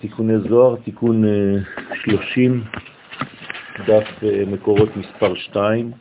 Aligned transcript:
תיקוני 0.00 0.38
זוהר, 0.48 0.76
תיקון 0.84 1.24
30, 1.94 2.62
אה, 2.62 2.80
דף 3.86 4.08
אה, 4.22 4.42
מקורות 4.46 4.96
מספר 4.96 5.34
2, 5.34 5.92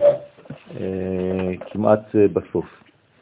אה, 0.00 1.52
כמעט 1.70 2.14
בסוף. 2.32 2.66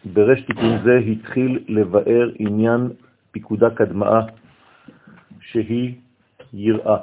ברש 0.04 0.40
תיקון 0.40 0.83
זה 0.85 0.97
התחיל 0.97 1.65
לבאר 1.69 2.31
עניין 2.38 2.88
פיקודה 3.31 3.71
קדמאה, 3.71 4.21
שהיא 5.40 5.95
יראה. 6.53 6.97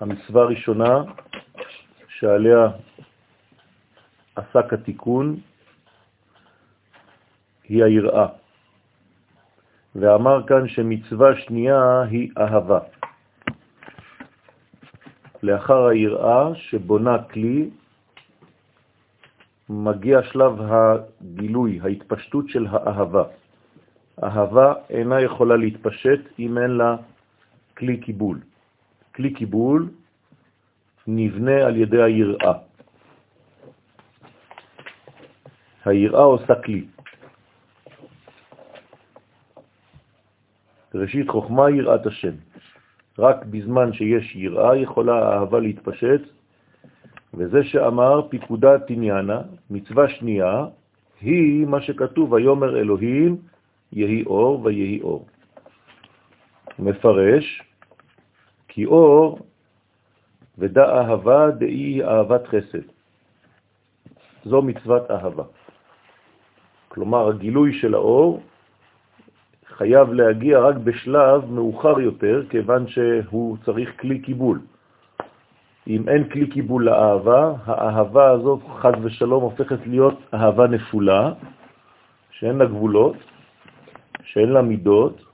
המצווה 0.00 0.42
הראשונה 0.42 1.02
שעליה 2.08 2.68
עסק 4.36 4.72
התיקון 4.72 5.36
היא 7.68 7.84
היראה. 7.84 8.45
ואמר 10.00 10.46
כאן 10.46 10.68
שמצווה 10.68 11.36
שנייה 11.36 12.02
היא 12.10 12.30
אהבה. 12.38 12.78
לאחר 15.42 15.86
היראה 15.86 16.54
שבונה 16.54 17.22
כלי, 17.22 17.70
מגיע 19.68 20.22
שלב 20.22 20.52
הגילוי, 20.60 21.80
ההתפשטות 21.82 22.48
של 22.48 22.66
האהבה. 22.70 23.24
אהבה 24.22 24.74
אינה 24.90 25.20
יכולה 25.20 25.56
להתפשט 25.56 26.20
אם 26.38 26.58
אין 26.58 26.70
לה 26.70 26.96
כלי 27.76 27.96
קיבול. 27.96 28.40
כלי 29.14 29.30
קיבול 29.34 29.88
נבנה 31.06 31.66
על 31.66 31.76
ידי 31.76 32.02
היראה. 32.02 32.52
היראה 35.84 36.24
עושה 36.24 36.54
כלי. 36.64 36.95
ראשית 40.96 41.28
חוכמה 41.28 41.70
יראת 41.70 42.06
השם. 42.06 42.34
רק 43.18 43.44
בזמן 43.44 43.92
שיש 43.92 44.36
יראה 44.36 44.76
יכולה 44.76 45.14
האהבה 45.14 45.60
להתפשט, 45.60 46.20
וזה 47.34 47.64
שאמר 47.64 48.28
פיקודה 48.28 48.78
תניאנה, 48.78 49.40
מצווה 49.70 50.08
שנייה, 50.08 50.64
היא 51.20 51.66
מה 51.66 51.80
שכתוב, 51.80 52.32
ויומר 52.32 52.78
אלוהים 52.78 53.36
יהי 53.92 54.24
אור 54.24 54.64
ויהי 54.64 55.00
אור. 55.02 55.26
מפרש, 56.78 57.62
כי 58.68 58.84
אור 58.84 59.38
ודא 60.58 60.84
אהבה 60.84 61.50
דאי 61.50 62.04
אהבת 62.04 62.46
חסד. 62.46 62.86
זו 64.44 64.62
מצוות 64.62 65.10
אהבה. 65.10 65.44
כלומר, 66.88 67.28
הגילוי 67.28 67.72
של 67.80 67.94
האור 67.94 68.42
חייב 69.76 70.12
להגיע 70.12 70.58
רק 70.58 70.76
בשלב 70.76 71.50
מאוחר 71.50 72.00
יותר, 72.00 72.42
כיוון 72.50 72.88
שהוא 72.88 73.56
צריך 73.64 74.00
כלי 74.00 74.18
קיבול. 74.18 74.60
אם 75.88 76.08
אין 76.08 76.28
כלי 76.28 76.46
קיבול 76.50 76.84
לאהבה, 76.84 77.52
האהבה 77.64 78.30
הזאת 78.30 78.60
חד 78.80 78.92
ושלום 79.02 79.42
הופכת 79.42 79.86
להיות 79.86 80.18
אהבה 80.34 80.66
נפולה, 80.66 81.32
שאין 82.30 82.56
לה 82.56 82.64
גבולות, 82.64 83.16
שאין 84.24 84.48
לה 84.48 84.62
מידות, 84.62 85.24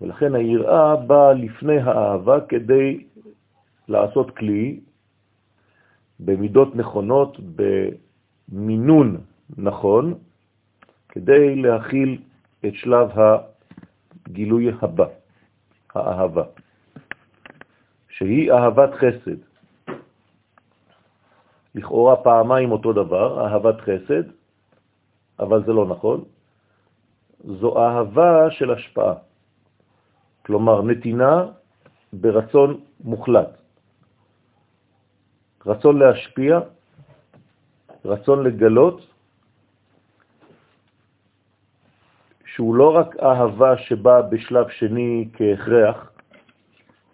ולכן 0.00 0.34
היראה 0.34 0.96
באה 0.96 1.32
לפני 1.32 1.78
האהבה 1.78 2.40
כדי 2.48 3.04
לעשות 3.88 4.36
כלי 4.36 4.80
במידות 6.20 6.76
נכונות, 6.76 7.36
במינון 7.56 9.16
נכון, 9.58 10.14
כדי 11.08 11.56
להכיל 11.56 12.18
את 12.66 12.74
שלב 12.74 13.10
הגילוי 14.26 14.70
הבא, 14.82 15.06
האהבה, 15.94 16.44
שהיא 18.08 18.52
אהבת 18.52 18.90
חסד. 18.94 19.38
לכאורה 21.74 22.16
פעמיים 22.16 22.72
אותו 22.72 22.92
דבר, 22.92 23.46
אהבת 23.46 23.80
חסד, 23.80 24.24
אבל 25.38 25.64
זה 25.64 25.72
לא 25.72 25.86
נכון. 25.86 26.24
זו 27.44 27.78
אהבה 27.78 28.50
של 28.50 28.70
השפעה, 28.70 29.14
כלומר 30.46 30.82
נתינה 30.82 31.46
ברצון 32.12 32.80
מוחלט. 33.04 33.50
רצון 35.66 35.98
להשפיע, 35.98 36.60
רצון 38.04 38.42
לגלות, 38.46 39.11
שהוא 42.54 42.74
לא 42.74 42.96
רק 42.96 43.16
אהבה 43.16 43.78
שבאה 43.78 44.22
בשלב 44.22 44.68
שני 44.68 45.28
כהכרח, 45.32 46.10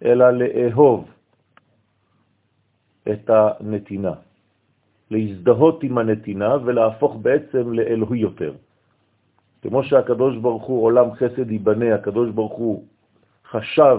אלא 0.04 0.31
לאהוב 0.31 1.10
את 3.12 3.31
הנתינה, 3.31 4.12
להזדהות 5.10 5.82
עם 5.82 5.98
הנתינה 5.98 6.56
ולהפוך 6.65 7.16
בעצם 7.22 7.72
לאלוהי 7.72 8.21
יותר. 8.21 8.53
כמו 9.62 9.82
שהקדוש 9.82 10.37
ברוך 10.37 10.65
הוא 10.65 10.84
עולם 10.84 11.12
חסד 11.15 11.50
ייבנה, 11.50 11.94
הקדוש 11.94 12.31
ברוך 12.31 12.53
הוא 12.53 12.84
חשב 13.50 13.98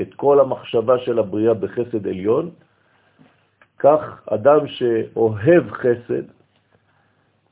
את 0.00 0.14
כל 0.14 0.40
המחשבה 0.40 0.98
של 0.98 1.18
הבריאה 1.18 1.54
בחסד 1.54 2.06
עליון, 2.06 2.50
כך 3.78 4.22
אדם 4.26 4.66
שאוהב 4.66 5.70
חסד, 5.70 6.24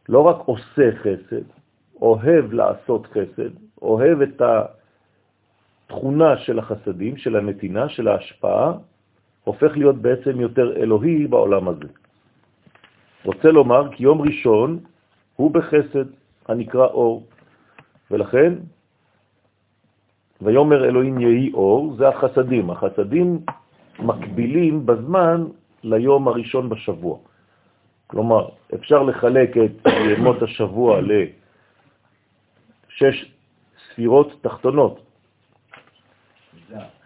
לא 0.08 0.20
רק 0.20 0.36
עושה 0.44 0.88
חסד, 1.02 1.57
אוהב 2.02 2.52
לעשות 2.52 3.06
חסד, 3.06 3.50
אוהב 3.82 4.22
את 4.22 4.42
התכונה 5.86 6.36
של 6.36 6.58
החסדים, 6.58 7.16
של 7.16 7.36
הנתינה, 7.36 7.88
של 7.88 8.08
ההשפעה, 8.08 8.72
הופך 9.44 9.76
להיות 9.76 9.96
בעצם 9.96 10.40
יותר 10.40 10.76
אלוהי 10.76 11.26
בעולם 11.26 11.68
הזה. 11.68 11.88
רוצה 13.24 13.48
לומר 13.48 13.92
כי 13.92 14.02
יום 14.02 14.22
ראשון 14.22 14.78
הוא 15.36 15.50
בחסד 15.50 16.06
הנקרא 16.48 16.86
אור, 16.86 17.26
ולכן 18.10 18.52
ויומר 20.42 20.84
אלוהים 20.84 21.20
יהי 21.20 21.52
אור, 21.54 21.94
זה 21.98 22.08
החסדים. 22.08 22.70
החסדים 22.70 23.38
מקבילים 23.98 24.86
בזמן 24.86 25.44
ליום 25.82 26.28
הראשון 26.28 26.68
בשבוע. 26.68 27.18
כלומר, 28.06 28.48
אפשר 28.74 29.02
לחלק 29.02 29.56
את 29.56 29.86
ימות 30.16 30.42
השבוע 30.42 31.00
ל... 31.00 31.10
שש 32.98 33.32
ספירות 33.88 34.42
תחתונות. 34.42 35.00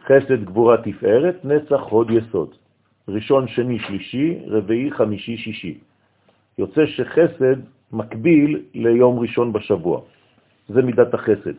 חסד, 0.05 0.45
גבורה, 0.45 0.77
תפארת, 0.83 1.45
נצח, 1.45 1.81
הוד, 1.81 2.11
יסוד. 2.11 2.51
ראשון, 3.09 3.49
שני, 3.49 3.79
שלישי, 3.79 4.39
רביעי, 4.47 4.91
חמישי, 4.91 5.37
שישי. 5.37 5.79
יוצא 6.59 6.87
שחסד 6.87 7.57
מקביל 7.93 8.63
ליום 8.75 9.19
ראשון 9.19 9.53
בשבוע. 9.53 10.01
זה 10.69 10.83
מידת 10.83 11.15
החסד. 11.15 11.57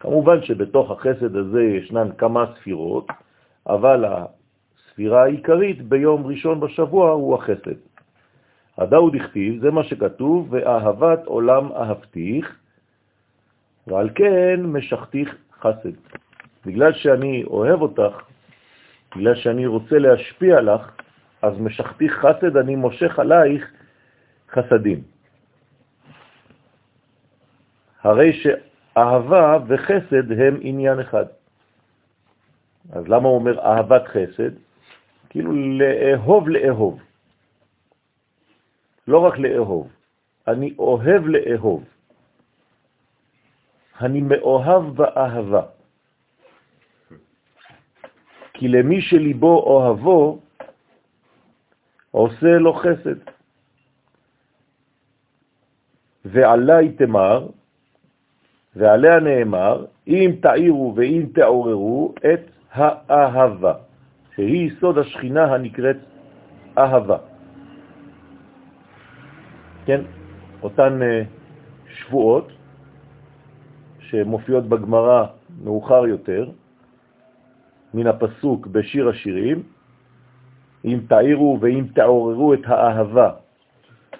כמובן 0.00 0.42
שבתוך 0.42 0.90
החסד 0.90 1.36
הזה 1.36 1.62
ישנן 1.62 2.08
כמה 2.18 2.44
ספירות, 2.56 3.06
אבל 3.66 4.04
הספירה 4.04 5.22
העיקרית 5.22 5.82
ביום 5.82 6.26
ראשון 6.26 6.60
בשבוע 6.60 7.10
הוא 7.10 7.34
החסד. 7.34 7.78
הדאוד 8.78 9.14
הכתיב, 9.14 9.60
זה 9.60 9.70
מה 9.70 9.84
שכתוב, 9.84 10.48
ואהבת 10.50 11.26
עולם 11.26 11.72
אהבתיך, 11.72 12.59
ועל 13.86 14.10
כן 14.14 14.60
משכתיך 14.62 15.36
חסד. 15.60 15.96
בגלל 16.66 16.92
שאני 16.92 17.44
אוהב 17.44 17.82
אותך, 17.82 18.22
בגלל 19.16 19.34
שאני 19.34 19.66
רוצה 19.66 19.98
להשפיע 19.98 20.60
לך, 20.60 20.90
אז 21.42 21.58
משכתיך 21.60 22.12
חסד, 22.12 22.56
אני 22.56 22.76
מושך 22.76 23.18
עלייך 23.18 23.72
חסדים. 24.50 25.00
הרי 28.02 28.32
שאהבה 28.32 29.58
וחסד 29.68 30.32
הם 30.32 30.58
עניין 30.60 31.00
אחד. 31.00 31.24
אז 32.92 33.08
למה 33.08 33.28
הוא 33.28 33.34
אומר 33.34 33.60
אהבת 33.60 34.08
חסד? 34.08 34.50
כאילו 35.28 35.52
לאהוב 35.52 36.48
לאהוב. 36.48 37.00
לא 39.08 39.18
רק 39.18 39.38
לאהוב, 39.38 39.88
אני 40.48 40.74
אוהב 40.78 41.26
לאהוב. 41.26 41.84
אני 44.00 44.20
מאוהב 44.20 44.96
באהבה. 44.96 45.62
כי 48.52 48.68
למי 48.68 49.00
שליבו 49.00 49.62
אוהבו, 49.62 50.38
עושה 52.10 52.58
לו 52.58 52.72
חסד. 52.74 53.20
ועלי 56.24 56.92
תמר, 56.92 57.46
ועליה 58.76 59.20
נאמר, 59.20 59.84
אם 60.06 60.30
תעירו 60.42 60.94
ואם 60.96 61.26
תעוררו 61.34 62.14
את 62.18 62.40
האהבה, 62.72 63.74
שהיא 64.34 64.70
יסוד 64.70 64.98
השכינה 64.98 65.54
הנקראת 65.54 65.96
אהבה. 66.78 67.18
כן, 69.86 70.00
אותן 70.62 71.02
אה, 71.02 71.22
שבועות 71.86 72.59
שמופיעות 74.10 74.64
בגמרא 74.66 75.26
מאוחר 75.64 76.06
יותר, 76.06 76.50
מן 77.94 78.06
הפסוק 78.06 78.66
בשיר 78.66 79.08
השירים, 79.08 79.62
אם 80.84 80.98
תעירו 81.08 81.58
ואם 81.60 81.84
תעוררו 81.94 82.54
את 82.54 82.64
האהבה, 82.64 83.30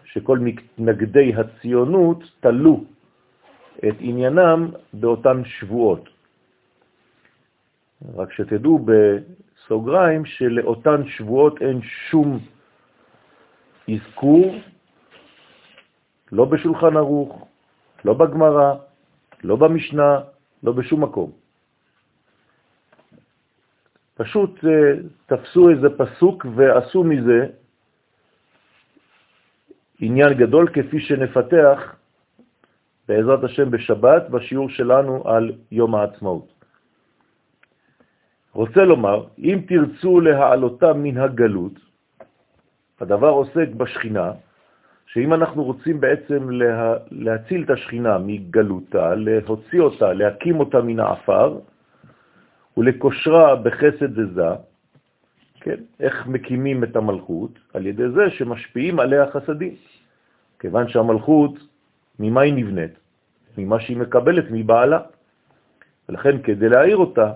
שכל 0.04 0.38
מתנגדי 0.38 1.34
הציונות 1.34 2.22
תלו 2.40 2.84
את 3.88 3.94
עניינם 3.98 4.70
באותן 4.94 5.44
שבועות. 5.44 6.08
רק 8.16 8.32
שתדעו 8.32 8.86
בסוגריים 8.86 10.24
שלאותן 10.24 11.06
שבועות 11.06 11.62
אין 11.62 11.80
שום 11.82 12.38
אזכור, 13.94 14.54
לא 16.32 16.44
בשולחן 16.44 16.96
ערוך, 16.96 17.48
לא 18.04 18.12
בגמרא, 18.14 18.89
לא 19.44 19.56
במשנה, 19.56 20.20
לא 20.62 20.72
בשום 20.72 21.02
מקום. 21.02 21.30
פשוט 24.14 24.64
אה, 24.64 24.92
תפסו 25.26 25.70
איזה 25.70 25.88
פסוק 25.96 26.46
ועשו 26.54 27.04
מזה 27.04 27.46
עניין 30.00 30.32
גדול 30.34 30.68
כפי 30.72 31.00
שנפתח 31.00 31.94
בעזרת 33.08 33.44
השם 33.44 33.70
בשבת 33.70 34.28
בשיעור 34.30 34.68
שלנו 34.70 35.28
על 35.28 35.52
יום 35.70 35.94
העצמאות. 35.94 36.48
רוצה 38.52 38.84
לומר, 38.84 39.26
אם 39.38 39.58
תרצו 39.68 40.20
להעלותה 40.20 40.92
מן 40.92 41.16
הגלות, 41.18 41.72
הדבר 43.00 43.28
עוסק 43.28 43.68
בשכינה, 43.76 44.32
שאם 45.12 45.34
אנחנו 45.34 45.64
רוצים 45.64 46.00
בעצם 46.00 46.50
לה, 46.50 46.94
להציל 47.10 47.62
את 47.62 47.70
השכינה 47.70 48.18
מגלותה, 48.18 49.14
להוציא 49.14 49.80
אותה, 49.80 50.12
להקים 50.12 50.60
אותה 50.60 50.80
מן 50.80 51.00
האפר, 51.00 51.58
ולקושרה 52.76 53.56
בחסד 53.56 54.18
וזה, 54.18 54.50
כן? 55.60 55.76
איך 56.00 56.26
מקימים 56.26 56.84
את 56.84 56.96
המלכות? 56.96 57.50
על 57.74 57.86
ידי 57.86 58.08
זה 58.08 58.30
שמשפיעים 58.30 59.00
עליה 59.00 59.30
חסדים. 59.30 59.74
כיוון 60.58 60.88
שהמלכות, 60.88 61.54
ממה 62.18 62.40
היא 62.40 62.54
נבנית? 62.54 62.94
ממה 63.58 63.80
שהיא 63.80 63.96
מקבלת 63.96 64.44
מבעלה. 64.50 65.00
ולכן 66.08 66.42
כדי 66.42 66.68
להעיר 66.68 66.96
אותה, 66.96 67.32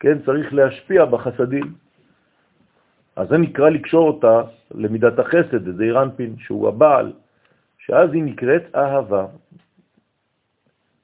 כן, 0.00 0.18
צריך 0.26 0.54
להשפיע 0.54 1.04
בחסדים. 1.04 1.74
אז 3.16 3.28
זה 3.28 3.38
נקרא 3.38 3.68
לקשור 3.68 4.08
אותה 4.08 4.42
למידת 4.74 5.18
החסד, 5.18 5.76
זה 5.76 5.82
אירנפין, 5.84 6.36
שהוא 6.38 6.68
הבעל, 6.68 7.12
שאז 7.78 8.12
היא 8.12 8.22
נקראת 8.22 8.62
אהבה. 8.74 9.26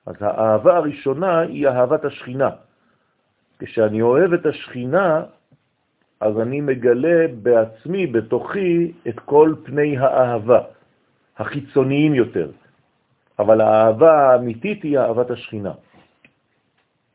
אז 0.06 0.14
האהבה 0.20 0.76
הראשונה 0.76 1.38
היא 1.40 1.68
אהבת 1.68 2.04
השכינה. 2.04 2.50
כשאני 3.58 4.02
אוהב 4.02 4.32
את 4.32 4.46
השכינה, 4.46 5.22
אז 6.20 6.40
אני 6.40 6.60
מגלה 6.60 7.26
בעצמי, 7.42 8.06
בתוכי, 8.06 8.92
את 9.08 9.18
כל 9.20 9.54
פני 9.64 9.98
האהבה, 9.98 10.60
החיצוניים 11.36 12.14
יותר. 12.14 12.50
אבל 13.38 13.60
האהבה 13.60 14.12
האמיתית 14.32 14.82
היא 14.82 14.98
אהבת 14.98 15.30
השכינה. 15.30 15.72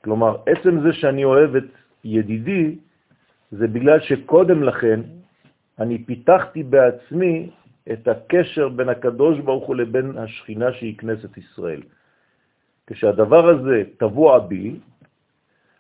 כלומר, 0.04 0.38
עצם 0.46 0.82
זה 0.82 0.94
שאני 0.94 1.24
אוהב 1.24 1.56
את 1.56 1.70
ידידי, 2.04 2.76
זה 3.52 3.68
בגלל 3.68 4.00
שקודם 4.00 4.64
לכן 4.64 5.00
אני 5.80 6.04
פיתחתי 6.04 6.64
בעצמי 6.64 7.50
את 7.92 8.08
הקשר 8.08 8.70
בין 8.70 8.90
הקדוש 8.90 9.40
ברוך 9.40 9.68
הוא 9.68 9.76
לבין 9.76 10.18
השכינה 10.18 10.74
שהיא 10.74 10.98
כנסת 10.98 11.38
ישראל. 11.38 11.82
כשהדבר 12.88 13.50
הזה 13.50 13.84
טבוע 13.98 14.40
בי, 14.40 14.76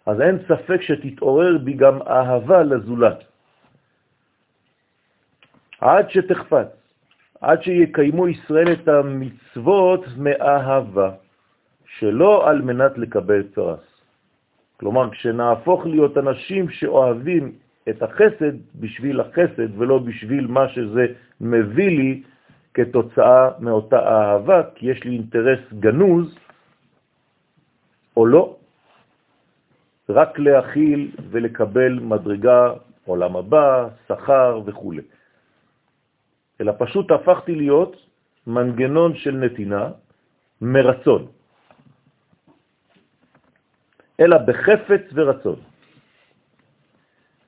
אז 0.05 0.21
אין 0.21 0.37
ספק 0.47 0.81
שתתעורר 0.81 1.57
בי 1.57 1.73
גם 1.73 2.01
אהבה 2.01 2.63
לזולת. 2.63 3.23
עד 5.81 6.09
שתחפץ, 6.09 6.67
עד 7.41 7.63
שיקיימו 7.63 8.27
ישראל 8.27 8.71
את 8.71 8.87
המצוות 8.87 10.05
מאהבה, 10.17 11.11
שלא 11.85 12.49
על 12.49 12.61
מנת 12.61 12.97
לקבל 12.97 13.43
פרס. 13.53 13.79
כלומר, 14.77 15.09
כשנהפוך 15.09 15.85
להיות 15.85 16.17
אנשים 16.17 16.69
שאוהבים 16.69 17.51
את 17.89 18.03
החסד 18.03 18.55
בשביל 18.75 19.19
החסד 19.19 19.79
ולא 19.79 19.97
בשביל 19.99 20.47
מה 20.47 20.69
שזה 20.69 21.05
מביא 21.41 21.89
לי 21.89 22.23
כתוצאה 22.73 23.49
מאותה 23.59 23.99
אהבה, 23.99 24.63
כי 24.75 24.91
יש 24.91 25.03
לי 25.03 25.11
אינטרס 25.11 25.59
גנוז 25.79 26.35
או 28.17 28.25
לא, 28.25 28.57
רק 30.09 30.39
להכיל 30.39 31.11
ולקבל 31.29 31.99
מדרגה, 31.99 32.73
עולם 33.05 33.35
הבא, 33.35 33.87
שכר 34.07 34.61
וכו'. 34.65 34.93
אלא 36.61 36.73
פשוט 36.77 37.11
הפכתי 37.11 37.55
להיות 37.55 37.95
מנגנון 38.47 39.15
של 39.15 39.31
נתינה 39.31 39.89
מרצון, 40.61 41.27
אלא 44.19 44.37
בחפץ 44.37 45.03
ורצון. 45.13 45.70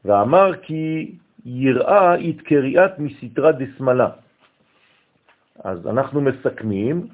ואמר 0.05 0.51
כי 0.61 1.15
יראה 1.45 2.13
התקריאת 2.13 2.99
מסתרה 2.99 3.51
דסמלה. 3.51 4.09
אז 5.63 5.87
אנחנו 5.87 6.21
מסכמים, 6.21 7.07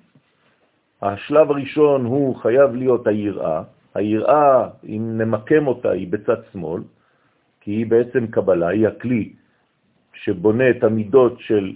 השלב 1.01 1.51
הראשון 1.51 2.05
הוא 2.05 2.35
חייב 2.35 2.75
להיות 2.75 3.07
היראה, 3.07 3.63
היראה, 3.95 4.69
אם 4.87 5.17
נמקם 5.17 5.67
אותה, 5.67 5.91
היא 5.91 6.07
בצד 6.11 6.37
שמאל, 6.51 6.81
כי 7.61 7.71
היא 7.71 7.85
בעצם 7.85 8.27
קבלה, 8.27 8.67
היא 8.67 8.87
הכלי 8.87 9.33
שבונה 10.13 10.69
את 10.69 10.83
המידות 10.83 11.39
של 11.39 11.73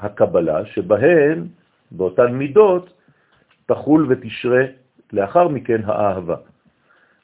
הקבלה, 0.00 0.66
שבהן, 0.66 1.46
באותן 1.90 2.32
מידות, 2.32 2.92
תחול 3.66 4.06
ותשרה 4.08 4.64
לאחר 5.12 5.48
מכן 5.48 5.80
האהבה. 5.84 6.36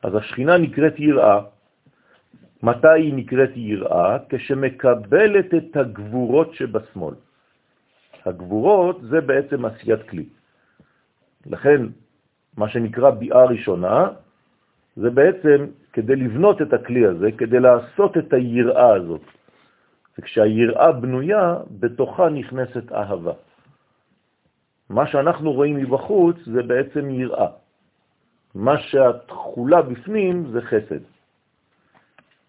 אז 0.02 0.14
השכינה 0.14 0.58
נקראת 0.58 0.94
יראה. 0.98 1.40
מתי 2.62 2.88
היא 2.88 3.14
נקראת 3.14 3.50
יראה? 3.56 4.19
כשמקבלת 4.28 5.55
את 5.55 5.76
הגבורות 5.76 6.55
שבשמאל. 6.55 7.14
הגבורות 8.25 9.00
זה 9.02 9.20
בעצם 9.20 9.64
עשיית 9.64 10.02
כלי. 10.08 10.26
לכן, 11.46 11.87
מה 12.56 12.69
שנקרא 12.69 13.10
ביאה 13.10 13.44
ראשונה, 13.44 14.08
זה 14.97 15.11
בעצם 15.11 15.66
כדי 15.92 16.16
לבנות 16.16 16.62
את 16.62 16.73
הכלי 16.73 17.06
הזה, 17.06 17.32
כדי 17.38 17.61
לעשות 17.61 18.18
את 18.18 18.32
היראה 18.32 18.94
הזאת. 18.94 19.23
וכשהיראה 20.18 20.92
בנויה, 20.92 21.56
בתוכה 21.71 22.28
נכנסת 22.28 22.92
אהבה. 22.92 23.32
מה 24.90 25.06
שאנחנו 25.06 25.52
רואים 25.52 25.76
מבחוץ 25.76 26.37
זה 26.47 26.62
בעצם 26.62 27.11
יראה. 27.11 27.49
מה 28.54 28.78
שהתחולה 28.78 29.82
בפנים 29.82 30.50
זה 30.52 30.61
חסד. 30.61 31.17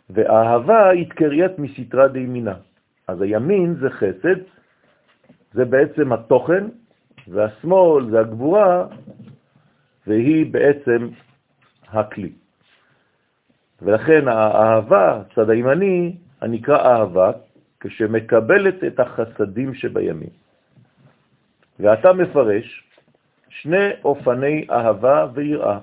ואהבה 0.10 0.92
התקריית 0.92 1.60
מסתרה 1.60 2.08
דימינה. 2.08 2.56
אז 3.08 3.22
הימין 3.22 3.76
זה 3.76 3.90
חסד, 3.90 4.40
זה 5.54 5.66
בעצם 5.66 6.14
התוכן, 6.14 6.66
והשמאל 7.28 8.10
זה 8.10 8.20
הגבורה, 8.20 8.88
והיא 10.08 10.54
בעצם 10.54 11.10
הכלי. 11.88 12.32
ולכן 13.82 14.28
האהבה, 14.28 15.22
צד 15.36 15.50
הימני, 15.50 16.18
הנקרא 16.42 16.78
אהבה, 16.78 17.32
כשמקבלת 17.80 18.84
את 18.84 19.00
החסדים 19.00 19.74
שבימין. 19.74 20.30
ואתה 21.80 22.14
מפרש 22.14 22.84
שני 23.50 23.90
אופני 24.04 24.68
אהבה 24.70 25.28
ויראה, 25.34 25.80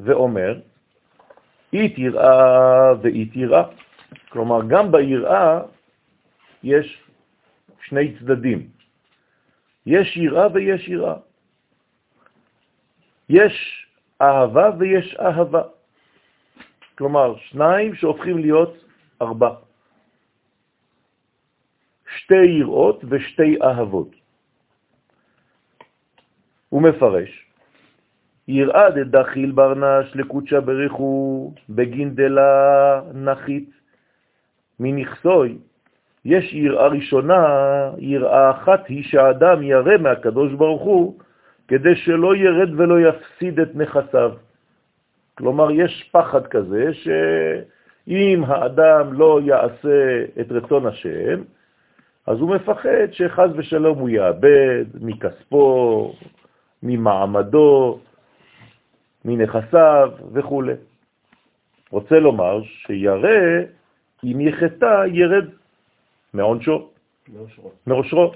ואומר, 0.00 0.60
אית 1.74 1.98
יראה 1.98 2.92
ואית 3.02 3.36
יראה. 3.36 3.64
כלומר, 4.28 4.60
גם 4.68 4.92
ביראה 4.92 5.60
יש 6.62 7.02
שני 7.82 8.18
צדדים. 8.18 8.68
יש 9.86 10.16
יראה 10.16 10.46
ויש 10.54 10.88
יראה. 10.88 11.16
יש 13.28 13.86
אהבה 14.22 14.70
ויש 14.78 15.16
אהבה. 15.20 15.62
כלומר, 16.98 17.36
שניים 17.36 17.94
שהופכים 17.94 18.38
להיות 18.38 18.74
ארבע. 19.22 19.50
שתי 22.16 22.44
יראות 22.58 23.04
ושתי 23.08 23.62
אהבות. 23.62 24.10
הוא 26.68 26.82
מפרש, 26.82 27.43
יראה 28.48 28.90
דדחיל 28.90 29.50
ברנש 29.50 30.16
לקודשה 30.16 30.60
בריחו 30.60 31.52
בגין 31.68 32.14
דלה 32.14 33.00
נחית 33.14 33.70
מנכסוי. 34.80 35.58
יש 36.24 36.52
יראה 36.52 36.86
ראשונה, 36.86 37.44
יראה 37.98 38.50
אחת 38.50 38.86
היא 38.86 39.04
שהאדם 39.04 39.62
ירא 39.62 39.96
מהקדוש 39.96 40.52
ברוך 40.52 40.82
הוא 40.82 41.14
כדי 41.68 41.96
שלא 41.96 42.36
ירד 42.36 42.80
ולא 42.80 43.00
יפסיד 43.00 43.60
את 43.60 43.76
נכסיו. 43.76 44.32
כלומר, 45.38 45.70
יש 45.70 46.10
פחד 46.12 46.46
כזה 46.46 46.90
שאם 46.92 48.44
האדם 48.46 49.12
לא 49.12 49.40
יעשה 49.44 50.24
את 50.40 50.52
רצון 50.52 50.86
השם, 50.86 51.42
אז 52.26 52.40
הוא 52.40 52.54
מפחד 52.54 53.12
שחז 53.12 53.50
ושלום 53.56 53.98
הוא 53.98 54.08
יאבד 54.08 54.84
מכספו, 55.00 56.12
ממעמדו, 56.82 57.98
מנכסיו 59.24 60.10
וכו'. 60.32 60.62
רוצה 61.90 62.18
לומר 62.20 62.62
שירא, 62.62 63.62
אם 64.24 64.40
יחטא, 64.40 65.04
ירד 65.12 65.46
מעונשו, 66.34 66.88
מעושרו. 67.86 68.32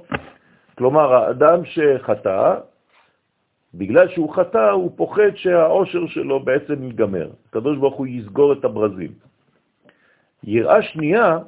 כלומר, 0.79 1.15
האדם 1.15 1.65
שחטא, 1.65 2.55
בגלל 3.75 4.09
שהוא 4.09 4.35
חטא, 4.35 4.71
הוא 4.71 4.93
פוחד 4.97 5.35
שהעושר 5.35 6.07
שלו 6.07 6.41
בעצם 6.41 6.83
ייגמר. 6.83 7.31
הקדוש 7.49 7.79
ברוך 7.79 7.95
הוא 7.95 8.07
יסגור 8.07 8.53
את 8.53 8.65
הברזים. 8.65 9.13
יראה 10.45 10.83
שנייה, 10.83 11.39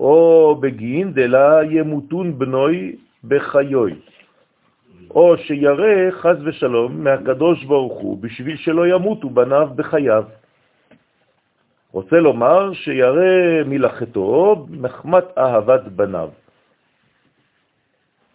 או 0.00 0.56
בגין 0.60 1.12
דלה 1.12 1.64
ימותון 1.70 2.38
בנוי 2.38 2.96
בחיוי, 3.24 3.94
או 5.10 5.36
שירא 5.38 6.10
חז 6.10 6.36
ושלום 6.44 7.04
מהקדוש 7.04 7.64
ברוך 7.64 7.98
הוא 8.00 8.18
בשביל 8.22 8.56
שלא 8.56 8.86
ימותו 8.86 9.30
בניו 9.30 9.68
בחייו. 9.76 10.24
רוצה 11.92 12.16
לומר 12.16 12.72
שירא 12.72 13.64
מלאכתו 13.66 14.66
מחמת 14.70 15.24
אהבת 15.38 15.82
בניו. 15.82 16.28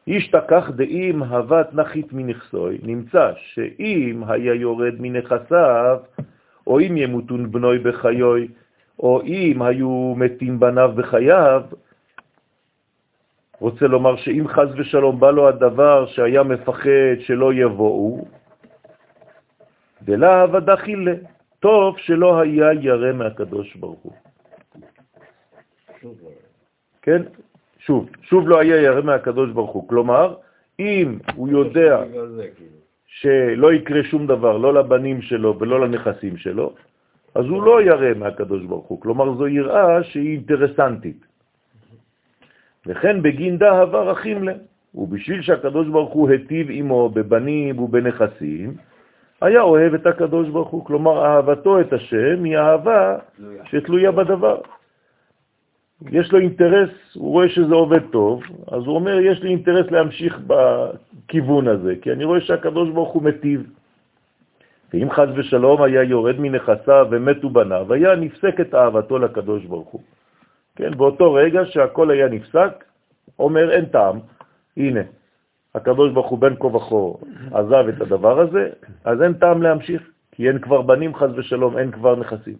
ישתכח 0.08 0.70
דאם 0.76 1.24
הבת 1.24 1.74
נחית 1.74 2.14
מנכסוי, 2.14 2.78
נמצא 2.84 3.32
שאם 3.38 4.24
היה 4.28 4.54
יורד 4.54 4.94
מנכסיו, 5.00 5.98
או 6.68 6.80
אם 6.80 6.98
ימותון 6.98 7.52
בנוי 7.52 7.80
בחיוי, 7.80 8.48
או 9.00 9.22
אם 9.22 9.62
היו 9.62 10.14
מתים 10.18 10.60
בניו 10.60 10.92
בחייו, 10.96 11.62
רוצה 13.60 13.88
לומר 13.88 14.16
שאם 14.16 14.48
חז 14.48 14.70
ושלום 14.78 15.20
בא 15.20 15.32
לו 15.32 15.48
הדבר 15.48 16.06
שהיה 16.06 16.44
מפחד 16.44 17.20
שלא 17.20 17.54
יבואו, 17.54 18.28
דלהב 20.02 20.56
הדחילה, 20.56 21.14
טוב 21.60 21.98
שלא 21.98 22.40
היה 22.40 22.74
ירא 22.74 23.12
מהקדוש 23.14 23.76
ברוך 23.76 24.00
הוא. 24.02 24.14
כן? 27.02 27.22
שוב, 27.80 28.10
שוב 28.22 28.50
לא 28.50 28.60
היה 28.60 28.82
ירא 28.82 29.02
מהקדוש 29.02 29.52
ברוך 29.52 29.72
הוא. 29.72 29.88
כלומר, 29.88 30.36
אם 30.80 31.18
הוא 31.36 31.50
יודע. 31.50 32.04
שלא 33.06 33.74
יקרה 33.74 34.04
שום 34.04 34.28
דבר, 34.28 34.58
לא 34.58 34.74
לבנים 34.74 35.22
שלו 35.22 35.60
ולא 35.60 35.88
לנכסים 35.88 36.38
שלו, 36.38 36.74
אז 37.36 37.46
הוא 37.46 37.64
לא 37.64 37.82
ירא 37.82 38.14
מהקדוש 38.16 38.64
ברוך 38.64 38.88
הוא. 38.88 39.02
כלומר, 39.02 39.34
זו 39.38 39.48
יראה 39.48 40.04
שהיא 40.04 40.32
אינטרסנטית. 40.32 41.35
וכן 42.88 43.22
בגין 43.22 43.58
דהבה 43.58 44.02
רחים 44.02 44.44
לה. 44.44 44.54
ובשביל 44.96 45.42
שהקדוש 45.42 45.88
ברוך 45.88 46.14
הוא 46.14 46.30
היטיב 46.30 46.68
עמו 46.70 47.10
בבנים 47.10 47.80
ובנכסים, 47.80 48.74
היה 49.42 49.62
אוהב 49.62 49.94
את 49.94 50.06
הקדוש 50.08 50.50
ברוך 50.50 50.70
הוא. 50.70 50.86
כלומר, 50.86 51.26
אהבתו 51.26 51.80
את 51.80 51.94
השם 51.94 52.44
היא 52.44 52.58
אהבה 52.58 53.18
שתלויה 53.64 54.12
בדבר. 54.12 54.58
יש 56.12 56.32
לו 56.32 56.40
אינטרס, 56.40 56.90
הוא 57.16 57.32
רואה 57.32 57.50
שזה 57.50 57.74
עובד 57.76 58.02
טוב, 58.12 58.44
אז 58.72 58.84
הוא 58.86 58.96
אומר, 58.96 59.20
יש 59.20 59.42
לי 59.42 59.50
אינטרס 59.50 59.92
להמשיך 59.92 60.40
בכיוון 60.48 61.68
הזה, 61.68 61.94
כי 62.02 62.12
אני 62.12 62.24
רואה 62.24 62.42
שהקדוש 62.42 62.90
ברוך 62.90 63.14
הוא 63.14 63.24
מטיב. 63.24 63.64
ואם 64.94 65.12
חז 65.12 65.30
ושלום 65.36 65.82
היה 65.82 66.04
יורד 66.04 66.40
מנכסיו 66.40 67.08
ומתו 67.12 67.50
בניו, 67.50 67.94
היה 67.94 68.16
נפסק 68.16 68.60
את 68.62 68.76
אהבתו 68.76 69.20
לקדוש 69.20 69.66
ברוך 69.66 69.90
הוא. 69.90 70.02
כן, 70.76 70.98
באותו 70.98 71.34
רגע 71.34 71.66
שהכל 71.66 72.12
היה 72.12 72.28
נפסק, 72.28 72.84
אומר 73.40 73.72
אין 73.72 73.86
טעם, 73.86 74.20
הנה, 74.78 75.02
הקדוש 75.76 76.12
ברוך 76.14 76.30
הוא 76.30 76.40
בין 76.40 76.56
כה 76.60 76.68
וכה 76.68 77.06
עזב 77.52 77.86
את 77.90 78.02
הדבר 78.02 78.40
הזה, 78.40 78.70
אז 79.04 79.22
אין 79.22 79.34
טעם 79.34 79.62
להמשיך, 79.62 80.02
כי 80.32 80.48
אין 80.48 80.60
כבר 80.60 80.82
בנים 80.82 81.16
חז 81.16 81.30
ושלום, 81.36 81.78
אין 81.78 81.92
כבר 81.92 82.16
נכסים. 82.16 82.58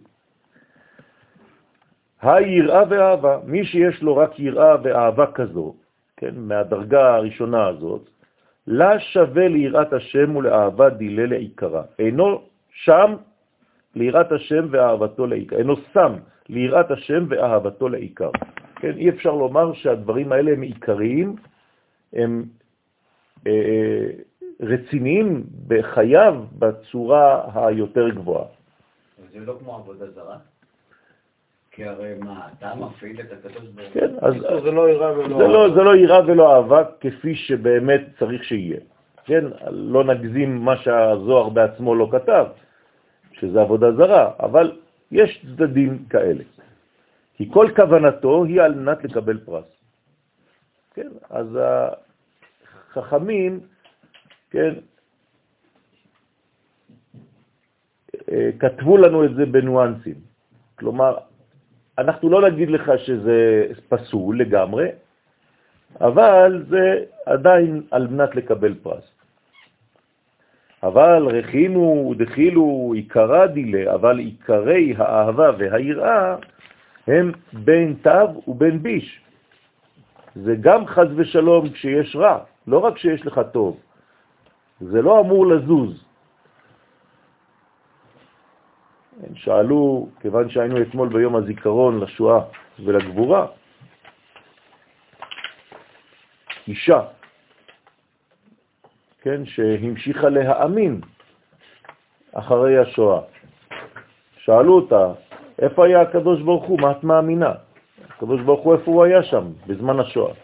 היראה 2.22 2.82
ואהבה, 2.88 3.38
מי 3.44 3.64
שיש 3.64 4.02
לו 4.02 4.16
רק 4.16 4.40
יראה 4.40 4.76
ואהבה 4.82 5.26
כזו, 5.26 5.74
כן, 6.16 6.34
מהדרגה 6.36 7.14
הראשונה 7.14 7.66
הזאת, 7.66 8.10
לה 8.66 9.00
שווה 9.00 9.48
ליראת 9.48 9.92
השם 9.92 10.36
ולאהבה 10.36 10.88
דילה 10.88 11.26
לעיקרה. 11.26 11.82
אינו 11.98 12.42
שם 12.70 13.16
ליראת 13.94 14.32
השם 14.32 14.66
ואהבתו 14.70 15.26
לעיקר, 15.26 15.56
אינו 15.56 15.76
שם 15.92 16.12
ליראת 16.48 16.90
השם 16.90 17.24
ואהבתו 17.28 17.88
לעיקר. 17.88 18.30
כן, 18.76 18.92
אי 18.96 19.08
אפשר 19.08 19.32
לומר 19.32 19.72
שהדברים 19.72 20.32
האלה 20.32 20.52
הם 20.52 20.62
עיקריים, 20.62 21.36
הם 22.12 22.44
אה, 23.46 23.52
אה 23.52 24.10
רציניים 24.60 25.44
בחייו 25.68 26.44
בצורה 26.58 27.50
היותר 27.54 28.08
גבוהה. 28.08 28.44
זה 29.32 29.40
לא 29.40 29.56
כמו 29.60 29.74
עבודה 29.74 30.10
זרה? 30.10 30.36
כי 31.70 31.84
הרי 31.84 32.14
מה, 32.20 32.48
אתה 32.58 32.74
מפעיל 32.74 33.20
את 33.20 33.32
הקדוש 33.32 33.64
ברוך 33.68 33.92
כן, 33.94 34.10
אז 34.20 34.34
זה 34.64 34.70
לא 34.70 34.90
יראה 34.90 35.18
ולא 35.18 35.38
זה 35.38 35.46
לא, 35.46 35.74
זה 35.74 35.82
לא 35.82 35.96
יראה 35.96 36.26
ולא 36.26 36.54
אהבה 36.56 36.84
כפי 37.00 37.34
שבאמת 37.34 38.00
צריך 38.18 38.44
שיהיה. 38.44 38.76
כן, 39.24 39.44
לא 39.70 40.04
נגזים 40.04 40.64
מה 40.64 40.76
שהזוהר 40.76 41.48
בעצמו 41.48 41.94
לא 41.94 42.08
כתב, 42.12 42.46
שזה 43.32 43.60
עבודה 43.60 43.92
זרה, 43.92 44.30
אבל 44.40 44.72
יש 45.10 45.46
צדדים 45.46 46.04
כאלה. 46.10 46.44
כי 47.34 47.50
כל 47.52 47.68
כוונתו 47.76 48.44
היא 48.44 48.62
על 48.62 48.74
מנת 48.74 49.04
לקבל 49.04 49.38
פרס. 49.44 49.64
כן, 50.94 51.08
אז 51.30 51.58
החכמים, 52.96 53.60
כן, 54.50 54.74
אה, 58.32 58.50
כתבו 58.58 58.96
לנו 58.96 59.24
את 59.24 59.34
זה 59.34 59.46
בנואנסים. 59.46 60.14
כלומר, 60.78 61.16
אנחנו 61.98 62.30
לא 62.30 62.50
נגיד 62.50 62.70
לך 62.70 62.92
שזה 63.06 63.66
פסול 63.88 64.40
לגמרי, 64.40 64.88
אבל 66.00 66.64
זה 66.68 67.04
עדיין 67.26 67.82
על 67.90 68.06
מנת 68.06 68.36
לקבל 68.36 68.74
פרס. 68.82 69.15
אבל 70.86 71.26
רחינו 71.26 72.14
דחילו 72.16 72.92
עיקרה 72.94 73.46
דילה, 73.46 73.94
אבל 73.94 74.18
עיקרי 74.18 74.94
האהבה 74.98 75.50
והיראה 75.58 76.36
הם 77.06 77.32
בין 77.52 77.94
תו 78.02 78.42
ובין 78.48 78.82
ביש. 78.82 79.20
זה 80.34 80.54
גם 80.60 80.86
חז 80.86 81.08
ושלום 81.16 81.68
כשיש 81.68 82.16
רע, 82.16 82.38
לא 82.66 82.78
רק 82.78 82.94
כשיש 82.94 83.26
לך 83.26 83.40
טוב. 83.52 83.80
זה 84.80 85.02
לא 85.02 85.20
אמור 85.20 85.46
לזוז. 85.46 86.04
הם 89.22 89.34
שאלו, 89.34 90.08
כיוון 90.20 90.50
שהיינו 90.50 90.82
אתמול 90.82 91.08
ביום 91.08 91.36
הזיכרון 91.36 92.00
לשואה 92.00 92.40
ולגבורה, 92.84 93.46
אישה, 96.68 97.00
כן, 99.26 99.42
שהמשיכה 99.44 100.28
להאמין 100.28 101.00
אחרי 102.32 102.78
השואה. 102.78 103.20
שאלו 104.38 104.74
אותה, 104.74 105.12
איפה 105.58 105.86
היה 105.86 106.00
הקדוש 106.00 106.42
ברוך 106.42 106.64
הוא? 106.64 106.80
מה 106.80 106.90
את 106.90 107.04
מאמינה? 107.04 107.52
הקדוש 108.08 108.40
ברוך 108.40 108.60
הוא, 108.60 108.74
איפה 108.74 108.90
הוא 108.90 109.04
היה 109.04 109.22
שם 109.22 109.44
בזמן 109.66 110.00
השואה? 110.00 110.34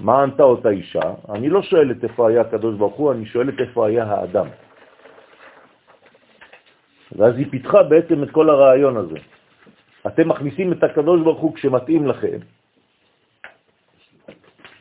מה 0.00 0.22
ענתה 0.22 0.42
אותה 0.42 0.68
אישה? 0.68 1.04
אני 1.28 1.48
לא 1.48 1.62
שואלת 1.62 2.04
איפה 2.04 2.28
היה 2.28 2.40
הקדוש 2.40 2.76
ברוך 2.76 2.96
הוא, 2.96 3.12
אני 3.12 3.26
שואלת 3.26 3.60
איפה 3.60 3.86
היה 3.86 4.04
האדם. 4.04 4.46
ואז 7.12 7.36
היא 7.36 7.46
פיתחה 7.50 7.82
בעצם 7.82 8.22
את 8.22 8.30
כל 8.30 8.50
הרעיון 8.50 8.96
הזה. 8.96 9.18
אתם 10.06 10.28
מכניסים 10.28 10.72
את 10.72 10.82
הקדוש 10.84 11.20
ברוך 11.20 11.40
הוא 11.40 11.54
כשמתאים 11.54 12.06
לכם, 12.06 12.38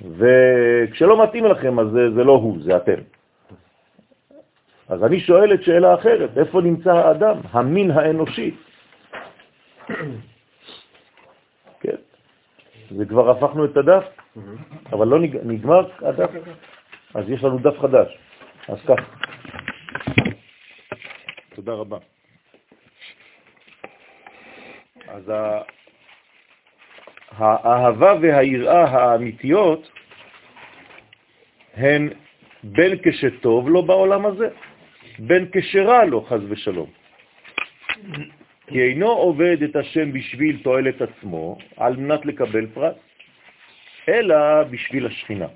וכשלא 0.02 1.24
מתאים 1.24 1.46
לכם 1.46 1.80
אז 1.80 1.88
זה, 1.88 2.12
זה 2.16 2.24
לא 2.24 2.32
הוא, 2.32 2.58
זה 2.62 2.78
אתם. 2.78 3.02
אז 4.90 5.04
אני 5.04 5.20
שואל 5.20 5.54
את 5.54 5.64
שאלה 5.64 5.96
אחרת, 5.96 6.38
איפה 6.38 6.62
נמצא 6.62 6.94
האדם, 6.94 7.36
המין 7.52 7.92
האנושי? 7.92 8.56
כן, 11.80 11.96
וכבר 12.98 13.30
הפכנו 13.30 13.66
את 13.66 13.78
הדף, 13.78 14.04
אבל 14.92 15.08
לא 15.08 15.20
נגמר 15.44 15.90
הדף, 16.02 16.30
אז 17.14 17.30
יש 17.30 17.44
לנו 17.44 17.58
דף 17.58 17.80
חדש. 17.80 18.18
אז 18.68 18.78
כך. 18.88 19.00
תודה 21.56 21.74
רבה. 21.74 21.98
אז 25.08 25.32
האהבה 27.38 28.14
והיראה 28.22 28.84
האמיתיות 28.84 29.92
הן 31.78 32.10
בין 32.64 32.98
כשטוב 33.04 33.70
לו 33.70 33.84
בעולם 33.84 34.26
הזה, 34.26 34.48
בין 35.20 35.46
כשרע 35.52 36.06
לו, 36.06 36.22
חז 36.22 36.42
ושלום. 36.50 36.90
כי 38.68 38.82
אינו 38.82 39.08
עובד 39.08 39.64
את 39.64 39.76
השם 39.76 40.14
בשביל 40.14 40.60
תועלת 40.64 41.02
עצמו, 41.02 41.58
על 41.78 41.96
מנת 41.96 42.26
לקבל 42.26 42.68
פרס, 42.74 42.96
אלא 44.10 44.64
בשביל 44.64 45.06
השכינה. 45.06 45.48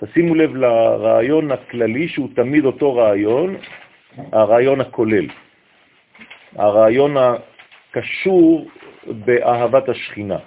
תשימו 0.00 0.34
לב 0.34 0.56
לרעיון 0.56 1.50
הכללי 1.50 2.08
שהוא 2.08 2.28
תמיד 2.34 2.64
אותו 2.64 2.94
רעיון, 2.94 3.56
הרעיון 4.32 4.80
הכולל. 4.80 5.26
הרעיון 6.56 7.16
הקשור 7.16 8.70
באהבת 9.06 9.88
השכינה. 9.88 10.38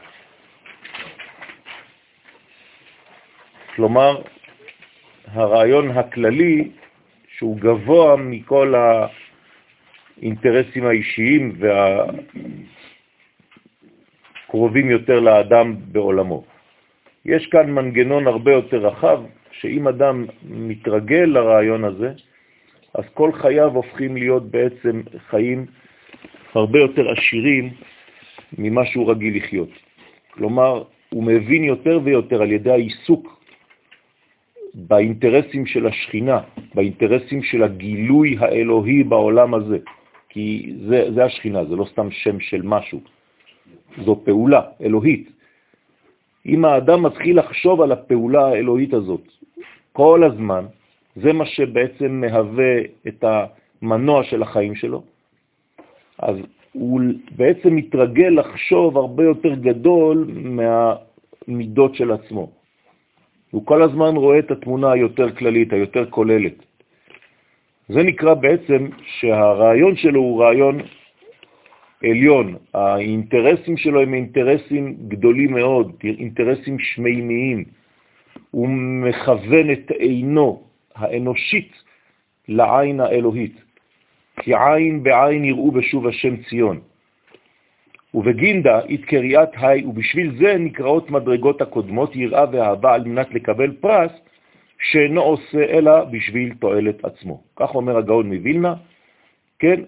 כלומר, 3.75 4.21
הרעיון 5.27 5.91
הכללי 5.91 6.69
שהוא 7.37 7.57
גבוה 7.57 8.15
מכל 8.15 8.73
האינטרסים 10.17 10.85
האישיים 10.85 11.57
והקרובים 14.47 14.89
יותר 14.89 15.19
לאדם 15.19 15.75
בעולמו. 15.91 16.43
יש 17.25 17.47
כאן 17.47 17.71
מנגנון 17.71 18.27
הרבה 18.27 18.51
יותר 18.51 18.77
רחב, 18.77 19.21
שאם 19.51 19.87
אדם 19.87 20.25
מתרגל 20.43 21.25
לרעיון 21.25 21.83
הזה, 21.83 22.11
אז 22.93 23.03
כל 23.13 23.31
חייו 23.33 23.71
הופכים 23.71 24.17
להיות 24.17 24.51
בעצם 24.51 25.01
חיים 25.29 25.65
הרבה 26.53 26.79
יותר 26.79 27.11
עשירים 27.11 27.73
ממה 28.57 28.85
שהוא 28.85 29.11
רגיל 29.11 29.37
לחיות. 29.37 29.69
כלומר, 30.31 30.83
הוא 31.09 31.23
מבין 31.23 31.63
יותר 31.63 31.99
ויותר 32.03 32.41
על 32.41 32.51
ידי 32.51 32.71
העיסוק 32.71 33.43
באינטרסים 34.73 35.65
של 35.65 35.87
השכינה, 35.87 36.39
באינטרסים 36.75 37.43
של 37.43 37.63
הגילוי 37.63 38.37
האלוהי 38.39 39.03
בעולם 39.03 39.53
הזה, 39.53 39.77
כי 40.29 40.73
זה, 40.87 41.11
זה 41.13 41.25
השכינה, 41.25 41.65
זה 41.65 41.75
לא 41.75 41.85
סתם 41.85 42.11
שם 42.11 42.39
של 42.39 42.61
משהו, 42.61 42.99
זו 44.05 44.21
פעולה 44.25 44.61
אלוהית. 44.81 45.29
אם 46.45 46.65
האדם 46.65 47.03
מתחיל 47.03 47.39
לחשוב 47.39 47.81
על 47.81 47.91
הפעולה 47.91 48.45
האלוהית 48.47 48.93
הזאת 48.93 49.21
כל 49.93 50.23
הזמן, 50.23 50.65
זה 51.15 51.33
מה 51.33 51.45
שבעצם 51.45 52.21
מהווה 52.21 52.73
את 53.07 53.23
המנוע 53.23 54.23
של 54.23 54.41
החיים 54.41 54.75
שלו, 54.75 55.03
אז 56.19 56.35
הוא 56.73 57.01
בעצם 57.35 57.75
מתרגל 57.75 58.29
לחשוב 58.29 58.97
הרבה 58.97 59.23
יותר 59.23 59.53
גדול 59.55 60.27
מהמידות 60.33 61.95
של 61.95 62.11
עצמו. 62.11 62.51
הוא 63.51 63.65
כל 63.65 63.81
הזמן 63.81 64.15
רואה 64.15 64.39
את 64.39 64.51
התמונה 64.51 64.91
היותר 64.91 65.31
כללית, 65.31 65.73
היותר 65.73 66.09
כוללת. 66.09 66.53
זה 67.89 68.03
נקרא 68.03 68.33
בעצם 68.33 68.89
שהרעיון 69.19 69.95
שלו 69.95 70.19
הוא 70.19 70.43
רעיון 70.43 70.79
עליון. 72.03 72.55
האינטרסים 72.73 73.77
שלו 73.77 74.01
הם 74.01 74.13
אינטרסים 74.13 74.95
גדולים 75.07 75.53
מאוד, 75.53 75.91
אינטרסים 76.03 76.79
שמימיים. 76.79 77.63
הוא 78.51 78.69
מכוון 78.69 79.71
את 79.71 79.91
עינו 79.91 80.63
האנושית 80.95 81.71
לעין 82.47 82.99
האלוהית. 82.99 83.72
כי 84.39 84.51
עין 84.55 85.03
בעין 85.03 85.45
יראו 85.45 85.71
בשוב 85.71 86.07
השם 86.07 86.35
ציון. 86.49 86.79
ובגינדה 88.13 88.79
התקריאת 88.79 89.49
היי, 89.53 89.85
ובשביל 89.85 90.35
זה 90.37 90.55
נקראות 90.59 91.11
מדרגות 91.11 91.61
הקודמות 91.61 92.15
יראה 92.15 92.45
ואהבה 92.51 92.93
על 92.93 93.03
מנת 93.03 93.33
לקבל 93.33 93.71
פרס 93.71 94.11
שאינו 94.79 95.21
עושה 95.21 95.63
אלא 95.63 96.03
בשביל 96.03 96.53
תועלת 96.59 97.05
עצמו. 97.05 97.43
כך 97.55 97.75
אומר 97.75 97.97
הגאון 97.97 98.33
מווילנה, 98.33 98.75
כן, 99.59 99.81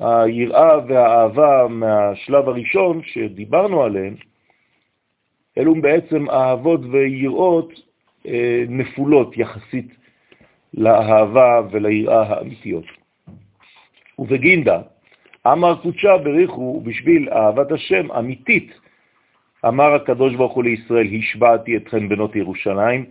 היראה 0.00 0.78
והאהבה 0.88 1.66
מהשלב 1.68 2.48
הראשון 2.48 3.00
שדיברנו 3.02 3.82
עליהם, 3.82 4.14
אלו 5.58 5.74
בעצם 5.74 6.30
אהבות 6.30 6.80
ויראות 6.90 7.72
אה, 8.26 8.64
נפולות 8.68 9.38
יחסית 9.38 9.96
לאהבה 10.74 11.60
וליראה 11.70 12.22
האמיתיות. 12.22 12.84
ובגינדה, 14.18 14.80
אמר 15.46 15.74
קודשה 15.82 16.16
בריחו 16.16 16.80
בשביל 16.84 17.28
אהבת 17.30 17.72
השם 17.72 18.12
אמיתית. 18.12 18.80
אמר 19.66 19.94
הקדוש 19.94 20.34
ברוך 20.34 20.52
הוא 20.52 20.64
לישראל, 20.64 21.06
השבעתי 21.18 21.76
אתכם 21.76 22.08
בנות 22.08 22.36
ירושלים 22.36 23.04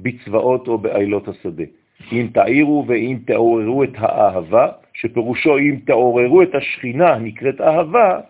בצבאות 0.00 0.68
או 0.68 0.78
בעילות 0.78 1.28
השדה. 1.28 1.64
אם 2.12 2.28
תאירו 2.34 2.84
ואם 2.88 3.18
תעוררו 3.26 3.84
את 3.84 3.94
האהבה, 3.96 4.68
שפירושו 4.94 5.58
אם 5.58 5.76
תעוררו 5.86 6.42
את 6.42 6.54
השכינה 6.54 7.18
נקראת 7.18 7.60
אהבה, 7.60 8.20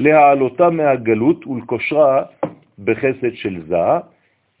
להעלותה 0.00 0.70
מהגלות 0.70 1.46
ולקושרה 1.46 2.22
בחסד 2.84 3.34
של 3.34 3.60
זה. 3.66 3.76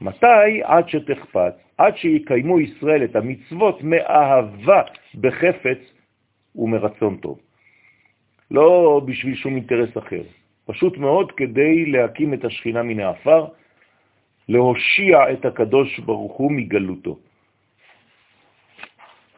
מתי? 0.00 0.62
עד 0.64 0.88
שתחפץ, 0.88 1.54
עד 1.78 1.96
שיקיימו 1.96 2.60
ישראל 2.60 3.04
את 3.04 3.16
המצוות 3.16 3.82
מאהבה 3.82 4.82
בחפץ 5.20 5.78
ומרצון 6.56 7.16
טוב. 7.16 7.38
לא 8.50 9.00
בשביל 9.06 9.34
שום 9.34 9.54
אינטרס 9.54 9.98
אחר, 9.98 10.22
פשוט 10.64 10.98
מאוד 10.98 11.32
כדי 11.32 11.86
להקים 11.86 12.34
את 12.34 12.44
השכינה 12.44 12.82
מן 12.82 13.00
האפר, 13.00 13.46
להושיע 14.48 15.32
את 15.32 15.44
הקדוש 15.44 15.98
ברוך 15.98 16.32
הוא 16.32 16.52
מגלותו. 16.52 17.18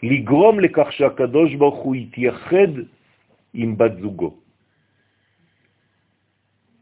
לגרום 0.02 0.60
לכך 0.60 0.92
שהקדוש 0.92 1.54
ברוך 1.54 1.78
הוא 1.84 1.96
יתייחד 1.96 2.72
עם 3.54 3.78
בת 3.78 3.92
זוגו. 4.00 4.34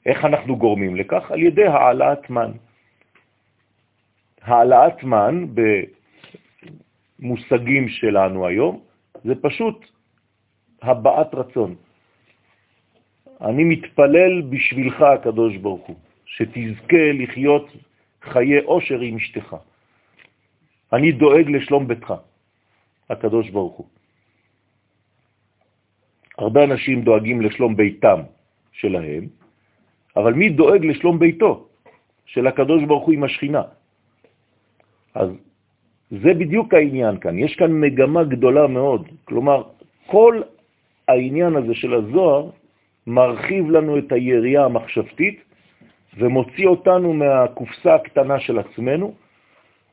איך 0.07 0.25
אנחנו 0.25 0.57
גורמים 0.57 0.97
לכך? 0.97 1.31
על 1.31 1.43
ידי 1.43 1.67
העלאת 1.67 2.31
מן. 2.31 2.53
העלאת 4.43 5.05
מן 5.05 5.47
במושגים 7.19 7.89
שלנו 7.89 8.47
היום 8.47 8.81
זה 9.25 9.35
פשוט 9.43 9.87
הבעת 10.83 11.35
רצון. 11.35 11.75
אני 13.41 13.65
מתפלל 13.65 14.43
בשבילך, 14.43 15.03
הקדוש 15.03 15.57
ברוך 15.57 15.87
הוא, 15.87 15.97
שתזכה 16.27 17.05
לחיות 17.15 17.67
חיי 18.23 18.59
עושר 18.65 19.01
עם 19.01 19.17
אשתך. 19.17 19.57
אני 20.93 21.13
דואג 21.13 21.47
לשלום 21.49 21.89
ביתך, 21.89 22.15
הקדוש 23.11 23.51
ברוך 23.51 23.77
הוא. 23.77 23.87
הרבה 26.39 26.65
אנשים 26.65 27.03
דואגים 27.03 27.41
לשלום 27.41 27.77
ביתם 27.77 28.21
שלהם, 28.73 29.25
אבל 30.17 30.33
מי 30.33 30.49
דואג 30.49 30.85
לשלום 30.85 31.19
ביתו 31.19 31.69
של 32.27 32.47
הקדוש 32.47 32.85
ברוך 32.85 33.05
הוא 33.05 33.15
עם 33.15 33.25
השכינה? 33.25 33.63
אז 35.15 35.29
זה 36.11 36.35
בדיוק 36.35 36.75
העניין 36.75 37.21
כאן. 37.21 37.39
יש 37.39 37.57
כאן 37.57 37.71
מגמה 37.73 38.25
גדולה 38.25 38.67
מאוד. 38.67 39.09
כלומר, 39.25 39.63
כל 40.07 40.43
העניין 41.11 41.57
הזה 41.57 41.75
של 41.75 41.95
הזוהר 41.95 42.51
מרחיב 43.07 43.71
לנו 43.71 43.99
את 43.99 44.13
היריעה 44.13 44.65
המחשבתית 44.65 45.41
ומוציא 46.19 46.67
אותנו 46.67 47.13
מהקופסה 47.13 47.95
הקטנה 47.95 48.41
של 48.41 48.59
עצמנו, 48.59 49.15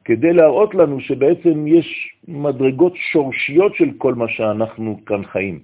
כדי 0.06 0.34
להראות 0.34 0.76
לנו 0.76 1.00
שבעצם 1.00 1.68
יש 1.68 1.88
מדרגות 2.28 2.94
שורשיות 2.96 3.76
של 3.76 3.90
כל 3.98 4.14
מה 4.14 4.28
שאנחנו 4.28 5.00
כאן 5.06 5.24
חיים. 5.26 5.60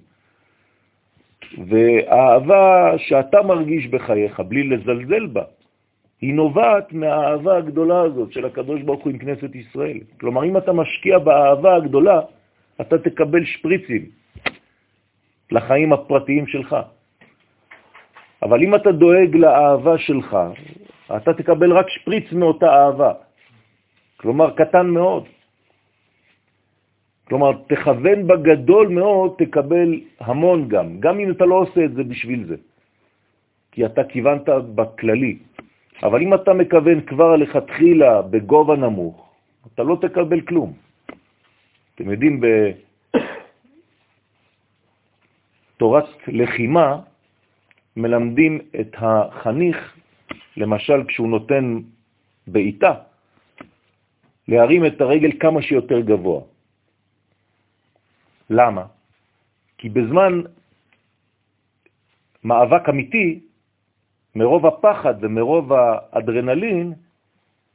והאהבה 1.68 2.92
שאתה 2.98 3.42
מרגיש 3.42 3.86
בחייך, 3.86 4.40
בלי 4.40 4.62
לזלזל 4.62 5.26
בה, 5.26 5.42
היא 6.20 6.34
נובעת 6.34 6.92
מהאהבה 6.92 7.56
הגדולה 7.56 8.00
הזאת 8.00 8.32
של 8.32 8.44
הקדוש 8.44 8.82
ברוך 8.82 9.04
הוא 9.04 9.12
עם 9.12 9.18
כנסת 9.18 9.54
ישראל. 9.54 9.98
כלומר, 10.20 10.44
אם 10.44 10.56
אתה 10.56 10.72
משקיע 10.72 11.18
באהבה 11.18 11.76
הגדולה, 11.76 12.20
אתה 12.80 12.98
תקבל 12.98 13.44
שפריצים 13.44 14.23
לחיים 15.50 15.92
הפרטיים 15.92 16.46
שלך. 16.46 16.76
אבל 18.42 18.62
אם 18.62 18.74
אתה 18.74 18.92
דואג 18.92 19.36
לאהבה 19.36 19.98
שלך, 19.98 20.36
אתה 21.16 21.34
תקבל 21.34 21.72
רק 21.72 21.88
שפריץ 21.88 22.32
מאותה 22.32 22.66
אהבה. 22.66 23.12
כלומר, 24.16 24.50
קטן 24.56 24.86
מאוד. 24.86 25.24
כלומר, 27.28 27.50
תכוון 27.68 28.26
בגדול 28.26 28.88
מאוד, 28.88 29.34
תקבל 29.38 30.00
המון 30.20 30.68
גם, 30.68 31.00
גם 31.00 31.20
אם 31.20 31.30
אתה 31.30 31.44
לא 31.44 31.54
עושה 31.54 31.84
את 31.84 31.92
זה 31.94 32.02
בשביל 32.04 32.44
זה. 32.46 32.56
כי 33.72 33.86
אתה 33.86 34.04
כיוונת 34.04 34.48
בכללי. 34.74 35.38
אבל 36.02 36.22
אם 36.22 36.34
אתה 36.34 36.52
מכוון 36.52 37.00
כבר 37.00 37.36
לכתחילה 37.36 38.22
בגובה 38.22 38.76
נמוך, 38.76 39.16
אתה 39.74 39.82
לא 39.82 39.96
תקבל 40.00 40.40
כלום. 40.40 40.72
אתם 41.94 42.10
יודעים, 42.10 42.40
בתורת 45.74 46.04
לחימה, 46.26 47.00
מלמדים 47.96 48.58
את 48.80 48.94
החניך, 48.94 49.96
למשל 50.56 51.04
כשהוא 51.08 51.28
נותן 51.28 51.78
בעיטה, 52.46 52.94
להרים 54.48 54.86
את 54.86 55.00
הרגל 55.00 55.32
כמה 55.40 55.62
שיותר 55.62 56.00
גבוה. 56.00 56.40
למה? 58.50 58.84
כי 59.78 59.88
בזמן 59.88 60.40
מאבק 62.44 62.88
אמיתי, 62.88 63.40
מרוב 64.34 64.66
הפחד 64.66 65.14
ומרוב 65.20 65.72
האדרנלין, 65.72 66.92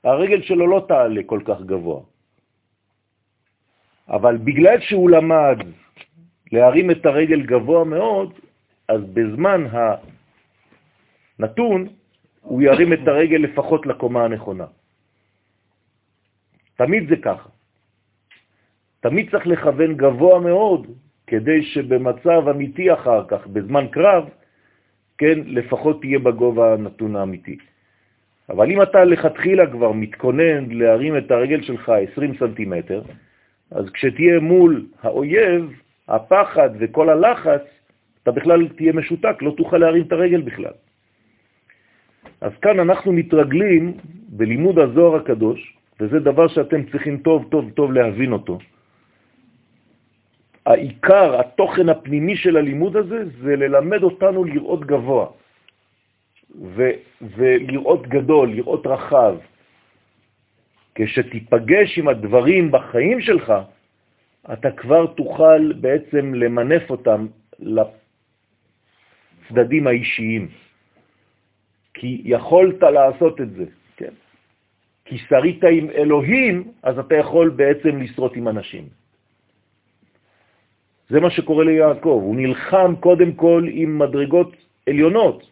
הרגל 0.03 0.41
שלו 0.41 0.67
לא 0.67 0.85
תעלה 0.87 1.21
כל 1.25 1.41
כך 1.45 1.61
גבוה. 1.61 2.01
אבל 4.09 4.37
בגלל 4.37 4.79
שהוא 4.79 5.09
למד 5.09 5.57
להרים 6.51 6.91
את 6.91 7.05
הרגל 7.05 7.41
גבוה 7.41 7.83
מאוד, 7.83 8.33
אז 8.87 9.01
בזמן 9.13 9.67
הנתון 11.39 11.87
הוא 12.41 12.61
ירים 12.61 12.93
את 12.93 13.07
הרגל 13.07 13.37
לפחות 13.37 13.85
לקומה 13.85 14.25
הנכונה. 14.25 14.65
תמיד 16.75 17.09
זה 17.09 17.15
ככה. 17.15 17.49
תמיד 18.99 19.31
צריך 19.31 19.47
לכוון 19.47 19.97
גבוה 19.97 20.39
מאוד, 20.39 20.87
כדי 21.27 21.63
שבמצב 21.63 22.47
אמיתי 22.49 22.93
אחר 22.93 23.27
כך, 23.27 23.47
בזמן 23.47 23.87
קרב, 23.91 24.29
כן, 25.17 25.39
לפחות 25.45 26.01
תהיה 26.01 26.19
בגובה 26.19 26.73
הנתון 26.73 27.15
האמיתי. 27.15 27.57
אבל 28.49 28.71
אם 28.71 28.81
אתה 28.81 29.03
לכתחילה 29.03 29.71
כבר 29.71 29.91
מתכונן 29.91 30.71
להרים 30.71 31.17
את 31.17 31.31
הרגל 31.31 31.61
שלך 31.61 31.91
20 32.13 32.37
סנטימטר, 32.39 33.01
אז 33.71 33.89
כשתהיה 33.89 34.39
מול 34.39 34.85
האויב, 35.01 35.81
הפחד 36.09 36.69
וכל 36.79 37.09
הלחץ, 37.09 37.61
אתה 38.23 38.31
בכלל 38.31 38.67
תהיה 38.67 38.93
משותק, 38.93 39.41
לא 39.41 39.51
תוכל 39.57 39.77
להרים 39.77 40.03
את 40.03 40.11
הרגל 40.11 40.41
בכלל. 40.41 40.75
אז 42.41 42.51
כאן 42.61 42.79
אנחנו 42.79 43.11
מתרגלים 43.11 43.93
בלימוד 44.29 44.79
הזוהר 44.79 45.15
הקדוש, 45.15 45.59
וזה 45.99 46.19
דבר 46.19 46.47
שאתם 46.47 46.83
צריכים 46.91 47.17
טוב 47.17 47.47
טוב 47.51 47.71
טוב 47.75 47.91
להבין 47.91 48.31
אותו. 48.31 48.57
העיקר, 50.65 51.39
התוכן 51.39 51.89
הפנימי 51.89 52.35
של 52.35 52.57
הלימוד 52.57 52.95
הזה, 52.95 53.19
זה 53.41 53.55
ללמד 53.55 54.03
אותנו 54.03 54.43
לראות 54.43 54.85
גבוה, 54.85 55.25
ולראות 57.21 58.07
גדול, 58.07 58.49
לראות 58.49 58.87
רחב. 58.87 59.35
כשתיפגש 60.95 61.97
עם 61.97 62.07
הדברים 62.07 62.71
בחיים 62.71 63.21
שלך, 63.21 63.53
אתה 64.53 64.71
כבר 64.71 65.05
תוכל 65.05 65.73
בעצם 65.73 66.33
למנף 66.33 66.89
אותם 66.89 67.27
לצדדים 69.49 69.87
האישיים. 69.87 70.47
כי 71.93 72.21
יכולת 72.25 72.83
לעשות 72.83 73.41
את 73.41 73.51
זה, 73.51 73.65
כן? 73.97 74.13
כי 75.05 75.17
שרית 75.17 75.63
עם 75.63 75.89
אלוהים, 75.89 76.71
אז 76.83 76.99
אתה 76.99 77.15
יכול 77.15 77.49
בעצם 77.49 78.01
לשרות 78.01 78.35
עם 78.35 78.47
אנשים. 78.47 78.87
זה 81.09 81.19
מה 81.19 81.29
שקורה 81.29 81.63
ליעקב, 81.65 82.19
הוא 82.23 82.35
נלחם 82.35 82.95
קודם 82.99 83.33
כל 83.33 83.65
עם 83.71 83.99
מדרגות 83.99 84.55
עליונות, 84.89 85.43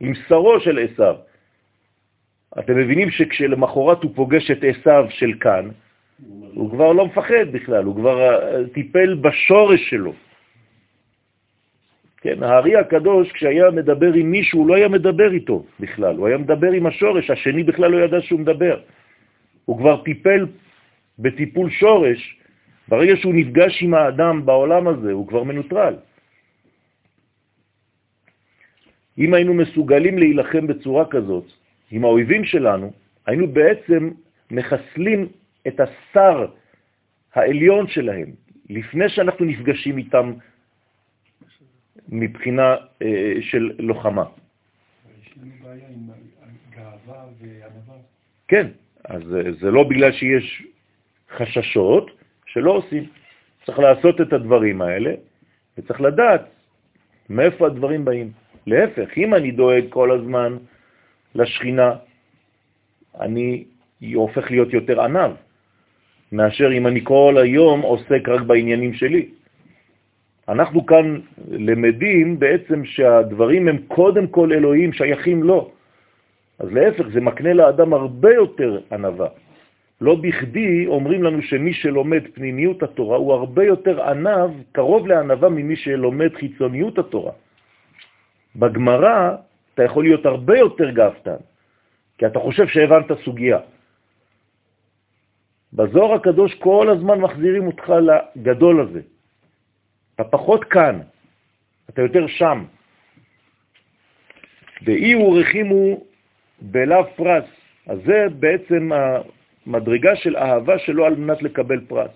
עם 0.00 0.12
שרו 0.28 0.60
של 0.60 0.78
עשיו. 0.78 1.16
אתם 2.58 2.76
מבינים 2.76 3.10
שכשלמחרת 3.10 4.02
הוא 4.02 4.12
פוגש 4.14 4.50
את 4.50 4.64
עשיו 4.64 5.06
של 5.10 5.32
כאן, 5.40 5.68
הוא 6.54 6.70
כבר 6.70 6.92
לא 6.92 7.06
מפחד 7.06 7.52
בכלל, 7.52 7.84
הוא 7.84 7.94
כבר 7.94 8.16
אה, 8.20 8.68
טיפל 8.74 9.14
בשורש 9.14 9.90
שלו. 9.90 10.12
כן, 12.20 12.42
הארי 12.42 12.76
הקדוש, 12.76 13.32
כשהיה 13.32 13.70
מדבר 13.70 14.12
עם 14.12 14.30
מישהו, 14.30 14.58
הוא 14.58 14.68
לא 14.68 14.74
היה 14.74 14.88
מדבר 14.88 15.32
איתו 15.32 15.64
בכלל, 15.80 16.16
הוא 16.16 16.26
היה 16.26 16.38
מדבר 16.38 16.72
עם 16.72 16.86
השורש, 16.86 17.30
השני 17.30 17.62
בכלל 17.62 17.90
לא 17.90 18.04
ידע 18.04 18.20
שהוא 18.20 18.40
מדבר. 18.40 18.80
הוא 19.64 19.78
כבר 19.78 20.02
טיפל 20.02 20.46
בטיפול 21.18 21.70
שורש, 21.70 22.38
ברגע 22.88 23.16
שהוא 23.16 23.34
נפגש 23.34 23.82
עם 23.82 23.94
האדם 23.94 24.46
בעולם 24.46 24.88
הזה, 24.88 25.12
הוא 25.12 25.28
כבר 25.28 25.42
מנוטרל. 25.42 25.94
אם 29.18 29.34
היינו 29.34 29.54
מסוגלים 29.54 30.18
להילחם 30.18 30.66
בצורה 30.66 31.04
כזאת 31.10 31.44
עם 31.90 32.04
האויבים 32.04 32.44
שלנו, 32.44 32.92
היינו 33.26 33.46
בעצם 33.46 34.10
מחסלים 34.50 35.28
את 35.68 35.80
השר 35.80 36.46
העליון 37.34 37.88
שלהם, 37.88 38.32
לפני 38.70 39.08
שאנחנו 39.08 39.44
נפגשים 39.44 39.98
איתם 39.98 40.32
מבחינה 42.08 42.76
אה, 43.02 43.34
של 43.40 43.72
לוחמה. 43.78 44.24
יש 45.22 45.32
לנו 45.36 45.50
בעיה 45.62 45.88
עם 45.88 46.10
גאווה 46.70 47.24
וענווה. 47.40 47.94
כן, 48.48 48.66
אז 49.04 49.22
זה 49.60 49.70
לא 49.70 49.82
בגלל 49.84 50.12
שיש 50.12 50.62
חששות 51.36 52.10
שלא 52.46 52.70
עושים. 52.70 53.04
צריך 53.66 53.78
לעשות 53.78 54.20
את 54.20 54.32
הדברים 54.32 54.82
האלה, 54.82 55.14
וצריך 55.78 56.00
לדעת 56.00 56.42
מאיפה 57.28 57.66
הדברים 57.66 58.04
באים. 58.04 58.32
להפך, 58.66 59.08
אם 59.16 59.34
אני 59.34 59.50
דואג 59.50 59.84
כל 59.88 60.10
הזמן 60.10 60.56
לשכינה, 61.34 61.92
אני 63.20 63.64
הופך 64.14 64.50
להיות 64.50 64.72
יותר 64.72 65.00
ענב, 65.00 65.30
מאשר 66.32 66.72
אם 66.72 66.86
אני 66.86 67.00
כל 67.04 67.34
היום 67.42 67.80
עוסק 67.80 68.28
רק 68.28 68.40
בעניינים 68.40 68.94
שלי. 68.94 69.28
אנחנו 70.48 70.86
כאן 70.86 71.18
למדים 71.48 72.38
בעצם 72.38 72.84
שהדברים 72.84 73.68
הם 73.68 73.78
קודם 73.88 74.26
כל 74.26 74.52
אלוהים, 74.52 74.92
שייכים 74.92 75.42
לו. 75.42 75.70
אז 76.58 76.72
להפך, 76.72 77.08
זה 77.12 77.20
מקנה 77.20 77.52
לאדם 77.52 77.92
הרבה 77.92 78.34
יותר 78.34 78.80
ענבה. 78.92 79.28
לא 80.00 80.14
בכדי 80.14 80.86
אומרים 80.86 81.22
לנו 81.22 81.42
שמי 81.42 81.72
שלומד 81.72 82.22
פנימיות 82.34 82.82
התורה 82.82 83.16
הוא 83.16 83.32
הרבה 83.32 83.64
יותר 83.64 84.02
ענב, 84.02 84.50
קרוב 84.72 85.06
לענבה 85.06 85.48
ממי 85.48 85.76
שלומד 85.76 86.34
חיצוניות 86.34 86.98
התורה. 86.98 87.32
בגמרא 88.56 89.34
אתה 89.74 89.84
יכול 89.84 90.04
להיות 90.04 90.26
הרבה 90.26 90.58
יותר 90.58 90.90
גאוותן, 90.90 91.40
כי 92.18 92.26
אתה 92.26 92.38
חושב 92.38 92.66
שהבנת 92.66 93.12
סוגיה. 93.24 93.58
בזוהר 95.72 96.14
הקדוש 96.14 96.54
כל 96.54 96.88
הזמן 96.90 97.20
מחזירים 97.20 97.66
אותך 97.66 97.92
לגדול 98.08 98.80
הזה. 98.80 99.00
אתה 100.14 100.24
פחות 100.24 100.64
כאן, 100.64 101.00
אתה 101.90 102.02
יותר 102.02 102.26
שם. 102.26 102.64
ואי 104.82 105.12
הוא 105.12 105.40
רחימו 105.40 106.00
בלאו 106.60 107.16
פרס. 107.16 107.44
אז 107.86 107.98
זה 108.06 108.26
בעצם 108.38 108.90
המדרגה 108.92 110.16
של 110.16 110.36
אהבה 110.36 110.78
שלו 110.78 111.06
על 111.06 111.14
מנת 111.14 111.42
לקבל 111.42 111.80
פרס. 111.88 112.10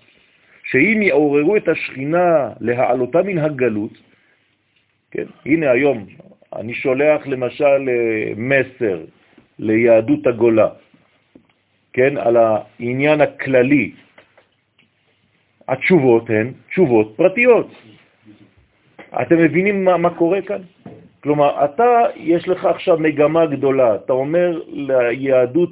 שאם 0.63 1.01
יעוררו 1.01 1.55
את 1.55 1.67
השכינה 1.67 2.49
להעלותה 2.59 3.21
מן 3.21 3.37
הגלות, 3.37 3.91
כן, 5.11 5.25
הנה 5.45 5.71
היום 5.71 6.05
אני 6.55 6.73
שולח 6.73 7.27
למשל 7.27 7.89
אה, 7.89 8.33
מסר 8.37 9.05
ליהדות 9.59 10.27
הגולה, 10.27 10.69
כן, 11.93 12.17
על 12.17 12.37
העניין 12.37 13.21
הכללי. 13.21 13.91
התשובות 15.67 16.29
הן 16.29 16.51
תשובות 16.69 17.13
פרטיות. 17.15 17.67
אתם 19.21 19.37
מבינים 19.37 19.85
מה, 19.85 19.97
מה 19.97 20.09
קורה 20.09 20.41
כאן? 20.41 20.61
כלומר, 21.23 21.65
אתה, 21.65 22.01
יש 22.15 22.47
לך 22.47 22.65
עכשיו 22.65 22.97
מגמה 22.99 23.45
גדולה, 23.45 23.95
אתה 23.95 24.13
אומר 24.13 24.61
ליהדות, 24.67 25.71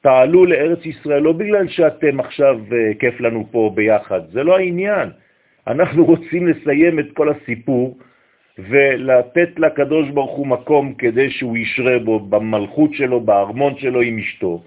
תעלו 0.00 0.46
לארץ 0.46 0.86
ישראל, 0.86 1.22
לא 1.22 1.32
בגלל 1.32 1.68
שאתם 1.68 2.20
עכשיו 2.20 2.60
uh, 2.68 2.98
כיף 2.98 3.20
לנו 3.20 3.46
פה 3.50 3.72
ביחד, 3.74 4.20
זה 4.30 4.42
לא 4.42 4.56
העניין. 4.56 5.10
אנחנו 5.66 6.04
רוצים 6.04 6.46
לסיים 6.46 6.98
את 6.98 7.06
כל 7.14 7.28
הסיפור 7.28 7.98
ולתת 8.58 9.58
לקדוש 9.58 10.08
ברוך 10.08 10.36
הוא 10.36 10.46
מקום 10.46 10.94
כדי 10.94 11.30
שהוא 11.30 11.56
ישרה 11.56 11.98
בו 11.98 12.20
במלכות 12.20 12.94
שלו, 12.94 13.20
בארמון 13.20 13.78
שלו 13.78 14.00
עם 14.00 14.18
אשתו. 14.18 14.62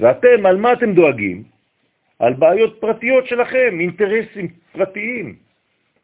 ואתם, 0.00 0.46
על 0.46 0.56
מה 0.56 0.72
אתם 0.72 0.92
דואגים? 0.92 1.42
על 2.18 2.34
בעיות 2.34 2.80
פרטיות 2.80 3.26
שלכם, 3.26 3.76
אינטרסים 3.80 4.48
פרטיים. 4.72 5.36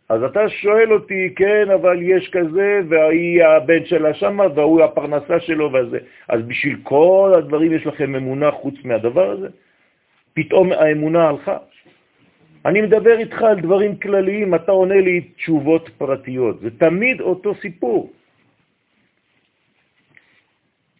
אז 0.09 0.23
אתה 0.23 0.49
שואל 0.49 0.93
אותי, 0.93 1.35
כן, 1.37 1.71
אבל 1.75 2.03
יש 2.03 2.29
כזה, 2.29 2.81
והיא 2.89 3.45
הבן 3.45 3.85
שלה 3.85 4.15
שמה, 4.15 4.45
והוא 4.55 4.83
הפרנסה 4.83 5.41
שלו 5.41 5.73
וזה. 5.73 5.99
אז 6.29 6.43
בשביל 6.43 6.77
כל 6.83 7.33
הדברים 7.39 7.73
יש 7.73 7.87
לכם 7.87 8.15
אמונה 8.15 8.51
חוץ 8.51 8.75
מהדבר 8.85 9.31
הזה? 9.31 9.49
פתאום 10.35 10.73
האמונה 10.73 11.29
הלכה. 11.29 11.57
אני 12.65 12.81
מדבר 12.81 13.19
איתך 13.19 13.43
על 13.43 13.61
דברים 13.61 13.97
כלליים, 13.97 14.55
אתה 14.55 14.73
עונה 14.73 15.01
לי 15.01 15.21
תשובות 15.21 15.89
פרטיות. 15.99 16.61
זה 16.61 16.71
תמיד 16.79 17.21
אותו 17.21 17.55
סיפור. 17.55 18.13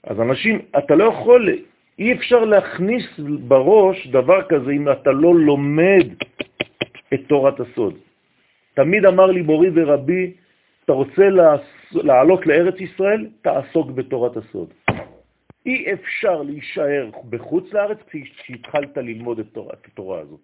אז 0.05 0.21
אנשים, 0.21 0.59
אתה 0.79 0.95
לא 0.95 1.05
יכול, 1.05 1.49
אי 1.99 2.13
אפשר 2.13 2.45
להכניס 2.45 3.05
בראש 3.49 4.07
דבר 4.07 4.43
כזה 4.49 4.71
אם 4.71 4.93
אתה 4.93 5.11
לא 5.13 5.35
לומד 5.35 6.07
את 7.15 7.21
תורת 7.29 7.61
הסוד. 7.61 7.95
תמיד 8.75 9.05
אמר 9.05 9.27
לי 9.27 9.43
מורי 9.43 9.71
ורבי, 9.75 10.33
אתה 10.85 10.93
רוצה 10.93 11.23
לעלות 11.93 12.47
לארץ 12.47 12.81
ישראל, 12.81 13.27
תעסוק 13.43 13.91
בתורת 13.91 14.37
הסוד. 14.37 14.73
אי 15.67 15.93
אפשר 15.93 16.43
להישאר 16.43 17.11
בחוץ 17.31 17.73
לארץ 17.73 17.99
כשהתחלת 18.11 18.97
ללמוד 18.97 19.39
את 19.39 19.47
התורה, 19.47 19.73
את 19.81 19.87
התורה 19.87 20.21
הזאת. 20.21 20.41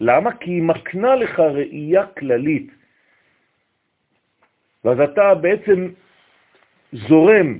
למה? 0.00 0.36
כי 0.36 0.50
היא 0.50 0.62
מקנה 0.62 1.16
לך 1.16 1.40
ראייה 1.40 2.06
כללית. 2.06 2.70
ואז 4.84 5.00
אתה 5.00 5.34
בעצם 5.34 5.88
זורם, 6.92 7.58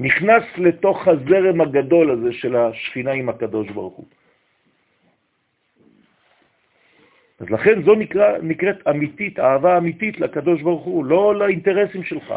נכנס 0.00 0.44
לתוך 0.56 1.08
הזרם 1.08 1.60
הגדול 1.60 2.10
הזה 2.10 2.32
של 2.32 2.56
השכינה 2.56 3.12
עם 3.12 3.28
הקדוש 3.28 3.68
ברוך 3.70 3.96
הוא. 3.96 4.06
אז 7.40 7.50
לכן 7.50 7.82
זו 7.82 7.94
נקרא, 7.94 8.38
נקראת 8.42 8.88
אמיתית, 8.88 9.38
אהבה 9.38 9.78
אמיתית 9.78 10.20
לקדוש 10.20 10.62
ברוך 10.62 10.84
הוא, 10.84 11.04
לא 11.04 11.34
לאינטרסים 11.36 12.04
שלך. 12.04 12.34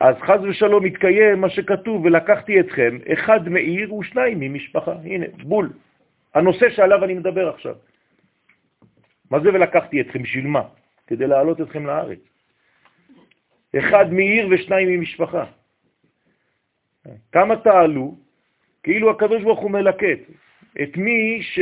אז 0.00 0.16
חז 0.20 0.40
ושלום 0.44 0.84
מתקיים 0.84 1.40
מה 1.40 1.48
שכתוב, 1.50 2.04
ולקחתי 2.04 2.60
אתכם, 2.60 2.98
אחד 3.12 3.48
מעיר 3.48 3.94
ושניים 3.94 4.40
ממשפחה. 4.40 4.92
הנה, 5.04 5.26
בול. 5.42 5.72
הנושא 6.34 6.70
שעליו 6.70 7.04
אני 7.04 7.14
מדבר 7.14 7.48
עכשיו. 7.48 7.74
מה 9.30 9.40
זה 9.40 9.48
ולקחתי 9.48 10.00
אתכם? 10.00 10.22
בשביל 10.22 10.46
מה? 10.46 10.62
כדי 11.06 11.26
להעלות 11.26 11.60
אתכם 11.60 11.86
לארץ. 11.86 12.18
אחד 13.78 14.12
מעיר 14.12 14.48
ושניים 14.50 14.88
ממשפחה. 14.88 15.44
כמה 17.32 17.56
תעלו? 17.56 18.14
כאילו 18.82 19.10
הקדוש 19.10 19.42
ברוך 19.42 19.60
הוא 19.60 19.70
מלקט. 19.70 20.20
את 20.82 20.96
מי 20.96 21.42
ש... 21.42 21.60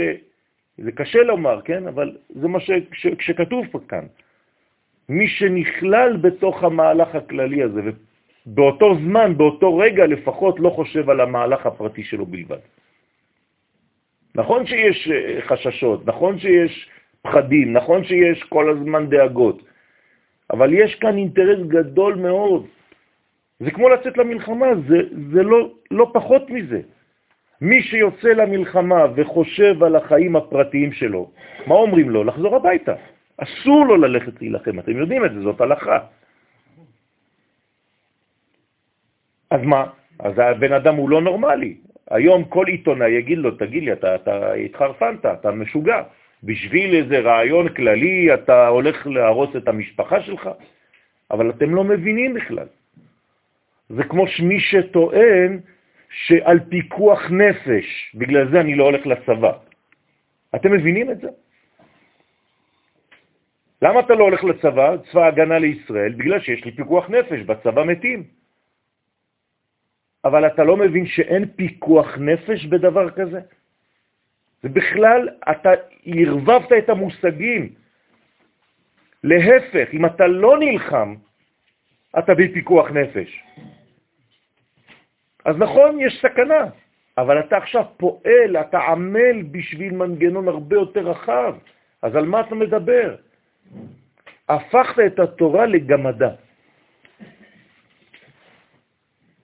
זה 0.78 0.92
קשה 0.92 1.22
לומר, 1.22 1.60
כן? 1.60 1.86
אבל 1.86 2.16
זה 2.30 2.48
מה 2.48 2.60
ש... 2.60 2.70
ש... 2.92 3.06
שכתוב 3.20 3.66
פה 3.70 3.78
כאן. 3.88 4.06
מי 5.08 5.28
שנכלל 5.28 6.16
בתוך 6.16 6.64
המהלך 6.64 7.14
הכללי 7.14 7.62
הזה, 7.62 7.80
ובאותו 7.84 8.94
זמן, 8.94 9.36
באותו 9.36 9.76
רגע 9.76 10.06
לפחות, 10.06 10.60
לא 10.60 10.70
חושב 10.70 11.10
על 11.10 11.20
המהלך 11.20 11.66
הפרטי 11.66 12.04
שלו 12.04 12.26
בלבד. 12.26 12.58
נכון 14.34 14.66
שיש 14.66 15.08
אה, 15.08 15.40
חששות, 15.42 16.06
נכון 16.06 16.38
שיש 16.38 16.88
פחדים, 17.22 17.72
נכון 17.72 18.04
שיש 18.04 18.42
כל 18.42 18.70
הזמן 18.70 19.06
דאגות, 19.08 19.62
אבל 20.50 20.72
יש 20.72 20.94
כאן 20.94 21.16
אינטרס 21.16 21.66
גדול 21.68 22.14
מאוד. 22.14 22.66
זה 23.60 23.70
כמו 23.70 23.88
לצאת 23.88 24.18
למלחמה, 24.18 24.66
זה, 24.88 24.98
זה 25.32 25.42
לא, 25.42 25.70
לא 25.90 26.10
פחות 26.14 26.50
מזה. 26.50 26.80
מי 27.60 27.82
שיוצא 27.82 28.28
למלחמה 28.28 29.06
וחושב 29.14 29.82
על 29.82 29.96
החיים 29.96 30.36
הפרטיים 30.36 30.92
שלו, 30.92 31.30
מה 31.66 31.74
אומרים 31.74 32.10
לו? 32.10 32.24
לחזור 32.24 32.56
הביתה. 32.56 32.94
אסור 33.36 33.86
לו 33.86 33.96
ללכת 33.96 34.40
להילחם, 34.40 34.78
אתם 34.78 34.96
יודעים 34.96 35.24
את 35.24 35.32
זה, 35.34 35.40
זאת 35.40 35.60
הלכה. 35.60 35.98
אז 39.50 39.60
מה? 39.62 39.86
אז 40.18 40.32
הבן 40.38 40.72
אדם 40.72 40.94
הוא 40.94 41.10
לא 41.10 41.20
נורמלי. 41.22 41.76
היום 42.10 42.44
כל 42.44 42.66
עיתונאי 42.66 43.10
יגיד 43.10 43.38
לו, 43.38 43.50
תגיד 43.50 43.82
לי, 43.82 43.92
אתה, 43.92 44.14
אתה 44.14 44.52
התחרפנת, 44.52 45.26
אתה 45.26 45.50
משוגע. 45.50 46.02
בשביל 46.44 46.94
איזה 46.94 47.18
רעיון 47.20 47.68
כללי 47.68 48.34
אתה 48.34 48.68
הולך 48.68 49.06
להרוס 49.06 49.56
את 49.56 49.68
המשפחה 49.68 50.20
שלך? 50.20 50.48
אבל 51.30 51.50
אתם 51.50 51.74
לא 51.74 51.84
מבינים 51.84 52.34
בכלל. 52.34 52.66
זה 53.88 54.02
כמו 54.04 54.26
שמי 54.26 54.60
שטוען 54.60 55.60
שעל 56.10 56.60
פיקוח 56.68 57.30
נפש, 57.30 58.14
בגלל 58.14 58.50
זה 58.50 58.60
אני 58.60 58.74
לא 58.74 58.84
הולך 58.84 59.06
לצבא. 59.06 59.52
אתם 60.54 60.72
מבינים 60.72 61.10
את 61.10 61.20
זה? 61.20 61.28
למה 63.82 64.00
אתה 64.00 64.14
לא 64.14 64.24
הולך 64.24 64.44
לצבא, 64.44 64.96
צבא 65.12 65.26
הגנה 65.26 65.58
לישראל? 65.58 66.12
בגלל 66.12 66.40
שיש 66.40 66.64
לי 66.64 66.72
פיקוח 66.72 67.10
נפש, 67.10 67.40
בצבא 67.40 67.84
מתים. 67.84 68.24
אבל 70.24 70.46
אתה 70.46 70.64
לא 70.64 70.76
מבין 70.76 71.06
שאין 71.06 71.48
פיקוח 71.56 72.18
נפש 72.18 72.66
בדבר 72.66 73.10
כזה? 73.10 73.40
ובכלל, 74.64 75.28
אתה 75.50 75.70
הרבבת 76.06 76.72
את 76.72 76.88
המושגים. 76.88 77.68
להפך, 79.24 79.88
אם 79.92 80.06
אתה 80.06 80.26
לא 80.26 80.58
נלחם, 80.58 81.14
אתה 82.18 82.34
בפיקוח 82.34 82.90
נפש. 82.90 83.42
אז 85.44 85.56
נכון, 85.58 86.00
יש 86.00 86.18
סכנה, 86.22 86.64
אבל 87.18 87.40
אתה 87.40 87.56
עכשיו 87.56 87.84
פועל, 87.96 88.56
אתה 88.60 88.78
עמל 88.78 89.42
בשביל 89.50 89.92
מנגנון 89.94 90.48
הרבה 90.48 90.76
יותר 90.76 91.00
רחב. 91.00 91.54
אז 92.02 92.16
על 92.16 92.24
מה 92.26 92.40
אתה 92.40 92.54
מדבר? 92.54 93.16
הפכת 94.48 94.98
את 95.06 95.18
התורה 95.18 95.66
לגמדה. 95.66 96.30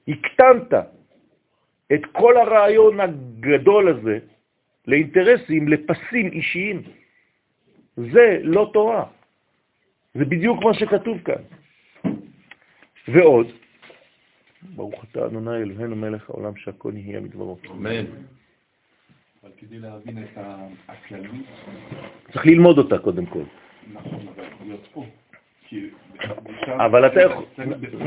הקטנת 0.09 0.72
את 1.92 2.06
כל 2.12 2.37
הרעיון 2.37 3.00
הגדול 3.00 3.88
הזה 3.88 4.18
לאינטרסים, 4.87 5.68
לפסים 5.68 6.26
אישיים. 6.33 6.83
זה 7.96 8.38
לא 8.42 8.70
תורה. 8.72 9.04
זה 10.14 10.24
בדיוק 10.24 10.64
מה 10.64 10.74
שכתוב 10.74 11.18
כאן. 11.24 11.42
ועוד, 13.12 13.46
ברוך 14.62 15.05
אתה 15.05 15.27
אדוני 15.27 15.57
אלוהינו 15.57 15.96
מלך 15.96 16.31
העולם 16.31 16.57
שהכל 16.57 16.92
יהיה 16.94 17.20
מדברו. 17.20 17.59
אמן. 17.70 18.05
אבל 19.42 19.51
כדי 19.59 19.79
להבין 19.79 20.25
את 20.25 20.38
הכללות... 20.88 21.31
צריך 22.33 22.46
ללמוד 22.46 22.79
אותה 22.79 22.99
קודם 22.99 23.27
כל. 23.27 23.42
נכון, 23.92 24.27
אבל 24.29 24.44
יכול 24.44 24.66
להיות 24.66 24.87
פה. 24.92 25.05
אבל 26.66 27.07
אתה 27.07 27.20
יכול, 27.20 27.44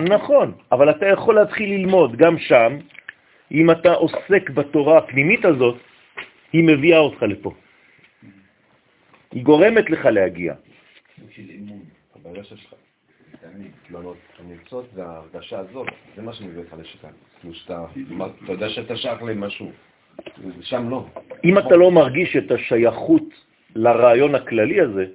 נכון, 0.10 0.54
אבל 0.72 0.89
אתה 0.89 1.06
יכול 1.06 1.36
להתחיל 1.36 1.70
ללמוד 1.70 2.16
גם 2.16 2.38
שם, 2.38 2.78
אם 3.52 3.72
אתה 3.72 3.94
עוסק 3.94 4.50
בתורה 4.50 4.98
הפנימית 4.98 5.46
הזאת, 5.46 5.78
היא 6.54 6.63
מביאה 6.63 7.00
אותך 7.00 7.24
לפה. 7.24 7.54
היא 9.32 9.44
גורמת 9.44 9.89
לך 9.89 10.06
להגיע. 10.06 10.54
הבעיה 12.16 12.44
שלך, 12.44 12.74
תלונות, 13.88 14.18
הניצות 14.40 14.86
וההרגשה 14.94 15.60
הזאת, 15.60 15.88
זה 16.16 16.22
מה 16.22 16.34
שמביא 16.34 16.60
אותך 16.60 16.74
לשכאן. 16.80 17.10
כאילו 17.40 17.54
שאתה, 17.54 17.86
אתה 18.44 18.52
יודע 18.52 18.70
שאתה 18.70 18.96
שייך 18.96 19.24
למשהו, 19.24 19.72
שם 20.62 20.90
לא. 20.90 21.06
אם 21.44 21.58
אתה 21.58 21.76
לא 21.76 21.92
מרגיש 21.92 22.38
את 22.38 22.52
השייכות 22.52 23.24
לרעיון 23.76 24.36
הכללי 24.36 24.82
הזה, 24.82 25.06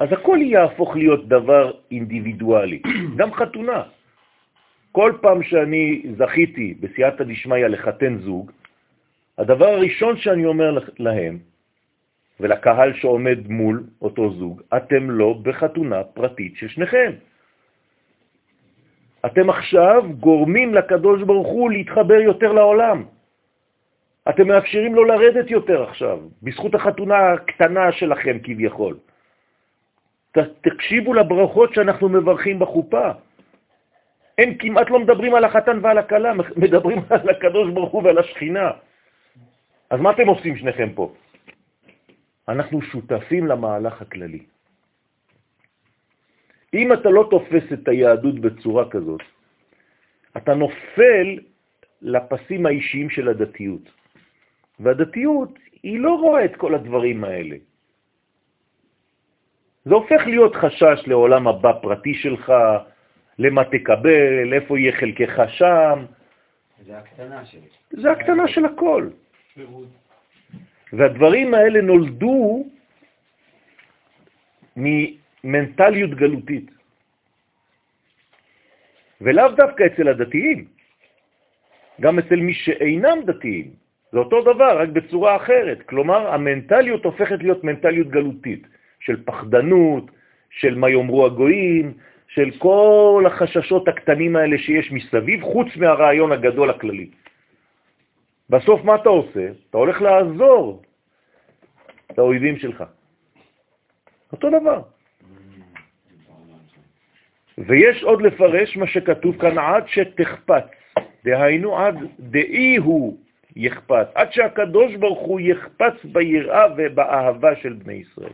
אז 0.00 0.12
הכל 0.12 0.38
יהפוך 0.42 0.96
להיות 0.96 1.28
דבר 1.28 1.72
אינדיבידואלי, 1.90 2.82
גם 3.18 3.32
חתונה. 3.32 3.82
כל 4.92 5.12
פעם 5.20 5.42
שאני 5.42 6.02
זכיתי 6.18 6.74
בסייעתא 6.80 7.24
דשמיא 7.24 7.66
לחתן 7.66 8.18
זוג, 8.18 8.52
הדבר 9.38 9.68
הראשון 9.68 10.16
שאני 10.16 10.44
אומר 10.44 10.78
להם, 10.98 11.38
ולקהל 12.40 12.92
שעומד 12.94 13.48
מול 13.48 13.82
אותו 14.02 14.30
זוג, 14.30 14.62
אתם 14.76 15.10
לא 15.10 15.34
בחתונה 15.42 16.04
פרטית 16.04 16.56
של 16.56 16.68
שניכם. 16.68 17.12
אתם 19.26 19.50
עכשיו 19.50 20.02
גורמים 20.20 20.74
לקדוש 20.74 21.22
ברוך 21.22 21.48
הוא 21.48 21.70
להתחבר 21.70 22.20
יותר 22.20 22.52
לעולם. 22.52 23.04
אתם 24.28 24.48
מאפשרים 24.48 24.94
לו 24.94 25.04
לרדת 25.04 25.50
יותר 25.50 25.82
עכשיו, 25.82 26.18
בזכות 26.42 26.74
החתונה 26.74 27.32
הקטנה 27.32 27.92
שלכם 27.92 28.38
כביכול. 28.42 28.96
תקשיבו 30.60 31.14
לברכות 31.14 31.74
שאנחנו 31.74 32.08
מברכים 32.08 32.58
בחופה. 32.58 33.10
הם 34.38 34.54
כמעט 34.54 34.90
לא 34.90 34.98
מדברים 34.98 35.34
על 35.34 35.44
החתן 35.44 35.78
ועל 35.82 35.98
הכלה, 35.98 36.32
מדברים 36.64 36.98
על 37.10 37.30
הקדוש 37.30 37.70
ברוך 37.70 37.92
הוא 37.92 38.02
ועל 38.02 38.18
השכינה. 38.18 38.70
אז 39.90 40.00
מה 40.00 40.10
אתם 40.10 40.26
עושים 40.26 40.56
שניכם 40.56 40.88
פה? 40.94 41.12
אנחנו 42.50 42.82
שותפים 42.82 43.46
למהלך 43.46 44.02
הכללי. 44.02 44.42
אם 46.74 46.92
אתה 46.92 47.10
לא 47.10 47.28
תופס 47.30 47.72
את 47.72 47.88
היהדות 47.88 48.38
בצורה 48.40 48.90
כזאת, 48.90 49.22
אתה 50.36 50.54
נופל 50.54 51.38
לפסים 52.02 52.66
האישיים 52.66 53.10
של 53.10 53.28
הדתיות. 53.28 53.82
והדתיות, 54.80 55.58
היא 55.82 56.00
לא 56.00 56.14
רואה 56.14 56.44
את 56.44 56.56
כל 56.56 56.74
הדברים 56.74 57.24
האלה. 57.24 57.56
זה 59.84 59.94
הופך 59.94 60.22
להיות 60.26 60.54
חשש 60.54 60.98
לעולם 61.06 61.48
הבא 61.48 61.72
פרטי 61.82 62.14
שלך, 62.14 62.52
למה 63.38 63.64
תקבל, 63.64 64.52
איפה 64.52 64.78
יהיה 64.78 64.92
חלקך 64.92 65.42
שם. 65.48 66.04
זה 66.86 66.98
הקטנה 66.98 67.46
שלי. 67.46 67.68
זה 67.90 68.10
הקטנה 68.10 68.48
של 68.48 68.64
הכל. 68.64 69.08
והדברים 70.92 71.54
האלה 71.54 71.80
נולדו 71.80 72.66
ממנטליות 74.76 76.10
גלותית. 76.10 76.70
ולאו 79.20 79.48
דווקא 79.52 79.86
אצל 79.86 80.08
הדתיים, 80.08 80.64
גם 82.00 82.18
אצל 82.18 82.36
מי 82.36 82.54
שאינם 82.54 83.18
דתיים. 83.26 83.70
זה 84.12 84.18
אותו 84.18 84.42
דבר, 84.42 84.80
רק 84.80 84.88
בצורה 84.88 85.36
אחרת. 85.36 85.82
כלומר, 85.82 86.34
המנטליות 86.34 87.04
הופכת 87.04 87.38
להיות 87.42 87.64
מנטליות 87.64 88.08
גלותית. 88.08 88.66
של 89.00 89.24
פחדנות, 89.24 90.10
של 90.50 90.74
מה 90.74 90.90
יאמרו 90.90 91.26
הגויים, 91.26 91.92
של 92.28 92.50
כל 92.58 93.24
החששות 93.26 93.88
הקטנים 93.88 94.36
האלה 94.36 94.58
שיש 94.58 94.92
מסביב, 94.92 95.42
חוץ 95.42 95.68
מהרעיון 95.76 96.32
הגדול 96.32 96.70
הכללי. 96.70 97.10
בסוף 98.50 98.84
מה 98.84 98.94
אתה 98.94 99.08
עושה? 99.08 99.48
אתה 99.70 99.78
הולך 99.78 100.02
לעזור 100.02 100.82
לאויבים 102.18 102.58
שלך. 102.58 102.84
אותו 104.32 104.50
דבר. 104.50 104.82
ויש 107.58 108.02
עוד 108.02 108.22
לפרש 108.22 108.76
מה 108.76 108.86
שכתוב 108.86 109.40
כאן 109.40 109.58
עד 109.58 109.84
שתחפץ, 109.88 110.64
דהיינו 111.24 111.78
עד 111.78 111.96
דאי 112.18 112.76
הוא 112.76 113.18
יחפץ, 113.56 114.06
עד 114.14 114.32
שהקדוש 114.32 114.94
ברוך 114.94 115.20
הוא 115.20 115.40
יחפץ 115.40 116.04
ביראה 116.04 116.64
ובאהבה 116.76 117.56
של 117.56 117.72
בני 117.72 117.94
ישראל. 117.94 118.32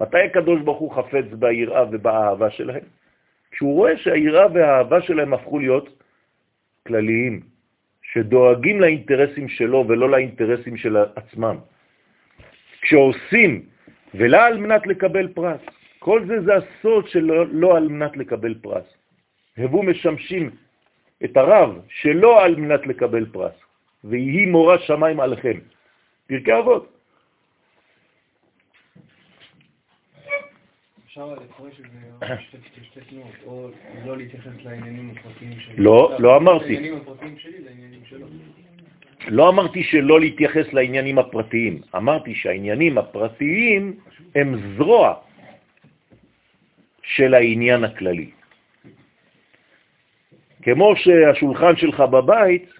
מתי 0.00 0.18
הקדוש 0.18 0.60
ברוך 0.60 0.78
הוא 0.78 0.92
חפץ 0.92 1.24
ביראה 1.32 1.84
ובאהבה 1.90 2.50
שלהם? 2.50 2.84
כשהוא 3.50 3.74
רואה 3.74 3.96
שהיראה 3.96 4.46
והאהבה 4.52 5.02
שלהם 5.02 5.34
הפכו 5.34 5.58
להיות 5.58 6.02
כלליים, 6.86 7.40
שדואגים 8.12 8.80
לאינטרסים 8.80 9.48
שלו 9.48 9.84
ולא 9.88 10.10
לאינטרסים 10.10 10.76
של 10.76 10.96
עצמם. 11.16 11.56
כשעושים, 12.80 13.62
ולא 14.14 14.46
על 14.46 14.56
מנת 14.58 14.86
לקבל 14.86 15.28
פרס. 15.28 15.60
כל 15.98 16.24
זה 16.26 16.40
זה 16.40 16.52
הסוד 16.56 17.08
שלא 17.08 17.46
לא 17.52 17.76
על 17.76 17.88
מנת 17.88 18.16
לקבל 18.16 18.54
פרס. 18.54 18.84
הבו 19.58 19.82
משמשים 19.82 20.50
את 21.24 21.36
הרב 21.36 21.78
שלא 21.88 22.44
על 22.44 22.56
מנת 22.56 22.86
לקבל 22.86 23.26
פרס, 23.32 23.52
ויהי 24.04 24.46
מורה 24.46 24.78
שמיים 24.78 25.20
עליכם. 25.20 25.58
פרקי 26.26 26.58
אבות. 26.58 26.99
אפשר 31.10 31.34
לפרש 31.34 31.80
את 31.80 32.60
זה 32.76 32.84
שתי 32.84 33.00
תנועות, 33.00 33.34
או 33.46 33.70
לא 34.06 34.16
להתייחס 34.16 34.52
לעניינים 34.64 35.14
הפרטיים 35.16 35.60
שלי. 35.60 35.74
לא, 35.76 36.16
לא 36.18 36.36
אמרתי. 36.36 36.64
לעניינים 36.64 36.96
הפרטיים 36.96 37.38
שלי, 37.38 37.60
לעניינים 37.64 38.00
שלו. 38.04 38.26
לא 39.28 39.48
אמרתי 39.48 39.82
שלא 39.82 40.20
להתייחס 40.20 40.72
לעניינים 40.72 41.18
הפרטיים, 41.18 41.80
אמרתי 41.96 42.34
שהעניינים 42.34 42.98
הפרטיים 42.98 44.00
הם 44.34 44.76
זרוע 44.76 45.14
של 47.02 47.34
העניין 47.34 47.84
הכללי. 47.84 48.30
כמו 50.62 50.96
שהשולחן 50.96 51.76
שלך 51.76 52.00
בבית 52.00 52.70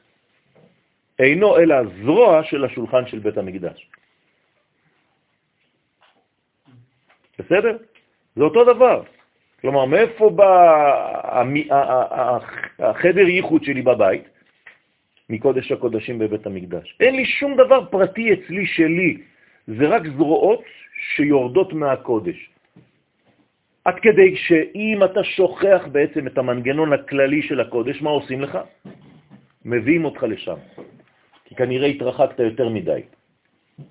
אינו 1.19 1.59
אלא 1.59 1.77
זרוע 2.03 2.45
של 2.45 2.65
השולחן 2.65 3.07
של 3.07 3.19
בית 3.19 3.37
המקדש. 3.39 3.91
בסדר? 7.39 7.90
זה 8.37 8.43
אותו 8.43 8.65
דבר. 8.65 9.03
כלומר, 9.61 9.85
מאיפה 9.85 10.31
בא 10.31 10.53
החדר 12.79 13.29
ייחוד 13.29 13.65
שלי 13.65 13.83
בבית? 13.83 14.25
מקודש 15.31 15.73
הקודשים 15.73 16.19
בבית 16.19 16.47
המקדש. 16.47 16.97
אין 17.01 17.17
לי 17.17 17.25
שום 17.25 17.57
דבר 17.57 17.85
פרטי 17.91 18.33
אצלי 18.33 18.67
שלי, 18.67 19.17
זה 19.67 19.89
רק 19.89 20.03
זרועות 20.17 20.63
שיורדות 21.15 21.73
מהקודש. 21.73 22.51
עד 23.85 23.95
כדי 24.03 24.37
שאם 24.37 24.99
אתה 25.05 25.25
שוכח 25.25 25.83
בעצם 25.93 26.27
את 26.27 26.39
המנגנון 26.39 26.93
הכללי 26.93 27.43
של 27.43 27.61
הקודש, 27.61 28.03
מה 28.03 28.11
עושים 28.11 28.41
לך? 28.41 28.59
מביאים 29.65 30.05
אותך 30.05 30.23
לשם, 30.23 30.57
כי 31.45 31.55
כנראה 31.55 31.87
התרחקת 31.87 32.39
יותר 32.39 32.69
מדי. 32.69 33.03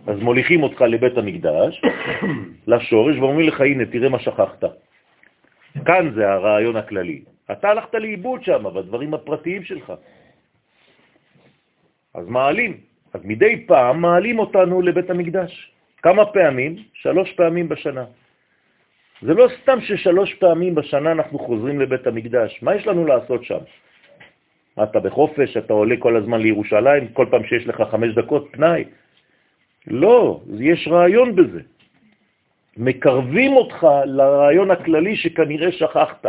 אז 0.08 0.20
מוליכים 0.20 0.64
אותך 0.64 0.82
לבית 0.82 1.18
המקדש, 1.18 1.82
לשורש, 2.72 3.16
ואומרים 3.18 3.48
לך, 3.48 3.62
הנה, 3.62 3.86
תראה 3.86 4.10
מה 4.10 4.20
שכחת. 4.20 4.64
כאן 5.86 6.12
זה 6.16 6.30
הרעיון 6.30 6.76
הכללי. 6.76 7.22
אתה 7.52 7.70
הלכת 7.70 7.94
לאיבוד 7.94 8.44
שם, 8.44 8.64
בדברים 8.64 9.14
הפרטיים 9.14 9.64
שלך. 9.64 9.94
אז 12.14 12.28
מעלים. 12.28 12.78
אז 13.14 13.22
מדי 13.24 13.66
פעם 13.68 14.02
מעלים 14.02 14.40
אותנו 14.40 14.82
לבית 14.82 15.10
המקדש. 15.10 15.72
כמה 16.02 16.26
פעמים? 16.26 16.76
שלוש 16.94 17.32
פעמים 17.32 17.70
בשנה. 17.70 18.06
זה 19.22 19.34
לא 19.34 19.48
סתם 19.62 19.82
ששלוש 19.82 20.34
פעמים 20.34 20.76
בשנה 20.76 21.12
אנחנו 21.12 21.40
חוזרים 21.40 21.80
לבית 21.80 22.08
המקדש. 22.08 22.60
מה 22.62 22.76
יש 22.76 22.88
לנו 22.88 23.06
לעשות 23.06 23.44
שם? 23.44 23.60
אתה 24.84 25.00
בחופש, 25.00 25.58
אתה 25.58 25.74
עולה 25.74 25.96
כל 26.00 26.16
הזמן 26.16 26.42
לירושלים, 26.42 27.08
כל 27.14 27.26
פעם 27.32 27.44
שיש 27.44 27.68
לך 27.68 27.82
חמש 27.92 28.14
דקות 28.16 28.48
פנאי. 28.52 28.86
לא, 29.90 30.42
יש 30.60 30.88
רעיון 30.88 31.36
בזה. 31.36 31.62
מקרבים 32.78 33.52
אותך 33.54 33.88
לרעיון 34.06 34.72
הכללי 34.72 35.16
שכנראה 35.16 35.72
שכחת. 35.72 36.26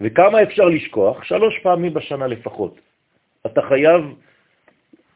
וכמה 0.00 0.42
אפשר 0.42 0.64
לשכוח? 0.64 1.24
שלוש 1.24 1.58
פעמים 1.62 1.94
בשנה 1.94 2.26
לפחות. 2.26 2.80
אתה 3.46 3.62
חייב 3.62 4.02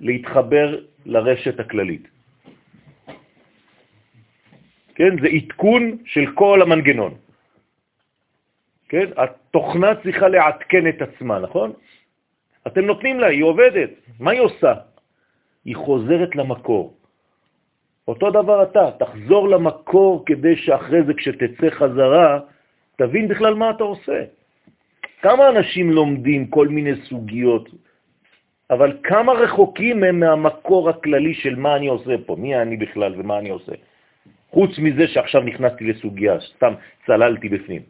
להתחבר 0.00 0.80
לרשת 1.06 1.61
הכללית. 1.61 2.09
כן? 4.94 5.20
זה 5.20 5.28
עדכון 5.28 5.96
של 6.04 6.33
כל 6.35 6.62
המנגנון. 6.62 7.14
כן? 8.88 9.06
התוכנה 9.16 9.94
צריכה 10.02 10.28
לעדכן 10.28 10.88
את 10.88 11.02
עצמה, 11.02 11.38
נכון? 11.38 11.72
אתם 12.66 12.85
נותנים 12.85 13.20
לה, 13.20 13.26
היא 13.26 13.44
עובדת. 13.44 13.90
מה 14.20 14.30
היא 14.30 14.40
עושה? 14.40 14.74
היא 15.64 15.77
חוזרת 15.77 16.37
למקור. 16.37 16.94
אותו 18.09 18.31
דבר 18.31 18.62
אתה, 18.62 18.90
תחזור 18.99 19.49
למקור 19.49 20.23
כדי 20.27 20.57
שאחרי 20.57 21.03
זה 21.03 21.14
כשתצא 21.14 21.70
חזרה, 21.70 22.40
תבין 22.96 23.29
בכלל 23.29 23.55
מה 23.55 23.70
אתה 23.70 23.85
עושה. 23.85 24.18
כמה 25.23 25.49
אנשים 25.49 25.90
לומדים 25.90 26.46
כל 26.46 26.68
מיני 26.68 26.96
סוגיות, 27.09 27.68
אבל 28.70 28.96
כמה 29.03 29.33
רחוקים 29.33 30.05
הם 30.05 30.20
מהמקור 30.20 30.90
הכללי 30.90 31.35
של 31.35 31.57
מה 31.57 31.77
אני 31.77 31.87
עושה 31.87 32.14
פה, 32.27 32.37
מי 32.37 32.57
אני 32.57 32.77
בכלל 32.77 33.14
ומה 33.20 33.38
אני 33.38 33.51
עושה. 33.51 33.73
חוץ 34.51 34.79
מזה 34.79 35.09
שעכשיו 35.09 35.42
נכנסתי 35.42 35.85
לסוגיה, 35.85 36.40
סתם 36.40 36.73
צללתי 37.07 37.49
בפנים. 37.49 37.83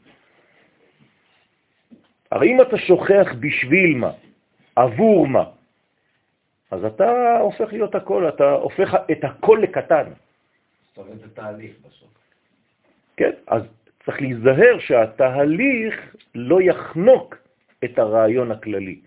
הרי 2.33 2.49
אם 2.53 2.61
אתה 2.61 2.79
שוכח 2.79 3.29
בשביל 3.41 3.97
מה, 3.97 4.11
עבור 4.77 5.27
מה, 5.27 5.45
אז 6.71 6.85
אתה 6.85 7.39
הופך 7.39 7.73
להיות 7.73 7.95
הכל, 7.95 8.29
אתה 8.29 8.51
הופך 8.51 8.95
את 9.13 9.25
הכל 9.25 9.59
לקטן. 9.63 10.05
זאת 10.89 10.99
אומרת, 10.99 11.19
זה 11.19 11.35
תהליך 11.35 11.73
בסוף. 11.87 12.09
כן, 13.17 13.31
אז 13.47 13.63
צריך 14.05 14.21
להיזהר 14.21 14.79
שהתהליך 14.79 16.15
לא 16.35 16.63
יחנוק 16.63 17.37
את 17.85 17.99
הרעיון 17.99 18.53
הכללי. 18.53 19.01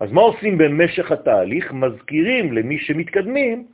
אז 0.00 0.12
מה 0.12 0.20
עושים 0.20 0.58
במשך 0.58 1.12
התהליך? 1.12 1.72
מזכירים 1.72 2.52
למי 2.52 2.78
שמתקדמים 2.78 3.66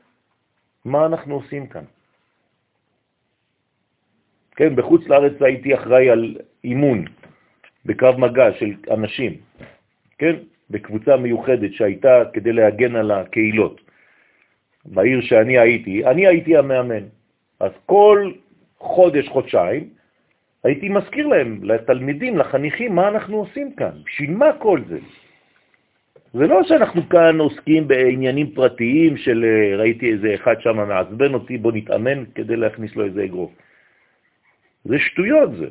מה 0.85 1.07
אנחנו 1.07 1.35
עושים 1.35 1.67
כאן. 1.67 1.85
כן, 4.57 4.77
בחוץ 4.77 5.07
לארץ 5.07 5.43
הייתי 5.43 5.75
אחראי 5.75 6.11
על 6.11 6.37
אימון 6.65 7.05
בקרב 7.85 8.17
מגע 8.17 8.53
של 8.53 8.75
אנשים, 8.91 9.33
כן, 10.19 10.37
בקבוצה 10.75 11.17
מיוחדת 11.17 11.73
שהייתה 11.73 12.23
כדי 12.33 12.53
להגן 12.53 12.97
על 12.97 13.11
הקהילות. 13.11 13.81
בעיר 14.85 15.21
שאני 15.21 15.59
הייתי, 15.59 16.07
אני 16.07 16.27
הייתי 16.27 16.57
המאמן. 16.57 17.05
אז 17.61 17.73
כל 17.87 18.33
חודש, 18.79 19.29
חודשיים, 19.29 19.89
הייתי 20.65 20.89
מזכיר 20.89 21.27
להם, 21.27 21.59
לתלמידים, 21.63 22.39
לחניכים, 22.39 22.95
מה 22.95 23.09
אנחנו 23.09 23.37
עושים 23.37 23.75
כאן, 23.75 23.95
בשביל 24.07 24.31
מה 24.31 24.53
כל 24.59 24.81
זה. 24.89 24.99
זה 26.35 26.47
לא 26.47 26.63
שאנחנו 26.63 27.09
כאן 27.09 27.39
עוסקים 27.39 27.89
בעניינים 27.89 28.51
פרטיים 28.51 29.17
של 29.17 29.45
אה, 29.45 29.77
ראיתי 29.77 30.13
איזה 30.13 30.35
אחד 30.35 30.61
שם 30.61 30.77
מעצבן 30.77 31.35
אותי, 31.35 31.59
בוא 31.59 31.73
נתאמן 31.73 32.25
כדי 32.35 32.57
להכניס 32.57 32.97
לו 32.97 33.05
איזה 33.05 33.25
אגרוף. 33.25 33.53
זה 34.85 34.99
שטויות 34.99 35.51
זה. 35.57 35.69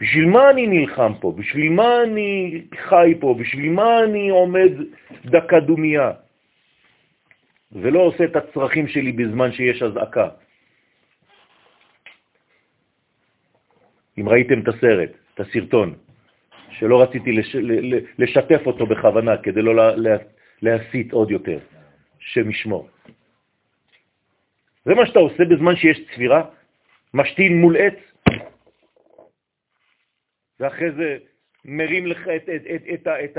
בשביל 0.00 0.26
מה 0.26 0.50
אני 0.50 0.66
נלחם 0.66 1.12
פה? 1.20 1.32
בשביל 1.36 1.72
מה 1.72 2.02
אני 2.02 2.62
חי 2.88 3.14
פה? 3.20 3.34
בשביל 3.38 3.70
מה 3.70 4.04
אני 4.04 4.28
עומד 4.28 4.72
דקה 5.24 5.60
דומיה? 5.60 6.12
ולא 7.72 8.00
עושה 8.00 8.24
את 8.24 8.36
הצרכים 8.36 8.88
שלי 8.88 9.12
בזמן 9.12 9.52
שיש 9.52 9.82
אזעקה. 9.82 10.28
אם 14.18 14.28
ראיתם 14.28 14.60
את 14.60 14.68
הסרט, 14.68 15.10
את 15.34 15.40
הסרטון, 15.40 15.94
שלא 16.70 17.02
רציתי 17.02 17.32
לש, 17.32 17.56
לשתף 18.18 18.66
אותו 18.66 18.86
בכוונה 18.86 19.36
כדי 19.36 19.62
לא 19.62 19.74
לה, 19.96 20.16
להסיט 20.62 21.12
עוד 21.12 21.30
יותר, 21.30 21.58
שמשמור. 22.18 22.88
זה 24.84 24.94
מה 24.94 25.06
שאתה 25.06 25.18
עושה 25.18 25.44
בזמן 25.44 25.76
שיש 25.76 26.00
צפירה, 26.10 26.42
משתין 27.14 27.60
מול 27.60 27.76
עץ, 27.76 27.98
ואחרי 30.60 30.92
זה 30.92 31.18
מרים 31.64 32.06
לך 32.06 32.28
את, 32.28 32.48
את, 32.48 32.62
את, 32.74 32.82
את, 32.94 33.08
את, 33.24 33.38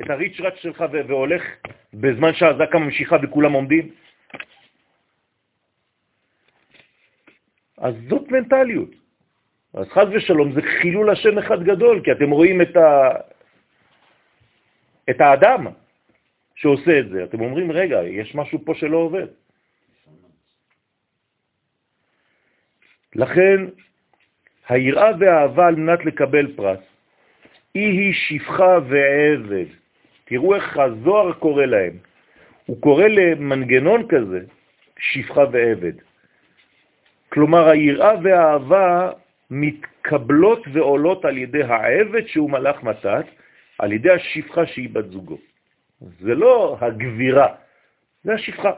את, 0.00 0.10
הריצ'רץ' 0.10 0.56
שלך 0.56 0.84
והולך 1.08 1.42
בזמן 1.94 2.34
שהזעקה 2.34 2.78
ממשיכה 2.78 3.16
וכולם 3.22 3.52
עומדים. 3.52 3.90
אז 7.78 7.94
זאת 8.08 8.30
מנטליות. 8.30 8.90
אז 9.74 9.88
חז 9.88 10.08
ושלום 10.12 10.52
זה 10.52 10.60
חילול 10.62 11.10
השם 11.10 11.38
אחד 11.38 11.62
גדול, 11.62 12.00
כי 12.04 12.12
אתם 12.12 12.30
רואים 12.30 12.62
את, 12.62 12.76
ה... 12.76 13.10
את 15.10 15.20
האדם 15.20 15.66
שעושה 16.54 16.98
את 17.00 17.08
זה. 17.08 17.24
אתם 17.24 17.40
אומרים, 17.40 17.72
רגע, 17.72 18.02
יש 18.02 18.34
משהו 18.34 18.58
פה 18.64 18.74
שלא 18.74 18.96
עובד. 18.96 19.26
לכן, 23.14 23.64
היראה 24.68 25.10
והאהבה 25.18 25.66
על 25.66 25.74
מנת 25.74 26.04
לקבל 26.04 26.56
פרס, 26.56 26.78
היא 27.74 28.12
שפחה 28.12 28.78
ועבד. 28.88 29.66
תראו 30.24 30.54
איך 30.54 30.78
הזוהר 30.78 31.32
קורא 31.32 31.64
להם. 31.64 31.92
הוא 32.66 32.80
קורא 32.80 33.06
למנגנון 33.06 34.08
כזה 34.08 34.40
שפחה 34.98 35.44
ועבד. 35.52 35.92
כלומר, 37.28 37.68
היראה 37.68 38.12
והאהבה 38.22 39.10
מתקבלות 39.50 40.62
ועולות 40.72 41.24
על 41.24 41.38
ידי 41.38 41.62
העבד 41.62 42.26
שהוא 42.26 42.50
מלאך 42.50 42.82
מתת, 42.82 43.24
על 43.78 43.92
ידי 43.92 44.10
השפחה 44.10 44.66
שהיא 44.66 44.88
בת 44.92 45.10
זוגו. 45.10 45.38
זה 46.00 46.34
לא 46.34 46.76
הגבירה, 46.80 47.48
זה 48.24 48.34
השפחה. 48.34 48.72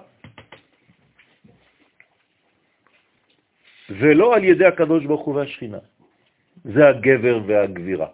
ולא 3.91 4.37
על 4.37 4.45
ידי 4.45 4.67
הקדוש 4.67 5.05
ברוך 5.05 5.25
הוא 5.27 5.35
והשכינה. 5.35 5.79
זה 6.65 6.89
הגבר 6.89 7.41
והגבירה, 7.47 8.09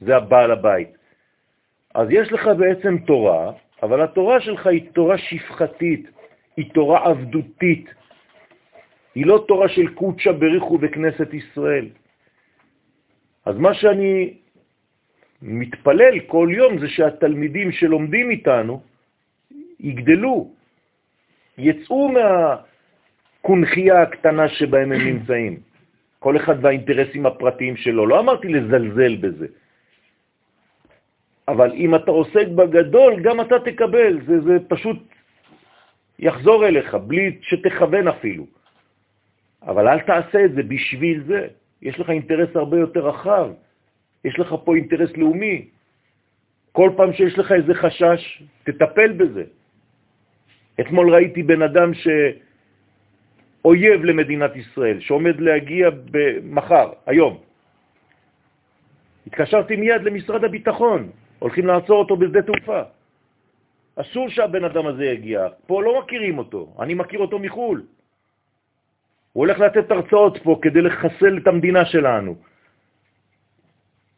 זה 0.00 0.16
הבעל 0.16 0.50
הבית. 0.50 0.88
אז 1.94 2.08
יש 2.10 2.32
לך 2.32 2.46
בעצם 2.58 2.98
תורה, 2.98 3.52
אבל 3.82 4.02
התורה 4.02 4.40
שלך 4.40 4.66
היא 4.66 4.90
תורה 4.92 5.18
שפחתית, 5.18 6.10
היא 6.56 6.70
תורה 6.72 7.06
עבדותית, 7.06 7.94
היא 9.14 9.26
לא 9.26 9.44
תורה 9.48 9.68
של 9.68 9.94
קודשא 9.94 10.32
בריחו 10.32 10.78
בכנסת 10.78 11.34
ישראל. 11.34 11.88
אז 13.44 13.56
מה 13.56 13.74
שאני 13.74 14.34
מתפלל 15.42 16.20
כל 16.26 16.48
יום 16.52 16.78
זה 16.78 16.88
שהתלמידים 16.88 17.72
שלומדים 17.72 18.30
איתנו 18.30 18.82
יגדלו, 19.80 20.50
יצאו 21.58 22.08
מהקונחייה 23.40 24.02
הקטנה 24.02 24.48
שבהם 24.48 24.92
הם 24.92 25.00
נמצאים. 25.00 25.60
כל 26.18 26.36
אחד 26.36 26.64
והאינטרסים 26.64 27.26
הפרטיים 27.26 27.76
שלו. 27.76 28.06
לא 28.06 28.20
אמרתי 28.20 28.48
לזלזל 28.48 29.16
בזה. 29.16 29.46
אבל 31.48 31.72
אם 31.72 31.94
אתה 31.94 32.10
עוסק 32.10 32.46
בגדול, 32.54 33.20
גם 33.22 33.40
אתה 33.40 33.56
תקבל. 33.64 34.20
זה, 34.26 34.40
זה 34.40 34.56
פשוט 34.68 34.98
יחזור 36.18 36.66
אליך, 36.66 36.94
בלי 36.94 37.38
שתכוון 37.42 38.08
אפילו. 38.08 38.46
אבל 39.62 39.88
אל 39.88 40.00
תעשה 40.00 40.44
את 40.44 40.52
זה 40.54 40.62
בשביל 40.62 41.24
זה. 41.26 41.48
יש 41.82 42.00
לך 42.00 42.10
אינטרס 42.10 42.56
הרבה 42.56 42.78
יותר 42.78 43.08
רחב. 43.08 43.50
יש 44.24 44.38
לך 44.38 44.54
פה 44.64 44.76
אינטרס 44.76 45.16
לאומי. 45.16 45.68
כל 46.72 46.90
פעם 46.96 47.12
שיש 47.12 47.38
לך 47.38 47.52
איזה 47.52 47.74
חשש, 47.74 48.42
תטפל 48.64 49.12
בזה. 49.12 49.44
אתמול 50.80 51.14
ראיתי 51.14 51.42
בן 51.42 51.62
אדם 51.62 51.94
שאויב 53.62 54.04
למדינת 54.04 54.56
ישראל, 54.56 55.00
שעומד 55.00 55.40
להגיע 55.40 55.88
מחר, 56.42 56.92
היום. 57.06 57.38
התקשרתי 59.26 59.76
מיד 59.76 60.02
למשרד 60.02 60.44
הביטחון, 60.44 61.10
הולכים 61.38 61.66
לעצור 61.66 61.98
אותו 61.98 62.16
בשדה 62.16 62.42
תעופה. 62.42 62.82
אסור 63.96 64.28
שהבן 64.28 64.64
אדם 64.64 64.86
הזה 64.86 65.04
יגיע. 65.04 65.48
פה 65.66 65.82
לא 65.82 66.00
מכירים 66.00 66.38
אותו, 66.38 66.74
אני 66.80 66.94
מכיר 66.94 67.20
אותו 67.20 67.38
מחו"ל. 67.38 67.82
הוא 69.32 69.46
הולך 69.46 69.58
לתת 69.60 69.90
הרצאות 69.90 70.38
פה 70.42 70.58
כדי 70.62 70.82
לחסל 70.82 71.38
את 71.42 71.46
המדינה 71.46 71.84
שלנו. 71.84 72.36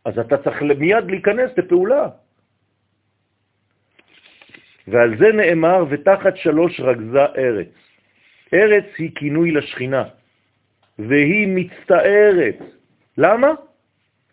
אז 0.04 0.18
אתה 0.18 0.36
צריך 0.38 0.62
מיד 0.62 1.04
להיכנס 1.10 1.50
לפעולה. 1.58 2.08
ועל 4.88 5.18
זה 5.18 5.28
נאמר, 5.32 5.84
ותחת 5.90 6.36
שלוש 6.36 6.80
רגזה 6.80 7.24
ארץ. 7.38 7.74
ארץ 8.54 8.84
היא 8.98 9.10
כינוי 9.14 9.50
לשכינה, 9.50 10.04
והיא 10.98 11.48
מצטערת. 11.48 12.58
למה? 13.18 13.52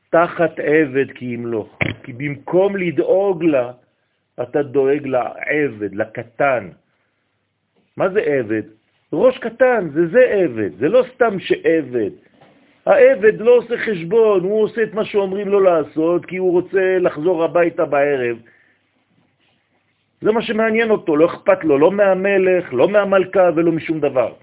תחת 0.10 0.60
עבד 0.60 1.12
כי 1.12 1.26
ימלוך. 1.26 1.80
כי 2.04 2.14
במקום 2.14 2.78
לדאוג 2.78 3.44
לה, 3.44 3.72
אתה 4.42 4.64
דואג 4.64 5.08
לעבד, 5.08 5.96
לקטן. 5.96 6.70
מה 7.98 8.10
זה 8.10 8.22
עבד? 8.22 8.64
ראש 9.14 9.38
קטן, 9.38 9.90
זה 9.94 10.08
זה 10.08 10.20
עבד, 10.20 10.70
זה 10.80 10.88
לא 10.90 11.04
סתם 11.14 11.40
שעבד. 11.40 12.12
העבד 12.86 13.42
לא 13.42 13.52
עושה 13.52 13.78
חשבון, 13.78 14.44
הוא 14.44 14.64
עושה 14.64 14.84
את 14.84 14.94
מה 14.94 15.06
שאומרים 15.06 15.48
לו 15.48 15.60
לעשות, 15.60 16.26
כי 16.26 16.38
הוא 16.38 16.52
רוצה 16.52 16.98
לחזור 17.00 17.44
הביתה 17.44 17.86
בערב. 17.86 18.38
זה 20.22 20.32
מה 20.32 20.42
שמעניין 20.42 20.90
אותו, 20.92 21.18
לא 21.18 21.26
אכפת 21.26 21.64
לו, 21.64 21.78
לא 21.78 21.92
מהמלך, 21.92 22.74
לא 22.74 22.90
מהמלכה 22.90 23.50
ולא 23.56 23.72
משום 23.72 24.00
דבר. 24.00 24.34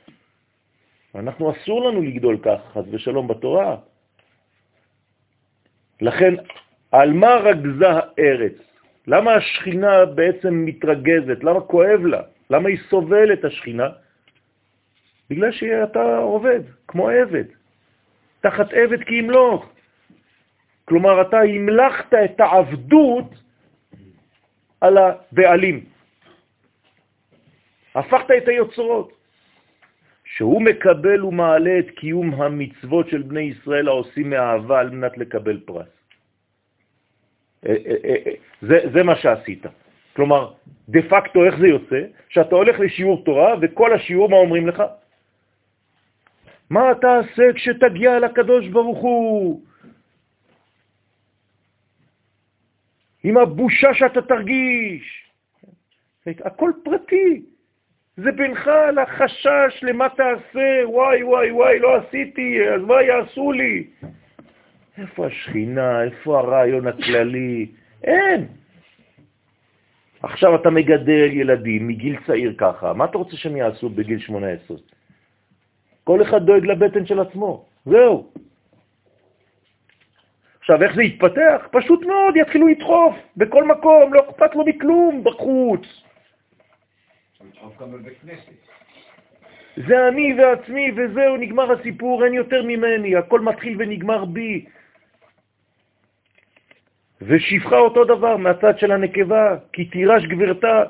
אנחנו 1.15 1.53
אסור 1.53 1.91
לנו 1.91 2.03
לגדול 2.03 2.37
כך, 2.43 2.61
חס 2.73 2.85
ושלום, 2.91 3.29
בתורה. 3.29 3.77
לכן, 6.01 6.35
על 6.93 7.13
מה 7.13 7.35
רגזה 7.37 7.89
הארץ? 7.89 8.57
למה 9.07 9.35
השכינה 9.35 10.05
בעצם 10.05 10.65
מתרגזת? 10.65 11.45
למה 11.45 11.61
כואב 11.61 12.01
לה? 12.07 12.23
למה 12.51 12.69
היא 12.69 12.79
סובלת 12.89 13.45
השכינה? 13.45 13.89
בגלל 15.31 15.53
שאתה 15.53 16.19
עובד, 16.19 16.61
כמו 16.89 17.09
עבד. 17.09 17.45
תחת 18.41 18.73
עבד 18.73 19.05
כי 19.05 19.15
ימלוך. 19.15 19.69
כלומר, 20.85 21.21
אתה 21.21 21.41
המלכת 21.41 22.15
את 22.15 22.41
העבדות 22.41 23.46
על 24.81 24.99
הבעלים. 24.99 25.85
הפכת 27.95 28.31
את 28.37 28.49
היוצרות. 28.49 29.17
שהוא 30.37 30.63
מקבל 30.63 31.25
ומעלה 31.25 31.79
את 31.79 31.91
קיום 31.91 32.35
המצוות 32.35 33.09
של 33.09 33.23
בני 33.23 33.41
ישראל 33.41 33.89
העושים 33.89 34.31
מאהבה 34.31 34.81
על 34.81 34.91
מנת 34.91 35.19
לקבל 35.19 35.61
פרס. 35.65 35.87
אה, 37.67 37.75
אה, 37.87 37.95
אה, 38.05 38.33
זה, 38.63 38.79
זה 38.93 39.03
מה 39.03 39.17
שעשית. 39.17 39.67
כלומר, 40.17 40.53
דה 40.89 41.01
פקטו 41.09 41.45
איך 41.45 41.59
זה 41.59 41.67
יוצא? 41.67 42.01
שאתה 42.29 42.55
הולך 42.55 42.81
לשיעור 42.81 43.25
תורה 43.25 43.55
וכל 43.61 43.93
השיעור, 43.93 44.29
מה 44.29 44.37
אומרים 44.37 44.69
לך? 44.69 44.83
מה 46.71 46.93
תעשה 47.01 47.53
כשתגיע 47.55 48.19
לקדוש 48.19 48.69
ברוך 48.69 48.99
הוא? 48.99 49.61
עם 53.27 53.37
הבושה 53.37 53.95
שאתה 53.95 54.23
תרגיש. 54.23 55.31
הכל 56.27 56.71
פרטי. 56.85 57.43
זה 58.17 58.33
בינך 58.33 58.71
לחשש 58.97 59.83
למה 59.83 60.09
תעשה, 60.09 60.83
וואי, 60.85 61.23
וואי, 61.23 61.51
וואי, 61.51 61.79
לא 61.79 61.97
עשיתי, 61.97 62.69
אז 62.75 62.83
מה 62.83 63.03
יעשו 63.03 63.53
לי? 63.53 63.87
איפה 64.99 65.27
השכינה? 65.27 66.03
איפה 66.03 66.39
הרעיון 66.39 66.87
הכללי? 66.87 67.67
אין. 68.05 68.47
עכשיו 70.23 70.55
אתה 70.55 70.71
מגדל 70.71 71.31
ילדים 71.33 71.89
מגיל 71.89 72.17
צעיר 72.27 72.55
ככה, 72.59 72.93
מה 72.93 73.05
אתה 73.05 73.19
רוצה 73.19 73.37
שהם 73.37 73.57
יעשו 73.57 73.89
בגיל 73.89 74.19
18? 74.19 74.77
כל 76.05 76.23
אחד 76.23 76.47
דואג 76.47 76.65
לבטן 76.67 77.07
של 77.07 77.21
עצמו, 77.21 77.65
זהו. 77.87 78.33
עכשיו, 80.67 80.83
איך 80.83 80.95
זה 80.95 81.03
יתפתח? 81.03 81.69
פשוט 81.71 82.03
מאוד, 82.07 82.37
יתחילו 82.37 82.67
לדחוף 82.69 83.15
בכל 83.37 83.65
מקום, 83.65 84.15
לא 84.15 84.21
אכפת 84.31 84.55
לו 84.55 84.65
מכלום 84.65 85.25
בחוץ. 85.25 85.81
זה 89.77 90.09
אני 90.09 90.35
ועצמי, 90.39 90.91
וזהו, 90.97 91.37
נגמר 91.37 91.73
הסיפור, 91.73 92.25
אין 92.25 92.35
יותר 92.35 92.63
ממני, 92.63 93.17
הכל 93.17 93.41
מתחיל 93.41 93.77
ונגמר 93.79 94.25
בי. 94.25 94.65
ושפחה 97.23 97.79
אותו 97.79 98.05
דבר 98.05 98.37
מהצד 98.37 98.79
של 98.79 98.93
הנקבה, 98.93 99.57
כי 99.73 99.85
תירש 99.85 100.25
גברתה, 100.25 100.83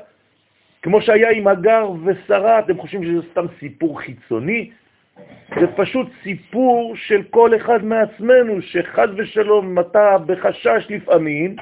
כמו 0.82 1.00
שהיה 1.00 1.30
עם 1.30 1.48
הגר 1.48 1.90
ושרה, 2.04 2.58
אתם 2.58 2.78
חושבים 2.78 3.04
שזה 3.04 3.28
סתם 3.30 3.46
סיפור 3.60 4.00
חיצוני? 4.00 4.70
זה 5.60 5.66
פשוט 5.76 6.06
סיפור 6.22 6.96
של 6.96 7.22
כל 7.30 7.56
אחד 7.56 7.84
מעצמנו, 7.84 8.62
שחד 8.62 9.08
ושלום 9.16 9.80
אתה 9.80 10.18
בחשש 10.26 10.86
לפעמים, 10.90 11.56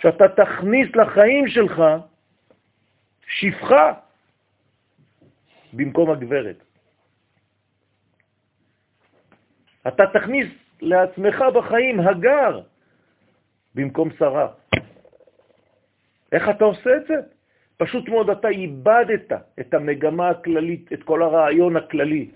שאתה 0.00 0.28
תכניס 0.28 0.88
לחיים 0.96 1.48
שלך 1.48 1.82
שפחה 3.26 3.92
במקום 5.72 6.10
הגברת. 6.10 6.56
אתה 9.88 10.06
תכניס 10.12 10.48
לעצמך 10.80 11.44
בחיים 11.54 12.00
הגר 12.00 12.60
במקום 13.74 14.08
שרה. 14.18 14.48
איך 16.32 16.48
אתה 16.48 16.64
עושה 16.64 16.96
את 16.96 17.06
זה? 17.08 17.14
פשוט 17.76 18.08
מאוד 18.08 18.30
אתה 18.30 18.48
איבדת 18.48 19.32
את 19.60 19.74
המגמה 19.74 20.28
הכללית, 20.28 20.92
את 20.92 21.02
כל 21.02 21.22
הרעיון 21.22 21.76
הכללי. 21.76 22.30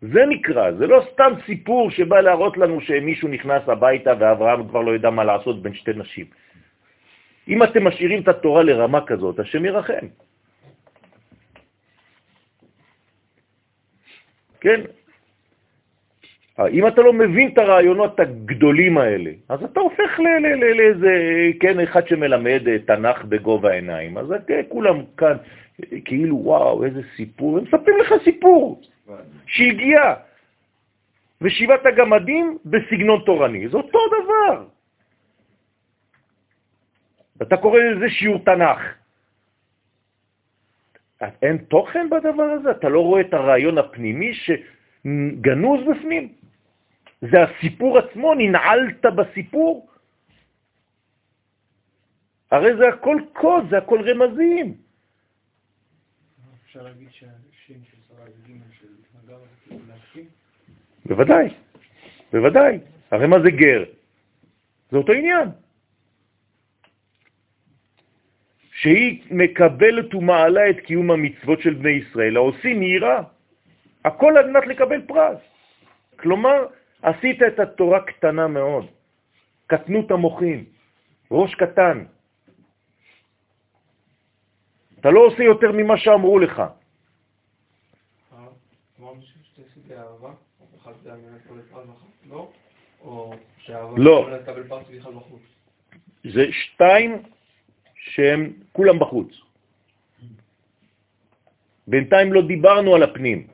זה 0.00 0.26
נקרא, 0.26 0.72
זה 0.72 0.86
לא 0.86 1.02
סתם 1.12 1.32
סיפור 1.46 1.90
שבא 1.90 2.20
להראות 2.20 2.56
לנו 2.56 2.80
שמישהו 2.80 3.28
נכנס 3.28 3.62
הביתה 3.68 4.12
ואברהם 4.18 4.68
כבר 4.68 4.80
לא 4.80 4.90
יודע 4.90 5.10
מה 5.10 5.24
לעשות 5.24 5.62
בין 5.62 5.74
שתי 5.74 5.90
נשים. 5.96 6.26
אם 7.48 7.62
אתם 7.62 7.84
משאירים 7.84 8.22
את 8.22 8.28
התורה 8.28 8.62
לרמה 8.62 9.06
כזאת, 9.06 9.38
השם 9.38 9.64
ירחם. 9.64 10.06
כן? 14.60 14.80
אם 16.70 16.86
אתה 16.86 17.02
לא 17.02 17.12
מבין 17.12 17.50
את 17.52 17.58
הרעיונות 17.58 18.20
הגדולים 18.20 18.98
האלה, 18.98 19.30
אז 19.48 19.64
אתה 19.64 19.80
הופך 19.80 20.20
לאיזה, 20.74 21.14
כן, 21.60 21.80
אחד 21.80 22.08
שמלמד 22.08 22.62
תנ"ך 22.86 23.24
בגובה 23.24 23.70
העיניים. 23.70 24.18
אז 24.18 24.26
כולם 24.68 24.96
כאן, 25.16 25.36
כאילו, 26.04 26.36
וואו, 26.36 26.84
איזה 26.84 27.00
סיפור, 27.16 27.58
הם 27.58 27.64
מספרים 27.64 27.98
לך 27.98 28.14
סיפור 28.24 28.80
שהגיע, 29.46 30.00
ושבעת 31.40 31.86
הגמדים 31.86 32.58
בסגנון 32.64 33.22
תורני. 33.26 33.68
זה 33.68 33.76
אותו 33.76 33.98
דבר. 34.08 34.66
אתה 37.42 37.56
קורא 37.56 37.80
לזה 37.80 38.10
שיעור 38.10 38.38
תנ"ך. 38.44 38.80
אין 41.42 41.56
תוכן 41.58 42.10
בדבר 42.10 42.42
הזה? 42.42 42.70
אתה 42.70 42.88
לא 42.88 43.00
רואה 43.00 43.20
את 43.20 43.34
הרעיון 43.34 43.78
הפנימי 43.78 44.34
שגנוז 44.34 45.80
בפנים? 45.88 46.32
זה 47.20 47.36
הסיפור 47.42 47.98
עצמו, 47.98 48.34
ננעלת 48.34 49.04
בסיפור. 49.16 49.88
הרי 52.50 52.76
זה 52.76 52.88
הכל 52.88 53.18
קוד, 53.32 53.64
זה 53.70 53.78
הכל 53.78 54.00
רמזים. 54.10 54.87
אפשר 56.68 56.82
להגיד 56.82 57.08
שהשם 57.10 57.80
של 57.90 57.96
שרה 58.08 58.24
זה 58.26 58.46
גימל 58.46 58.60
של 58.80 58.86
להסכים? 59.88 60.24
בוודאי, 61.06 61.48
בוודאי. 62.32 62.78
הרי 63.10 63.26
מה 63.26 63.36
זה 63.44 63.50
גר? 63.50 63.84
זה 64.90 64.96
אותו 64.96 65.12
עניין. 65.12 65.48
שהיא 68.72 69.22
מקבלת 69.30 70.14
ומעלה 70.14 70.70
את 70.70 70.80
קיום 70.80 71.10
המצוות 71.10 71.60
של 71.60 71.74
בני 71.74 71.90
ישראל, 71.90 72.36
העושים 72.36 72.78
מהירה. 72.78 73.22
הכל 74.04 74.36
על 74.36 74.50
מנת 74.50 74.66
לקבל 74.66 75.02
פרס. 75.06 75.40
כלומר, 76.16 76.66
עשית 77.02 77.42
את 77.42 77.58
התורה 77.60 78.00
קטנה 78.00 78.48
מאוד, 78.48 78.86
קטנות 79.66 80.10
המוחים, 80.10 80.64
ראש 81.30 81.54
קטן. 81.54 82.04
אתה 85.00 85.10
לא 85.10 85.20
עושה 85.20 85.42
יותר 85.42 85.72
ממה 85.72 85.98
שאמרו 85.98 86.38
לך. 86.38 86.62
לא? 92.28 92.50
לא. 93.96 94.28
זה 96.24 96.44
שתיים 96.52 97.22
שהם 97.94 98.52
כולם 98.72 98.98
בחוץ. 98.98 99.30
בינתיים 101.88 102.32
לא 102.32 102.42
דיברנו 102.46 102.94
על 102.94 103.02
הפנים. 103.02 103.46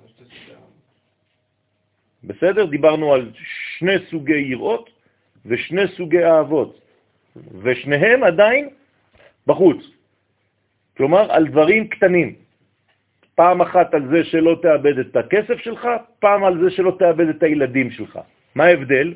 בסדר? 2.24 2.64
דיברנו 2.66 3.14
על 3.14 3.32
שני 3.78 3.92
סוגי 4.10 4.38
יראות 4.38 4.90
ושני 5.46 5.88
סוגי 5.96 6.24
אהבות, 6.24 6.80
ושניהם 7.36 8.24
עדיין 8.24 8.68
בחוץ. 9.46 9.93
כלומר, 10.96 11.32
על 11.32 11.46
דברים 11.46 11.88
קטנים. 11.88 12.34
פעם 13.34 13.60
אחת 13.60 13.94
על 13.94 14.08
זה 14.08 14.24
שלא 14.24 14.58
תאבד 14.62 14.98
את 14.98 15.16
הכסף 15.16 15.58
שלך, 15.58 15.88
פעם 16.18 16.44
על 16.44 16.58
זה 16.62 16.70
שלא 16.70 16.96
תאבד 16.98 17.28
את 17.28 17.42
הילדים 17.42 17.90
שלך. 17.90 18.18
מה 18.54 18.64
ההבדל? 18.64 19.14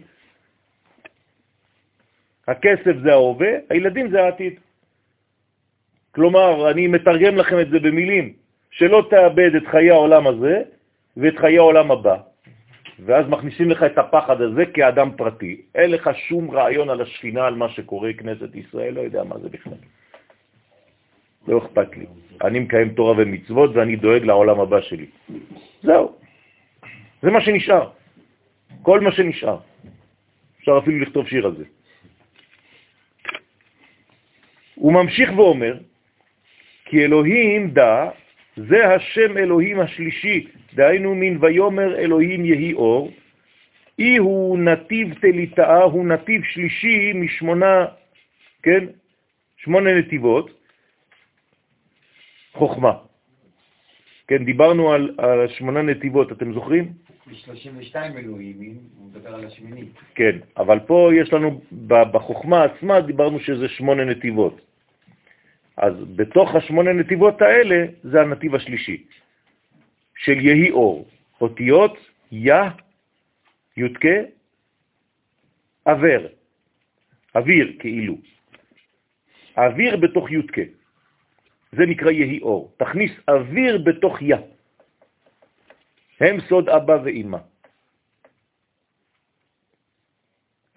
הכסף 2.49 2.95
זה 3.03 3.13
ההווה, 3.13 3.49
הילדים 3.71 4.11
זה 4.11 4.23
העתיד. 4.23 4.61
כלומר, 6.11 6.71
אני 6.71 6.87
מתרגם 6.87 7.37
לכם 7.37 7.61
את 7.61 7.71
זה 7.71 7.79
במילים, 7.79 8.33
שלא 8.71 9.07
תאבד 9.11 9.55
את 9.55 9.67
חיי 9.71 9.91
העולם 9.91 10.27
הזה 10.27 10.63
ואת 11.17 11.39
חיי 11.39 11.59
העולם 11.59 11.91
הבא. 11.91 12.17
ואז 13.07 13.29
מכניסים 13.29 13.71
לך 13.71 13.83
את 13.83 13.99
הפחד 13.99 14.41
הזה 14.41 14.67
כאדם 14.67 15.11
פרטי. 15.17 15.63
אין 15.75 15.91
לך 15.91 16.11
שום 16.29 16.51
רעיון 16.51 16.91
על 16.91 17.01
השכינה, 17.01 17.47
על 17.47 17.55
מה 17.55 17.69
שקורה, 17.69 18.13
כנסת 18.13 18.55
ישראל, 18.55 18.95
לא 18.95 19.01
יודע 19.01 19.25
מה 19.25 19.39
זה 19.39 19.49
בכלל. 19.49 19.79
לא 21.49 21.59
אכפת 21.59 21.97
לי. 21.97 22.07
אני 22.45 22.59
מקיים 22.59 22.89
תורה 22.89 23.15
ומצוות 23.17 23.71
ואני 23.75 23.97
דואג 23.97 24.23
לעולם 24.25 24.61
הבא 24.61 24.81
שלי. 24.81 25.07
זהו. 25.83 26.13
זה 27.23 27.31
מה 27.31 27.41
שנשאר. 27.41 27.91
כל 28.83 29.01
מה 29.01 29.13
שנשאר. 29.13 29.59
אפשר 30.61 30.79
אפילו 30.79 30.99
לכתוב 30.99 31.29
שיר 31.29 31.47
על 31.47 31.57
זה. 31.57 31.65
הוא 34.75 34.93
ממשיך 34.93 35.31
ואומר, 35.37 35.79
כי 36.85 37.05
אלוהים 37.05 37.71
דע 37.71 38.11
זה 38.57 38.95
השם 38.95 39.39
אלוהים 39.39 39.81
השלישי, 39.81 40.47
דהיינו 40.75 41.15
מן 41.15 41.45
ויומר 41.45 41.99
אלוהים 41.99 42.45
יהי 42.45 42.73
אור. 42.73 43.13
אי 43.99 44.17
הוא 44.17 44.59
נתיב 44.59 45.15
תליטאה, 45.21 45.83
הוא 45.83 46.07
נתיב 46.07 46.43
שלישי 46.45 47.13
משמונה, 47.15 47.87
כן, 48.63 48.85
שמונה 49.57 49.95
נתיבות, 49.95 50.58
חוכמה. 52.59 52.93
כן, 54.29 54.45
דיברנו 54.45 54.93
על, 54.93 55.15
על 55.19 55.49
שמונה 55.49 55.83
נתיבות, 55.83 56.33
אתם 56.33 56.53
זוכרים? 56.53 56.93
32 57.33 58.17
אלוהים, 58.17 58.79
הוא 58.97 59.09
מדבר 59.09 59.35
על 59.35 59.45
השמיני. 59.45 59.85
כן, 60.15 60.39
אבל 60.57 60.79
פה 60.87 61.11
יש 61.21 61.33
לנו, 61.33 61.61
בחוכמה 61.89 62.65
עצמה 62.65 63.01
דיברנו 63.01 63.41
שזה 63.41 63.69
שמונה 63.69 64.05
נתיבות. 64.05 64.61
אז 65.77 65.95
בתוך 66.17 66.55
השמונה 66.55 66.93
נתיבות 66.93 67.43
האלה 67.43 67.87
זה 68.03 68.21
הנתיב 68.21 68.55
השלישי, 68.55 69.05
של 70.17 70.41
יהי 70.41 70.71
אור, 70.71 71.09
אותיות 71.41 71.97
יא, 72.33 72.55
יודקה, 73.77 74.19
אוויר, 75.87 76.29
אוויר 77.35 77.77
כאילו, 77.79 78.17
אוויר 79.57 79.97
בתוך 79.97 80.31
יודקה, 80.31 80.63
זה 81.73 81.87
נקרא 81.87 82.11
יהי 82.11 82.41
אור, 82.41 82.73
תכניס 82.77 83.13
אוויר 83.29 83.79
בתוך 83.79 84.23
יא, 84.23 84.37
הם 86.21 86.41
סוד 86.49 86.69
אבא 86.69 86.97
ואימא. 87.05 87.39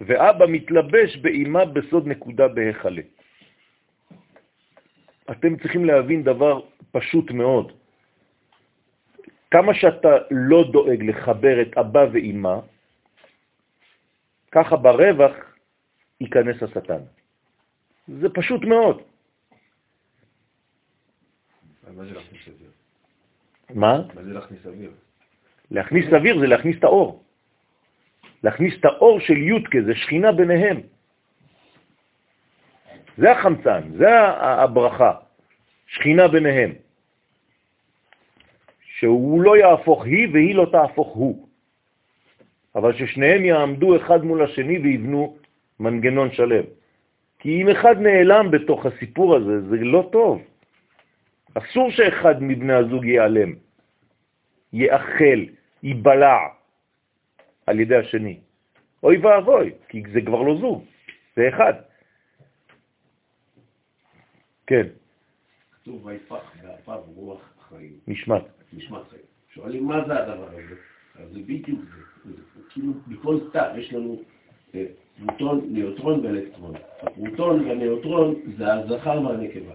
ואבא 0.01 0.45
מתלבש 0.49 1.17
באימא 1.17 1.65
בסוד 1.65 2.07
נקודה 2.07 2.47
בהיכלה. 2.47 3.01
אתם 5.31 5.57
צריכים 5.57 5.85
להבין 5.85 6.23
דבר 6.23 6.61
פשוט 6.91 7.31
מאוד. 7.31 7.71
כמה 9.51 9.73
שאתה 9.73 10.31
לא 10.31 10.71
דואג 10.71 10.99
לחבר 11.03 11.61
את 11.61 11.77
אבא 11.77 12.05
ואימא, 12.11 12.55
ככה 14.51 14.75
ברווח 14.75 15.35
ייכנס 16.21 16.63
השטן. 16.63 17.01
זה 18.07 18.27
פשוט 18.29 18.61
מאוד. 18.63 19.10
מה 21.87 22.05
זה 22.05 22.13
להכניס 22.13 22.47
אוויר? 22.47 22.69
מה? 23.69 24.01
מה 24.15 24.23
זה 24.23 24.33
להכניס 24.33 24.65
אוויר? 24.65 24.91
להכניס 25.71 26.05
אוויר 26.13 26.39
זה 26.39 26.47
להכניס 26.47 26.77
את 26.79 26.83
האור. 26.83 27.23
להכניס 28.43 28.73
את 28.79 28.85
האור 28.85 29.19
של 29.19 29.37
יודקה, 29.37 29.77
זה 29.85 29.95
שכינה 29.95 30.31
ביניהם. 30.31 30.81
זה 33.17 33.31
החמצן, 33.31 33.81
זה 33.97 34.07
הברכה, 34.41 35.13
שכינה 35.87 36.27
ביניהם. 36.27 36.71
שהוא 38.97 39.41
לא 39.41 39.57
יהפוך 39.57 40.05
היא 40.05 40.27
והיא 40.33 40.55
לא 40.55 40.65
תהפוך 40.71 41.07
הוא, 41.07 41.47
אבל 42.75 42.93
ששניהם 42.97 43.45
יעמדו 43.45 43.97
אחד 43.97 44.25
מול 44.25 44.43
השני 44.43 44.77
ויבנו 44.77 45.37
מנגנון 45.79 46.31
שלם. 46.31 46.63
כי 47.39 47.61
אם 47.61 47.69
אחד 47.69 47.95
נעלם 47.99 48.51
בתוך 48.51 48.85
הסיפור 48.85 49.35
הזה, 49.35 49.61
זה 49.69 49.75
לא 49.75 50.09
טוב. 50.11 50.41
אסור 51.53 51.91
שאחד 51.91 52.43
מבני 52.43 52.73
הזוג 52.73 53.05
ייעלם, 53.05 53.53
יאכל, 54.73 55.39
ייבלע 55.83 56.37
על 57.67 57.79
ידי 57.79 57.95
השני. 57.95 58.39
אוי 59.03 59.17
ואבוי, 59.17 59.71
כי 59.87 60.03
זה 60.13 60.21
כבר 60.25 60.41
לא 60.41 60.57
זוג, 60.61 60.85
זה 61.35 61.49
אחד. 61.49 61.73
כן. 64.67 64.87
כתוב 65.71 66.05
ויפח 66.05 66.51
באפיו 66.61 67.01
רוח 67.15 67.41
חיים. 67.69 67.93
נשמת. 68.07 68.43
נשמת 68.73 69.01
חיים. 69.09 69.21
שואלים 69.53 69.85
מה 69.85 70.07
זה 70.07 70.13
הדבר 70.13 70.47
הזה? 70.47 70.75
אז 71.15 71.29
זה 71.33 71.39
בדיוק 71.39 71.79
זה. 72.25 72.31
כאילו 72.69 72.93
בכל 73.07 73.39
תא 73.53 73.73
יש 73.77 73.93
לנו 73.93 74.21
אה, 74.75 74.85
פרוטון, 75.25 75.67
ניאוטרון 75.69 76.25
ואלקטרון. 76.25 76.73
הפרוטון 77.01 77.67
והניאוטרון 77.67 78.35
זה 78.57 78.73
הזכר 78.73 79.21
והנקבה. 79.21 79.73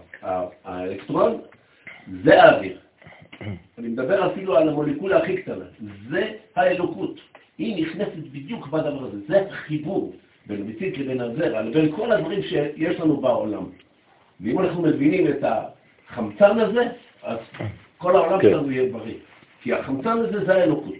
האלקטרון 0.63 1.41
זה 2.23 2.43
האוויר. 2.43 2.77
אני 3.77 3.87
מדבר 3.87 4.31
אפילו 4.31 4.57
על 4.57 4.69
המולקולה 4.69 5.17
הכי 5.17 5.37
קטנה. 5.37 5.65
זה 6.09 6.31
האלוקות. 6.55 7.19
היא 7.57 7.85
נכנסת 7.85 8.27
בדיוק 8.31 8.67
בדבר 8.67 9.03
הזה. 9.03 9.17
זה 9.27 9.41
החיבור 9.49 10.15
בין 10.45 10.61
הביצית 10.61 10.97
לבין 10.97 11.21
הזרע, 11.21 11.61
לבין 11.61 11.91
כל 11.95 12.11
הדברים 12.11 12.41
שיש 12.41 12.99
לנו 12.99 13.17
בעולם. 13.17 13.63
ואם 14.41 14.59
אנחנו 14.59 14.81
מבינים 14.81 15.27
את 15.27 15.43
החמצן 15.43 16.59
הזה, 16.59 16.83
אז 17.23 17.37
כל 17.97 18.15
העולם 18.15 18.41
כן. 18.41 18.49
שלנו 18.49 18.71
יהיה 18.71 18.91
בריא. 18.91 19.13
כי 19.61 19.73
החמצן 19.73 20.17
הזה 20.17 20.45
זה 20.45 20.55
האלוקות. 20.55 20.95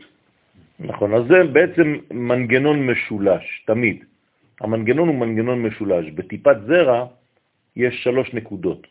נכון, 0.80 1.14
אז 1.14 1.24
זה 1.28 1.44
בעצם 1.44 1.96
מנגנון 2.12 2.88
משולש, 2.88 3.64
תמיד. 3.68 4.06
המנגנון 4.62 5.08
הוא 5.08 5.16
מנגנון 5.16 5.62
משולש. 5.64 6.12
בטיפת 6.12 6.58
זרע 6.68 7.06
יש 7.76 8.04
שלוש 8.04 8.34
נקודות. 8.34 8.88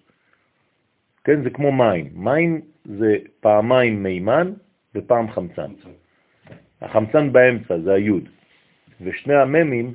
כן, 1.26 1.42
זה 1.42 1.50
כמו 1.50 1.72
מים. 1.72 2.10
מים 2.14 2.60
זה 2.84 3.16
פעמיים 3.40 4.02
מימן 4.02 4.52
ופעם 4.94 5.30
חמצן. 5.30 5.70
החמצן 6.82 7.32
באמצע 7.32 7.78
זה 7.78 7.92
היוד, 7.94 8.28
ושני 9.00 9.34
הממים 9.34 9.94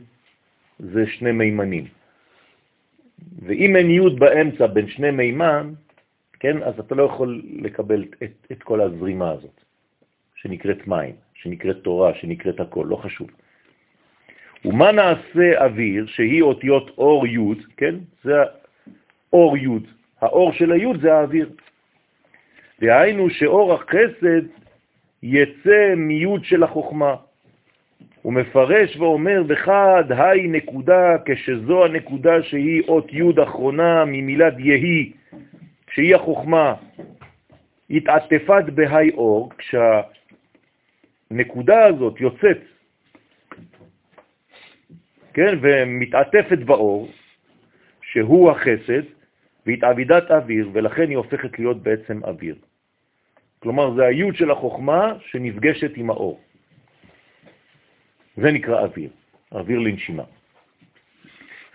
זה 0.80 1.08
שני 1.08 1.32
מימנים. 1.32 1.86
ואם 3.46 3.76
אין 3.76 3.90
יוד 3.90 4.20
באמצע 4.20 4.68
בין 4.68 4.88
שני 4.88 5.12
מימן, 5.12 5.74
כן, 6.40 6.64
אז 6.64 6.80
אתה 6.80 6.96
לא 6.96 7.04
יכול 7.04 7.42
לקבל 7.62 8.06
את, 8.24 8.48
את 8.52 8.64
כל 8.64 8.82
הזרימה 8.82 9.32
הזאת, 9.32 9.62
שנקראת 10.36 10.88
מים, 10.88 11.16
שנקראת 11.34 11.78
תורה, 11.84 12.14
שנקראת 12.14 12.60
הכל, 12.60 12.86
לא 12.90 12.96
חשוב. 12.96 13.30
ומה 14.66 14.92
נעשה 14.92 15.64
אוויר, 15.64 16.06
שהיא 16.06 16.42
אותיות 16.42 16.90
אור 16.98 17.28
יוד, 17.28 17.58
כן? 17.78 17.96
זה 18.24 18.36
אור 19.34 19.58
יוד. 19.58 19.88
האור 20.22 20.54
של 20.54 20.72
היוד 20.72 21.02
זה 21.02 21.14
האוויר. 21.14 21.50
דהיינו 22.80 23.30
שאור 23.30 23.74
החסד 23.74 24.42
יצא 25.24 25.94
מיוד 25.98 26.46
של 26.46 26.64
החוכמה. 26.64 27.16
הוא 28.22 28.34
מפרש 28.34 28.98
ואומר 28.98 29.44
בחד, 29.44 30.04
היי 30.10 30.48
נקודה, 30.48 31.16
כשזו 31.26 31.86
הנקודה 31.86 32.44
שהיא 32.44 32.84
אות 32.88 33.14
יוד 33.14 33.40
אחרונה 33.40 34.06
ממילת 34.06 34.54
יהי, 34.58 35.12
שהיא 35.92 36.16
החוכמה, 36.16 36.74
התעטפת 37.90 38.64
בהי 38.74 39.10
אור, 39.10 39.50
כשהנקודה 41.30 41.86
הזאת 41.86 42.22
יוצאת, 42.22 42.58
כן, 45.34 45.58
ומתעטפת 45.62 46.58
באור, 46.58 47.10
שהוא 48.02 48.52
החסד, 48.52 49.04
והתעבידת 49.66 50.32
אוויר, 50.32 50.70
ולכן 50.74 51.10
היא 51.10 51.18
הופכת 51.18 51.60
להיות 51.60 51.84
בעצם 51.84 52.24
אוויר. 52.24 52.56
כלומר, 53.60 53.96
זה 53.96 54.06
היוד 54.06 54.36
של 54.36 54.52
החוכמה 54.52 55.14
שנפגשת 55.20 55.92
עם 55.98 56.10
האור. 56.10 56.42
זה 58.38 58.52
נקרא 58.52 58.82
אוויר, 58.82 59.10
אוויר 59.52 59.80
לנשימה. 59.80 60.24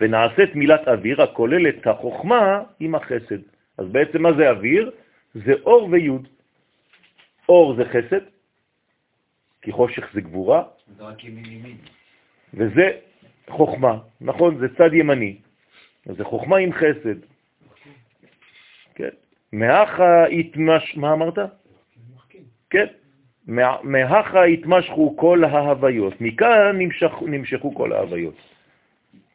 ונעשית 0.01 0.55
מילת 0.55 0.87
אוויר 0.87 1.21
הכולל 1.21 1.67
את 1.67 1.87
החוכמה 1.87 2.63
עם 2.79 2.95
החסד. 2.95 3.41
אז 3.77 3.85
בעצם 3.91 4.21
מה 4.21 4.33
זה 4.33 4.49
אוויר? 4.49 4.91
זה 5.33 5.53
אור 5.63 5.89
ויוד. 5.91 6.27
אור 7.49 7.75
זה 7.75 7.85
חסד, 7.85 8.25
כי 9.61 9.71
חושך 9.71 10.09
זה 10.13 10.21
גבורה, 10.21 10.63
זה 10.97 11.03
רק 11.03 11.23
ימין 11.23 11.45
ימין. 11.45 11.77
וזה 12.53 12.91
חוכמה, 13.49 13.99
נכון? 14.21 14.57
זה 14.57 14.67
צד 14.77 14.93
ימני. 14.93 15.37
אז 16.09 16.15
זה 16.15 16.23
חוכמה 16.23 16.57
עם 16.57 16.73
חסד. 16.73 17.19
מהכה 19.53 20.25
התמש... 20.25 20.97
מה 20.97 21.13
אמרת? 21.13 21.37
כן. 22.69 22.85
מה- 23.47 23.77
מהכה 23.83 24.43
התמשכו 24.43 25.17
כל 25.17 25.43
ההוויות. 25.43 26.21
מכאן 26.21 26.75
נמשך, 26.79 27.11
נמשכו 27.21 27.75
כל 27.75 27.93
ההוויות. 27.93 28.35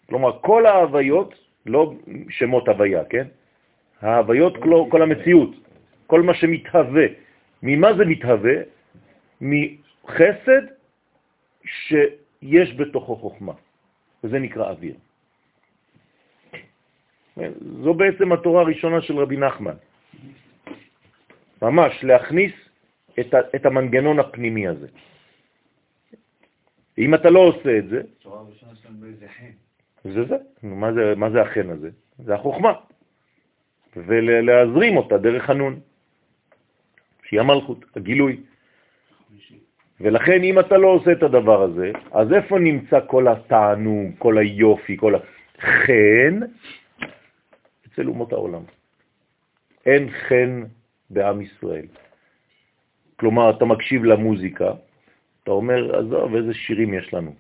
כלומר, 0.09 0.39
כל 0.41 0.67
ההוויות, 0.67 1.35
לא 1.67 1.95
שמות 2.31 2.69
הוויה, 2.69 3.05
כן? 3.05 3.27
ההוויות, 4.03 4.57
כל, 4.57 4.85
כל 4.91 5.03
המציאות, 5.03 5.51
כל 6.07 6.23
מה 6.23 6.35
שמתהווה. 6.35 7.07
ממה 7.63 7.95
זה 7.95 8.05
מתהווה? 8.05 8.55
מחסד 9.41 10.63
שיש 11.65 12.75
בתוכו 12.77 13.17
חוכמה, 13.17 13.53
וזה 14.25 14.39
נקרא 14.39 14.71
אוויר. 14.71 14.95
זו 17.83 17.95
בעצם 17.95 18.33
התורה 18.33 18.63
הראשונה 18.63 19.01
של 19.01 19.19
רבי 19.19 19.37
נחמן. 19.37 19.75
ממש, 21.63 22.05
להכניס 22.05 22.53
את, 23.21 23.35
ה, 23.35 23.39
את 23.57 23.67
המנגנון 23.67 24.19
הפנימי 24.19 24.69
הזה. 24.69 24.87
אם 26.99 27.15
אתה 27.15 27.31
לא 27.31 27.41
עושה 27.41 27.79
את 27.79 27.89
זה, 27.89 28.03
חן. 29.29 29.55
זה 30.05 30.25
זה. 30.25 30.37
מה 30.63 30.93
זה, 30.93 31.15
מה 31.17 31.31
זה 31.31 31.43
החן 31.43 31.71
הזה? 31.71 31.91
זה 32.19 32.35
החוכמה. 32.35 32.73
ולהזרים 33.97 34.97
אותה 34.97 35.19
דרך 35.19 35.51
הנון, 35.51 35.81
שהיא 37.29 37.41
המלכות, 37.41 37.85
הגילוי. 37.97 38.41
ולכן 40.01 40.43
אם 40.43 40.59
אתה 40.59 40.77
לא 40.77 40.89
עושה 40.89 41.13
את 41.13 41.23
הדבר 41.23 41.63
הזה, 41.63 41.93
אז 42.13 42.33
איפה 42.33 42.59
נמצא 42.59 42.99
כל 43.07 43.29
התענוג, 43.29 44.11
כל 44.19 44.39
היופי, 44.39 44.97
כל 44.97 45.15
החן? 45.15 46.41
אצל 47.87 48.09
אומות 48.09 48.33
העולם. 48.33 48.63
אין 49.87 50.11
חן 50.11 50.63
בעם 51.13 51.41
ישראל. 51.41 51.87
כלומר, 53.17 53.51
אתה 53.51 53.65
מקשיב 53.65 54.05
למוזיקה, 54.05 54.73
אתה 55.43 55.51
אומר, 55.51 55.99
עזוב, 55.99 56.35
איזה 56.35 56.55
שירים 56.55 56.95
יש 56.95 57.15
לנו. 57.15 57.35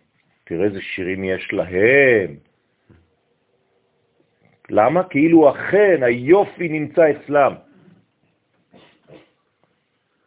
תראה 0.45 0.65
איזה 0.65 0.81
שירים 0.81 1.25
יש 1.25 1.53
להם. 1.53 2.37
למה? 4.71 5.05
כאילו 5.05 5.49
החן, 5.49 6.03
היופי 6.03 6.69
נמצא 6.69 7.11
אצלם. 7.11 7.55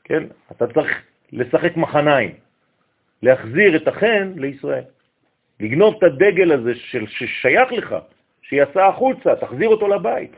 כן? 0.04 0.24
אתה 0.52 0.68
צריך 0.74 1.04
לשחק 1.32 1.78
מחניים, 1.78 2.34
להחזיר 3.24 3.76
את 3.76 3.88
החן 3.88 4.34
לישראל. 4.36 4.84
לגנוב 5.60 5.96
את 5.98 6.04
הדגל 6.04 6.52
הזה 6.52 6.76
של, 6.76 7.08
ששייך 7.08 7.72
לך, 7.72 7.96
שיצא 8.42 8.84
החוצה, 8.86 9.36
תחזיר 9.36 9.70
אותו 9.70 9.88
לבית. 9.88 10.32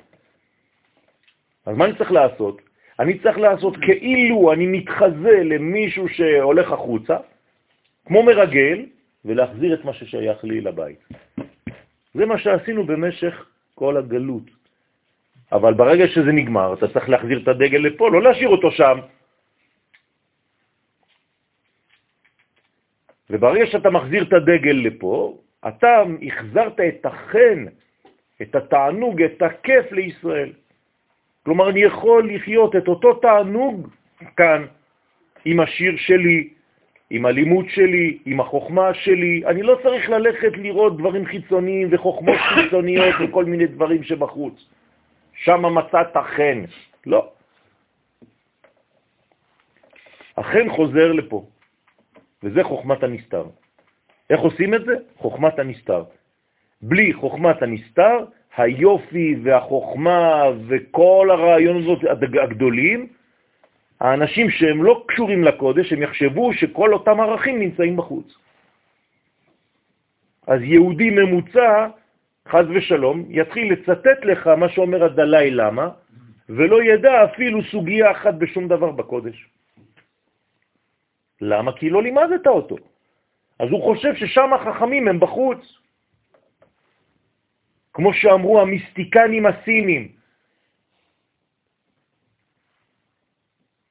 אז 1.65 1.77
מה 1.77 1.85
אני 1.85 1.97
צריך 1.97 2.11
לעשות? 2.11 2.61
אני 2.99 3.19
צריך 3.19 3.37
לעשות 3.37 3.73
כאילו 3.77 4.53
אני 4.53 4.65
מתחזה 4.65 5.35
למישהו 5.43 6.09
שהולך 6.09 6.71
החוצה, 6.71 7.17
כמו 8.05 8.23
מרגל, 8.23 8.85
ולהחזיר 9.25 9.73
את 9.73 9.85
מה 9.85 9.93
ששייך 9.93 10.43
לי 10.43 10.61
לבית. 10.61 10.99
זה 12.13 12.25
מה 12.25 12.37
שעשינו 12.37 12.83
במשך 12.83 13.45
כל 13.75 13.97
הגלות. 13.97 14.43
אבל 15.51 15.73
ברגע 15.73 16.07
שזה 16.07 16.31
נגמר, 16.31 16.73
אתה 16.73 16.87
צריך 16.87 17.09
להחזיר 17.09 17.39
את 17.43 17.47
הדגל 17.47 17.77
לפה, 17.77 18.09
לא 18.09 18.21
להשאיר 18.21 18.49
אותו 18.49 18.71
שם. 18.71 18.97
וברגע 23.29 23.65
שאתה 23.65 23.89
מחזיר 23.89 24.23
את 24.23 24.33
הדגל 24.33 24.77
לפה, 24.87 25.37
אתה 25.67 26.03
החזרת 26.27 26.79
את 26.79 27.05
החן, 27.05 27.65
את 28.41 28.55
התענוג, 28.55 29.21
את 29.21 29.41
הכיף 29.41 29.91
לישראל. 29.91 30.51
כלומר, 31.47 31.69
אני 31.69 31.79
יכול 31.79 32.33
לחיות 32.33 32.75
את 32.75 32.87
אותו 32.87 33.13
תענוג 33.13 33.87
כאן, 34.35 34.65
עם 35.45 35.59
השיר 35.59 35.93
שלי, 35.97 36.49
עם 37.09 37.25
הלימוד 37.25 37.65
שלי, 37.69 38.17
עם 38.25 38.39
החוכמה 38.39 38.93
שלי. 38.93 39.45
אני 39.45 39.61
לא 39.63 39.79
צריך 39.83 40.09
ללכת 40.09 40.57
לראות 40.57 40.97
דברים 40.97 41.25
חיצוניים 41.25 41.87
וחוכמות 41.91 42.35
חיצוניות 42.55 43.15
וכל 43.23 43.45
מיני 43.45 43.67
דברים 43.67 44.03
שבחוץ. 44.03 44.65
שם 45.33 45.63
מצאת 45.75 46.17
חן. 46.35 46.63
לא. 47.05 47.31
החן 50.37 50.69
חוזר 50.69 51.11
לפה, 51.11 51.45
וזה 52.43 52.63
חוכמת 52.63 53.03
הנסתר. 53.03 53.45
איך 54.29 54.39
עושים 54.39 54.73
את 54.73 54.85
זה? 54.85 54.95
חוכמת 55.15 55.59
הנסתר. 55.59 56.03
בלי 56.81 57.13
חוכמת 57.13 57.61
הנסתר, 57.61 58.17
היופי 58.55 59.35
והחוכמה 59.43 60.43
וכל 60.67 61.29
הרעיונות 61.31 61.99
הגדולים, 62.43 63.07
האנשים 63.99 64.49
שהם 64.49 64.83
לא 64.83 65.03
קשורים 65.07 65.43
לקודש, 65.43 65.93
הם 65.93 66.01
יחשבו 66.01 66.53
שכל 66.53 66.93
אותם 66.93 67.19
ערכים 67.19 67.59
נמצאים 67.59 67.97
בחוץ. 67.97 68.37
אז 70.47 70.61
יהודי 70.61 71.09
ממוצע, 71.09 71.87
חז 72.47 72.65
ושלום, 72.69 73.25
יתחיל 73.29 73.73
לצטט 73.73 74.25
לך 74.25 74.47
מה 74.47 74.69
שאומר 74.69 75.03
הדלאי 75.03 75.51
למה, 75.51 75.89
ולא 76.49 76.83
ידע 76.83 77.23
אפילו 77.23 77.63
סוגיה 77.63 78.11
אחת 78.11 78.33
בשום 78.33 78.67
דבר 78.67 78.91
בקודש. 78.91 79.45
למה? 81.41 81.71
כי 81.71 81.89
לא 81.89 82.03
לימדת 82.03 82.47
אותו. 82.47 82.75
אז 83.59 83.69
הוא 83.69 83.83
חושב 83.83 84.15
ששם 84.15 84.53
החכמים 84.53 85.07
הם 85.07 85.19
בחוץ. 85.19 85.61
כמו 87.97 88.13
שאמרו 88.13 88.61
המיסטיקנים 88.61 89.45
הסינים. 89.45 90.07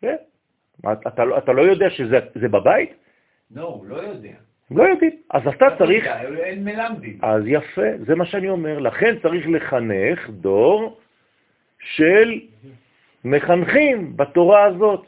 כן? 0.00 0.16
אתה, 1.06 1.24
לא- 1.24 1.38
אתה 1.38 1.52
לא 1.52 1.62
יודע 1.62 1.90
שזה 1.90 2.18
זה 2.34 2.48
בבית? 2.48 2.90
לא, 3.50 3.62
הוא 3.62 3.86
לא 3.86 3.96
יודע. 3.96 4.34
לא 4.70 4.82
יודעים. 4.82 5.12
אז 5.30 5.42
אתה 5.46 5.66
צריך... 5.78 6.06
אין 6.06 6.64
מלמדים. 6.64 7.18
אז 7.22 7.42
יפה, 7.46 7.82
זה 8.06 8.14
מה 8.14 8.26
שאני 8.26 8.48
אומר. 8.48 8.78
לכן 8.78 9.18
צריך 9.22 9.46
לחנך 9.48 10.30
דור 10.30 10.98
של 11.80 12.40
מחנכים 13.24 14.16
בתורה 14.16 14.64
הזאת. 14.64 15.06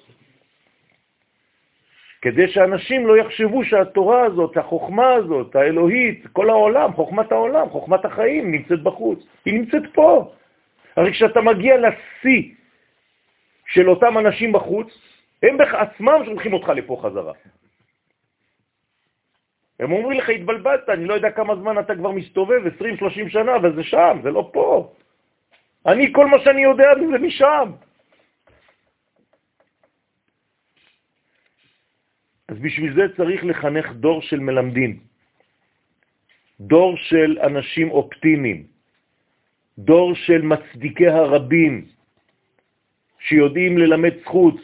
כדי 2.23 2.49
שאנשים 2.49 3.07
לא 3.07 3.17
יחשבו 3.17 3.65
שהתורה 3.65 4.23
הזאת, 4.23 4.57
החוכמה 4.57 5.13
הזאת, 5.13 5.57
האלוהית, 5.57 6.27
כל 6.33 6.51
העולם, 6.51 6.93
חוכמת 6.93 7.33
העולם, 7.33 7.69
חוכמת 7.71 8.05
החיים, 8.05 8.53
נמצאת 8.53 8.83
בחוץ. 8.83 9.19
היא 9.45 9.55
נמצאת 9.55 9.83
פה. 9.95 10.33
הרי 10.97 11.13
כשאתה 11.13 11.41
מגיע 11.41 11.75
לשיא 11.77 12.43
של 13.67 13.91
אותם 13.91 14.19
אנשים 14.19 14.53
בחוץ, 14.53 14.89
הם 15.43 15.59
בעצמם 15.59 16.23
שולחים 16.25 16.53
אותך 16.53 16.69
לפה 16.69 17.01
חזרה. 17.03 17.33
הם 19.81 19.93
אומרים 19.93 20.19
לך, 20.19 20.29
התבלבלת, 20.29 20.89
אני 20.89 21.05
לא 21.05 21.15
יודע 21.15 21.31
כמה 21.31 21.57
זמן 21.57 21.79
אתה 21.79 21.95
כבר 21.95 22.11
מסתובב, 22.11 22.61
20-30 22.67 23.29
שנה, 23.29 23.57
אבל 23.57 23.75
זה 23.75 23.83
שם, 23.83 24.19
זה 24.23 24.31
לא 24.31 24.51
פה. 24.53 24.93
אני, 25.87 26.13
כל 26.13 26.27
מה 26.27 26.39
שאני 26.39 26.63
יודע 26.63 26.89
זה 27.11 27.19
משם. 27.19 27.71
אז 32.49 32.57
בשביל 32.59 32.95
זה 32.95 33.03
צריך 33.17 33.45
לחנך 33.45 33.93
דור 33.93 34.23
של 34.23 34.41
מלמדים, 34.41 34.99
דור 36.61 36.97
של 36.97 37.39
אנשים 37.43 37.91
אופטימיים, 37.91 38.65
דור 39.79 40.15
של 40.15 40.43
מצדיקי 40.43 41.09
הרבים, 41.09 41.85
שיודעים 43.19 43.79
ללמד 43.79 44.13
זכות, 44.25 44.57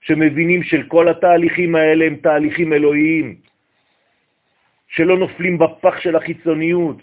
שמבינים 0.00 0.62
של 0.62 0.82
כל 0.88 1.08
התהליכים 1.08 1.74
האלה 1.74 2.04
הם 2.04 2.16
תהליכים 2.16 2.72
אלוהיים, 2.72 3.36
שלא 4.88 5.18
נופלים 5.18 5.58
בפח 5.58 6.00
של 6.00 6.16
החיצוניות, 6.16 7.02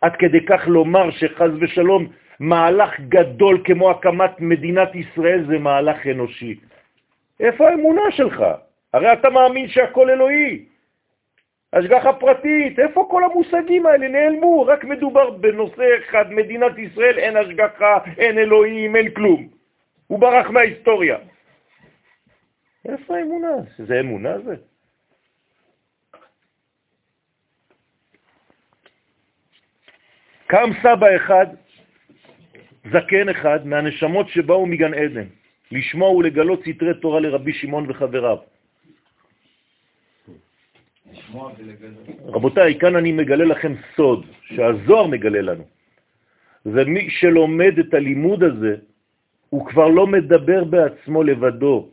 עד 0.00 0.16
כדי 0.16 0.40
כך 0.46 0.68
לומר 0.68 1.10
שחז 1.10 1.50
ושלום 1.60 2.06
מהלך 2.40 3.00
גדול 3.00 3.62
כמו 3.64 3.90
הקמת 3.90 4.40
מדינת 4.40 4.94
ישראל 4.94 5.44
זה 5.46 5.58
מהלך 5.58 6.06
אנושי. 6.06 6.54
איפה 7.40 7.68
האמונה 7.68 8.02
שלך? 8.10 8.44
הרי 8.92 9.12
אתה 9.12 9.30
מאמין 9.30 9.68
שהכל 9.68 10.10
אלוהי. 10.10 10.64
השגחה 11.72 12.12
פרטית, 12.12 12.78
איפה 12.78 13.06
כל 13.10 13.24
המושגים 13.24 13.86
האלה 13.86 14.08
נעלמו? 14.08 14.66
רק 14.66 14.84
מדובר 14.84 15.30
בנושא 15.30 15.84
אחד, 15.98 16.32
מדינת 16.32 16.78
ישראל, 16.78 17.18
אין 17.18 17.36
השגחה, 17.36 17.98
אין 18.18 18.38
אלוהים, 18.38 18.96
אין 18.96 19.10
כלום. 19.10 19.48
הוא 20.06 20.18
ברח 20.18 20.50
מההיסטוריה. 20.50 21.18
איפה 22.88 23.16
האמונה? 23.16 23.56
זה 23.78 24.00
אמונה 24.00 24.38
זה? 24.38 24.54
קם 30.46 30.70
סבא 30.82 31.16
אחד, 31.16 31.46
זקן 32.92 33.28
אחד, 33.28 33.66
מהנשמות 33.66 34.28
שבאו 34.28 34.66
מגן 34.66 34.94
עדן, 34.94 35.26
לשמוע 35.72 36.10
ולגלות 36.10 36.60
סתרי 36.60 37.00
תורה 37.00 37.20
לרבי 37.20 37.52
שמעון 37.52 37.90
וחבריו. 37.90 38.38
רבותיי, 42.26 42.78
כאן 42.78 42.96
אני 42.96 43.12
מגלה 43.12 43.44
לכם 43.44 43.72
סוד, 43.96 44.26
שהזוהר 44.42 45.06
מגלה 45.06 45.40
לנו. 45.40 45.64
ומי 46.66 47.10
שלומד 47.10 47.78
את 47.78 47.94
הלימוד 47.94 48.42
הזה, 48.42 48.74
הוא 49.50 49.66
כבר 49.66 49.88
לא 49.88 50.06
מדבר 50.06 50.64
בעצמו 50.64 51.22
לבדו. 51.22 51.88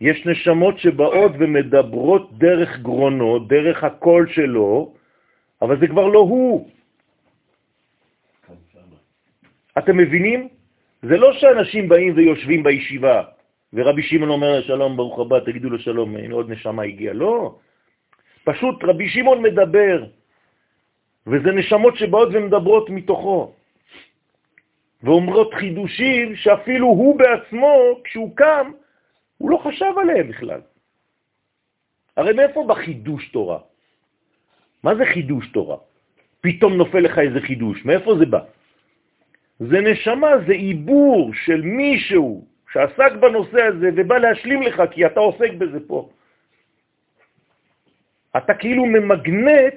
יש 0.00 0.26
נשמות 0.26 0.78
שבאות 0.78 1.32
ומדברות 1.38 2.38
דרך 2.38 2.78
גרונו, 2.78 3.38
דרך 3.38 3.84
הקול 3.84 4.28
שלו, 4.28 4.94
אבל 5.62 5.80
זה 5.80 5.86
כבר 5.86 6.06
לא 6.06 6.18
הוא. 6.18 6.68
אתם 9.78 9.96
מבינים? 9.96 10.48
זה 11.02 11.16
לא 11.16 11.32
שאנשים 11.32 11.88
באים 11.88 12.12
ויושבים 12.16 12.62
בישיבה, 12.62 13.22
ורבי 13.72 14.02
שמעון 14.02 14.30
אומר, 14.30 14.62
שלום, 14.62 14.96
ברוך 14.96 15.18
הבא, 15.18 15.38
תגידו 15.40 15.70
לו 15.70 15.78
שלום, 15.78 16.16
הנה 16.16 16.34
עוד 16.34 16.50
נשמה 16.50 16.82
הגיעה. 16.82 17.14
לא. 17.14 17.56
פשוט 18.52 18.84
רבי 18.84 19.08
שמעון 19.08 19.42
מדבר, 19.42 20.04
וזה 21.26 21.50
נשמות 21.52 21.96
שבאות 21.96 22.28
ומדברות 22.32 22.90
מתוכו, 22.90 23.52
ואומרות 25.02 25.54
חידושים 25.54 26.36
שאפילו 26.36 26.86
הוא 26.86 27.18
בעצמו, 27.18 28.00
כשהוא 28.04 28.36
קם, 28.36 28.70
הוא 29.38 29.50
לא 29.50 29.56
חשב 29.56 29.92
עליהם 30.02 30.28
בכלל. 30.28 30.60
הרי 32.16 32.32
מאיפה 32.32 32.64
בחידוש 32.68 33.28
תורה? 33.28 33.58
מה 34.82 34.94
זה 34.94 35.04
חידוש 35.06 35.46
תורה? 35.52 35.76
פתאום 36.40 36.72
נופל 36.74 37.00
לך 37.00 37.18
איזה 37.18 37.40
חידוש, 37.40 37.84
מאיפה 37.84 38.18
זה 38.18 38.26
בא? 38.26 38.40
זה 39.60 39.80
נשמה, 39.80 40.30
זה 40.46 40.52
עיבור 40.52 41.30
של 41.34 41.60
מישהו 41.62 42.44
שעסק 42.72 43.12
בנושא 43.20 43.62
הזה 43.62 43.88
ובא 43.96 44.18
להשלים 44.18 44.62
לך, 44.62 44.82
כי 44.90 45.06
אתה 45.06 45.20
עוסק 45.20 45.52
בזה 45.58 45.78
פה. 45.86 46.08
אתה 48.36 48.54
כאילו 48.54 48.86
ממגנט 48.86 49.74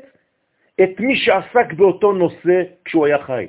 את 0.84 1.00
מי 1.00 1.16
שעסק 1.16 1.74
באותו 1.74 2.14
נושא 2.14 2.64
כשהוא 2.86 3.06
היה 3.06 3.24
חי. 3.24 3.48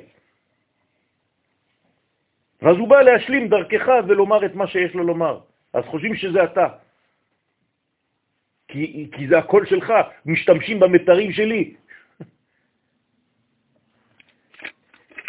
ואז 2.61 2.77
הוא 2.77 2.87
בא 2.87 3.01
להשלים 3.01 3.47
דרכך 3.47 3.87
ולומר 4.07 4.45
את 4.45 4.55
מה 4.55 4.67
שיש 4.67 4.93
לו 4.93 5.03
לומר. 5.03 5.39
אז 5.73 5.83
חושבים 5.85 6.15
שזה 6.15 6.43
אתה. 6.43 6.67
כי, 8.67 9.09
כי 9.11 9.27
זה 9.27 9.37
הקול 9.37 9.65
שלך, 9.65 9.93
משתמשים 10.25 10.79
במתרים 10.79 11.31
שלי. 11.31 11.73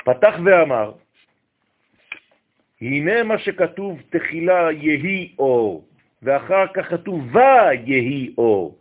פתח 0.07 0.35
ואמר, 0.45 0.93
הנה 2.81 3.22
מה 3.22 3.39
שכתוב 3.39 4.03
תחילה 4.11 4.72
יהי 4.72 5.35
אור, 5.39 5.89
ואחר 6.22 6.66
כך 6.74 6.91
כתוב 6.91 7.37
ויהי 7.37 8.35
אור. 8.39 8.79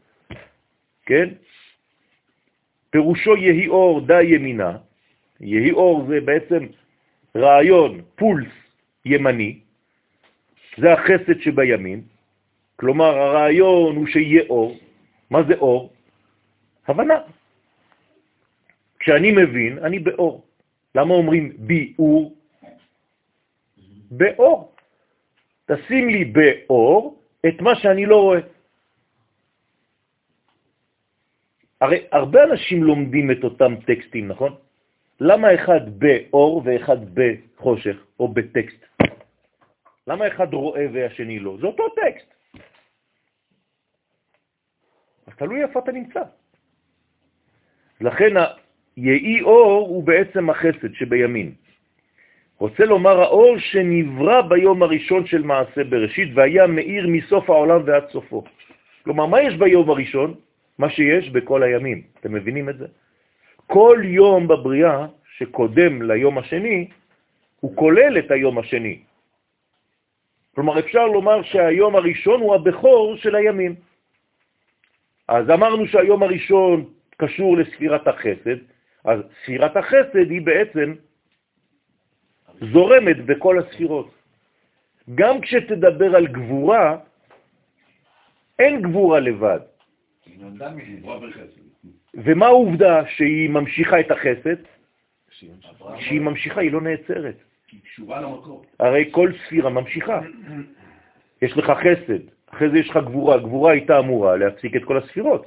כן? 1.05 1.29
פירושו 2.89 3.35
יהי 3.35 3.67
אור 3.67 4.01
די 4.07 4.23
ימינה, 4.23 4.77
יהי 5.39 5.71
אור 5.71 6.05
זה 6.07 6.21
בעצם 6.21 6.65
רעיון, 7.35 8.01
פולס 8.15 8.53
ימני, 9.05 9.59
זה 10.77 10.93
החסד 10.93 11.39
שבימין, 11.39 12.01
כלומר 12.75 13.17
הרעיון 13.17 13.95
הוא 13.95 14.07
שיהיה 14.07 14.43
אור. 14.49 14.77
מה 15.29 15.43
זה 15.43 15.53
אור? 15.53 15.93
הבנה. 16.87 17.19
כשאני 18.99 19.31
מבין, 19.31 19.79
אני 19.79 19.99
באור. 19.99 20.45
למה 20.95 21.13
אומרים 21.13 21.53
ביאור? 21.57 22.35
באור. 24.11 24.75
תשים 25.65 26.09
לי 26.09 26.25
באור 26.25 27.19
את 27.47 27.61
מה 27.61 27.75
שאני 27.75 28.05
לא 28.05 28.21
רואה. 28.21 28.54
הרי 31.81 32.07
הרבה 32.11 32.43
אנשים 32.43 32.83
לומדים 32.83 33.31
את 33.31 33.43
אותם 33.43 33.75
טקסטים, 33.85 34.27
נכון? 34.27 34.55
למה 35.19 35.55
אחד 35.55 35.99
באור 35.99 36.61
ואחד 36.65 36.97
בחושך 37.13 37.97
או 38.19 38.27
בטקסט? 38.27 38.85
למה 40.07 40.27
אחד 40.27 40.53
רואה 40.53 40.85
והשני 40.93 41.39
לא? 41.39 41.57
זה 41.61 41.67
אותו 41.67 41.89
טקסט. 41.89 42.33
אז 45.27 45.33
תלוי 45.37 45.63
איפה 45.63 45.79
אתה 45.79 45.91
נמצא. 45.91 46.21
לכן 48.01 48.33
היהי 48.95 49.41
אור 49.41 49.87
הוא 49.87 50.03
בעצם 50.03 50.49
החסד 50.49 50.93
שבימין. 50.93 51.53
רוצה 52.57 52.85
לומר 52.85 53.21
האור 53.21 53.57
שנברא 53.57 54.41
ביום 54.41 54.83
הראשון 54.83 55.25
של 55.25 55.41
מעשה 55.41 55.83
בראשית 55.83 56.29
והיה 56.35 56.67
מאיר 56.67 57.07
מסוף 57.07 57.49
העולם 57.49 57.81
ועד 57.85 58.09
סופו. 58.09 58.43
כלומר, 59.03 59.25
מה 59.25 59.41
יש 59.41 59.53
ביום 59.53 59.89
הראשון? 59.89 60.35
מה 60.77 60.89
שיש 60.89 61.29
בכל 61.29 61.63
הימים. 61.63 62.01
אתם 62.19 62.33
מבינים 62.33 62.69
את 62.69 62.77
זה? 62.77 62.87
כל 63.67 64.01
יום 64.03 64.47
בבריאה 64.47 65.07
שקודם 65.37 66.01
ליום 66.01 66.37
השני, 66.37 66.87
הוא 67.59 67.75
כולל 67.75 68.19
את 68.19 68.31
היום 68.31 68.57
השני. 68.57 68.99
כלומר, 70.55 70.79
אפשר 70.79 71.07
לומר 71.07 71.43
שהיום 71.43 71.95
הראשון 71.95 72.41
הוא 72.41 72.55
הבכור 72.55 73.15
של 73.17 73.35
הימים. 73.35 73.75
אז 75.27 75.49
אמרנו 75.49 75.87
שהיום 75.87 76.23
הראשון 76.23 76.85
קשור 77.17 77.57
לספירת 77.57 78.07
החסד, 78.07 78.57
אז 79.05 79.19
ספירת 79.43 79.77
החסד 79.77 80.29
היא 80.29 80.41
בעצם 80.41 80.93
זורמת 82.61 83.25
בכל 83.25 83.59
הספירות. 83.59 84.09
גם 85.15 85.41
כשתדבר 85.41 86.15
על 86.15 86.27
גבורה, 86.27 86.97
אין 88.59 88.81
גבורה 88.81 89.19
לבד. 89.19 89.59
ומה 92.13 92.45
העובדה 92.45 93.03
שהיא 93.07 93.49
ממשיכה 93.49 93.99
את 93.99 94.11
החסד? 94.11 94.55
שהיא 95.99 96.21
ממשיכה, 96.21 96.61
היא 96.61 96.71
לא 96.71 96.81
נעצרת. 96.81 97.35
היא 97.71 97.81
קשורה 97.83 98.21
למקור. 98.21 98.65
הרי 98.79 99.09
כל 99.11 99.31
ספירה 99.45 99.69
ממשיכה. 99.69 100.21
יש 101.41 101.57
לך 101.57 101.65
חסד, 101.65 102.19
אחרי 102.47 102.69
זה 102.69 102.77
יש 102.79 102.89
לך 102.89 102.97
גבורה, 102.97 103.37
גבורה 103.37 103.71
הייתה 103.71 103.99
אמורה 103.99 104.37
להפסיק 104.37 104.75
את 104.75 104.83
כל 104.83 104.97
הספירות. 104.97 105.45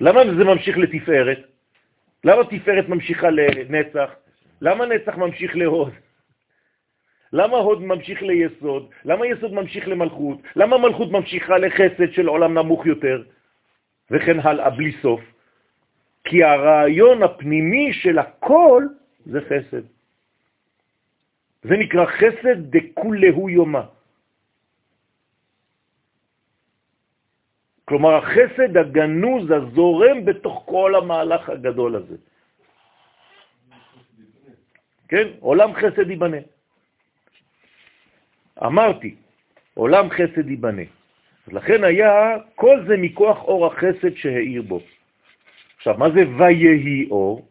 למה 0.00 0.20
זה 0.38 0.44
ממשיך 0.44 0.78
לתפארת? 0.78 1.38
למה 2.24 2.44
תפארת 2.44 2.88
ממשיכה 2.88 3.30
לנצח? 3.30 4.10
למה 4.60 4.86
נצח 4.86 5.16
ממשיך 5.16 5.56
להוד? 5.56 5.92
למה 7.32 7.56
הוד 7.56 7.82
ממשיך 7.82 8.22
ליסוד? 8.22 8.90
למה 9.04 9.26
יסוד 9.26 9.52
ממשיך 9.52 9.88
למלכות? 9.88 10.38
למה 10.56 10.78
מלכות 10.78 11.10
ממשיכה 11.10 11.58
לחסד 11.58 12.12
של 12.12 12.26
עולם 12.26 12.58
נמוך 12.58 12.86
יותר? 12.86 13.22
וכן 14.10 14.40
הלאה, 14.40 14.70
בלי 14.70 14.92
סוף. 15.02 15.20
כי 16.24 16.44
הרעיון 16.44 17.22
הפנימי 17.22 17.92
של 17.92 18.18
הכל 18.18 18.82
זה 19.26 19.40
חסד. 19.40 19.84
זה 21.62 21.74
נקרא 21.76 22.04
חסד 22.06 22.76
דכולהו 22.76 23.48
יומה. 23.48 23.86
כלומר, 27.84 28.14
החסד 28.14 28.76
הגנוז 28.76 29.50
הזורם 29.50 30.24
בתוך 30.24 30.62
כל 30.66 30.94
המהלך 30.94 31.48
הגדול 31.48 31.96
הזה. 31.96 32.16
כן? 35.08 35.26
עולם 35.40 35.70
חסד 35.74 36.10
ייבנה. 36.10 36.42
אמרתי, 38.64 39.14
עולם 39.74 40.10
חסד 40.10 40.48
ייבנה. 40.48 40.88
אז 41.46 41.52
לכן 41.52 41.84
היה 41.84 42.36
כל 42.54 42.84
זה 42.88 42.96
מכוח 42.96 43.44
אור 43.44 43.66
החסד 43.66 44.16
שהאיר 44.16 44.62
בו. 44.62 44.80
עכשיו, 45.76 45.94
מה 45.98 46.10
זה 46.10 46.24
ויהי 46.38 47.06
אור? 47.10 47.48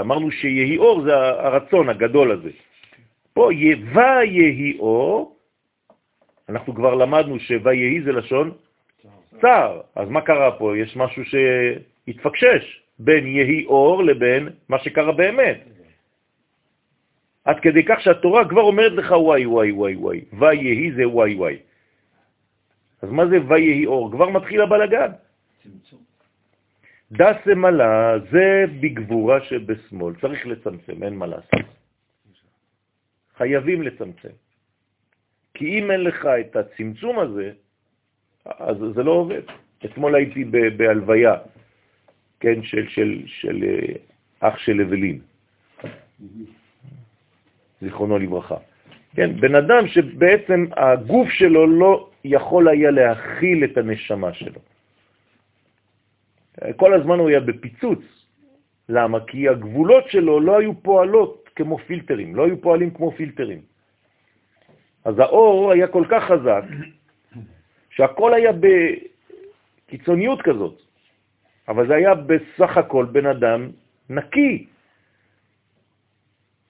אמרנו 0.00 0.30
שיהי 0.30 0.78
אור 0.78 1.02
זה 1.02 1.16
הרצון 1.16 1.88
הגדול 1.88 2.32
הזה. 2.32 2.50
פה 3.32 3.50
ויהי 3.94 4.78
אור, 4.78 5.36
אנחנו 6.48 6.74
כבר 6.74 6.94
למדנו 6.94 7.38
שויהי 7.38 8.02
זה 8.02 8.12
לשון 8.12 8.50
צער. 9.40 9.80
אז 9.94 10.08
מה 10.08 10.20
קרה 10.20 10.52
פה? 10.52 10.78
יש 10.78 10.96
משהו 10.96 11.22
שהתפקשש 11.24 12.80
בין 12.98 13.26
יהי 13.26 13.64
אור 13.64 14.02
לבין 14.04 14.48
מה 14.68 14.78
שקרה 14.78 15.12
באמת. 15.12 15.60
עד 17.44 17.60
כדי 17.60 17.84
כך 17.84 18.00
שהתורה 18.00 18.48
כבר 18.48 18.62
אומרת 18.62 18.92
לך 18.92 19.10
וואי 19.10 19.46
וואי 19.46 19.70
וואי 19.72 19.94
וואי, 19.96 20.20
ויהי 20.38 20.92
זה 20.92 21.08
וואי 21.08 21.34
וואי. 21.34 21.56
אז 23.04 23.10
מה 23.10 23.26
זה 23.26 23.36
ויהי 23.48 23.86
אור? 23.86 24.10
כבר 24.12 24.28
מתחיל 24.28 24.60
הבלגן. 24.60 25.12
דס 27.12 27.46
מלה 27.56 28.18
זה 28.32 28.64
בגבורה 28.80 29.40
שבשמאל, 29.40 30.14
צריך 30.20 30.46
לצמצם, 30.46 31.02
אין 31.02 31.14
מה 31.14 31.26
לעשות. 31.26 31.68
חייבים 33.36 33.82
לצמצם. 33.82 34.34
כי 35.54 35.78
אם 35.78 35.90
אין 35.90 36.00
לך 36.00 36.26
את 36.40 36.56
הצמצום 36.56 37.18
הזה, 37.18 37.52
אז 38.44 38.76
זה 38.94 39.02
לא 39.02 39.12
עובד. 39.12 39.42
אתמול 39.84 40.14
הייתי 40.14 40.44
בהלוויה, 40.76 41.34
כן, 42.40 42.62
של, 42.62 42.88
של, 42.88 43.22
של 43.26 43.64
אה, 43.64 44.48
אח 44.48 44.58
של 44.58 44.80
אבלין, 44.80 45.20
זיכרונו 47.80 48.18
לברכה. 48.18 48.56
כן, 49.16 49.40
בן 49.40 49.54
אדם 49.54 49.88
שבעצם 49.88 50.66
הגוף 50.76 51.28
שלו 51.28 51.66
לא 51.66 52.10
יכול 52.24 52.68
היה 52.68 52.90
להכיל 52.90 53.64
את 53.64 53.76
הנשמה 53.76 54.32
שלו. 54.32 54.60
כל 56.76 56.94
הזמן 56.94 57.18
הוא 57.18 57.28
היה 57.28 57.40
בפיצוץ. 57.40 58.00
למה? 58.88 59.18
כי 59.26 59.48
הגבולות 59.48 60.10
שלו 60.10 60.40
לא 60.40 60.58
היו 60.58 60.82
פועלות 60.82 61.48
כמו 61.56 61.78
פילטרים, 61.78 62.36
לא 62.36 62.46
היו 62.46 62.60
פועלים 62.60 62.90
כמו 62.90 63.10
פילטרים. 63.10 63.60
אז 65.04 65.18
האור 65.18 65.72
היה 65.72 65.86
כל 65.86 66.04
כך 66.10 66.24
חזק, 66.24 66.64
שהכל 67.90 68.34
היה 68.34 68.50
בקיצוניות 68.52 70.42
כזאת, 70.42 70.82
אבל 71.68 71.88
זה 71.88 71.94
היה 71.94 72.14
בסך 72.14 72.76
הכל 72.76 73.04
בן 73.04 73.26
אדם 73.26 73.70
נקי, 74.10 74.66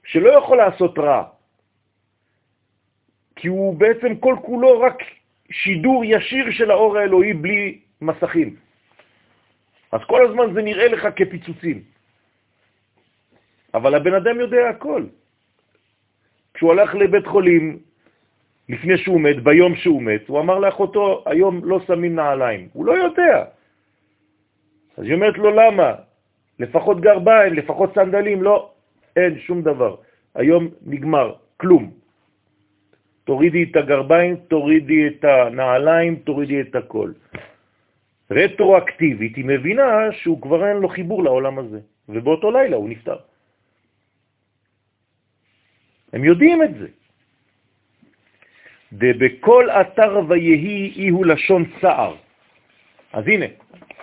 שלא 0.04 0.38
יכול 0.38 0.56
לעשות 0.56 0.98
רע, 0.98 1.24
כי 3.36 3.48
הוא 3.48 3.76
בעצם 3.76 4.16
כל 4.16 4.36
כולו 4.42 4.80
רק 4.80 4.98
שידור 5.50 6.04
ישיר 6.04 6.50
של 6.50 6.70
האור 6.70 6.98
האלוהי 6.98 7.32
בלי 7.32 7.78
מסכים. 8.00 8.56
אז 9.92 10.00
כל 10.06 10.26
הזמן 10.26 10.54
זה 10.54 10.62
נראה 10.62 10.88
לך 10.88 11.06
כפיצוצים. 11.16 11.82
אבל 13.74 13.94
הבן 13.94 14.14
אדם 14.14 14.40
יודע 14.40 14.68
הכל. 14.68 15.02
כשהוא 16.54 16.72
הלך 16.72 16.94
לבית 16.94 17.26
חולים 17.26 17.78
לפני 18.68 18.98
שהוא 18.98 19.20
מת, 19.20 19.42
ביום 19.42 19.76
שהוא 19.76 20.02
מת, 20.02 20.28
הוא 20.28 20.40
אמר 20.40 20.58
לאחותו, 20.58 21.22
היום 21.26 21.60
לא 21.64 21.80
שמים 21.86 22.14
נעליים. 22.14 22.68
הוא 22.72 22.86
לא 22.86 22.92
יודע. 22.92 23.44
אז 24.96 25.04
היא 25.04 25.14
אומרת 25.14 25.38
לו, 25.38 25.50
למה? 25.50 25.92
לפחות 26.58 27.00
גרביים, 27.00 27.52
לפחות 27.54 27.94
סנדלים, 27.94 28.42
לא, 28.42 28.70
אין 29.16 29.38
שום 29.38 29.62
דבר. 29.62 29.96
היום 30.34 30.68
נגמר, 30.86 31.34
כלום. 31.56 32.03
תורידי 33.24 33.62
את 33.62 33.76
הגרביים, 33.76 34.36
תורידי 34.36 35.06
את 35.06 35.24
הנעליים, 35.24 36.16
תורידי 36.16 36.60
את 36.60 36.74
הכל. 36.74 37.12
רטרואקטיבית 38.30 39.36
היא 39.36 39.44
מבינה 39.44 40.12
שהוא 40.12 40.42
כבר 40.42 40.68
אין 40.68 40.76
לו 40.76 40.88
חיבור 40.88 41.24
לעולם 41.24 41.58
הזה, 41.58 41.80
ובאותו 42.08 42.50
לילה 42.50 42.76
הוא 42.76 42.88
נפטר. 42.88 43.16
הם 46.12 46.24
יודעים 46.24 46.62
את 46.62 46.74
זה. 46.74 46.88
דבכל 48.92 49.70
אתר 49.70 50.20
ויהי 50.28 50.92
אי 50.96 51.08
הוא 51.08 51.26
לשון 51.26 51.64
צער. 51.80 52.14
אז 53.12 53.24
הנה, 53.26 53.46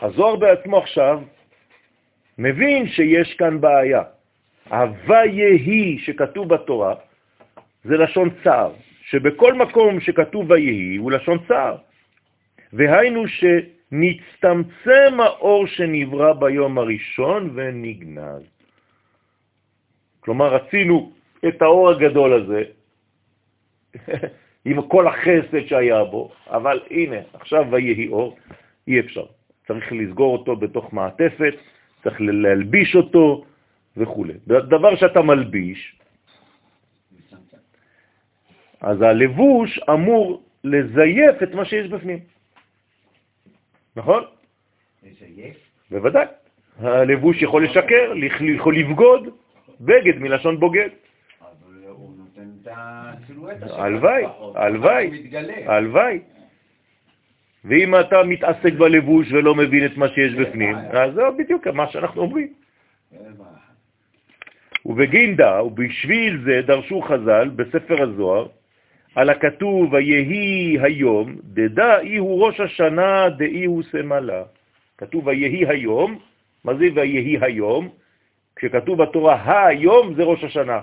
הזוהר 0.01 0.35
בעצמו 0.35 0.77
עכשיו 0.77 1.21
מבין 2.37 2.87
שיש 2.87 3.33
כאן 3.33 3.61
בעיה. 3.61 4.03
הוויהי 4.69 5.99
שכתוב 5.99 6.53
בתורה 6.53 6.95
זה 7.83 7.97
לשון 7.97 8.29
צער, 8.43 8.71
שבכל 9.11 9.53
מקום 9.53 9.99
שכתוב 9.99 10.51
ויהי 10.51 10.95
הוא 10.95 11.11
לשון 11.11 11.37
צער. 11.47 11.77
והיינו 12.73 13.23
שנצטמצם 13.27 15.19
האור 15.19 15.67
שנברא 15.67 16.33
ביום 16.33 16.77
הראשון 16.77 17.51
ונגנז. 17.55 18.43
כלומר, 20.19 20.55
רצינו 20.55 21.11
את 21.47 21.61
האור 21.61 21.89
הגדול 21.89 22.33
הזה, 22.33 22.63
עם 24.65 24.81
כל 24.87 25.07
החסד 25.07 25.67
שהיה 25.67 26.03
בו, 26.03 26.31
אבל 26.47 26.79
הנה, 26.89 27.17
עכשיו 27.33 27.65
ויהי 27.71 28.07
אור, 28.07 28.37
אי 28.87 28.99
אפשר. 28.99 29.25
צריך 29.67 29.91
לסגור 29.91 30.37
אותו 30.37 30.55
בתוך 30.55 30.93
מעטפת, 30.93 31.53
צריך 32.03 32.15
להלביש 32.19 32.95
אותו 32.95 33.43
וכו'. 33.97 34.25
דבר 34.47 34.95
שאתה 34.95 35.21
מלביש, 35.21 36.00
אז 38.81 39.01
הלבוש 39.01 39.79
אמור 39.89 40.43
לזייף 40.63 41.43
את 41.43 41.53
מה 41.53 41.65
שיש 41.65 41.87
בפנים. 41.87 42.19
נכון? 43.95 44.23
לזייף? 45.03 45.57
בוודאי. 45.91 46.25
הלבוש 46.79 47.41
יכול 47.41 47.65
לשקר, 47.65 48.13
יכול 48.41 48.77
לבגוד, 48.77 49.29
בגד 49.81 50.17
מלשון 50.17 50.59
בוגד. 50.59 50.89
הלוואי, 53.61 54.23
הלוואי, 54.55 55.27
הלוואי. 55.65 56.19
ואם 57.65 57.99
אתה 57.99 58.23
מתעסק 58.23 58.73
בלבוש 58.73 59.31
ולא 59.31 59.55
מבין 59.55 59.85
את 59.85 59.97
מה 59.97 60.09
שיש 60.09 60.33
בפנים, 60.33 60.75
אז 60.75 61.13
זה 61.13 61.21
בדיוק 61.37 61.67
מה 61.67 61.91
שאנחנו 61.91 62.21
אומרים. 62.21 62.53
ובגינדה, 64.85 65.63
ובשביל 65.63 66.41
זה 66.45 66.61
דרשו 66.67 67.01
חז"ל 67.01 67.49
בספר 67.55 68.03
הזוהר, 68.03 68.47
על 69.15 69.29
הכתוב 69.29 69.93
ויהי 69.93 70.77
היום, 70.81 71.35
דדא 71.43 71.99
אי 71.99 72.17
הוא 72.17 72.45
ראש 72.45 72.59
השנה 72.59 73.29
דאי 73.29 73.65
הוא 73.65 73.83
סמלה. 73.91 74.43
כתוב 74.97 75.27
ויהי 75.27 75.65
היום, 75.67 76.19
מה 76.63 76.73
זה 76.73 76.85
ויהי 76.95 77.37
היום? 77.41 77.89
כשכתוב 78.55 79.03
בתורה 79.03 79.67
היום 79.67 80.13
זה 80.13 80.23
ראש 80.23 80.43
השנה. 80.43 80.81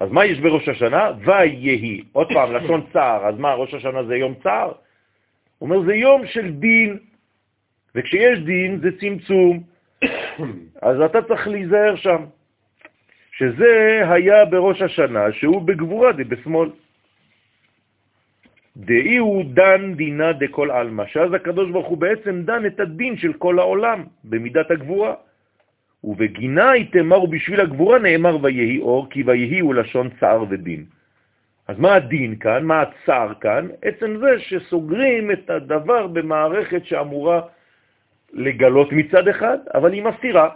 אז 0.00 0.10
מה 0.10 0.24
יש 0.24 0.40
בראש 0.40 0.68
השנה? 0.68 1.10
ויהי. 1.24 2.04
עוד 2.12 2.28
פעם, 2.32 2.52
לשון 2.56 2.86
צער. 2.92 3.26
אז 3.26 3.38
מה, 3.38 3.54
ראש 3.54 3.74
השנה 3.74 4.04
זה 4.04 4.16
יום 4.16 4.34
צער? 4.42 4.72
הוא 5.58 5.70
אומר, 5.70 5.86
זה 5.86 5.94
יום 5.94 6.26
של 6.26 6.52
דין, 6.52 6.98
וכשיש 7.94 8.38
דין 8.38 8.78
זה 8.82 8.90
צמצום, 9.00 9.62
אז 10.86 11.00
אתה 11.00 11.22
צריך 11.22 11.48
להיזהר 11.48 11.96
שם. 11.96 12.24
שזה 13.32 14.02
היה 14.08 14.44
בראש 14.44 14.82
השנה, 14.82 15.32
שהוא 15.32 15.62
בגבורה, 15.62 16.12
זה 16.12 16.24
בשמאל. 16.24 16.70
דאי 18.76 19.16
הוא 19.16 19.44
דן 19.44 19.94
דינה 19.94 20.32
דכל 20.32 20.70
עלמא, 20.70 21.06
שאז 21.06 21.32
הקדוש 21.32 21.70
ברוך 21.70 21.86
הוא 21.86 21.98
בעצם 21.98 22.42
דן 22.42 22.66
את 22.66 22.80
הדין 22.80 23.16
של 23.16 23.32
כל 23.32 23.58
העולם 23.58 24.04
במידת 24.24 24.70
הגבורה. 24.70 25.14
ובגינה 26.04 26.72
תאמר 26.92 27.22
ובשביל 27.22 27.60
הגבורה 27.60 27.98
נאמר 27.98 28.44
ויהי 28.44 28.78
אור, 28.78 29.10
כי 29.10 29.22
ויהי 29.22 29.60
הוא 29.60 29.74
לשון 29.74 30.10
צער 30.20 30.44
ודין. 30.50 30.84
אז 31.68 31.78
מה 31.78 31.94
הדין 31.94 32.38
כאן? 32.38 32.64
מה 32.64 32.82
הצער 32.82 33.34
כאן? 33.34 33.68
עצם 33.82 34.16
זה 34.16 34.38
שסוגרים 34.38 35.30
את 35.30 35.50
הדבר 35.50 36.06
במערכת 36.06 36.86
שאמורה 36.86 37.40
לגלות 38.32 38.92
מצד 38.92 39.28
אחד, 39.28 39.58
אבל 39.74 39.92
היא 39.92 40.02
מסתירה. 40.02 40.48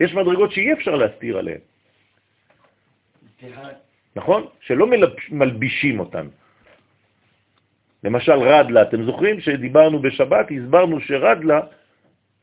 יש 0.00 0.14
מדרגות 0.14 0.52
שאי 0.52 0.72
אפשר 0.72 0.94
להסתיר 0.94 1.38
עליהן. 1.38 1.60
נכון? 4.16 4.46
שלא 4.60 4.86
מלבישים 5.30 6.00
אותן. 6.00 6.26
למשל 8.04 8.32
רדלה, 8.32 8.82
אתם 8.82 9.04
זוכרים 9.04 9.40
שדיברנו 9.40 9.98
בשבת, 10.02 10.46
הסברנו 10.50 11.00
שרדלה, 11.00 11.60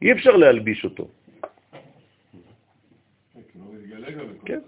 אי 0.02 0.12
אפשר 0.12 0.36
להלביש 0.36 0.86
אותו. 0.86 1.08
כן. 4.46 4.60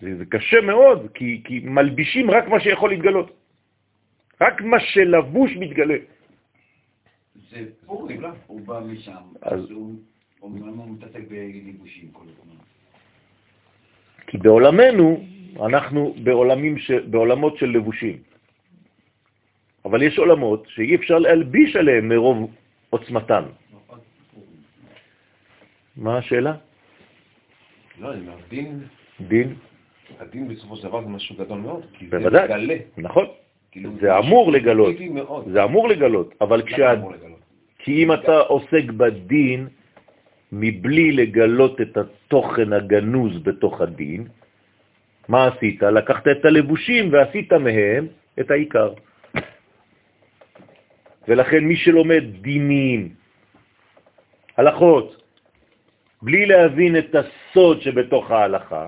זה, 0.00 0.16
זה 0.18 0.24
קשה 0.24 0.60
מאוד, 0.60 1.10
כי, 1.14 1.40
כי 1.44 1.60
מלבישים 1.64 2.30
רק 2.30 2.48
מה 2.48 2.60
שיכול 2.60 2.90
להתגלות. 2.90 3.30
רק 4.40 4.60
מה 4.62 4.80
שלבוש 4.80 5.50
מתגלה. 5.56 5.98
זה 7.50 7.58
פורים, 7.86 8.22
הוא 8.46 8.60
בא 8.66 8.80
משם, 8.80 9.24
אז 9.42 9.70
הוא 9.70 9.94
אומנם 10.42 10.92
מתעסק 10.92 11.22
בליבושים 11.28 12.08
כל 12.12 12.24
הזמן. 12.30 12.56
כי 14.26 14.38
בעולמנו, 14.38 15.24
אנחנו 15.66 16.14
בעולמים 16.22 16.78
ש... 16.78 16.90
בעולמות 16.90 17.58
של 17.58 17.66
לבושים. 17.66 18.33
אבל 19.84 20.02
יש 20.02 20.18
עולמות 20.18 20.66
שאי 20.68 20.94
אפשר 20.94 21.18
להלביש 21.18 21.76
עליהם 21.76 22.08
מרוב 22.08 22.50
עוצמתם. 22.90 23.44
מה 25.96 26.18
השאלה? 26.18 26.54
לא, 28.00 28.12
אני 28.12 28.20
אומר, 28.20 28.36
דין... 28.48 28.80
דין? 29.20 29.54
הדין 30.20 30.48
בסופו 30.48 30.76
של 30.76 30.88
דבר 30.88 31.02
זה 31.02 31.08
משהו 31.08 31.36
גדול 31.36 31.58
מאוד, 31.58 31.82
כי 31.92 32.08
זה 32.08 32.18
מגלה. 32.18 32.76
נכון. 32.96 33.26
כאילו, 33.70 33.90
זה 34.00 34.18
אמור 34.18 34.52
לגלות. 34.52 34.94
זה 35.52 35.64
אמור 35.64 35.88
לגלות, 35.88 36.34
אבל 36.40 36.62
כשה... 36.62 36.94
כי 37.78 38.04
אם 38.04 38.12
אתה 38.12 38.38
עוסק 38.40 38.84
בדין 38.96 39.68
מבלי 40.52 41.12
לגלות 41.12 41.80
את 41.80 41.96
התוכן 41.96 42.72
הגנוז 42.72 43.42
בתוך 43.42 43.80
הדין, 43.80 44.26
מה 45.28 45.46
עשית? 45.46 45.82
לקחת 45.82 46.28
את 46.28 46.44
הלבושים 46.44 47.12
ועשית 47.12 47.52
מהם 47.52 48.06
את 48.40 48.50
העיקר. 48.50 48.92
ולכן 51.28 51.64
מי 51.64 51.76
שלומד 51.76 52.24
דינים, 52.40 53.14
הלכות, 54.56 55.22
בלי 56.22 56.46
להבין 56.46 56.98
את 56.98 57.14
הסוד 57.14 57.80
שבתוך 57.80 58.30
ההלכה, 58.30 58.86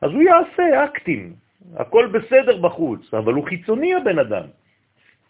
אז 0.00 0.10
הוא 0.10 0.22
יעשה 0.22 0.84
אקטים. 0.84 1.34
הכל 1.76 2.06
בסדר 2.06 2.56
בחוץ, 2.56 3.14
אבל 3.14 3.32
הוא 3.32 3.44
חיצוני 3.46 3.94
הבן 3.94 4.18
אדם. 4.18 4.46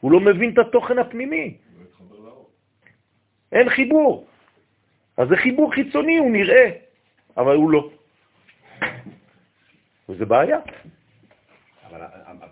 הוא 0.01 0.13
לא 0.13 0.21
מבין 0.21 0.51
את 0.53 0.59
התוכן 0.59 0.99
הפנימי. 0.99 1.57
אין 3.53 3.69
חיבור. 3.69 4.27
אז 5.17 5.29
זה 5.29 5.37
חיבור 5.37 5.75
חיצוני, 5.75 6.19
הוא 6.19 6.31
נראה, 6.31 6.71
אבל 7.37 7.55
הוא 7.57 7.71
לא. 7.71 7.91
וזה 10.09 10.25
בעיה. 10.25 10.59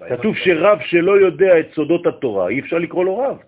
כתוב 0.09 0.37
שרב 0.37 0.79
שלא 0.81 1.21
יודע 1.21 1.61
את 1.61 1.67
סודות 1.75 2.07
התורה, 2.07 2.49
אי 2.49 2.61
אפשר 2.61 2.79
לקרוא 2.79 3.05
לו 3.05 3.19
רב. 3.19 3.39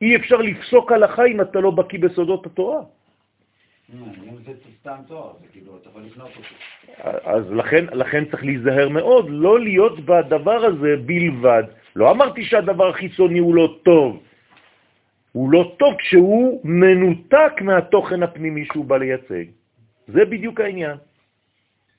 אי 0.00 0.16
אפשר 0.16 0.36
לפסוק 0.36 0.92
הלכה 0.92 1.24
אם 1.24 1.40
אתה 1.40 1.60
לא 1.60 1.70
בקיא 1.70 1.98
בסודות 1.98 2.46
התורה. 2.46 2.80
כאילו. 5.52 5.78
אז 7.24 7.50
לכן, 7.50 7.84
לכן 7.92 8.24
צריך 8.24 8.44
להיזהר 8.44 8.88
מאוד, 8.88 9.26
לא 9.28 9.60
להיות 9.60 10.00
בדבר 10.00 10.64
הזה 10.64 10.96
בלבד. 11.06 11.62
לא 11.96 12.10
אמרתי 12.10 12.44
שהדבר 12.44 12.88
החיצוני 12.88 13.38
הוא 13.38 13.54
לא 13.54 13.78
טוב. 13.82 14.22
הוא 15.32 15.52
לא 15.52 15.74
טוב 15.78 15.94
כשהוא 15.94 16.60
מנותק 16.64 17.52
מהתוכן 17.60 18.22
הפנימי 18.22 18.64
שהוא 18.72 18.84
בא 18.84 18.96
לייצג. 18.96 19.44
זה 20.08 20.24
בדיוק 20.24 20.60
העניין. 20.60 20.96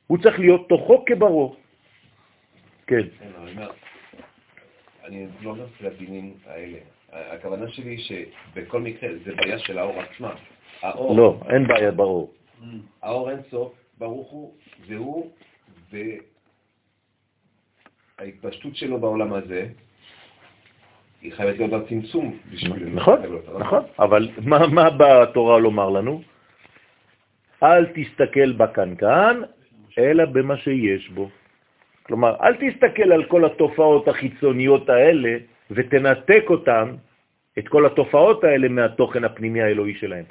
הוא 0.07 0.17
צריך 0.17 0.39
להיות 0.39 0.69
תוכו 0.69 1.05
כברו. 1.05 1.55
כן. 2.87 3.05
אני 5.05 5.27
לא 5.41 5.49
אומר 5.49 5.65
של 5.79 5.85
הדינים 5.85 6.33
האלה. 6.45 6.77
הכוונה 7.31 7.69
שלי 7.69 7.89
היא 7.89 7.99
שבכל 7.99 8.81
מקרה 8.81 9.09
זה 9.25 9.35
בעיה 9.35 9.59
של 9.59 9.77
האור 9.77 10.01
עצמה. 10.01 10.33
האור, 10.81 11.17
לא, 11.17 11.39
אין 11.49 11.67
בעיה 11.67 11.91
באור. 11.91 12.33
האור 13.01 13.31
אין 13.31 13.39
סוף, 13.51 13.73
ברוך 13.97 14.31
הוא, 14.31 14.53
זה 14.87 14.95
הוא, 14.95 15.31
וההתפשטות 18.19 18.75
שלו 18.75 18.99
בעולם 18.99 19.33
הזה, 19.33 19.67
היא 21.21 21.33
חייבת 21.33 21.57
להיות 21.57 21.71
בצמצום 21.71 22.37
בשביל... 22.51 22.89
נכון, 22.93 23.19
נכון. 23.59 23.83
אבל 23.99 24.29
מה, 24.45 24.67
מה 24.67 24.89
באה 24.89 25.23
התורה 25.23 25.59
לומר 25.59 25.89
לנו? 25.89 26.21
אל 27.63 27.85
תסתכל 27.85 28.51
בקנקן, 28.51 29.41
אלא 29.97 30.25
במה 30.25 30.57
שיש 30.57 31.09
בו. 31.09 31.29
כלומר, 32.03 32.35
אל 32.41 32.53
תסתכל 32.55 33.11
על 33.11 33.23
כל 33.25 33.45
התופעות 33.45 34.07
החיצוניות 34.07 34.89
האלה 34.89 35.37
ותנתק 35.71 36.43
אותן, 36.49 36.95
את 37.59 37.67
כל 37.67 37.85
התופעות 37.85 38.43
האלה 38.43 38.67
מהתוכן 38.67 39.23
הפנימי 39.23 39.61
האלוהי 39.61 39.95
שלהם. 39.95 40.25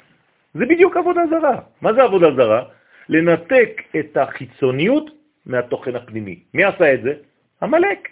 זה 0.53 0.65
בדיוק 0.65 0.97
עבודה 0.97 1.21
זרה. 1.29 1.59
מה 1.81 1.93
זה 1.93 2.03
עבודה 2.03 2.31
זרה? 2.35 2.63
לנתק 3.09 3.81
את 3.99 4.17
החיצוניות 4.17 5.05
מהתוכן 5.45 5.95
הפנימי. 5.95 6.39
מי 6.53 6.63
עשה 6.63 6.93
את 6.93 7.01
זה? 7.01 7.13
המלאק. 7.61 8.09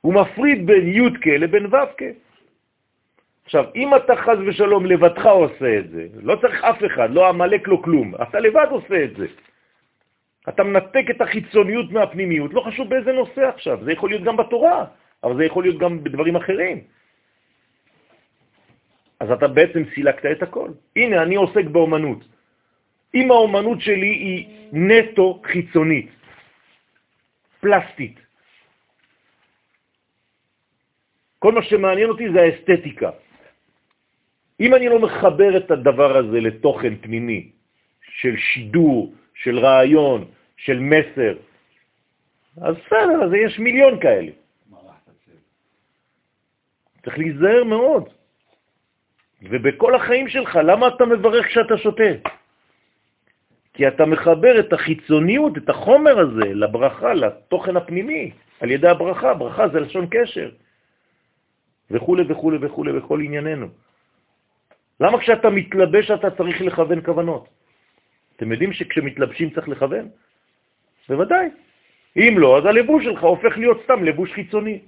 הוא 0.00 0.14
מפריד 0.14 0.66
בין 0.66 0.88
י' 0.88 1.38
לבין 1.38 1.66
ו' 1.66 1.76
עכשיו, 3.44 3.64
אם 3.74 3.96
אתה 3.96 4.16
חז 4.16 4.38
ושלום 4.46 4.86
לבדך 4.86 5.26
עושה 5.26 5.78
את 5.78 5.90
זה, 5.90 6.06
לא 6.22 6.36
צריך 6.36 6.64
אף 6.64 6.84
אחד, 6.86 7.10
לא 7.10 7.28
המלאק, 7.28 7.68
לא 7.68 7.80
כלום, 7.84 8.14
אתה 8.22 8.40
לבד 8.40 8.66
עושה 8.70 9.04
את 9.04 9.16
זה. 9.16 9.26
אתה 10.48 10.62
מנתק 10.64 11.04
את 11.10 11.20
החיצוניות 11.20 11.92
מהפנימיות, 11.92 12.54
לא 12.54 12.60
חשוב 12.60 12.88
באיזה 12.88 13.12
נושא 13.12 13.48
עכשיו, 13.48 13.78
זה 13.84 13.92
יכול 13.92 14.10
להיות 14.10 14.22
גם 14.22 14.36
בתורה, 14.36 14.84
אבל 15.24 15.36
זה 15.36 15.44
יכול 15.44 15.62
להיות 15.64 15.78
גם 15.78 16.04
בדברים 16.04 16.36
אחרים. 16.36 16.78
אז 19.20 19.30
אתה 19.30 19.48
בעצם 19.48 19.82
סילקת 19.94 20.26
את 20.32 20.42
הכל. 20.42 20.70
הנה, 20.96 21.22
אני 21.22 21.36
עוסק 21.36 21.64
באומנות. 21.64 22.24
אם 23.14 23.30
האומנות 23.30 23.80
שלי 23.80 24.12
היא 24.14 24.40
נטו 24.72 25.42
חיצונית, 25.44 26.10
פלסטית, 27.60 28.16
כל 31.38 31.52
מה 31.52 31.62
שמעניין 31.62 32.08
אותי 32.08 32.30
זה 32.32 32.40
האסתטיקה. 32.42 33.10
אם 34.60 34.74
אני 34.74 34.88
לא 34.88 34.98
מחבר 34.98 35.56
את 35.56 35.70
הדבר 35.70 36.16
הזה 36.16 36.40
לתוכן 36.40 36.96
פנימי 36.96 37.50
של 38.22 38.36
שידור, 38.36 39.14
של 39.34 39.58
רעיון, 39.58 40.24
של 40.56 40.78
מסר, 40.78 41.34
אז 42.62 42.74
בסדר, 42.86 43.24
אז 43.24 43.30
יש 43.32 43.58
מיליון 43.58 44.00
כאלה. 44.00 44.32
צריך 47.08 47.18
להיזהר 47.18 47.64
מאוד. 47.64 48.04
ובכל 49.42 49.94
החיים 49.94 50.28
שלך, 50.28 50.58
למה 50.64 50.88
אתה 50.88 51.06
מברך 51.06 51.46
כשאתה 51.46 51.78
שותה? 51.78 52.12
כי 53.74 53.88
אתה 53.88 54.04
מחבר 54.06 54.60
את 54.60 54.72
החיצוניות, 54.72 55.58
את 55.58 55.68
החומר 55.68 56.18
הזה, 56.18 56.54
לברכה, 56.54 57.14
לתוכן 57.14 57.76
הפנימי, 57.76 58.30
על 58.60 58.70
ידי 58.70 58.88
הברכה. 58.88 59.34
ברכה 59.34 59.68
זה 59.68 59.80
לשון 59.80 60.06
קשר. 60.10 60.50
וכו' 61.90 62.16
וכו' 62.28 62.52
וכו' 62.60 62.84
בכל 62.84 63.20
ענייננו. 63.20 63.68
למה 65.00 65.20
כשאתה 65.20 65.50
מתלבש 65.50 66.10
אתה 66.10 66.30
צריך 66.30 66.60
לכוון 66.60 67.00
כוונות? 67.00 67.48
אתם 68.36 68.52
יודעים 68.52 68.72
שכשמתלבשים 68.72 69.50
צריך 69.50 69.68
לכוון? 69.68 70.08
בוודאי. 71.08 71.48
אם 72.16 72.34
לא, 72.38 72.58
אז 72.58 72.64
הלבוש 72.66 73.04
שלך 73.04 73.22
הופך 73.24 73.56
להיות 73.56 73.80
סתם 73.84 74.04
לבוש 74.04 74.32
חיצוני. 74.32 74.78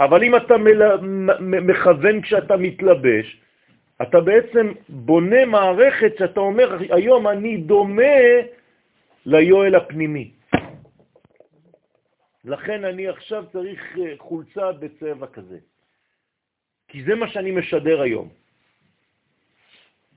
אבל 0.00 0.24
אם 0.24 0.36
אתה 0.36 0.56
מל... 0.56 0.82
מכוון 1.40 2.22
כשאתה 2.22 2.56
מתלבש, 2.56 3.26
אתה 4.02 4.20
בעצם 4.20 4.72
בונה 4.88 5.44
מערכת 5.44 6.12
שאתה 6.18 6.40
אומר, 6.40 6.78
היום 6.90 7.28
אני 7.28 7.56
דומה 7.56 8.22
ליואל 9.26 9.74
הפנימי. 9.74 10.30
לכן 12.44 12.84
אני 12.84 13.08
עכשיו 13.08 13.44
צריך 13.52 13.98
אה, 13.98 14.14
חולצה 14.18 14.72
בצבע 14.72 15.26
כזה. 15.26 15.58
כי 16.88 17.04
זה 17.04 17.14
מה 17.14 17.28
שאני 17.28 17.50
משדר 17.50 18.00
היום. 18.00 18.28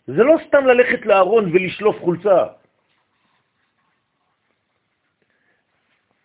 זה 0.07 0.24
לא 0.24 0.36
סתם 0.47 0.65
ללכת 0.65 1.05
לארון 1.05 1.51
ולשלוף 1.53 1.95
חולצה. 1.99 2.39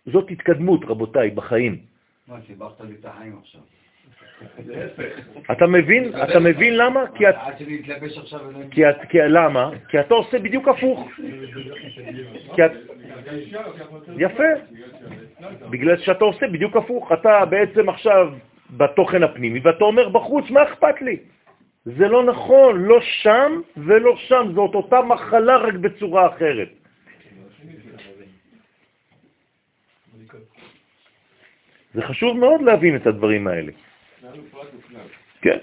זאת 0.06 0.30
התקדמות, 0.30 0.84
רבותיי, 0.84 1.30
בחיים. 1.30 1.93
מה, 2.28 2.36
סיבכת 2.46 2.80
לי 2.80 2.94
את 3.00 3.04
החיים 3.04 3.38
עכשיו. 3.42 3.60
אתה 5.52 5.66
מבין? 5.66 6.12
אתה 6.22 6.40
מבין 6.40 6.76
למה? 6.76 7.00
כי 7.14 7.28
את... 7.28 7.34
כי 8.70 8.88
את, 8.88 8.96
כי 9.08 9.18
למה? 9.18 9.70
כי 9.88 10.00
אתה 10.00 10.14
עושה 10.14 10.38
בדיוק 10.38 10.68
הפוך. 10.68 11.08
כי, 12.54 12.64
את, 12.64 12.72
יפה. 14.18 14.42
בגלל 15.70 15.96
שאתה 15.96 16.24
עושה 16.24 16.46
בדיוק 16.46 16.76
הפוך. 16.76 17.12
אתה 17.12 17.44
בעצם 17.44 17.88
עכשיו 17.88 18.32
בתוכן 18.70 19.22
הפנימי, 19.22 19.60
ואתה 19.60 19.84
אומר 19.84 20.08
בחוץ, 20.08 20.50
מה 20.50 20.62
אכפת 20.62 21.02
לי? 21.02 21.16
זה 21.84 22.08
לא 22.08 22.24
נכון, 22.24 22.82
לא 22.82 23.00
שם 23.00 23.60
ולא 23.76 24.16
שם, 24.16 24.52
זאת 24.54 24.74
אותה 24.74 25.00
מחלה 25.02 25.56
רק 25.56 25.74
בצורה 25.74 26.26
אחרת. 26.26 26.68
זה 31.94 32.02
חשוב 32.02 32.38
מאוד 32.38 32.62
להבין 32.62 32.96
את 32.96 33.06
הדברים 33.06 33.46
האלה. 33.46 33.72
כן. 35.42 35.58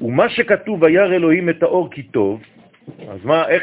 ומה 0.00 0.28
שכתוב, 0.28 0.82
וירא 0.82 1.14
אלוהים 1.14 1.48
את 1.48 1.62
האור 1.62 1.90
כי 1.90 2.02
טוב, 2.02 2.42
אז 3.08 3.24
מה, 3.24 3.48
איך, 3.48 3.62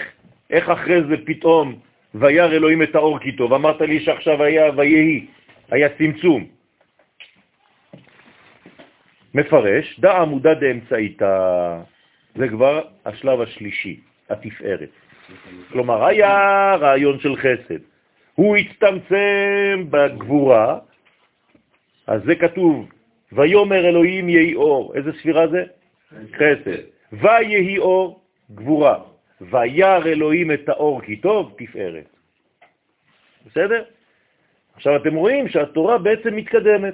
איך 0.50 0.70
אחרי 0.70 1.04
זה 1.10 1.16
פתאום 1.26 1.80
וירא 2.16 2.52
אלוהים 2.52 2.84
את 2.84 2.96
האור 2.96 3.20
כי 3.20 3.32
טוב? 3.32 3.54
אמרת 3.54 3.82
לי 3.82 4.00
שעכשיו 4.00 4.44
היה 4.44 4.72
ויהי, 4.78 5.26
היה 5.72 5.90
צמצום. 5.98 6.48
מפרש, 9.34 10.00
דא 10.00 10.22
עמודה 10.22 10.54
דאמצעיתא, 10.54 11.36
זה 12.36 12.48
כבר 12.48 12.82
השלב 13.06 13.42
השלישי, 13.42 14.00
התפארת. 14.30 14.90
כלומר, 15.72 16.06
היה 16.06 16.32
רעיון 16.80 17.20
של 17.20 17.36
חסד. 17.36 17.95
הוא 18.36 18.58
הצטמצם 18.58 19.86
בגבורה, 19.90 20.80
אז 22.08 22.22
זה 22.26 22.36
כתוב, 22.36 22.90
ויומר 23.32 23.86
אלוהים 23.90 24.30
יהי 24.30 24.56
אור. 24.56 24.96
איזה 24.96 25.12
ספירה 25.20 25.48
זה? 25.48 25.64
חסד. 26.36 26.82
ויהי 27.14 27.78
אור, 27.78 28.22
גבורה. 28.52 29.00
וירא 29.42 30.06
אלוהים 30.06 30.52
את 30.52 30.70
האור 30.70 31.02
כי 31.02 31.16
טוב, 31.16 31.54
תפארת. 31.58 32.10
בסדר? 33.46 33.84
עכשיו 34.76 34.96
אתם 34.96 35.16
רואים 35.16 35.50
שהתורה 35.50 35.98
בעצם 35.98 36.36
מתקדמת. 36.36 36.94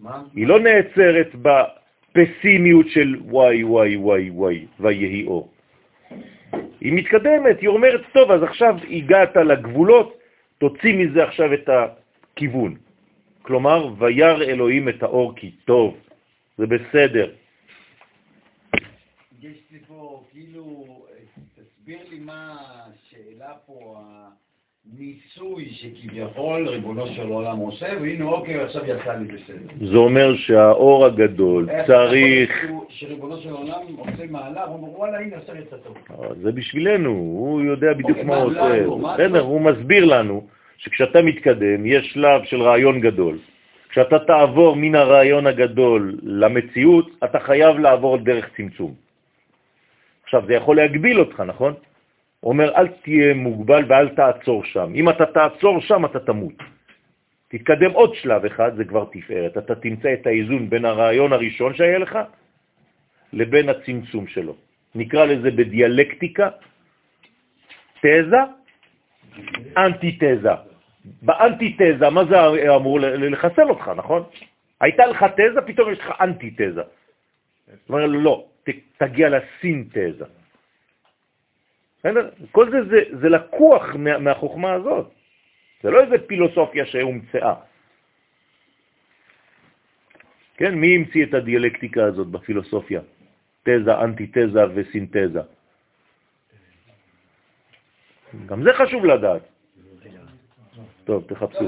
מה? 0.00 0.22
היא 0.34 0.46
לא 0.46 0.60
נעצרת 0.60 1.30
בפסימיות 1.34 2.86
של 2.88 3.16
וואי 3.20 3.64
וואי 3.64 3.96
וואי 3.96 4.30
וואי 4.30 4.66
ויהי 4.80 5.26
אור. 5.26 5.51
היא 6.82 6.92
מתקדמת, 6.92 7.60
היא 7.60 7.68
אומרת, 7.68 8.00
טוב, 8.12 8.30
אז 8.30 8.42
עכשיו 8.42 8.76
הגעת 8.90 9.36
לגבולות, 9.36 10.18
תוציא 10.58 10.94
מזה 10.94 11.24
עכשיו 11.24 11.54
את 11.54 11.68
הכיוון. 11.68 12.76
כלומר, 13.42 13.94
ויר 13.98 14.42
אלוהים 14.42 14.88
את 14.88 15.02
האור 15.02 15.34
כי 15.36 15.50
טוב, 15.64 15.96
זה 16.58 16.66
בסדר. 16.66 17.34
יש 19.42 19.58
לי 19.70 19.78
פה, 19.86 20.24
כאילו, 20.30 20.86
תסביר 21.54 21.98
לי 22.10 22.18
מה 22.18 22.56
השאלה 22.58 23.52
פה, 23.66 24.02
ניסוי 24.98 25.68
שכביכול 25.70 26.68
ריבונו 26.68 27.06
של 27.06 27.28
עולם 27.28 27.56
עושה, 27.56 27.86
והנה 28.02 28.24
אוקיי, 28.24 28.60
עכשיו 28.60 28.82
יצא 28.84 29.12
לי 29.12 29.24
בסדר. 29.24 29.86
זה 29.90 29.96
אומר 29.96 30.36
שהאור 30.36 31.06
הגדול 31.06 31.68
צריך... 31.86 32.66
שריבונו 32.88 33.36
של 33.36 33.50
עולם 33.50 33.82
עושה 33.96 34.26
מהלך, 34.30 34.66
הוא 34.66 34.76
אומר 34.76 34.98
וואלה, 34.98 35.18
הנה 35.18 35.36
עכשיו 35.36 35.56
יצא 35.56 35.76
טוב. 35.76 35.96
אה, 36.10 36.34
זה 36.42 36.52
בשבילנו, 36.52 37.10
הוא 37.10 37.62
יודע 37.62 37.92
בדיוק 37.92 38.10
אוקיי, 38.10 38.24
מה 38.24 38.36
הוא 38.36 38.50
עושה. 38.50 39.14
בסדר, 39.14 39.40
הוא 39.40 39.60
מסביר 39.60 40.04
לנו 40.04 40.46
שכשאתה 40.76 41.22
מתקדם, 41.22 41.86
יש 41.86 42.12
שלב 42.12 42.44
של 42.44 42.62
רעיון 42.62 43.00
גדול. 43.00 43.38
כשאתה 43.88 44.18
תעבור 44.18 44.76
מן 44.76 44.94
הרעיון 44.94 45.46
הגדול 45.46 46.18
למציאות, 46.22 47.10
אתה 47.24 47.38
חייב 47.40 47.78
לעבור 47.78 48.16
דרך 48.16 48.50
צמצום. 48.56 48.94
עכשיו, 50.24 50.42
זה 50.46 50.54
יכול 50.54 50.76
להגביל 50.76 51.20
אותך, 51.20 51.40
נכון? 51.40 51.74
אומר, 52.42 52.74
אל 52.76 52.88
תהיה 52.88 53.34
מוגבל 53.34 53.84
ואל 53.88 54.08
תעצור 54.08 54.64
שם. 54.64 54.92
אם 54.94 55.08
אתה 55.08 55.26
תעצור 55.26 55.80
שם, 55.80 56.04
אתה 56.04 56.20
תמות. 56.20 56.58
תתקדם 57.48 57.90
עוד 57.90 58.14
שלב 58.14 58.44
אחד, 58.44 58.76
זה 58.76 58.84
כבר 58.84 59.04
תפארת. 59.12 59.58
אתה 59.58 59.74
תמצא 59.74 60.12
את 60.12 60.26
האיזון 60.26 60.70
בין 60.70 60.84
הרעיון 60.84 61.32
הראשון 61.32 61.74
שהיה 61.74 61.98
לך 61.98 62.18
לבין 63.32 63.68
הצמצום 63.68 64.26
שלו. 64.26 64.56
נקרא 64.94 65.24
לזה 65.24 65.50
בדיאלקטיקה 65.50 66.48
תזה, 68.00 68.42
אנטי-תזה. 69.76 70.54
באנטי-תזה, 71.22 72.10
מה 72.10 72.24
זה 72.24 72.36
אמור 72.76 73.00
לחסל 73.00 73.70
אותך, 73.70 73.90
נכון? 73.96 74.22
הייתה 74.80 75.06
לך 75.06 75.24
תזה, 75.36 75.60
פתאום 75.66 75.92
יש 75.92 75.98
לך 75.98 76.10
אנטי-תזה. 76.20 76.82
זאת 76.82 77.88
אומרת, 77.88 78.10
לא, 78.12 78.46
תגיע 78.98 79.28
לסינתזה. 79.28 80.41
כל 82.52 82.70
זה, 82.70 82.78
זה, 82.90 83.00
זה 83.20 83.28
לקוח 83.28 83.94
מה, 83.94 84.18
מהחוכמה 84.18 84.72
הזאת. 84.72 85.10
זה 85.82 85.90
לא 85.90 86.00
איזה 86.00 86.18
פילוסופיה 86.26 86.86
שהומצאה. 86.86 87.54
כן, 90.56 90.74
מי 90.74 90.96
המציא 90.96 91.24
את 91.24 91.34
הדיאלקטיקה 91.34 92.04
הזאת 92.04 92.26
בפילוסופיה? 92.26 93.00
תזה, 93.62 93.94
אנטי-תזה 93.94 94.60
וסינתזה. 94.74 95.40
גם 98.46 98.62
זה 98.62 98.72
חשוב 98.72 99.04
לדעת. 99.04 99.42
טוב, 101.04 101.24
תחפשו. 101.28 101.64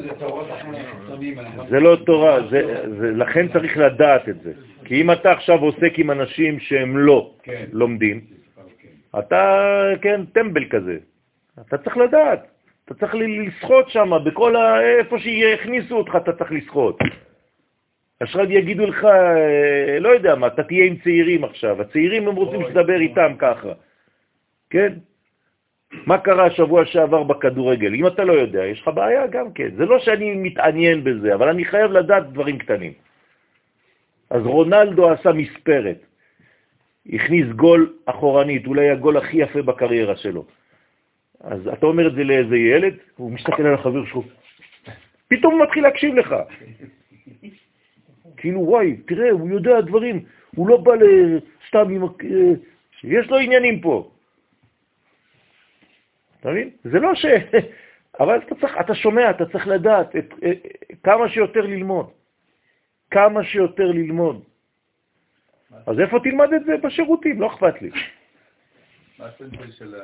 זה 1.71 1.81
לא 1.81 1.97
תורה, 2.07 2.39
לכן 3.19 3.49
צריך 3.53 3.77
לדעת 3.77 4.29
את 4.29 4.41
זה. 4.43 4.53
כי 4.85 5.01
אם 5.03 5.11
אתה 5.11 5.33
עכשיו 5.33 5.59
עוסק 5.59 5.99
עם 5.99 6.11
אנשים 6.11 6.61
שהם 6.61 6.99
לא 6.99 7.35
כן. 7.43 7.65
לומדים, 7.73 8.21
אתה, 9.19 9.83
כן, 10.03 10.25
טמבל 10.25 10.65
כזה. 10.71 10.99
אתה 11.61 11.79
צריך 11.79 11.97
לדעת, 11.97 12.47
אתה 12.85 12.95
צריך 12.95 13.15
לשחות 13.19 13.91
שם, 13.91 14.11
בכל 14.25 14.57
ה... 14.57 14.81
איפה 14.81 15.19
שיכניסו 15.19 15.97
אותך 15.97 16.17
אתה 16.17 16.33
צריך 16.33 16.53
לשחות. 16.53 16.99
אשרד 18.23 18.51
יגידו 18.51 18.87
לך, 18.87 19.05
אה, 19.05 19.99
לא 20.01 20.09
יודע 20.09 20.35
מה, 20.35 20.47
אתה 20.47 20.63
תהיה 20.63 20.85
עם 20.85 20.97
צעירים 20.97 21.45
עכשיו, 21.45 21.81
הצעירים 21.81 22.29
הם 22.29 22.35
רוצים 22.35 22.61
שתדבר 22.63 23.01
איתם 23.01 23.33
ככה, 23.39 23.73
כן? 24.71 24.93
מה 26.07 26.19
קרה 26.19 26.47
השבוע 26.47 26.85
שעבר 26.85 27.23
בכדורגל? 27.23 27.95
אם 27.95 28.07
אתה 28.07 28.25
לא 28.25 28.33
יודע, 28.33 28.65
יש 28.65 28.81
לך 28.81 28.89
בעיה 28.89 29.27
גם 29.27 29.53
כן. 29.53 29.69
זה 29.77 29.85
לא 29.85 29.99
שאני 29.99 30.35
מתעניין 30.35 31.05
בזה, 31.05 31.35
אבל 31.35 31.49
אני 31.49 31.65
חייב 31.65 31.91
לדעת 31.91 32.33
דברים 32.33 32.59
קטנים. 32.59 32.93
אז 34.31 34.43
רונלדו 34.47 35.11
עשה 35.11 35.33
מספרת. 35.33 35.99
הכניס 37.13 37.47
גול 37.57 37.93
אחורנית, 38.07 38.67
אולי 38.67 38.91
הגול 38.91 39.17
הכי 39.17 39.37
יפה 39.37 39.63
בקריירה 39.63 40.17
שלו. 40.17 40.45
אז 41.41 41.69
אתה 41.69 41.87
אומר 41.87 42.09
את 42.09 42.15
זה 42.15 42.25
לאיזה 42.25 42.57
ילד, 42.57 42.95
הוא 43.17 43.33
מסתכל 43.33 43.67
על 43.67 43.75
החבר 43.75 44.05
שלו, 44.05 44.25
פתאום 45.29 45.55
הוא 45.55 45.63
מתחיל 45.63 45.83
להקשיב 45.83 46.15
לך. 46.15 46.35
כאילו, 48.37 48.61
וואי, 48.61 48.97
תראה, 48.97 49.31
הוא 49.31 49.51
יודע 49.51 49.81
דברים, 49.81 50.25
הוא 50.57 50.69
לא 50.69 50.77
בא 50.77 50.93
סתם 51.69 51.91
עם... 51.91 52.03
יש 53.05 53.31
לו 53.31 53.37
עניינים 53.37 53.81
פה. 53.81 54.11
אתה 56.41 56.51
מבין? 56.51 56.71
זה 56.85 56.99
לא 56.99 57.15
ש... 57.15 57.27
אבל 58.21 58.39
אתה, 58.39 58.55
צריך, 58.55 58.73
אתה 58.81 58.95
שומע, 58.95 59.31
אתה 59.31 59.47
צריך 59.47 59.67
לדעת 59.67 60.17
את, 60.17 60.35
כמה 61.03 61.29
שיותר 61.29 61.61
ללמוד. 61.61 62.11
כמה 63.11 63.45
שיותר 63.45 63.87
ללמוד. 63.87 64.43
אז 65.87 66.01
איפה 66.01 66.19
תלמד 66.21 66.53
את 66.53 66.65
זה? 66.65 66.77
בשירותים, 66.77 67.41
לא 67.41 67.47
אכפת 67.47 67.83
לי. 67.83 67.91
מה 69.19 69.27
הסנטי 69.27 69.73
של 69.73 69.95
אה, 69.95 70.01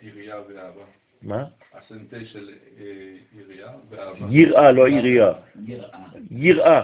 עירייה 0.00 0.36
ואהבה? 0.48 0.84
מה? 1.22 1.44
הסנטי 1.74 2.26
של 2.26 2.50
אה, 2.78 2.84
עירייה 3.38 3.68
ואהבה. 3.90 4.26
יראה, 4.30 4.72
לא 4.72 4.86
עירייה. 4.86 5.32
יראה. 6.30 6.82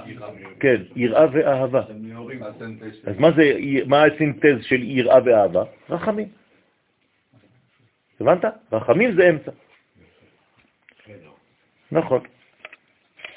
כן, 0.61 0.83
יראה 0.97 1.27
ואהבה. 1.33 1.83
אז 3.07 3.19
מה 3.19 3.31
זה, 3.37 3.53
מה 3.87 4.05
הסינתז 4.05 4.63
של 4.63 4.83
יראה 4.83 5.19
ואהבה? 5.25 5.63
רחמים. 5.91 6.29
הבנת? 8.21 8.45
רחמים 8.73 9.15
זה 9.15 9.31
אמצע. 9.31 9.51
נכון. 11.93 12.21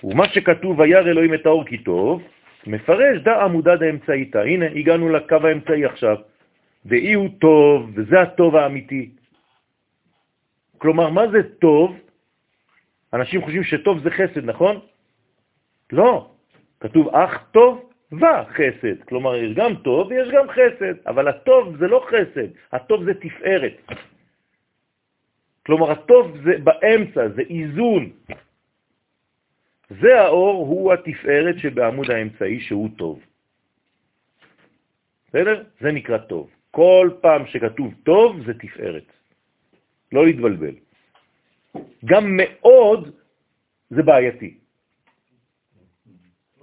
ומה 0.04 0.30
שכתוב, 0.30 0.80
וירא 0.80 1.00
אלוהים 1.00 1.34
את 1.34 1.46
האור 1.46 1.66
כי 1.66 1.78
טוב, 1.78 2.24
מפרש 2.70 3.22
דא 3.26 3.44
עמודה 3.44 3.76
דאמצעיתא. 3.76 4.38
הנה, 4.38 4.66
הגענו 4.66 5.10
לקו 5.10 5.36
האמצעי 5.44 5.86
עכשיו. 5.86 6.18
ואי 6.86 7.14
הוא 7.14 7.30
טוב, 7.40 7.92
וזה 7.96 8.22
הטוב 8.22 8.56
האמיתי. 8.56 9.10
כלומר, 10.78 11.10
מה 11.10 11.28
זה 11.28 11.42
טוב? 11.60 11.98
אנשים 13.14 13.42
חושבים 13.42 13.64
שטוב 13.64 14.04
זה 14.04 14.10
חסד, 14.10 14.46
נכון? 14.46 14.80
לא. 15.92 16.32
כתוב 16.80 17.16
אך 17.16 17.44
טוב 17.52 17.90
וחסד. 18.12 19.04
כלומר, 19.10 19.36
יש 19.36 19.54
גם 19.56 19.76
טוב 19.76 20.08
ויש 20.08 20.30
גם 20.30 20.46
חסד, 20.50 20.96
אבל 21.08 21.28
הטוב 21.28 21.78
זה 21.78 21.88
לא 21.88 22.06
חסד, 22.08 22.50
הטוב 22.72 23.04
זה 23.04 23.14
תפארת. 23.14 23.76
כלומר, 25.66 25.92
הטוב 25.92 26.38
זה 26.44 26.54
באמצע, 26.64 27.30
זה 27.36 27.42
איזון. 27.50 28.10
זה 29.90 30.22
האור, 30.22 30.68
הוא 30.68 30.94
התפארת 30.94 31.58
שבעמוד 31.58 32.12
האמצעי 32.12 32.60
שהוא 32.60 32.90
טוב. 32.98 33.20
בסדר? 35.28 35.64
זה 35.82 35.92
נקרא 35.92 36.18
טוב. 36.18 36.50
כל 36.72 37.10
פעם 37.22 37.48
שכתוב 37.48 37.94
טוב 38.04 38.46
זה 38.46 38.54
תפארת. 38.54 39.06
לא 40.12 40.26
להתבלבל. 40.26 40.76
גם 42.06 42.24
מאוד 42.38 43.16
זה 43.90 44.04
בעייתי. 44.04 44.58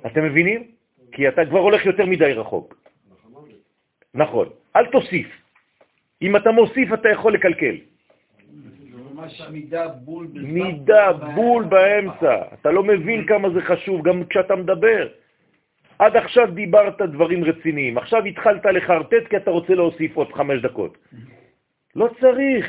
אתם 0.06 0.24
מבינים? 0.24 0.70
כי 1.12 1.28
אתה 1.28 1.46
כבר 1.46 1.58
הולך 1.58 1.86
יותר 1.86 2.06
מדי 2.06 2.32
רחוק. 2.32 2.74
נכון. 4.14 4.48
אל 4.76 4.86
תוסיף. 4.86 5.26
אם 6.22 6.36
אתה 6.36 6.50
מוסיף, 6.50 6.92
אתה 6.94 7.08
יכול 7.08 7.34
לקלקל. 7.34 7.76
ממש 9.16 9.40
מידה 9.50 9.88
בול 9.88 10.26
בזמן. 10.26 10.50
מידה 10.50 11.12
בול 11.12 11.64
באמצע. 11.64 12.42
אתה 12.60 12.70
לא 12.70 12.82
מבין 12.82 13.26
כמה 13.30 13.50
זה 13.50 13.60
חשוב, 13.60 14.08
גם 14.08 14.24
כשאתה 14.24 14.56
מדבר. 14.56 15.08
עד 15.98 16.16
עכשיו 16.16 16.50
דיברת 16.50 17.00
דברים 17.00 17.44
רציניים, 17.44 17.98
עכשיו 17.98 18.24
התחלת 18.24 18.64
לחרטט 18.64 19.26
כי 19.30 19.36
אתה 19.36 19.50
רוצה 19.50 19.74
להוסיף 19.74 20.16
עוד 20.16 20.32
חמש 20.32 20.62
דקות. 20.62 20.98
לא 22.00 22.08
צריך. 22.20 22.66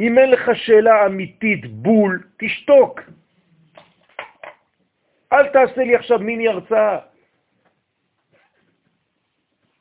אם 0.00 0.18
אין 0.18 0.30
לך 0.30 0.50
שאלה 0.54 1.06
אמיתית, 1.06 1.66
בול, 1.66 2.22
תשתוק. 2.38 3.00
אל 5.32 5.46
תעשה 5.46 5.84
לי 5.84 5.94
עכשיו 5.94 6.18
מיני 6.18 6.48
הרצאה. 6.48 6.98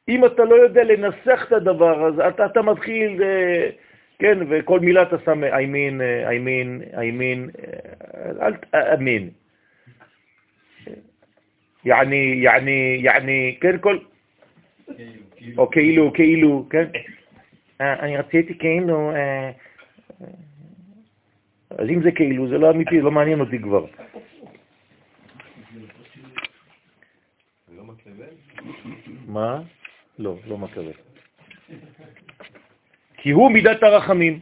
אם 0.10 0.26
אתה 0.26 0.43
לא 0.43 0.56
יודע 0.56 0.84
לנסח 0.84 1.45
את 1.47 1.51
הדבר 1.51 2.06
הזה, 2.06 2.27
אתה, 2.27 2.45
אתה 2.45 2.61
מתחיל, 2.61 3.23
אה, 3.23 3.69
כן, 4.19 4.37
וכל 4.49 4.79
מילה 4.79 5.01
אתה 5.01 5.15
שם 5.25 5.43
I 5.43 5.47
mean, 5.47 6.01
אה, 6.01 6.29
I 6.29 6.33
mean, 6.33 6.93
I 6.93 7.11
mean, 7.19 7.63
אה, 7.63 8.47
אל 8.47 8.53
תאמין. 8.55 9.29
יעני, 11.85 12.39
יעני, 12.43 12.97
יעני, 13.01 13.57
כן, 13.61 13.77
כל... 13.77 13.97
או 15.57 15.69
כאילו, 15.71 16.13
כאילו, 16.13 16.67
כן? 16.69 16.85
אני 17.79 18.17
רציתי 18.17 18.57
כאילו... 18.57 19.11
אז 21.69 21.89
אם 21.89 22.01
זה 22.03 22.11
כאילו, 22.11 22.49
זה 22.49 22.57
לא 22.57 22.71
אמיתי, 22.71 23.01
לא 23.01 23.11
מעניין 23.11 23.39
אותי 23.39 23.59
כבר. 23.59 23.85
מה? 29.27 29.61
לא, 30.19 30.35
לא 30.47 30.57
מקבל. 30.57 31.09
כי 33.21 33.31
הוא 33.31 33.51
מידת 33.51 33.83
הרחמים. 33.83 34.39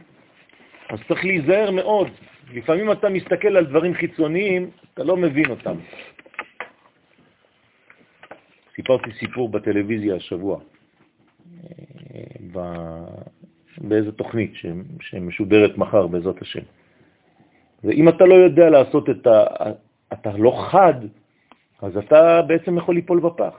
אז 0.88 0.98
צריך 1.08 1.24
להיזהר 1.24 1.70
מאוד. 1.70 2.08
לפעמים 2.54 2.92
אתה 2.92 3.08
מסתכל 3.08 3.56
על 3.56 3.66
דברים 3.66 3.94
חיצוניים, 3.94 4.70
אתה 4.94 5.04
לא 5.04 5.16
מבין 5.16 5.50
אותם. 5.50 5.76
סיפרתי 8.76 9.10
סיפור 9.18 9.48
בטלוויזיה 9.48 10.14
השבוע, 10.16 10.60
אה, 12.54 12.62
באיזו 13.78 14.12
תוכנית 14.12 14.52
שמשודרת 15.00 15.78
מחר 15.78 16.06
בעזרת 16.06 16.42
השם. 16.42 16.62
ואם 17.84 18.08
אתה 18.08 18.24
לא 18.24 18.34
יודע 18.34 18.70
לעשות 18.70 19.10
את 19.10 19.26
ה... 19.26 19.44
אתה 20.12 20.36
לא 20.36 20.68
חד, 20.70 20.94
אז 21.82 21.96
אתה 21.96 22.42
בעצם 22.42 22.78
יכול 22.78 22.94
ליפול 22.94 23.20
בפח. 23.20 23.54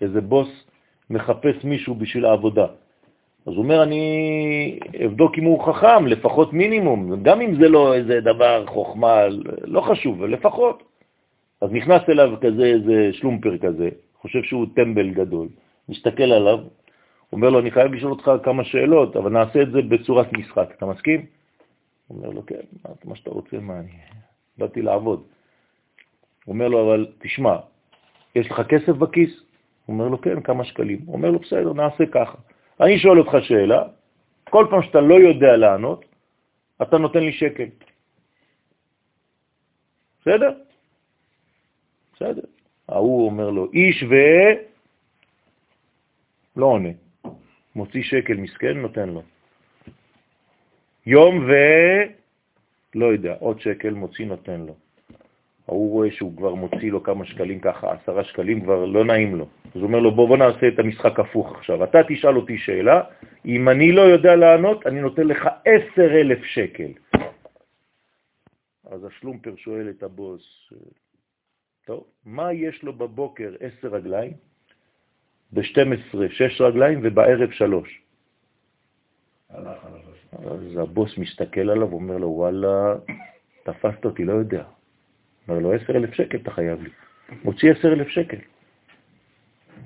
איזה 0.00 0.20
בוס 0.20 0.48
מחפש 1.10 1.64
מישהו 1.64 1.94
בשביל 1.94 2.24
העבודה. 2.24 2.66
אז 3.48 3.54
הוא 3.54 3.62
אומר, 3.62 3.82
אני 3.82 4.78
אבדוק 5.06 5.38
אם 5.38 5.44
הוא 5.44 5.64
חכם, 5.64 6.06
לפחות 6.06 6.52
מינימום, 6.52 7.22
גם 7.22 7.40
אם 7.40 7.54
זה 7.54 7.68
לא 7.68 7.94
איזה 7.94 8.20
דבר 8.20 8.66
חוכמה, 8.66 9.22
לא 9.64 9.80
חשוב, 9.80 10.24
לפחות. 10.24 10.82
אז 11.60 11.72
נכנס 11.72 12.02
אליו 12.08 12.36
כזה, 12.40 12.64
איזה 12.64 13.10
שלומפר 13.12 13.58
כזה, 13.58 13.88
חושב 14.20 14.42
שהוא 14.42 14.66
טמבל 14.76 15.10
גדול, 15.10 15.48
מסתכל 15.88 16.32
עליו, 16.32 16.58
אומר 17.32 17.50
לו, 17.50 17.60
אני 17.60 17.70
חייב 17.70 17.92
לשאול 17.92 18.12
אותך 18.12 18.30
כמה 18.44 18.64
שאלות, 18.64 19.16
אבל 19.16 19.30
נעשה 19.30 19.62
את 19.62 19.70
זה 19.70 19.82
בצורת 19.82 20.32
משחק. 20.32 20.68
אתה 20.76 20.86
מסכים? 20.86 21.26
הוא 22.08 22.18
אומר 22.18 22.30
לו, 22.30 22.46
כן, 22.46 22.64
מה, 22.84 22.94
מה 23.04 23.16
שאתה 23.16 23.30
רוצה, 23.30 23.56
מה 23.60 23.78
אני... 23.78 23.90
באתי 24.58 24.82
לעבוד. 24.82 25.22
הוא 26.44 26.52
אומר 26.52 26.68
לו, 26.68 26.86
אבל 26.86 27.06
תשמע, 27.18 27.56
יש 28.34 28.50
לך 28.50 28.60
כסף 28.68 28.92
בכיס? 28.92 29.30
הוא 29.86 29.94
אומר 29.94 30.08
לו, 30.08 30.20
כן, 30.20 30.40
כמה 30.40 30.64
שקלים. 30.64 30.98
הוא 31.06 31.14
אומר 31.14 31.30
לו, 31.30 31.38
בסדר, 31.38 31.72
נעשה 31.72 32.06
ככה. 32.06 32.38
אני 32.80 32.98
שואל 32.98 33.18
אותך 33.18 33.32
שאלה, 33.42 33.82
כל 34.50 34.66
פעם 34.70 34.82
שאתה 34.82 35.00
לא 35.00 35.14
יודע 35.14 35.56
לענות, 35.56 36.04
אתה 36.82 36.98
נותן 36.98 37.18
לי 37.18 37.32
שקל. 37.32 37.68
בסדר? 40.20 40.50
בסדר. 42.14 42.42
ההוא 42.88 43.26
אומר 43.26 43.50
לו, 43.50 43.72
איש 43.72 44.02
ו... 44.02 44.14
לא 46.56 46.66
עונה. 46.66 46.88
מוציא 47.74 48.02
שקל 48.02 48.34
מסכן, 48.34 48.76
נותן 48.78 49.08
לו. 49.08 49.22
יום 51.06 51.38
ו... 51.38 51.52
לא 52.94 53.06
יודע, 53.06 53.34
עוד 53.40 53.60
שקל 53.60 53.90
מוציא, 53.90 54.26
נותן 54.26 54.60
לו. 54.60 54.74
הוא 55.68 55.90
רואה 55.90 56.10
שהוא 56.10 56.36
כבר 56.36 56.54
מוציא 56.54 56.92
לו 56.92 57.02
כמה 57.02 57.24
שקלים 57.24 57.60
ככה, 57.60 57.92
עשרה 57.92 58.24
שקלים, 58.24 58.60
כבר 58.60 58.84
לא 58.84 59.04
נעים 59.04 59.36
לו. 59.36 59.46
אז 59.64 59.76
הוא 59.80 59.82
אומר 59.82 59.98
לו, 59.98 60.14
בוא, 60.14 60.28
בוא 60.28 60.36
נעשה 60.36 60.68
את 60.68 60.78
המשחק 60.78 61.20
הפוך 61.20 61.52
עכשיו. 61.56 61.84
אתה 61.84 61.98
תשאל 62.08 62.36
אותי 62.36 62.58
שאלה, 62.58 63.02
אם 63.46 63.68
אני 63.68 63.92
לא 63.92 64.02
יודע 64.02 64.36
לענות, 64.36 64.86
אני 64.86 65.00
נותן 65.00 65.26
לך 65.26 65.48
עשר 65.64 66.20
אלף 66.20 66.44
שקל. 66.44 66.92
אז 68.90 69.04
השלומפר 69.04 69.56
שואל 69.56 69.90
את 69.90 70.02
הבוס, 70.02 70.72
טוב, 71.86 72.04
מה 72.24 72.52
יש 72.52 72.82
לו 72.82 72.92
בבוקר 72.92 73.54
עשר 73.60 73.88
רגליים, 73.88 74.32
ב-12 75.52 76.16
שש 76.30 76.60
רגליים 76.60 77.00
ובערב 77.02 77.50
שלוש? 77.50 78.02
אז 79.50 80.76
הבוס 80.76 81.18
מסתכל 81.18 81.70
עליו 81.70 81.90
ואומר 81.90 82.16
לו, 82.16 82.28
וואלה, 82.28 82.94
תפסת 83.64 84.04
אותי, 84.04 84.24
לא 84.24 84.32
יודע. 84.32 84.77
אומר 85.48 85.60
לו, 85.60 85.72
עשר 85.72 85.96
אלף 85.96 86.14
שקל 86.14 86.38
אתה 86.42 86.50
חייב 86.50 86.82
לי. 86.82 86.90
מוציא 87.44 87.72
עשר 87.72 87.92
אלף 87.92 88.08
שקל. 88.08 88.36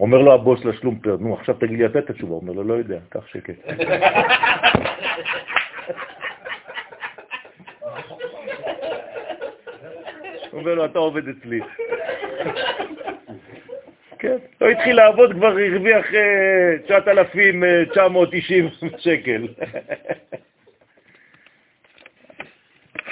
אומר 0.00 0.18
לו 0.18 0.34
הבוס 0.34 0.64
לשלומפר, 0.64 1.16
נו, 1.20 1.34
עכשיו 1.34 1.54
תגיד 1.54 1.78
לי 1.78 1.86
אתה 1.86 1.98
את 1.98 2.10
התשובה. 2.10 2.34
אומר 2.34 2.52
לו, 2.52 2.62
לא 2.62 2.74
יודע, 2.74 2.98
קח 3.08 3.26
שקל. 3.26 3.52
אומר 10.52 10.74
לו, 10.74 10.84
אתה 10.84 10.98
עובד 10.98 11.28
אצלי. 11.28 11.60
כן, 14.18 14.36
לא 14.60 14.68
התחיל 14.68 14.96
לעבוד, 14.96 15.32
כבר 15.32 15.58
הרוויח 15.58 16.06
9,990 16.86 18.64
אה, 18.64 18.70
שקל. 18.98 19.48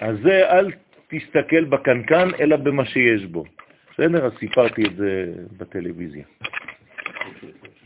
אז 0.01 0.17
זה, 0.23 0.51
אל 0.51 0.71
תסתכל 1.11 1.65
בקנקן, 1.65 2.29
אלא 2.41 2.57
במה 2.57 2.85
שיש 2.85 3.25
בו. 3.25 3.45
בסדר? 3.93 4.27
אז 4.27 4.33
סיפרתי 4.39 4.83
את 4.83 4.97
זה 4.97 5.33
בטלוויזיה. 5.57 6.25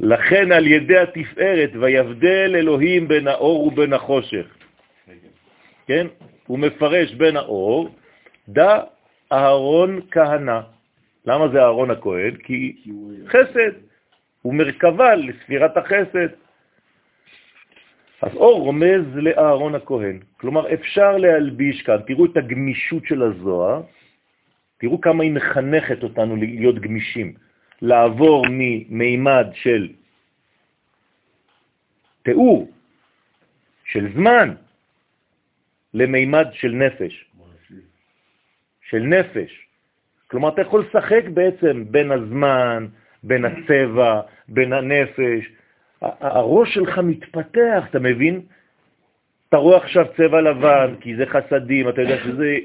לכן 0.01 0.53
על 0.53 0.67
ידי 0.67 0.99
התפארת, 0.99 1.71
ויבדל 1.81 2.57
אלוהים 2.57 3.09
בין 3.09 3.29
האור 3.29 3.67
ובין 3.67 3.93
החושך. 3.93 4.47
כן? 5.87 6.07
הוא 6.47 6.59
מפרש 6.59 7.15
בין 7.15 7.37
האור, 7.37 7.95
דא 8.49 8.81
אהרון 9.33 10.01
כהנה. 10.11 10.61
למה 11.27 11.49
זה 11.49 11.59
אהרון 11.63 11.91
הכהן? 11.91 12.37
כי 12.37 12.77
חסד, 13.29 13.73
הוא 14.43 14.55
מרכבה 14.55 15.15
לספירת 15.15 15.77
החסד. 15.77 16.29
אז 18.23 18.35
אור 18.35 18.61
רומז 18.61 19.05
לאהרון 19.15 19.75
הכהן. 19.75 20.19
כלומר, 20.37 20.75
אפשר 20.75 21.17
להלביש 21.17 21.83
כאן, 21.83 21.97
תראו 22.07 22.25
את 22.25 22.37
הגמישות 22.37 23.07
של 23.07 23.23
הזוהר, 23.23 23.83
תראו 24.79 25.01
כמה 25.01 25.23
היא 25.23 25.33
מחנכת 25.33 26.03
אותנו 26.03 26.37
להיות 26.37 26.79
גמישים, 26.79 27.35
לעבור 27.83 28.47
ממימד 28.51 29.47
של 29.53 29.89
תיאור, 32.23 32.71
של 33.85 34.13
זמן, 34.15 34.55
למימד 35.95 36.47
של 36.53 36.73
נפש. 36.73 37.25
של 38.89 38.99
נפש. 38.99 39.67
כלומר, 40.27 40.49
אתה 40.49 40.63
יכול 40.63 40.85
לשחק 40.89 41.25
בעצם 41.35 41.85
בין 41.91 42.13
הזמן, 42.13 42.87
בין 43.23 43.45
הצבע, 43.45 44.21
בין 44.49 44.73
הנפש. 44.73 45.51
הראש 46.21 46.75
שלך 46.75 46.99
מתפתח, 46.99 47.85
אתה 47.91 47.99
מבין? 47.99 48.41
אתה 49.49 49.57
רואה 49.57 49.77
עכשיו 49.77 50.07
צבע 50.17 50.41
לבן, 50.41 50.95
כי 51.01 51.17
זה 51.17 51.27
חסדים, 51.27 51.89
אתה 51.89 52.01
יודע 52.03 52.17
שזה 52.25 52.57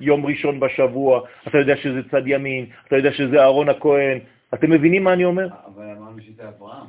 יום 0.00 0.26
ראשון 0.26 0.60
בשבוע, 0.60 1.20
אתה 1.48 1.58
יודע 1.58 1.76
שזה 1.76 2.00
צד 2.10 2.22
ימין, 2.26 2.66
אתה 2.88 2.96
יודע 2.96 3.12
שזה 3.12 3.40
אהרון 3.40 3.68
הכהן. 3.68 4.18
אתם 4.54 4.70
מבינים 4.70 5.04
מה 5.04 5.12
אני 5.12 5.24
אומר? 5.24 5.48
אבל 5.74 5.84
אמרנו 5.98 6.20
שזה 6.20 6.48
אברהם. 6.48 6.86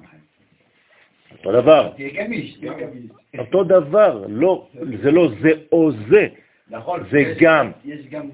אותו 1.38 1.52
דבר. 1.52 1.90
תהיה 1.96 2.24
גמיש, 2.24 2.58
תהיה 2.60 2.74
גמיש. 2.74 3.04
אותו 3.40 3.64
דבר, 3.64 4.26
לא, 4.30 4.68
זה 5.04 5.12
לא 5.12 5.30
זה 5.42 5.50
או 5.72 5.92
זה, 5.92 6.28
נכון. 6.70 7.04
זה 7.12 7.20
יש- 7.20 7.38
גם. 7.42 7.72
יש 7.86 8.08
גם... 8.08 8.30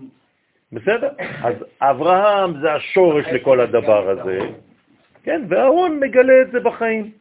בסדר? 0.71 1.09
אז 1.43 1.53
אברהם 1.81 2.59
זה 2.61 2.73
השורש 2.73 3.25
לכל 3.27 3.59
הדבר 3.59 4.09
הזה, 4.09 4.39
כן, 5.23 5.41
ואהרון 5.49 5.99
מגלה 5.99 6.41
את 6.41 6.51
זה 6.51 6.59
בחיים. 6.59 7.11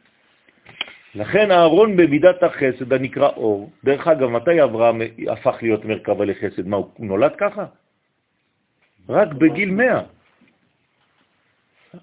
לכן 1.16 1.50
הארון 1.50 1.96
במידת 1.96 2.42
החסד 2.42 2.92
הנקרא 2.92 3.28
אור. 3.28 3.70
דרך 3.84 4.08
אגב, 4.08 4.28
מתי 4.28 4.62
אברהם 4.62 5.02
הפך 5.28 5.58
להיות 5.62 5.84
מרכבה 5.84 6.24
לחסד? 6.24 6.66
מה, 6.66 6.76
הוא 6.76 7.06
נולד 7.06 7.32
ככה? 7.38 7.64
רק 9.08 9.28
בגיל 9.32 9.70
100. 9.70 10.02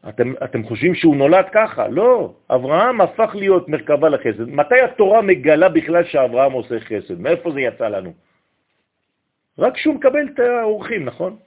אתם, 0.09 0.33
אתם 0.43 0.63
חושבים 0.63 0.95
שהוא 0.95 1.15
נולד 1.15 1.45
ככה? 1.51 1.87
לא, 1.87 2.33
אברהם 2.49 3.01
הפך 3.01 3.31
להיות 3.35 3.69
מרכבה 3.69 4.09
לחסד. 4.09 4.49
מתי 4.49 4.81
התורה 4.81 5.21
מגלה 5.21 5.69
בכלל 5.69 6.03
שאברהם 6.03 6.51
עושה 6.51 6.79
חסד? 6.79 7.19
מאיפה 7.19 7.51
זה 7.51 7.61
יצא 7.61 7.87
לנו? 7.87 8.13
רק 9.59 9.77
שהוא 9.77 9.95
מקבל 9.95 10.27
את 10.33 10.39
האורחים, 10.39 11.05
נכון? 11.05 11.37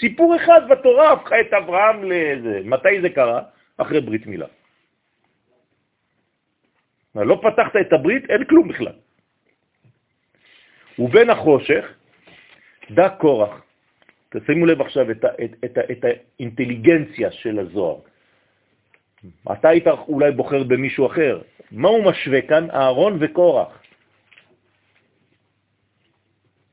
סיפור 0.00 0.36
אחד 0.36 0.60
בתורה 0.70 1.12
הפכה 1.12 1.40
את 1.40 1.52
אברהם 1.52 2.04
לזה. 2.04 2.60
מתי 2.64 3.00
זה 3.00 3.08
קרה? 3.08 3.42
אחרי 3.76 4.00
ברית 4.00 4.26
מילה. 4.26 4.46
לא 7.14 7.40
פתחת 7.42 7.76
את 7.76 7.92
הברית, 7.92 8.30
אין 8.30 8.44
כלום 8.44 8.68
בכלל. 8.68 8.92
ובין 10.98 11.30
החושך, 11.30 11.84
דע 12.90 13.08
קורח. 13.08 13.62
תשימו 14.30 14.66
לב 14.66 14.80
עכשיו 14.80 15.10
את, 15.10 15.24
את, 15.24 15.52
את, 15.64 15.78
את 15.78 16.04
האינטליגנציה 16.04 17.30
של 17.32 17.58
הזוהר. 17.58 17.96
אתה 19.52 19.68
היית 19.68 19.86
אולי 19.86 20.32
בוחר 20.32 20.62
במישהו 20.62 21.06
אחר. 21.06 21.40
מה 21.72 21.88
הוא 21.88 22.04
משווה 22.04 22.42
כאן? 22.42 22.70
אהרון 22.70 23.16
וקורח. 23.20 23.82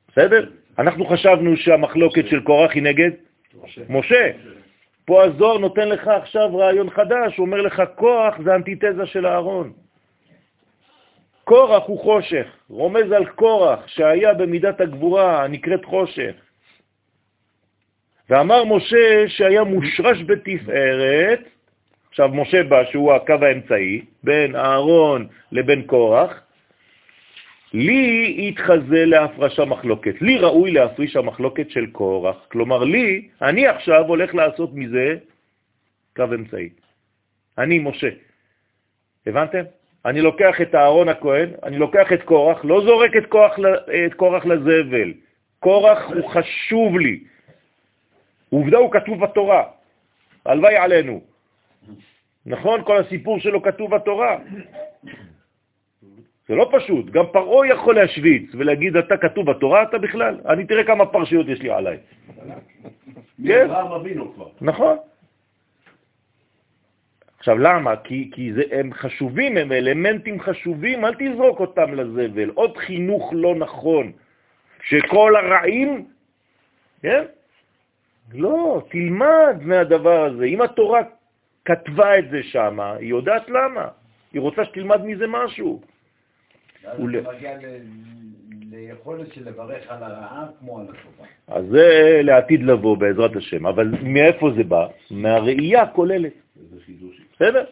בסדר? 0.07 0.49
אנחנו 0.79 1.05
חשבנו 1.05 1.57
שהמחלוקת 1.57 2.27
של 2.27 2.39
קורח 2.43 2.71
היא 2.71 2.83
נגד 2.83 3.11
משה. 3.63 3.81
משה. 3.89 4.31
פה 5.05 5.23
הזוהר 5.23 5.57
נותן 5.57 5.89
לך 5.89 6.07
עכשיו 6.07 6.57
רעיון 6.57 6.89
חדש, 6.89 7.37
הוא 7.37 7.45
אומר 7.45 7.61
לך, 7.61 7.83
כוח 7.95 8.35
זה 8.43 8.55
אנטיתזה 8.55 9.05
של 9.05 9.25
אהרון. 9.25 9.73
קורח 11.49 11.83
הוא 11.85 11.99
חושך, 11.99 12.47
רומז 12.69 13.11
על 13.11 13.25
קורח 13.25 13.87
שהיה 13.87 14.33
במידת 14.33 14.81
הגבורה 14.81 15.43
הנקראת 15.43 15.85
חושך. 15.85 16.33
ואמר 18.29 18.63
משה 18.63 19.27
שהיה 19.27 19.63
מושרש 19.63 20.17
בתפארת, 20.25 21.39
עכשיו 22.09 22.29
משה 22.29 22.63
בא 22.63 22.85
שהוא 22.91 23.13
הקו 23.13 23.33
האמצעי 23.41 24.05
בין 24.23 24.55
אהרון 24.55 25.27
לבין 25.51 25.81
קורח, 25.83 26.41
לי 27.73 28.35
יתחזה 28.37 29.05
להפרשה 29.05 29.65
מחלוקת, 29.65 30.21
לי 30.21 30.37
ראוי 30.37 30.71
להפריש 30.71 31.15
המחלוקת 31.15 31.69
של 31.69 31.85
קורח, 31.91 32.45
כלומר 32.51 32.83
לי, 32.83 33.27
אני 33.41 33.67
עכשיו 33.67 34.05
הולך 34.05 34.35
לעשות 34.35 34.69
מזה 34.73 35.15
קו 36.15 36.23
אמצעי. 36.23 36.69
אני 37.57 37.79
משה. 37.79 38.09
הבנתם? 39.25 39.78
אני 40.05 40.21
לוקח 40.21 40.61
את 40.61 40.75
אהרון 40.75 41.09
הכהן, 41.09 41.49
אני 41.63 41.77
לוקח 41.77 42.13
את 42.13 42.23
קורח, 42.23 42.65
לא 42.65 42.81
זורק 42.81 43.11
את, 43.17 43.25
קורח, 43.25 43.55
את 44.05 44.13
קורח 44.13 44.45
לזבל. 44.45 45.13
קורח 45.59 45.99
הוא 46.15 46.29
חשוב 46.29 46.99
לי. 46.99 47.19
עובדה 48.49 48.77
הוא 48.77 48.91
כתוב 48.91 49.19
בתורה, 49.19 49.63
הלוואי 50.45 50.75
עלינו. 50.75 51.21
נכון? 52.45 52.83
כל 52.83 52.97
הסיפור 52.97 53.39
שלו 53.39 53.61
כתוב 53.61 53.95
בתורה. 53.95 54.37
זה 56.47 56.55
לא 56.55 56.69
פשוט, 56.71 57.05
גם 57.05 57.25
פרעה 57.31 57.67
יכול 57.67 57.95
להשוויץ 57.95 58.49
ולהגיד, 58.53 58.97
אתה 58.97 59.17
כתוב 59.17 59.51
בתורה, 59.51 59.83
אתה 59.83 59.97
בכלל, 59.97 60.39
אני 60.45 60.65
תראה 60.65 60.83
כמה 60.83 61.05
פרשיות 61.05 61.47
יש 61.47 61.61
לי 61.61 61.69
עליי. 61.69 61.97
כן? 63.47 63.67
נכון. 64.61 64.97
עכשיו, 67.39 67.57
למה? 67.57 67.95
כי, 67.95 68.29
כי 68.33 68.53
זה, 68.53 68.63
הם 68.71 68.93
חשובים, 68.93 69.57
הם 69.57 69.71
אלמנטים 69.71 70.41
חשובים, 70.41 71.05
אל 71.05 71.13
תזרוק 71.13 71.59
אותם 71.59 71.93
לזבל. 71.93 72.49
עוד 72.49 72.77
חינוך 72.77 73.31
לא 73.35 73.55
נכון, 73.55 74.11
שכל 74.83 75.35
הרעים, 75.35 76.05
כן? 77.01 77.23
לא, 78.33 78.81
תלמד 78.91 79.55
מהדבר 79.61 80.23
הזה. 80.23 80.45
אם 80.45 80.61
התורה 80.61 80.99
כתבה 81.65 82.19
את 82.19 82.29
זה 82.29 82.43
שם, 82.43 82.79
היא 82.79 83.09
יודעת 83.09 83.49
למה. 83.49 83.87
היא 84.33 84.41
רוצה 84.41 84.65
שתלמד 84.65 85.05
מזה 85.05 85.27
משהו. 85.27 85.81
מגיע 86.97 87.57
ליכולת 88.71 89.33
של 89.33 89.49
לברך 89.49 89.83
על 89.89 90.03
הרעה 90.03 90.45
כמו 90.59 90.79
על 90.79 90.85
הטובה. 90.85 91.25
אז 91.47 91.65
זה 91.71 92.19
לעתיד 92.23 92.63
לבוא 92.63 92.97
בעזרת 92.97 93.35
השם, 93.35 93.65
אבל 93.65 93.91
מאיפה 94.03 94.49
זה 94.57 94.63
בא? 94.63 94.87
מהראייה 95.11 95.81
הכוללת. 95.81 96.33
בסדר? 97.39 97.65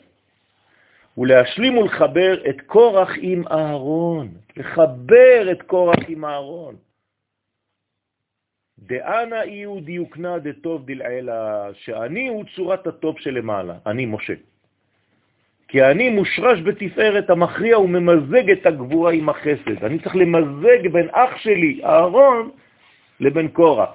ולהשלים 1.18 1.78
ולחבר 1.78 2.50
את 2.50 2.62
קורח 2.62 3.10
עם 3.22 3.44
אהרון, 3.52 4.28
לחבר 4.58 5.52
את 5.52 5.62
קורח 5.62 6.00
עם 6.08 6.26
אהרון. 6.26 6.76
דאנה 8.80 9.42
אי 9.42 9.66
דיוקנה 9.82 10.40
דטוב 10.40 10.86
דלעילה, 10.86 11.70
שאני 11.74 12.28
הוא 12.28 12.44
צורת 12.56 12.88
הטוב 12.88 13.20
שלמעלה, 13.20 13.74
אני 13.86 14.06
משה. 14.06 14.34
כי 15.68 15.84
אני 15.84 16.10
מושרש 16.10 16.60
בתפארת 16.62 17.30
המכריע 17.30 17.80
וממזג 17.80 18.50
את 18.50 18.66
הגבורה 18.66 19.12
עם 19.12 19.30
החסד. 19.30 19.84
אני 19.84 20.00
צריך 20.00 20.16
למזג 20.16 20.88
בין 20.92 21.08
אח 21.12 21.38
שלי, 21.38 21.82
אהרון, 21.84 22.52
לבין 23.20 23.48
קורח. 23.48 23.90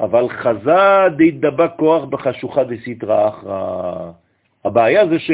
אבל 0.00 0.28
חזה 0.28 1.08
דהתדבק 1.16 1.70
כוח 1.76 2.04
בחשוכה 2.04 2.64
דסיטרא 2.64 3.28
אחרא. 3.28 4.10
הבעיה 4.64 5.06
זה 5.06 5.18
ש... 5.18 5.30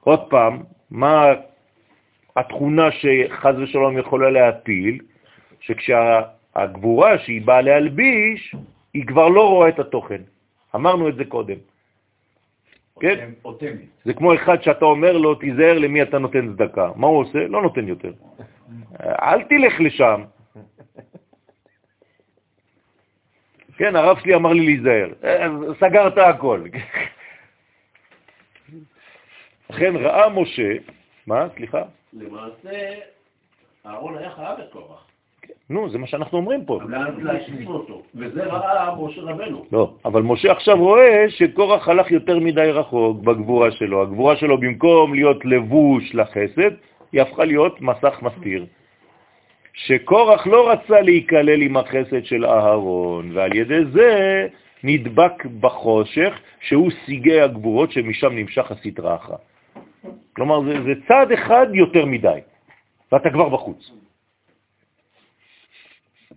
עוד 0.00 0.20
פעם, 0.30 0.62
מה 0.90 1.32
התכונה 2.36 2.88
שחז 2.90 3.58
ושלום 3.58 3.98
יכולה 3.98 4.30
להפיל? 4.30 4.98
שכשהגבורה 5.60 7.18
שהיא 7.18 7.42
באה 7.42 7.60
להלביש, 7.60 8.54
היא 8.94 9.06
כבר 9.06 9.28
לא 9.28 9.48
רואה 9.48 9.68
את 9.68 9.78
התוכן. 9.78 10.22
אמרנו 10.74 11.08
את 11.08 11.16
זה 11.16 11.24
קודם. 11.24 11.56
כן? 13.00 13.30
אוטמית. 13.44 13.90
זה 14.04 14.14
כמו 14.14 14.34
אחד 14.34 14.62
שאתה 14.62 14.84
אומר 14.84 15.12
לו, 15.12 15.34
תיזהר 15.34 15.78
למי 15.78 16.02
אתה 16.02 16.18
נותן 16.18 16.52
צדקה. 16.54 16.90
מה 16.96 17.06
הוא 17.06 17.18
עושה? 17.18 17.38
לא 17.48 17.62
נותן 17.62 17.88
יותר. 17.88 18.12
אל 19.28 19.42
תלך 19.42 19.80
לשם. 19.80 20.22
כן, 23.76 23.96
הרב 23.96 24.18
שלי 24.18 24.34
אמר 24.34 24.52
לי 24.52 24.64
להיזהר. 24.64 25.08
סגרת 25.80 26.18
הכל. 26.18 26.60
לכן 29.70 29.96
ראה 29.96 30.28
משה, 30.28 30.72
מה? 31.26 31.46
סליחה? 31.56 31.82
למעשה, 32.12 32.94
אהרון 33.86 34.18
היה 34.18 34.30
חייב 34.30 34.58
את 34.58 34.72
קורח. 34.72 35.06
נו, 35.70 35.90
זה 35.90 35.98
מה 35.98 36.06
שאנחנו 36.06 36.38
אומרים 36.38 36.64
פה. 36.64 36.80
וזה 38.14 38.44
ראה 38.44 38.94
משה 38.94 39.20
רבנו. 39.20 39.64
לא, 39.72 39.94
אבל 40.04 40.22
משה 40.22 40.52
עכשיו 40.52 40.76
רואה 40.78 41.24
שקורח 41.28 41.88
הלך 41.88 42.10
יותר 42.10 42.38
מדי 42.38 42.70
רחוק 42.70 43.20
בגבורה 43.20 43.70
שלו. 43.70 44.02
הגבורה 44.02 44.36
שלו 44.36 44.58
במקום 44.60 45.14
להיות 45.14 45.44
לבוש 45.44 46.14
לחסד, 46.14 46.70
היא 47.12 47.22
הפכה 47.22 47.44
להיות 47.44 47.80
מסך 47.80 48.22
מסתיר. 48.22 48.66
שקורח 49.74 50.46
לא 50.46 50.70
רצה 50.70 51.00
להיכלל 51.00 51.62
עם 51.62 51.76
החסד 51.76 52.24
של 52.24 52.46
אהרון, 52.46 53.36
ועל 53.36 53.56
ידי 53.56 53.84
זה 53.92 54.10
נדבק 54.84 55.44
בחושך, 55.60 56.40
שהוא 56.60 56.90
סיגי 57.06 57.40
הגבורות 57.40 57.92
שמשם 57.92 58.32
נמשך 58.32 58.70
הסטרה 58.70 59.14
אחת. 59.14 59.40
כלומר, 60.36 60.60
זה, 60.62 60.82
זה 60.82 60.92
צעד 61.08 61.32
אחד 61.32 61.66
יותר 61.72 62.06
מדי, 62.06 62.38
ואתה 63.12 63.30
כבר 63.30 63.48
בחוץ. 63.48 63.90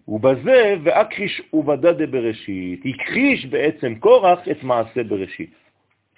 ובזה 0.08 0.76
ואקריש 0.84 1.42
ובדה 1.54 1.94
דבראשית, 1.94 2.82
הכחיש 2.86 3.46
בעצם 3.46 3.96
קורח 3.96 4.40
את 4.52 4.64
מעשה 4.64 5.04
בראשית, 5.04 5.52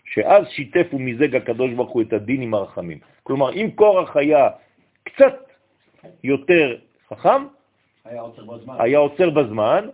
שאז 0.06 0.48
שיתף 0.50 0.94
ומיזג 0.94 1.36
הקדוש 1.36 1.72
ברוך 1.74 1.92
הוא 1.92 2.02
את 2.02 2.14
הדין 2.14 2.42
עם 2.42 2.54
הרחמים. 2.54 2.98
כלומר, 3.24 3.54
אם 3.54 3.72
קורח 3.76 4.18
היה 4.18 4.50
קצת 5.04 5.36
יותר 6.24 6.76
חכם, 7.10 7.46
היה 8.06 8.22
עוצר 8.22 8.44
בזמן. 8.44 8.76
היה 8.80 9.00
עוצר 9.00 9.30
בזמן 9.30 9.88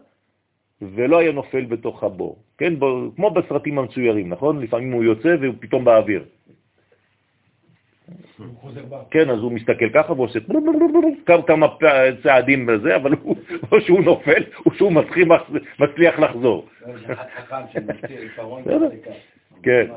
ולא 0.82 1.20
היה 1.20 1.32
נופל 1.32 1.66
בתוך 1.66 2.04
הבור. 2.04 2.38
כן, 2.58 2.80
ב, 2.80 2.86
כמו 3.16 3.32
בסרטים 3.32 3.80
המצוירים, 3.80 4.30
נכון? 4.30 4.62
לפעמים 4.62 4.92
הוא 4.92 5.04
יוצא 5.04 5.36
והוא 5.42 5.56
פתאום 5.60 5.86
באוויר. 5.86 6.24
כן, 9.12 9.30
אז 9.30 9.40
הוא 9.40 9.52
מסתכל 9.52 9.90
ככה 9.94 10.14
ועושה 10.14 10.40
כמה 11.48 11.68
צעדים 12.24 12.66
בזה, 12.66 12.96
אבל 12.96 13.12
או 13.72 13.82
שהוא 13.82 14.02
נופל 14.02 14.44
או 14.66 14.74
שהוא 14.74 14.92
מצליח 15.80 16.20
לחזור. 16.20 16.68
כן. 19.64 19.88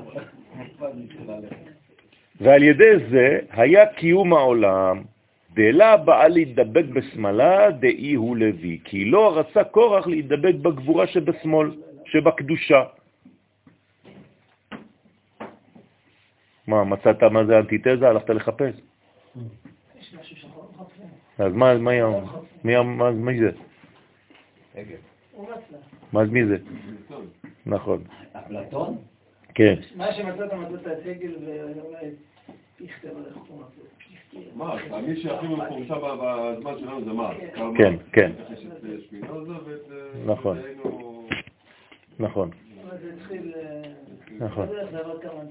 ועל 2.40 2.62
ידי 2.62 2.92
זה 3.10 3.38
היה 3.50 3.86
קיום 3.86 4.32
העולם 4.32 5.02
דלה 5.58 5.96
באה 5.96 6.28
להידבק 6.28 6.84
בשמאלה 6.94 7.70
דאי 7.70 8.14
הוא 8.14 8.36
לוי, 8.36 8.78
כי 8.84 9.04
לא 9.04 9.38
רצה 9.38 9.64
קורח 9.64 10.06
להידבק 10.06 10.54
בגבורה 10.62 11.06
שבשמאל, 11.06 11.70
שבקדושה. 12.04 12.82
מה, 16.66 16.84
מצאת 16.84 17.22
מה 17.22 17.44
זה 17.44 17.58
אנטיתזה? 17.58 18.08
הלכת 18.08 18.30
לחפש. 18.30 18.74
לא. 19.36 19.42
אז 21.38 21.52
מה, 21.52 21.78
מה, 21.78 21.90
היה- 21.90 22.06
מי, 22.64 22.72
מה, 22.82 23.10
מי 23.10 23.40
זה? 23.40 23.50
מה, 26.12 26.24
מי 26.24 26.44
זה? 26.46 26.56
נכון, 27.66 28.04
אפלטון? 28.32 28.98
כן. 29.54 29.74
מה 29.96 30.12
שמצאת, 30.14 30.52
מצאת 30.52 30.86
את 30.86 31.06
עגל 31.06 31.34
ואולי 31.46 32.06
פיכטר, 32.76 33.08
איך 33.26 33.36
מי 35.06 35.16
שהכי 35.16 35.46
מפורסם 35.46 36.00
בזמן 36.22 36.72
שלנו 36.78 37.04
זה. 37.04 37.10
קרל 37.54 37.74
כן. 37.76 37.94
כן, 38.12 38.32
נכון. 40.26 40.58
נכון, 42.18 42.50
נכון. 44.40 44.66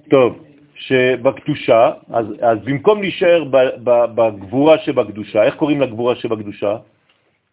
טוב, 0.09 0.43
שבקדושה, 0.76 1.91
אז, 2.09 2.26
אז 2.41 2.57
במקום 2.64 3.01
להישאר 3.01 3.43
ב, 3.43 3.57
ב, 3.84 4.05
בגבורה 4.15 4.77
שבקדושה, 4.77 5.43
איך 5.43 5.55
קוראים 5.55 5.81
לגבורה 5.81 6.15
שבקדושה? 6.15 6.77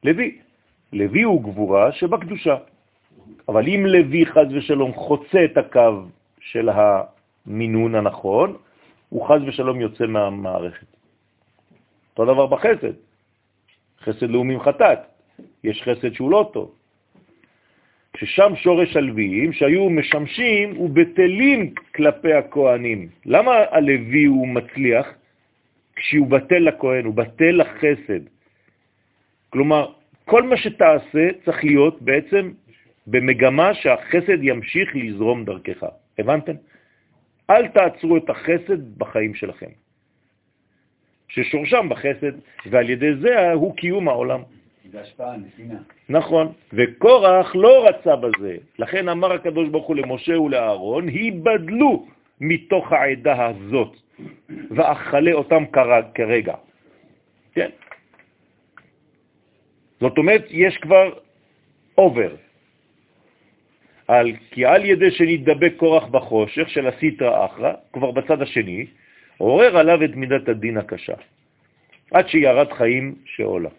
לוי. 0.05 0.39
לוי 0.93 1.23
הוא 1.23 1.43
גבורה 1.43 1.93
שבקדושה. 1.93 2.57
אבל 3.49 3.69
אם 3.69 3.87
לוי 3.87 4.27
חז 4.27 4.47
ושלום 4.51 4.95
חוצה 4.95 5.45
את 5.45 5.57
הקו 5.57 6.03
של 6.41 6.69
המינון 6.69 7.95
הנכון, 7.95 8.57
הוא 9.09 9.29
חז 9.29 9.41
ושלום 9.47 9.81
יוצא 9.81 10.07
מהמערכת. 10.07 10.94
אותו 12.19 12.33
דבר 12.33 12.47
בחסד. 12.47 12.93
חסד 14.01 14.31
לאומים 14.31 14.61
חטאת. 14.61 14.99
יש 15.65 15.83
חסד 15.83 16.15
שהוא 16.15 16.31
לא 16.31 16.51
טוב. 16.53 16.75
ששם 18.17 18.53
שורש 18.57 18.97
הלוויים 18.97 19.53
שהיו 19.53 19.91
משמשים 19.91 20.81
ובטלים 20.81 21.75
כלפי 21.95 22.33
הכהנים. 22.33 23.09
למה 23.27 23.53
הלוי 23.71 24.25
הוא 24.25 24.49
מצליח? 24.49 25.07
כשהוא 25.97 26.27
בטל 26.27 26.59
לכהן, 26.59 27.05
הוא 27.05 27.15
בטל 27.15 27.51
לחסד. 27.51 28.21
כלומר, 29.51 29.93
כל 30.25 30.43
מה 30.43 30.57
שתעשה 30.57 31.29
צריך 31.45 31.65
להיות 31.65 32.03
בעצם 32.03 32.51
במגמה 33.07 33.75
שהחסד 33.75 34.43
ימשיך 34.43 34.97
לזרום 34.97 35.45
דרכך. 35.45 35.85
הבנתם? 36.19 36.53
אל 37.51 37.69
תעצרו 37.69 38.17
את 38.17 38.31
החסד 38.31 38.99
בחיים 38.99 39.35
שלכם. 39.35 39.84
ששורשם 41.35 41.89
בחסד, 41.89 42.33
ועל 42.71 42.91
ידי 42.91 43.15
זה 43.15 43.53
הוא 43.53 43.77
קיום 43.77 44.09
העולם. 44.09 44.41
זה 44.93 45.01
השפעה, 45.01 45.37
נתינה. 45.37 45.79
נכון, 46.09 46.53
וקורח 46.73 47.55
לא 47.55 47.89
רצה 47.89 48.17
בזה. 48.17 48.57
לכן 48.79 49.09
אמר 49.09 49.33
הקדוש 49.33 49.69
ברוך 49.69 49.87
הוא 49.87 49.97
למשה 49.97 50.41
ולאהרון, 50.41 51.09
היבדלו 51.09 52.07
מתוך 52.41 52.93
העדה 52.93 53.47
הזאת, 53.47 53.93
ואכלה 54.71 55.33
אותם 55.33 55.63
כרג- 55.73 56.11
כרגע. 56.15 56.55
כן. 57.55 57.71
זאת 60.01 60.19
אומרת, 60.19 60.45
יש 60.51 60.77
כבר 60.79 61.11
אובר. 61.99 62.35
על, 64.09 64.33
כי 64.51 64.65
על 64.67 64.85
ידי 64.85 65.11
שנתדבק 65.11 65.73
קורח 65.77 66.05
בחושך 66.07 66.69
של 66.69 66.87
הסיטרא 66.87 67.45
אחרא, 67.47 67.73
כבר 67.93 68.11
בצד 68.11 68.43
השני, 68.43 68.87
עורר 69.39 69.79
עליו 69.79 70.05
את 70.05 70.17
מידת 70.17 70.49
הדין 70.49 70.77
הקשה, 70.77 71.15
עד 72.11 72.29
שירד 72.29 72.73
חיים 72.73 73.15
שעולה. 73.25 73.71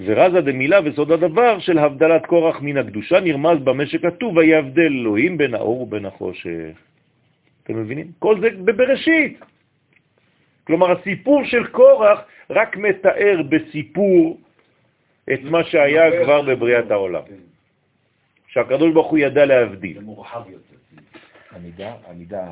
ורזה 0.00 0.40
דמילה 0.40 0.78
וסוד 0.84 1.12
הדבר 1.12 1.58
של 1.58 1.78
הבדלת 1.78 2.26
קורח 2.26 2.60
מן 2.60 2.76
הקדושה 2.76 3.20
נרמז 3.20 3.58
במה 3.64 3.86
שכתוב, 3.86 4.36
ויבדל 4.36 4.82
אלוהים 4.82 5.38
בין 5.38 5.54
האור 5.54 5.82
ובין 5.82 6.06
החושך. 6.06 6.74
אתם 7.62 7.76
מבינים? 7.76 8.06
כל 8.18 8.40
זה 8.40 8.50
בבראשית. 8.50 9.40
כלומר, 10.66 10.92
הסיפור 10.92 11.44
של 11.44 11.66
קורח 11.66 12.18
רק 12.50 12.76
מתאר 12.76 13.42
בסיפור 13.48 14.40
את 15.32 15.40
מה 15.42 15.64
שהיה 15.64 16.24
כבר 16.24 16.42
בבריאת 16.42 16.90
העולם. 16.90 17.22
שהקדוש 18.48 18.92
ברוך 18.92 19.10
הוא 19.10 19.18
ידע 19.18 19.44
להבדיל. 19.46 19.94
זה 19.94 20.04
מורחב 20.04 20.42
יותר. 20.50 20.81
עמידה, 21.56 21.94
עמידה, 22.10 22.46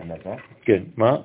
ענווה, 0.00 0.36
כן, 0.62 0.82
מה? 0.96 1.16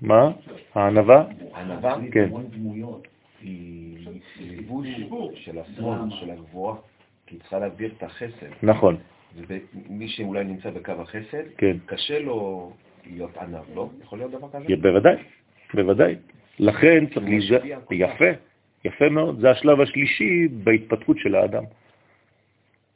מה? 0.00 0.30
הענבה? 0.74 1.24
ענווה 1.54 1.96
כן. 2.12 2.30
דמויות. 2.50 3.08
היא 3.42 4.08
ליבוש 4.40 4.88
של 5.34 5.58
השמאל, 5.58 5.98
של 6.10 6.30
הגבוהה, 6.30 6.76
כי 7.26 7.34
היא 7.34 7.40
צריכה 7.40 7.58
להגביר 7.58 7.92
את 7.96 8.02
החסד. 8.02 8.46
נכון, 8.62 8.96
ומי 9.36 10.08
שאולי 10.08 10.44
נמצא 10.44 10.70
בקו 10.70 10.92
החסד, 10.92 11.42
כן. 11.58 11.76
קשה 11.86 12.18
לו 12.18 12.72
להיות 13.06 13.36
ענב, 13.36 13.64
לא? 13.74 13.88
יכול 14.02 14.18
להיות 14.18 14.30
דבר 14.30 14.48
כזה? 14.48 14.76
בוודאי, 14.82 15.16
בוודאי. 15.74 16.14
לכן 16.58 17.06
צריך 17.06 17.26
להיזהר, 17.26 17.60
יפה, 17.90 18.24
יפה 18.84 19.08
מאוד, 19.08 19.40
זה 19.40 19.50
השלב 19.50 19.80
השלישי 19.80 20.48
בהתפתחות 20.48 21.18
של 21.18 21.34
האדם. 21.34 21.64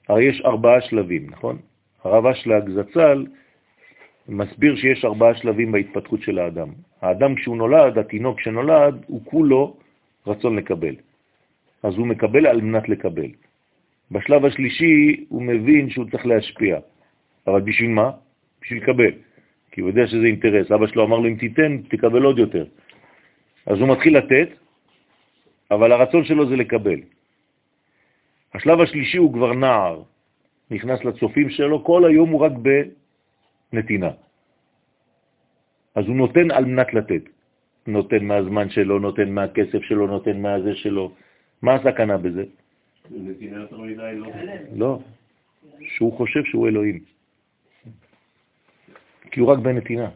הרי 0.09 0.25
יש 0.25 0.43
ארבעה 0.45 0.81
שלבים, 0.81 1.27
נכון? 1.31 1.59
הרב 2.05 2.27
אשלג 2.27 2.71
זצ"ל 2.71 3.27
מסביר 4.29 4.77
שיש 4.77 5.05
ארבעה 5.05 5.35
שלבים 5.35 5.73
בהתפתחות 5.73 6.23
של 6.23 6.39
האדם. 6.39 6.69
האדם 7.03 7.35
כשהוא 7.35 7.57
נולד, 7.57 7.99
התינוק 7.99 8.41
שנולד, 8.41 9.05
הוא 9.07 9.21
כולו 9.25 9.77
רצון 10.27 10.57
לקבל. 10.57 10.95
אז 11.83 11.95
הוא 11.97 12.07
מקבל 12.07 12.47
על 12.47 12.61
מנת 12.61 12.89
לקבל. 12.89 13.31
בשלב 14.11 14.45
השלישי 14.45 15.25
הוא 15.29 15.43
מבין 15.43 15.91
שהוא 15.91 16.07
צריך 16.11 16.27
להשפיע. 16.27 16.79
אבל 17.47 17.61
בשביל 17.61 17.91
מה? 17.91 18.11
בשביל 18.63 18.83
לקבל. 18.83 19.13
כי 19.71 19.81
הוא 19.81 19.91
יודע 19.91 20.07
שזה 20.07 20.27
אינטרס. 20.27 20.73
אבא 20.73 20.87
שלו 20.87 21.05
אמר 21.05 21.19
לו, 21.19 21.29
אם 21.29 21.37
תיתן, 21.37 21.79
תקבל 21.89 22.23
עוד 22.23 22.39
יותר. 22.39 22.65
אז 23.67 23.81
הוא 23.81 23.89
מתחיל 23.89 24.19
לתת, 24.19 24.49
אבל 25.71 25.93
הרצון 25.93 26.25
שלו 26.25 26.49
זה 26.49 26.57
לקבל. 26.57 27.01
השלב 28.55 28.81
השלישי 28.81 29.19
הוא 29.19 29.33
כבר 29.33 29.53
נער, 29.53 30.03
נכנס 30.71 31.05
לצופים 31.05 31.51
שלו, 31.51 31.85
כל 31.85 32.05
היום 32.05 32.31
הוא 32.31 32.41
רק 32.41 32.53
בנתינה. 33.73 34.11
אז 35.95 36.05
הוא 36.07 36.17
נותן 36.17 36.51
על 36.51 36.65
מנת 36.65 36.95
לתת. 36.95 37.23
נותן 37.87 38.25
מהזמן 38.25 38.71
שלו, 38.71 38.99
נותן 38.99 39.29
מהכסף 39.31 39.83
שלו, 39.83 40.07
נותן 40.07 40.41
מהזה 40.41 40.75
שלו. 40.75 41.13
מה 41.63 41.75
הסכנה 41.75 42.17
בזה? 42.17 42.45
נתינה 43.11 43.57
יותר 43.57 43.79
מדי 43.79 44.13
לא... 44.15 44.27
לא, 44.77 44.99
שהוא 45.81 46.13
חושב 46.13 46.45
שהוא 46.45 46.69
אלוהים. 46.69 47.01
כי 49.31 49.41
הוא 49.41 49.49
רק 49.49 49.59
בנתינה. 49.59 50.09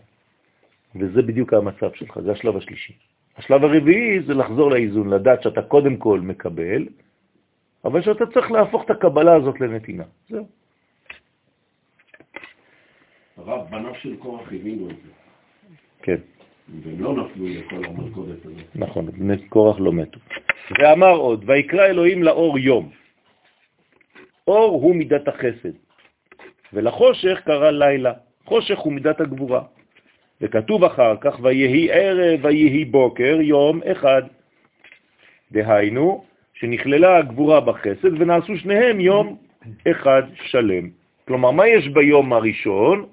וזה 0.97 1.23
בדיוק 1.23 1.53
המצב 1.53 1.93
שלך, 1.95 2.21
זה 2.21 2.33
השלב 2.33 2.57
השלישי. 2.57 2.93
השלב 3.37 3.65
הרביעי 3.65 4.23
זה 4.23 4.35
לחזור 4.35 4.71
לאיזון, 4.71 5.09
לדעת 5.09 5.43
שאתה 5.43 5.63
קודם 5.63 5.97
כל 5.97 6.21
מקבל, 6.21 6.87
אבל 7.89 8.03
שאתה 8.03 8.27
צריך 8.27 8.51
להפוך 8.51 8.85
את 8.85 8.91
הקבלה 8.91 9.35
הזאת 9.35 9.61
לנתינה. 9.61 10.05
זהו. 10.29 10.49
הרב, 13.37 13.67
בניו 13.71 13.95
של 13.95 14.17
קורח 14.17 14.47
הבינו 14.53 14.91
את 14.91 14.97
זה, 14.97 15.11
כן, 16.03 16.21
והם 16.83 17.01
לא 17.01 17.13
נפלו 17.13 17.47
לכל 17.49 17.85
המלכודת 17.85 18.45
הזאת. 18.45 18.67
נכון, 18.75 19.07
בני 19.07 19.49
קורח 19.49 19.77
לא 19.81 19.93
מתו. 19.93 20.19
ואמר 20.79 21.17
עוד, 21.17 21.45
ויקרא 21.47 21.87
אלוהים 21.87 22.23
לאור 22.23 22.59
יום. 22.59 22.91
אור 24.47 24.83
הוא 24.83 24.97
מידת 24.97 25.29
החסד, 25.29 25.73
ולחושך 26.73 27.41
קרא 27.45 27.71
לילה. 27.71 28.13
חושך 28.45 28.79
הוא 28.79 28.93
מידת 28.93 29.21
הגבורה. 29.21 29.63
וכתוב 30.41 30.85
אחר 30.85 31.17
כך, 31.21 31.39
ויהי 31.43 31.93
ערב 31.93 32.45
ויהי 32.45 32.85
בוקר, 32.85 33.41
יום 33.41 33.81
אחד. 33.93 34.23
דהיינו, 35.53 36.25
שנכללה 36.61 37.17
הגבורה 37.17 37.61
בחסד 37.61 38.21
ונעשו 38.21 38.57
שניהם 38.57 39.01
יום 39.01 39.37
אחד 39.91 40.23
שלם. 40.43 40.89
כלומר, 41.27 41.51
מה 41.51 41.69
יש 41.69 41.89
ביום 41.89 42.33
הראשון? 42.33 43.07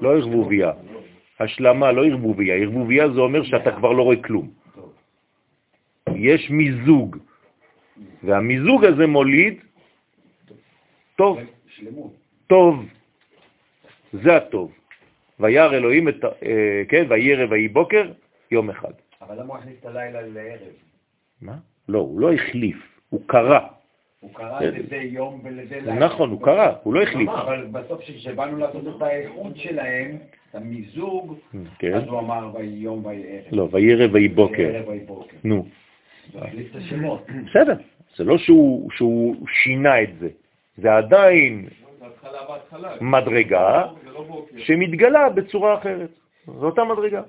לא 0.00 0.16
ערבוביה. 0.16 0.72
השלמה, 1.40 1.92
לא 1.92 2.06
ערבוביה. 2.06 2.54
ערבוביה 2.54 3.10
זה 3.10 3.20
אומר 3.20 3.42
שאתה 3.42 3.70
כבר 3.76 3.92
לא 3.92 4.02
רואה 4.02 4.22
כלום. 4.22 4.50
יש 6.14 6.50
מיזוג, 6.50 7.16
והמיזוג 8.22 8.84
הזה 8.84 9.06
מוליד 9.06 9.60
טוב. 11.16 11.38
טוב. 12.46 12.84
זה 14.12 14.36
הטוב. 14.36 14.72
וירא 15.40 15.76
אלוהים 15.76 16.08
את, 16.08 16.24
אה, 16.24 16.82
כן, 16.88 17.04
וירא 17.08 17.46
ויהי 17.50 17.68
בוקר, 17.68 18.12
יום 18.50 18.70
אחד. 18.70 18.92
אבל 19.22 19.40
למה 19.40 19.54
הוא 19.54 19.56
הכניס 19.56 19.76
את 19.80 19.86
הלילה 19.86 20.20
לערב? 20.22 20.89
מה? 21.42 21.54
לא, 21.88 21.98
הוא 21.98 22.20
לא 22.20 22.32
החליף, 22.32 22.76
הוא 23.08 23.20
קרא. 23.26 23.60
הוא 24.20 24.34
קרא 24.34 24.60
לזה 24.60 24.96
יום 24.96 25.40
ולזה 25.44 25.80
לילה. 25.80 25.94
נכון, 25.94 26.30
הוא 26.30 26.42
קרא, 26.42 26.72
הוא 26.82 26.94
לא 26.94 27.02
החליף. 27.02 27.28
אבל 27.28 27.66
בסוף 27.72 28.00
כשבאנו 28.00 28.58
לעשות 28.58 28.82
את 28.96 29.02
האיחוד 29.02 29.56
שלהם, 29.56 30.16
את 30.50 30.54
המיזוג, 30.54 31.34
כן. 31.78 31.94
אז 31.94 32.02
הוא 32.06 32.18
אמר 32.18 32.50
ויהי 32.54 32.68
יום 32.68 33.06
ויהי 33.06 33.22
ערב. 33.26 33.44
לא, 33.52 33.68
ויהי. 33.72 33.92
ערב 33.92 34.14
ויהי 34.14 34.28
בוקר. 34.28 34.82
נו, 35.44 35.66
הוא 36.32 36.42
החליף 36.42 36.70
את 36.70 36.76
השמות. 36.76 37.26
בסדר. 37.50 37.74
זה 38.16 38.24
לא 38.24 38.38
שהוא, 38.38 38.90
שינה 39.62 40.02
את 40.02 40.18
זה. 40.20 40.28
זה 40.78 40.96
עדיין. 40.96 41.68
מדרגה 43.00 43.86
לא. 44.04 44.46
שמתגלה 44.56 45.28
בצורה 45.28 45.78
אחרת. 45.78 46.10
זו 46.46 46.66
אותה 46.66 46.84
מדרגה. 46.84 47.22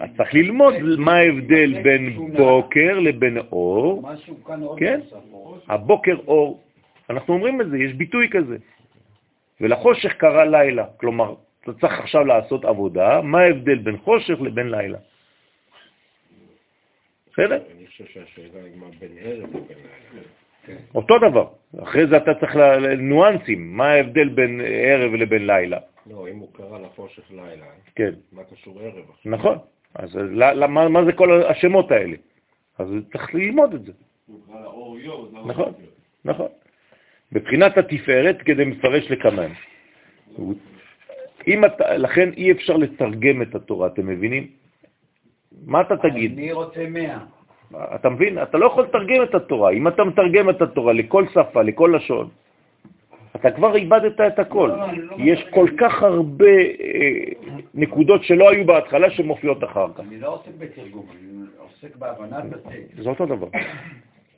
אז 0.00 0.08
צריך 0.16 0.34
ללמוד 0.34 0.74
מה 0.98 1.14
ההבדל 1.16 1.82
בין 1.82 2.32
בוקר 2.36 2.98
לבין 2.98 3.38
אור. 3.52 4.02
כן. 4.78 5.00
הבוקר 5.68 6.16
אור. 6.26 6.62
אנחנו 7.10 7.34
אומרים 7.34 7.60
את 7.60 7.70
זה, 7.70 7.78
יש 7.78 7.92
ביטוי 7.92 8.28
כזה. 8.30 8.56
ולחושך 9.60 10.12
קרה 10.12 10.44
לילה. 10.44 10.84
כלומר, 10.96 11.34
אתה 11.62 11.72
צריך 11.72 11.92
עכשיו 12.00 12.24
לעשות 12.24 12.64
עבודה, 12.64 13.20
מה 13.22 13.40
ההבדל 13.40 13.78
בין 13.78 13.96
חושך 13.96 14.40
לבין 14.40 14.70
לילה? 14.70 14.98
בסדר? 17.32 17.58
אני 17.76 17.86
חושב 17.86 18.04
שהשאלה 18.04 18.64
היא 18.64 18.72
מה 18.76 18.86
בין 19.00 19.10
ערב 19.20 19.48
לבין 19.50 19.76
לילה. 20.14 20.26
אותו 20.94 21.18
דבר. 21.18 21.46
אחרי 21.82 22.06
זה 22.06 22.16
אתה 22.16 22.34
צריך 22.34 22.56
ל- 22.56 22.94
ניואנסים, 22.96 23.76
מה 23.76 23.86
ההבדל 23.90 24.28
בין 24.28 24.60
ערב 24.64 25.14
לבין 25.14 25.46
לילה. 25.46 25.78
לא, 26.10 26.28
אם 26.28 26.36
הוא 26.38 26.48
קרא 26.52 26.78
לחושך 26.78 27.22
לילה, 27.30 27.66
כן, 27.94 28.14
מה 28.32 28.42
קשור 28.44 28.80
ערב 28.80 29.04
עכשיו? 29.10 29.32
נכון. 29.32 29.58
אז 29.94 30.16
ל- 30.16 30.44
ל- 30.64 30.66
מה 30.66 30.88
מה 30.88 31.04
זה 31.04 31.12
כל 31.12 31.42
השמות 31.44 31.90
האלה? 31.90 32.16
אז 32.78 32.86
צריך 33.12 33.34
ללמוד 33.34 33.74
את 33.74 33.84
זה. 33.84 33.92
הוא 34.26 34.40
קרא 34.46 34.60
לה 34.60 34.66
אור 34.66 34.98
יו, 34.98 35.26
זה 35.30 35.36
לא 35.36 35.46
נכון. 35.46 35.72
נכון. 36.24 36.48
בבחינת 37.32 37.78
התפארת 37.78 38.42
כדי 38.42 38.64
מפרש 38.64 39.10
לקמן. 39.10 39.50
אם 41.48 41.64
אתה, 41.64 41.96
לכן 41.96 42.30
אי 42.36 42.52
אפשר 42.52 42.76
לתרגם 42.76 43.42
את 43.42 43.54
התורה, 43.54 43.86
אתם 43.86 44.06
מבינים? 44.06 44.46
מה 45.66 45.80
אתה 45.80 45.94
תגיד? 45.96 46.32
אני 46.38 46.52
רוצה 46.52 46.86
100. 46.88 47.18
אתה 47.94 48.08
מבין? 48.10 48.42
אתה 48.42 48.58
לא 48.58 48.66
יכול 48.66 48.84
לתרגם 48.84 49.22
את 49.22 49.34
התורה. 49.34 49.70
אם 49.72 49.88
אתה 49.88 50.04
מתרגם 50.04 50.50
את 50.50 50.62
התורה 50.62 50.92
לכל 50.92 51.24
שפה, 51.28 51.62
לכל 51.62 51.92
לשון, 51.96 52.28
אתה 53.40 53.50
כבר 53.50 53.76
איבדת 53.76 54.20
את 54.20 54.38
הכל. 54.38 54.68
לא, 54.68 54.86
לא, 54.92 55.04
לא 55.10 55.16
יש. 55.18 55.44
כל 55.50 55.68
כך 55.78 56.02
הרבה 56.02 56.56
אה, 56.80 57.52
נקודות 57.74 58.24
שלא 58.24 58.50
היו 58.50 58.66
בהתחלה 58.66 59.10
שמופיעות 59.10 59.64
אחר 59.64 59.86
כך. 59.94 60.00
אני 60.00 60.20
לא 60.20 60.34
עוסק 60.34 60.50
בתרגום, 60.58 61.06
אני 61.10 61.46
עוסק 61.58 61.96
בהבנת 61.96 62.44
הטקסט. 62.52 63.02
זה 63.02 63.08
אותו 63.08 63.26
דבר. 63.26 63.48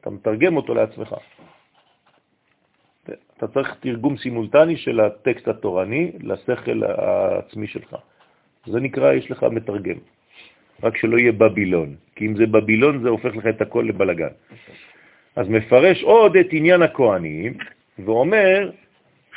אתה 0.00 0.10
מתרגם 0.10 0.56
אותו 0.56 0.74
לעצמך. 0.74 1.14
אתה 3.36 3.48
צריך 3.48 3.74
תרגום 3.80 4.16
סימולטני 4.16 4.76
של 4.76 5.00
הטקסט 5.00 5.48
התורני 5.48 6.12
לשכל 6.20 6.82
העצמי 6.84 7.66
שלך. 7.66 7.96
זה 8.66 8.80
נקרא, 8.80 9.12
יש 9.12 9.30
לך 9.30 9.42
מתרגם. 9.42 9.98
רק 10.82 10.96
שלא 10.96 11.18
יהיה 11.18 11.32
בבילון, 11.32 11.94
כי 12.16 12.26
אם 12.26 12.36
זה 12.36 12.46
בבילון 12.46 13.02
זה 13.02 13.08
הופך 13.08 13.36
לך 13.36 13.46
את 13.46 13.60
הכל 13.62 13.86
לבלגן. 13.88 14.34
אז 15.36 15.48
מפרש 15.48 16.02
עוד 16.02 16.36
את 16.36 16.46
עניין 16.50 16.82
הכהנים, 16.82 17.54
ואומר, 17.98 18.70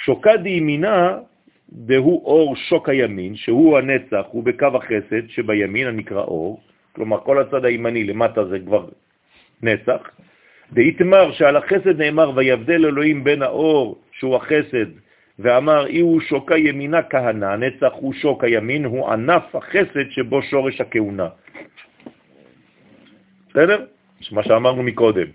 שוקד 0.05 0.45
ימינה 0.45 1.17
דהוא 1.71 2.25
אור 2.25 2.55
שוק 2.55 2.89
הימין, 2.89 3.35
שהוא 3.35 3.77
הנצח, 3.77 4.25
הוא 4.31 4.43
בקו 4.43 4.67
החסד 4.73 5.29
שבימין 5.29 5.87
הנקרא 5.87 6.21
אור, 6.21 6.61
כלומר 6.95 7.19
כל 7.19 7.41
הצד 7.41 7.65
הימני 7.65 8.03
למטה 8.03 8.45
זה 8.45 8.59
כבר 8.59 8.87
נצח, 9.61 10.01
דהיתמר 10.73 11.31
שעל 11.31 11.55
החסד 11.57 12.01
נאמר 12.01 12.31
ויבדל 12.35 12.85
אלוהים 12.85 13.23
בין 13.23 13.41
האור 13.41 14.01
שהוא 14.11 14.35
החסד 14.35 14.85
ואמר 15.39 15.87
אי 15.87 15.99
הוא 15.99 16.21
שוקה 16.21 16.57
ימינה 16.57 17.03
כהנה, 17.03 17.55
נצח 17.55 17.91
הוא 17.93 18.13
שוק 18.13 18.43
הימין, 18.43 18.85
הוא 18.85 19.09
ענף 19.09 19.55
החסד 19.55 20.09
שבו 20.09 20.41
שורש 20.41 20.81
הכהונה. 20.81 21.27
בסדר? 23.49 23.85
מה 24.31 24.43
שאמרנו 24.43 24.83
מקודם. 24.83 25.27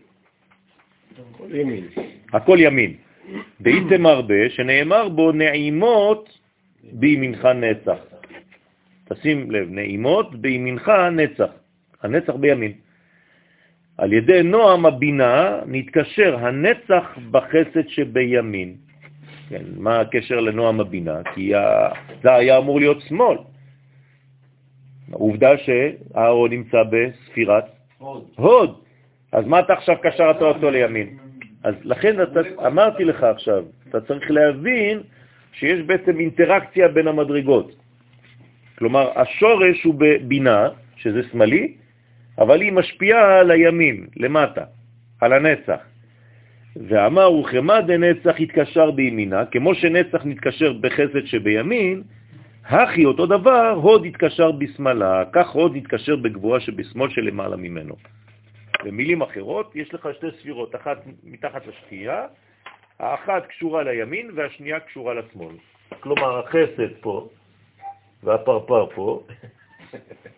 כל 1.37 1.55
ימין. 1.55 1.89
הכל 2.33 2.57
ימין. 2.61 3.06
דהיתם 3.61 4.07
הרבה, 4.07 4.51
שנאמר 4.51 5.09
בו 5.09 5.33
נעימות 5.33 6.39
בימינך 6.93 7.45
נצח. 7.45 7.99
תשים 9.09 9.51
לב, 9.51 9.71
נעימות 9.71 10.41
בימינך 10.41 10.93
נצח. 11.13 11.51
הנצח 12.03 12.33
בימין. 12.33 12.73
על 13.99 14.13
ידי 14.13 14.43
נועם 14.43 14.87
הבינה 14.87 15.61
נתקשר 15.67 16.37
הנצח 16.47 17.19
בחסד 17.31 17.89
שבימין. 17.89 18.75
כן, 19.49 19.63
מה 19.77 20.01
הקשר 20.01 20.41
לנועם 20.41 20.81
הבינה? 20.81 21.23
כי. 21.35 21.53
זה 22.23 22.35
היה 22.35 22.59
אמור 22.59 22.81
להיות 22.81 23.01
שמאל. 23.01 23.39
העובדה 25.13 25.51
שהארון 25.59 26.51
נמצא 26.51 26.83
בספירת 26.83 27.65
עוד. 27.99 28.25
הוד. 28.37 28.81
אז 29.33 29.47
מה 29.47 29.61
אתה 29.61 29.73
עכשיו 29.73 29.97
קשרת 30.03 30.43
אותו 30.43 30.71
לימין? 30.71 31.26
אז 31.67 31.75
לכן 31.85 32.23
אתה, 32.23 32.41
אמרתי 32.67 33.05
לך 33.05 33.23
עכשיו, 33.23 33.65
אתה 33.89 34.01
צריך 34.01 34.31
להבין 34.31 35.01
שיש 35.53 35.83
בעצם 35.83 36.21
אינטראקציה 36.21 36.89
בין 36.89 37.09
המדרגות. 37.09 37.75
כלומר, 38.79 39.11
השורש 39.19 39.85
הוא 39.85 39.95
בבינה, 39.99 40.69
שזה 40.97 41.23
שמאלי, 41.33 41.75
אבל 42.39 42.61
היא 42.61 42.73
משפיעה 42.73 43.39
על 43.39 43.51
הימין, 43.51 44.07
למטה, 44.17 44.65
על 45.21 45.33
הנצח. 45.33 45.81
ואמר, 46.89 47.33
וכמה 47.33 47.81
דנצח 47.81 48.35
התקשר 48.41 48.91
בימינה, 48.91 49.45
כמו 49.51 49.75
שנצח 49.75 50.23
נתקשר 50.25 50.73
בחסד 50.73 51.27
שבימין, 51.27 52.03
הכי 52.67 53.05
אותו 53.05 53.27
דבר, 53.27 53.71
הוד 53.71 54.07
התקשר 54.07 54.53
בשמאלה, 54.53 55.25
כך 55.33 55.51
הוד 55.51 55.77
התקשר 55.77 56.17
בגבוהה 56.17 56.61
שבשמאל 56.61 57.11
שלמעלה 57.11 57.57
ממנו. 57.57 57.95
במילים 58.85 59.23
אחרות, 59.23 59.77
יש 59.77 59.95
לך 59.95 60.09
שתי 60.17 60.27
ספירות, 60.41 60.75
אחת 60.75 60.99
מתחת 61.25 61.63
לשנייה, 61.67 62.27
האחת 62.99 63.47
קשורה 63.47 63.83
לימין 63.83 64.31
והשנייה 64.35 64.81
קשורה 64.81 65.15
לשמאל. 65.15 65.57
כלומר, 66.01 66.39
החסד 66.39 67.01
פה 67.01 67.29
והפרפר 68.23 68.87
פה, 68.95 69.23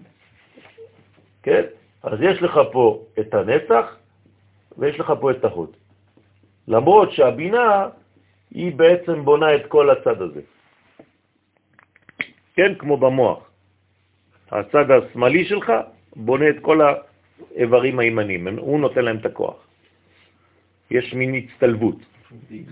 כן? 1.42 1.62
אז 2.02 2.18
יש 2.20 2.42
לך 2.42 2.60
פה 2.72 3.04
את 3.20 3.34
הנצח 3.34 3.96
ויש 4.78 5.00
לך 5.00 5.12
פה 5.20 5.30
את 5.30 5.44
ההוד. 5.44 5.76
למרות 6.68 7.12
שהבינה 7.12 7.88
היא 8.50 8.72
בעצם 8.76 9.24
בונה 9.24 9.54
את 9.54 9.66
כל 9.66 9.90
הצד 9.90 10.22
הזה. 10.22 10.40
כן, 12.54 12.74
כמו 12.78 12.96
במוח. 12.96 13.50
הצד 14.50 14.90
השמאלי 14.90 15.44
שלך 15.44 15.72
בונה 16.16 16.48
את 16.48 16.56
כל 16.62 16.80
האיברים 17.56 17.98
הימניים, 17.98 18.58
הוא 18.58 18.80
נותן 18.80 19.04
להם 19.04 19.16
את 19.16 19.26
הכוח. 19.26 19.66
יש 20.90 21.14
מין 21.14 21.34
הצטלבות 21.34 21.96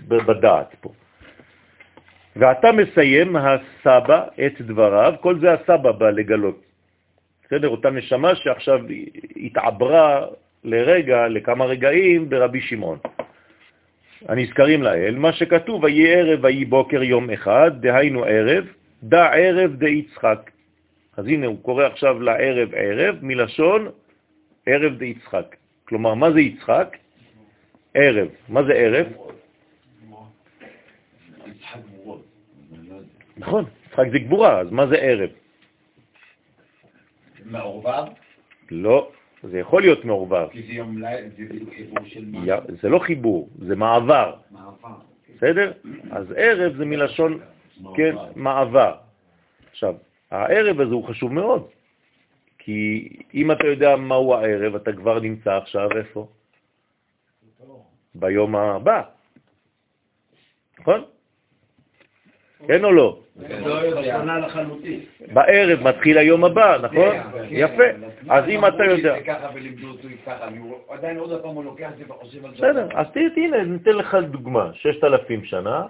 בדעת 0.07 0.75
פה. 0.81 0.91
ואתה 2.35 2.71
מסיים 2.71 3.35
הסבא 3.35 4.27
את 4.45 4.61
דבריו, 4.61 5.13
כל 5.21 5.39
זה 5.39 5.53
הסבא 5.53 5.91
בא 5.91 6.09
לגלות. 6.09 6.61
בסדר? 7.45 7.67
אותה 7.67 7.89
נשמה 7.89 8.35
שעכשיו 8.35 8.79
התעברה 9.35 10.25
לרגע, 10.63 11.27
לכמה 11.27 11.65
רגעים, 11.65 12.29
ברבי 12.29 12.61
שמעון. 12.61 12.97
הנזכרים 14.27 14.83
לאל, 14.83 15.15
מה 15.15 15.33
שכתוב, 15.33 15.83
ויהי 15.83 16.13
ערב 16.13 16.43
ויהי 16.43 16.65
בוקר 16.65 17.03
יום 17.03 17.29
אחד, 17.29 17.71
דהיינו 17.79 18.23
ערב, 18.23 18.65
דע 19.03 19.25
ערב 19.25 19.75
דה 19.75 19.89
יצחק. 19.89 20.51
אז 21.17 21.27
הנה, 21.27 21.47
הוא 21.47 21.57
קורא 21.61 21.85
עכשיו 21.85 22.19
לערב 22.19 22.69
ערב, 22.73 23.15
מלשון 23.21 23.89
ערב 24.67 24.93
דה 24.97 25.05
יצחק. 25.05 25.55
כלומר, 25.87 26.13
מה 26.13 26.31
זה 26.31 26.41
יצחק? 26.41 26.97
ערב. 27.93 28.27
מה 28.49 28.63
זה 28.63 28.73
ערב? 28.73 29.07
נכון, 33.37 33.65
יצחק 33.87 34.05
זה 34.11 34.19
גבורה, 34.19 34.59
אז 34.59 34.71
מה 34.71 34.87
זה 34.87 34.95
ערב? 34.95 35.29
מעורבב? 37.45 38.03
לא, 38.71 39.11
זה 39.43 39.59
יכול 39.59 39.81
להיות 39.81 40.05
מעורבב. 40.05 40.47
כי 40.51 40.63
זה 40.63 40.71
יום 40.73 40.97
לילה, 40.97 41.29
זה 41.29 41.43
חיבור 41.75 42.05
של. 42.05 42.25
י- 42.35 42.73
זה 42.81 42.89
לא 42.89 42.99
חיבור, 42.99 43.49
זה 43.59 43.75
מעבר, 43.75 44.35
מעבר. 44.51 44.95
בסדר? 45.35 45.71
אז 46.11 46.31
ערב 46.37 46.77
זה 46.77 46.85
מלשון, 46.85 47.39
כן, 47.95 48.15
מעבר. 48.35 48.95
עכשיו, 49.71 49.95
הערב 50.31 50.79
הזה 50.81 50.93
הוא 50.93 51.03
חשוב 51.07 51.33
מאוד, 51.33 51.67
כי 52.67 53.09
אם 53.33 53.51
אתה 53.51 53.67
יודע 53.67 53.95
מהו 53.95 54.33
הערב, 54.33 54.75
אתה 54.75 54.91
כבר 54.93 55.19
נמצא 55.19 55.57
עכשיו 55.57 55.89
איפה? 55.97 56.27
ביום 58.15 58.55
הבא. 58.55 59.01
נכון? 60.79 61.03
כן 62.67 62.83
או 62.83 62.91
לא? 62.91 63.19
בערב 65.33 65.79
מתחיל 65.83 66.17
היום 66.17 66.45
הבא, 66.45 66.77
נכון? 66.77 67.15
יפה. 67.49 67.83
אז 68.29 68.43
אם 68.49 68.65
אתה 68.65 68.83
יודע... 68.83 69.15
בסדר, 72.53 72.87
אז 72.93 73.07
הנה, 73.35 73.63
ניתן 73.63 73.91
לך 73.91 74.17
דוגמה, 74.31 74.69
ששת 74.73 75.03
אלפים 75.03 75.43
שנה, 75.43 75.85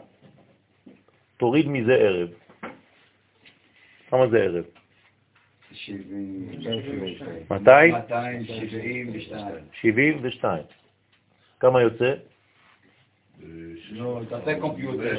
תוריד 1.37 1.67
מזה 1.67 1.93
ערב. 1.93 2.29
כמה 4.09 4.27
זה 4.27 4.37
ערב? 4.37 4.76
שבעים- 5.77 6.49
200? 7.51 7.93
272. 7.95 9.47
72. 9.81 10.63
כמה 11.59 11.81
יוצא? 11.81 12.13
תעשה 14.29 14.59
קומפיוטר. 14.59 15.17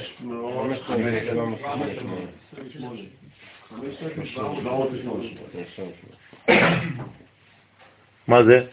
מה 8.28 8.44
זה? 8.44 8.66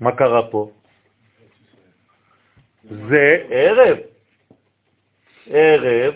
מה 0.00 0.12
קרה 0.16 0.50
פה? 0.50 0.70
זה 2.84 3.44
ערב. 3.50 3.98
ערב 5.46 6.14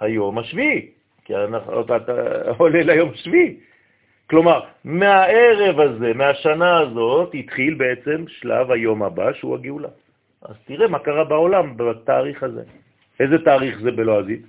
היום 0.00 0.38
השביעי, 0.38 0.90
כי 1.24 1.36
אנחנו, 1.36 1.80
אתה 1.80 1.96
עולה 2.58 2.82
ליום 2.82 3.10
השביעי. 3.10 3.56
כלומר, 4.30 4.60
מהערב 4.84 5.80
הזה, 5.80 6.14
מהשנה 6.14 6.78
הזאת, 6.78 7.34
התחיל 7.34 7.74
בעצם 7.74 8.24
שלב 8.28 8.70
היום 8.70 9.02
הבא, 9.02 9.32
שהוא 9.32 9.54
הגאולה. 9.54 9.88
אז 10.42 10.56
תראה 10.64 10.88
מה 10.88 10.98
קרה 10.98 11.24
בעולם 11.24 11.76
בתאריך 11.76 12.42
הזה. 12.42 12.62
איזה 13.20 13.44
תאריך 13.44 13.80
זה 13.80 13.90
בלועזית? 13.90 14.42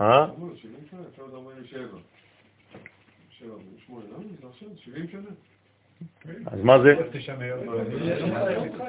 אה? 0.00 0.26
אז 6.46 6.60
מה 6.62 6.78
זה? 6.82 6.94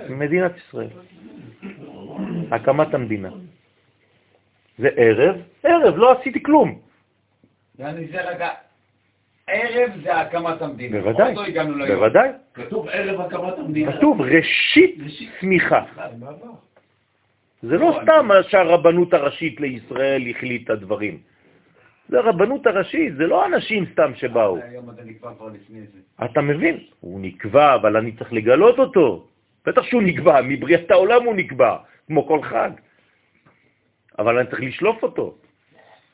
מדינת 0.09 0.51
ישראל. 0.57 0.89
הקמת 2.51 2.93
המדינה. 2.93 3.29
זה 4.80 4.89
ערב, 4.95 5.35
ערב, 5.64 5.97
לא 5.97 6.11
עשיתי 6.11 6.43
כלום. 6.43 6.80
יעני 7.80 8.07
זה 8.07 8.22
רגע, 8.22 8.49
ערב 9.47 9.91
זה 10.03 10.18
הקמת 10.18 10.61
המדינה. 10.61 11.01
בוודאי, 11.01 11.35
לא. 11.56 11.88
בוודאי. 11.88 12.30
כתוב 12.53 12.88
ערב 12.88 13.22
הקמת 13.22 13.57
המדינה. 13.57 13.97
כתוב 13.97 14.22
ראשית 14.22 14.97
צמיחה. 15.39 15.84
זה 17.61 17.77
לא 17.77 17.99
סתם 18.03 18.26
מה 18.27 18.43
שהרבנות 18.43 19.14
הראשית 19.14 19.60
לישראל 19.60 20.23
החליטה 20.30 20.76
דברים. 20.76 21.18
זה 22.10 22.18
הרבנות 22.18 22.68
הראשית, 22.68 23.15
זה 23.15 23.27
לא 23.27 23.45
אנשים 23.45 23.85
סתם 23.93 24.11
שבאו. 24.15 24.57
היום 24.57 24.89
אתה 24.89 25.03
נקבע 25.03 25.30
כבר 25.38 25.47
לפני 25.47 25.80
זה. 25.80 26.26
אתה 26.26 26.41
מבין? 26.41 26.77
הוא 26.99 27.19
נקבע, 27.22 27.76
אבל 27.76 27.97
אני 27.97 28.11
צריך 28.11 28.34
לגלות 28.34 28.80
אותו. 28.80 29.27
בטח 29.65 29.84
שהוא 29.84 30.01
נקבע, 30.01 30.41
מבריאת 30.41 30.91
העולם 30.91 31.23
הוא 31.26 31.35
נקבע, 31.35 31.77
כמו 32.07 32.27
כל 32.27 32.41
חג. 32.43 32.72
אבל 34.19 34.39
אני 34.39 34.47
צריך 34.47 34.61
לשלוף 34.61 35.03
אותו. 35.03 35.35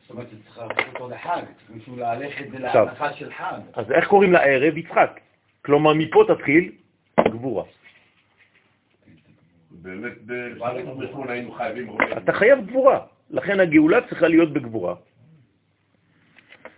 זאת 0.01 0.09
אומרת 0.09 0.27
שצריך 0.29 0.57
להפוך 0.57 0.93
אותו 0.93 1.09
לחג, 1.09 1.41
צריך 1.57 1.69
מישהו 1.69 1.95
להלך 1.97 2.41
את 2.41 2.51
זה 2.51 2.67
עכשיו. 2.67 2.85
להלכה 2.85 3.13
של 3.13 3.33
חג. 3.33 3.59
אז 3.73 3.91
איך 3.91 4.07
קוראים 4.07 4.33
לערב? 4.33 4.77
יצחק. 4.77 5.19
כלומר, 5.65 5.93
מפה 5.93 6.23
תתחיל 6.27 6.71
גבורה. 7.19 7.63
באמת, 9.71 10.13
בחו"ל 10.97 11.29
היינו 11.29 11.51
חייבים 11.51 11.87
רואים. 11.87 12.17
אתה 12.17 12.33
חייב 12.33 12.65
גבורה, 12.67 12.99
לכן 13.29 13.59
הגאולה 13.59 14.01
צריכה 14.01 14.27
להיות 14.27 14.53
בגבורה. 14.53 14.95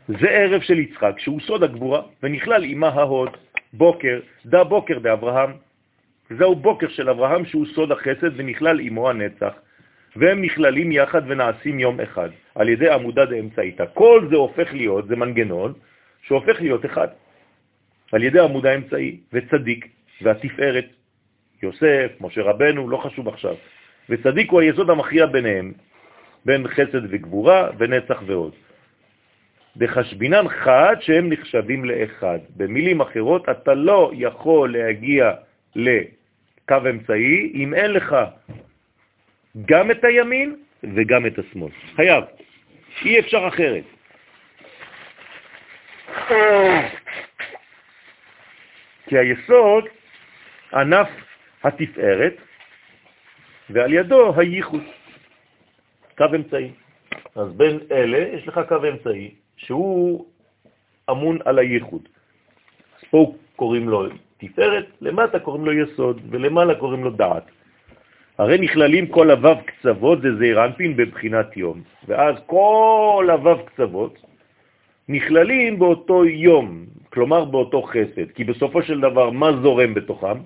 זה 0.07 0.29
ערב 0.29 0.61
של 0.61 0.79
יצחק, 0.79 1.19
שהוא 1.19 1.39
סוד 1.39 1.63
הגבורה, 1.63 2.01
ונכלל 2.23 2.63
עמה 2.63 2.87
ההוד, 2.87 3.29
בוקר, 3.73 4.19
דה 4.45 4.63
בוקר 4.63 4.99
דאברהם. 4.99 5.51
זהו 6.37 6.55
בוקר 6.55 6.87
של 6.89 7.09
אברהם 7.09 7.45
שהוא 7.45 7.65
סוד 7.75 7.91
החסד 7.91 8.31
ונכלל 8.35 8.79
עמו 8.79 9.09
הנצח, 9.09 9.53
והם 10.19 10.41
נכללים 10.41 10.91
יחד 10.91 11.21
ונעשים 11.27 11.79
יום 11.79 11.99
אחד, 11.99 12.29
על 12.55 12.69
ידי 12.69 12.89
עמודה 12.89 13.25
דאמצעיתא. 13.25 13.85
כל 13.93 14.27
זה 14.29 14.35
הופך 14.35 14.73
להיות, 14.73 15.07
זה 15.07 15.15
מנגנון 15.15 15.73
שהופך 16.21 16.61
להיות 16.61 16.85
אחד, 16.85 17.07
על 18.11 18.23
ידי 18.23 18.39
עמודה 18.39 18.75
אמצעי 18.75 19.17
וצדיק 19.33 19.87
והתפארת, 20.21 20.85
יוסף, 21.63 22.11
משה 22.21 22.41
רבנו, 22.41 22.89
לא 22.89 22.97
חשוב 22.97 23.27
עכשיו. 23.27 23.55
וצדיק 24.09 24.51
הוא 24.51 24.61
היסוד 24.61 24.89
המכריע 24.89 25.25
ביניהם, 25.25 25.73
בין 26.45 26.67
חסד 26.67 27.01
וגבורה 27.09 27.69
ונצח 27.77 28.23
ועוד. 28.25 28.53
דחשבינן 29.77 30.47
חד 30.47 30.95
שהם 31.01 31.29
נחשבים 31.29 31.85
לאחד. 31.85 32.39
במילים 32.57 33.01
אחרות, 33.01 33.49
אתה 33.49 33.73
לא 33.73 34.11
יכול 34.13 34.77
להגיע 34.77 35.31
לקו 35.75 36.77
אמצעי 36.89 37.51
אם 37.53 37.73
אין 37.73 37.91
לך 37.91 38.15
גם 39.65 39.91
את 39.91 40.03
הימין 40.03 40.55
וגם 40.83 41.25
את 41.25 41.39
השמאל. 41.39 41.71
חייב. 41.95 42.23
אי 43.05 43.19
אפשר 43.19 43.47
אחרת. 43.47 43.83
כי 49.07 49.17
היסוד 49.17 49.85
ענף 50.73 51.07
התפארת, 51.63 52.35
ועל 53.69 53.93
ידו 53.93 54.39
הייחוד, 54.39 54.83
קו 56.17 56.25
אמצעי. 56.35 56.71
אז 57.35 57.53
בין 57.53 57.79
אלה 57.91 58.17
יש 58.17 58.47
לך 58.47 58.59
קו 58.67 58.75
אמצעי, 58.89 59.35
שהוא 59.57 60.25
אמון 61.09 61.37
על 61.45 61.59
הייחוד. 61.59 62.09
אז 62.97 63.03
פה 63.09 63.35
קוראים 63.55 63.89
לו 63.89 64.05
תפארת, 64.37 64.85
למטה 65.01 65.39
קוראים 65.39 65.65
לו 65.65 65.73
יסוד, 65.73 66.21
ולמעלה 66.29 66.75
קוראים 66.75 67.03
לו 67.03 67.11
דעת. 67.11 67.43
הרי 68.37 68.57
נכללים 68.57 69.07
כל 69.07 69.31
הוו 69.31 69.55
קצוות, 69.65 70.21
זה 70.21 70.35
זעיר 70.37 70.65
אנפין 70.65 70.97
בבחינת 70.97 71.57
יום, 71.57 71.81
ואז 72.07 72.35
כל 72.45 73.27
הוו 73.31 73.65
קצוות 73.65 74.13
נכללים 75.09 75.79
באותו 75.79 76.25
יום, 76.25 76.85
כלומר 77.09 77.45
באותו 77.45 77.81
חסד, 77.81 78.31
כי 78.35 78.43
בסופו 78.43 78.83
של 78.83 79.01
דבר 79.01 79.29
מה 79.29 79.51
זורם 79.61 79.93
בתוכם? 79.93 80.37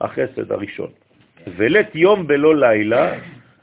החסד 0.00 0.52
הראשון. 0.52 0.90
ולית 1.46 1.94
יום 1.94 2.24
ולא 2.28 2.56
לילה, 2.56 3.18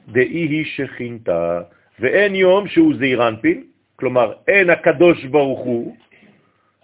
דאי 0.07 0.44
היא 0.48 0.65
שכינתה, 0.65 1.61
ואין 1.99 2.36
יום 2.36 2.68
שהוא 2.68 2.94
זעיר 2.99 3.28
אנפין, 3.28 3.64
כלומר 3.95 4.34
אין 4.48 4.70
הקדוש 4.70 5.26
ברוך 5.26 5.60
הוא, 5.60 5.95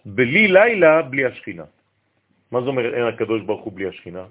בלי 0.05 0.47
לילה, 0.47 1.01
בלי 1.01 1.25
השכינה. 1.25 1.63
מה 2.51 2.61
זה 2.61 2.67
אומר 2.67 2.93
אין 2.95 3.05
הקדוש 3.05 3.41
ברוך 3.41 3.63
הוא 3.63 3.73
בלי 3.75 3.87
השכינה? 3.87 4.23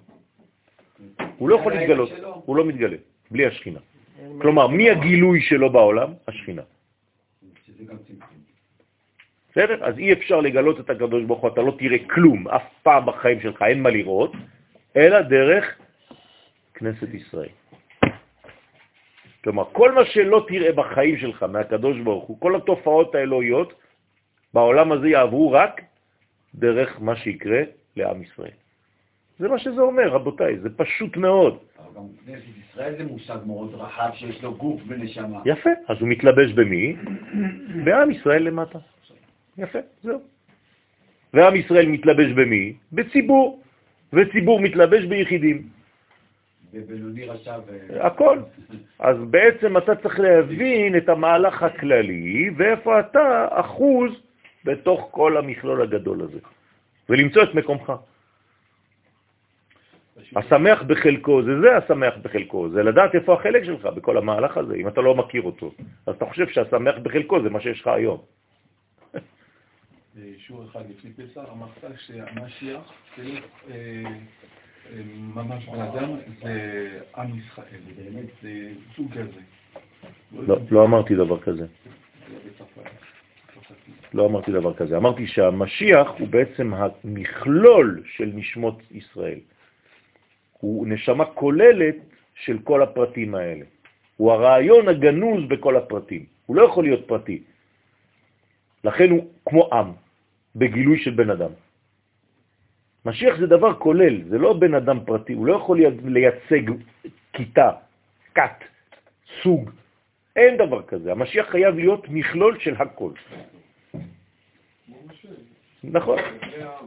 הוא 1.38 1.48
לא 1.48 1.56
יכול 1.56 1.72
להתגלות, 1.72 2.10
הוא 2.44 2.56
לא 2.56 2.64
מתגלה, 2.64 2.96
בלי 3.30 3.46
השכינה. 3.46 3.80
כלומר, 4.40 4.66
מי 4.66 4.90
הגילוי 4.90 5.40
שלו 5.40 5.72
בעולם? 5.72 6.10
השכינה. 6.28 6.62
בסדר? 9.50 9.84
אז 9.84 9.98
אי 9.98 10.12
אפשר 10.12 10.40
לגלות 10.40 10.80
את 10.80 10.90
הקדוש 10.90 11.24
ברוך 11.24 11.40
הוא, 11.40 11.50
אתה 11.50 11.62
לא 11.62 11.72
תראה 11.78 11.98
כלום, 12.10 12.48
אף 12.48 12.62
פעם 12.82 13.06
בחיים 13.06 13.40
שלך, 13.40 13.62
אין 13.62 13.82
מה 13.82 13.90
לראות, 13.90 14.32
אלא 14.96 15.20
דרך 15.20 15.64
כנסת 16.74 17.14
ישראל. 17.14 17.54
כלומר, 19.44 19.64
כל 19.72 19.92
מה 19.92 20.04
שלא 20.04 20.44
תראה 20.48 20.72
בחיים 20.72 21.16
שלך 21.18 21.42
מהקדוש 21.42 21.98
ברוך 21.98 22.24
הוא, 22.24 22.40
כל 22.40 22.56
התופעות 22.56 23.14
האלוהיות 23.14 23.74
בעולם 24.54 24.92
הזה 24.92 25.08
יעברו 25.08 25.52
רק 25.52 25.80
דרך 26.54 27.00
מה 27.00 27.16
שיקרה 27.16 27.60
לעם 27.96 28.22
ישראל. 28.22 28.58
זה 29.38 29.48
מה 29.48 29.58
שזה 29.58 29.80
אומר, 29.80 30.08
רבותיי, 30.08 30.58
זה 30.58 30.68
פשוט 30.76 31.16
מאוד. 31.16 31.58
אבל 31.78 31.86
גם 31.96 32.02
כנסת 32.26 32.42
ישראל 32.70 32.94
זה 32.98 33.04
מושג 33.04 33.38
מאוד 33.46 33.74
רחב 33.74 34.10
שיש 34.14 34.42
לו 34.42 34.54
גוף 34.54 34.80
ונשמה. 34.88 35.38
יפה, 35.44 35.70
אז 35.88 35.96
הוא 36.00 36.08
מתלבש 36.08 36.52
במי? 36.52 36.96
בעם 37.84 38.10
ישראל 38.10 38.42
למטה. 38.42 38.78
יפה, 39.58 39.78
זהו. 40.02 40.20
ועם 41.34 41.56
ישראל 41.56 41.86
מתלבש 41.86 42.32
במי? 42.32 42.72
בציבור, 42.92 43.62
וציבור 44.12 44.60
מתלבש 44.60 45.04
ביחידים. 45.04 45.68
בבינוני 46.72 47.24
רשע 47.24 47.56
ו... 47.66 48.02
הכל. 48.06 48.38
אז 48.98 49.16
בעצם 49.30 49.76
אתה 49.76 49.94
צריך 49.94 50.20
להבין 50.20 50.96
את 50.96 51.08
המהלך 51.08 51.62
הכללי, 51.62 52.50
ואיפה 52.56 53.00
אתה 53.00 53.48
אחוז 53.50 54.12
בתוך 54.64 55.08
כל 55.10 55.36
המכלול 55.36 55.82
הגדול 55.82 56.22
הזה, 56.22 56.38
ולמצוא 57.08 57.42
את 57.42 57.54
מקומך. 57.54 57.92
השמח 60.36 60.82
בחלקו, 60.82 61.42
זה 61.42 61.60
זה 61.60 61.76
השמח 61.76 62.14
בחלקו, 62.22 62.68
זה 62.68 62.82
לדעת 62.82 63.14
איפה 63.14 63.34
החלק 63.34 63.64
שלך 63.64 63.86
בכל 63.86 64.18
המהלך 64.18 64.56
הזה, 64.56 64.74
אם 64.74 64.88
אתה 64.88 65.00
לא 65.00 65.14
מכיר 65.14 65.42
אותו. 65.42 65.72
אז 66.06 66.14
אתה 66.14 66.26
חושב 66.26 66.48
שהשמח 66.48 66.94
בחלקו 67.02 67.42
זה 67.42 67.50
מה 67.50 67.60
שיש 67.60 67.80
לך 67.80 67.86
היום. 67.86 68.18
שיעור 70.38 70.64
אחד 70.70 70.80
לפני 70.90 71.10
פסח, 71.12 71.40
אמרת 71.52 71.98
שהמשיח 72.06 72.92
זה 73.16 73.22
אה, 73.70 73.74
אה, 74.90 75.02
ממש 75.34 75.68
בן 75.68 75.80
אדם, 75.80 76.16
זה 76.42 77.00
עם 77.16 77.38
ישראל, 77.38 77.80
באמת 77.96 78.26
זה 78.42 78.70
סוג 78.96 79.12
כזה. 79.12 79.40
לא, 80.32 80.56
לא 80.70 80.84
אמרתי 80.84 81.14
דבר 81.14 81.40
כזה. 81.40 81.66
לא 84.14 84.26
אמרתי 84.26 84.52
דבר 84.52 84.74
כזה. 84.74 84.96
אמרתי 84.96 85.26
שהמשיח 85.26 86.08
הוא 86.18 86.28
בעצם 86.28 86.74
המכלול 86.74 88.02
של 88.16 88.30
נשמות 88.34 88.82
ישראל. 88.90 89.38
הוא 90.58 90.86
נשמה 90.86 91.24
כוללת 91.24 91.96
של 92.34 92.58
כל 92.64 92.82
הפרטים 92.82 93.34
האלה. 93.34 93.64
הוא 94.16 94.32
הרעיון 94.32 94.88
הגנוז 94.88 95.48
בכל 95.48 95.76
הפרטים. 95.76 96.24
הוא 96.46 96.56
לא 96.56 96.62
יכול 96.62 96.84
להיות 96.84 97.06
פרטי. 97.06 97.42
לכן 98.84 99.10
הוא 99.10 99.22
כמו 99.46 99.68
עם, 99.72 99.92
בגילוי 100.56 100.98
של 100.98 101.10
בן 101.10 101.30
אדם. 101.30 101.50
משיח 103.04 103.38
זה 103.38 103.46
דבר 103.46 103.74
כולל, 103.74 104.28
זה 104.28 104.38
לא 104.38 104.52
בן 104.52 104.74
אדם 104.74 104.98
פרטי, 105.04 105.32
הוא 105.32 105.46
לא 105.46 105.56
יכול 105.56 105.80
לייצג 106.04 106.64
כיתה, 107.32 107.70
כת, 108.34 108.64
סוג. 109.42 109.70
אין 110.36 110.56
דבר 110.56 110.82
כזה. 110.82 111.12
המשיח 111.12 111.46
חייב 111.50 111.74
להיות 111.74 112.08
מכלול 112.08 112.58
של 112.58 112.74
הכל. 112.78 113.10
נכון. 115.84 116.18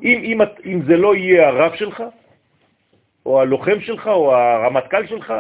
אם, 0.03 0.19
אם, 0.23 0.37
אם 0.65 0.81
זה 0.87 0.95
לא 0.97 1.15
יהיה 1.15 1.47
הרב 1.47 1.75
שלך, 1.75 2.03
או 3.25 3.41
הלוחם 3.41 3.81
שלך, 3.81 4.07
או 4.07 4.35
הרמטכ"ל 4.35 5.07
שלך, 5.07 5.33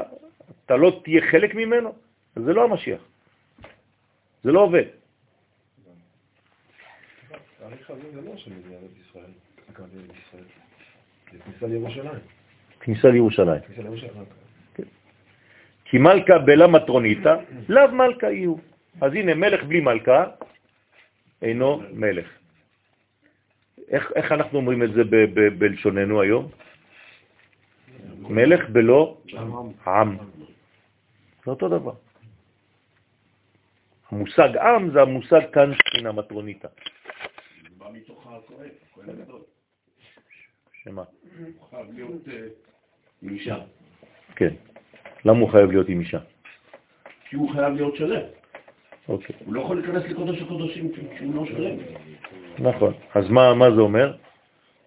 אתה 0.65 0.75
לא 0.75 1.01
תהיה 1.03 1.21
חלק 1.31 1.55
ממנו, 1.55 1.95
זה 2.35 2.53
לא 2.53 2.63
המשיח. 2.63 3.01
זה 4.43 4.51
לא 4.51 4.59
עובד. 4.59 4.85
כניסה 12.79 13.09
לירושלים. 13.09 13.61
כן. 14.73 14.83
כי 15.85 15.97
מלכה 15.97 16.39
בלה 16.39 16.67
מטרוניתא, 16.67 17.35
לאו 17.69 17.91
מלכה 17.91 18.31
יהיו. 18.31 18.55
אז 19.01 19.13
הנה, 19.13 19.33
מלך 19.33 19.63
בלי 19.63 19.79
מלכה 19.79 20.25
אינו 21.41 21.81
מלך. 21.93 22.27
איך, 23.91 24.31
אנחנו 24.31 24.57
אומרים 24.57 24.83
את 24.83 24.93
זה 24.93 25.01
בלשוננו 25.57 26.21
היום? 26.21 26.47
מלך 28.31 28.69
בלא 28.69 29.17
עם. 29.87 30.17
זה 31.45 31.51
אותו 31.51 31.69
דבר. 31.69 31.93
המושג 34.11 34.57
עם 34.57 34.91
זה 34.91 35.01
המושג 35.01 35.41
כאן 35.53 35.71
הכהן, 38.37 38.69
הכהן 38.91 39.09
הגדול. 39.09 39.41
שמה? 40.83 41.03
הוא 41.37 41.67
חייב 41.69 41.87
להיות 41.93 42.27
אה, 42.27 42.47
עם 43.21 43.29
אישה. 43.29 43.57
כן. 44.35 44.53
למה 45.25 45.39
הוא 45.39 45.49
חייב 45.51 45.71
להיות 45.71 45.89
עם 45.89 45.99
אישה? 45.99 46.19
כי 47.29 47.35
הוא 47.35 47.51
חייב 47.53 47.73
להיות 47.73 47.95
שלם. 47.95 48.21
אוקיי. 49.09 49.35
הוא 49.45 49.53
לא 49.53 49.61
יכול 49.61 49.81
להיכנס 49.81 50.03
לקודש 50.03 50.41
הקודשים 50.41 50.91
כשהוא 50.91 51.35
לא 51.35 51.45
שלם. 51.45 51.77
נכון. 52.59 52.93
אז 53.15 53.29
מה, 53.29 53.53
מה 53.53 53.71
זה 53.75 53.81
אומר? 53.81 54.17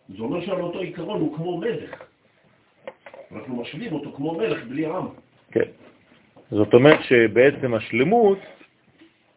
זה 0.09 0.23
אומר 0.23 0.47
שעל 0.47 0.61
אותו 0.61 0.79
עיקרון 0.79 1.21
הוא 1.21 1.37
כמו 1.37 1.59
מלך. 1.59 2.05
אנחנו 3.35 3.57
משווים 3.57 3.93
אותו 3.93 4.13
כמו 4.13 4.39
מלך 4.39 4.65
בלי 4.65 4.87
עם. 4.87 5.07
כן. 5.51 5.69
זאת 6.51 6.75
אומרת 6.75 7.03
שבעצם 7.03 7.75
השלמות 7.75 8.39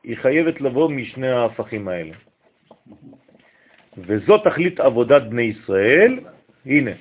היא 0.04 0.18
חייבת 0.18 0.62
לבוא 0.62 0.90
משני 0.90 1.28
ההפכים 1.28 1.88
האלה. 1.88 2.14
וזאת 3.98 4.44
תכלית 4.44 4.80
עבודת 4.80 5.22
בני 5.22 5.42
ישראל, 5.42 6.20
הנה, 6.66 6.92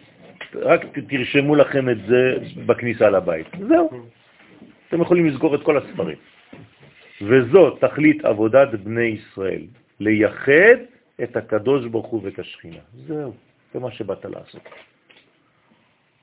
רק 0.55 0.81
תרשמו 1.09 1.55
לכם 1.55 1.89
את 1.89 1.99
זה 2.09 2.37
בכניסה 2.67 3.11
לבית. 3.11 3.47
זהו. 3.69 3.91
אתם 4.89 5.01
יכולים 5.03 5.27
לסגור 5.27 5.55
את 5.55 5.63
כל 5.63 5.77
הספרים. 5.77 6.17
וזאת 7.23 7.81
תכלית 7.81 8.25
עבודת 8.25 8.69
בני 8.69 9.19
ישראל, 9.21 9.63
לייחד 10.01 10.79
את 11.23 11.37
הקדוש 11.37 11.87
ברוך 11.87 12.07
הוא 12.07 12.21
ואת 12.25 12.39
השכינה. 12.39 12.83
זהו, 13.07 13.33
זה 13.75 13.81
מה 13.81 13.91
שבאת 13.91 14.25
לעשות. 14.25 14.63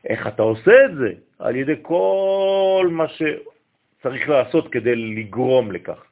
איך 0.05 0.27
אתה 0.27 0.43
עושה 0.43 0.85
את 0.85 0.95
זה? 0.95 1.13
על 1.39 1.55
ידי 1.55 1.75
כל 1.81 2.87
מה 2.91 3.05
שצריך 3.07 4.29
לעשות 4.29 4.71
כדי 4.71 4.95
לגרום 4.95 5.71
לכך. 5.71 6.03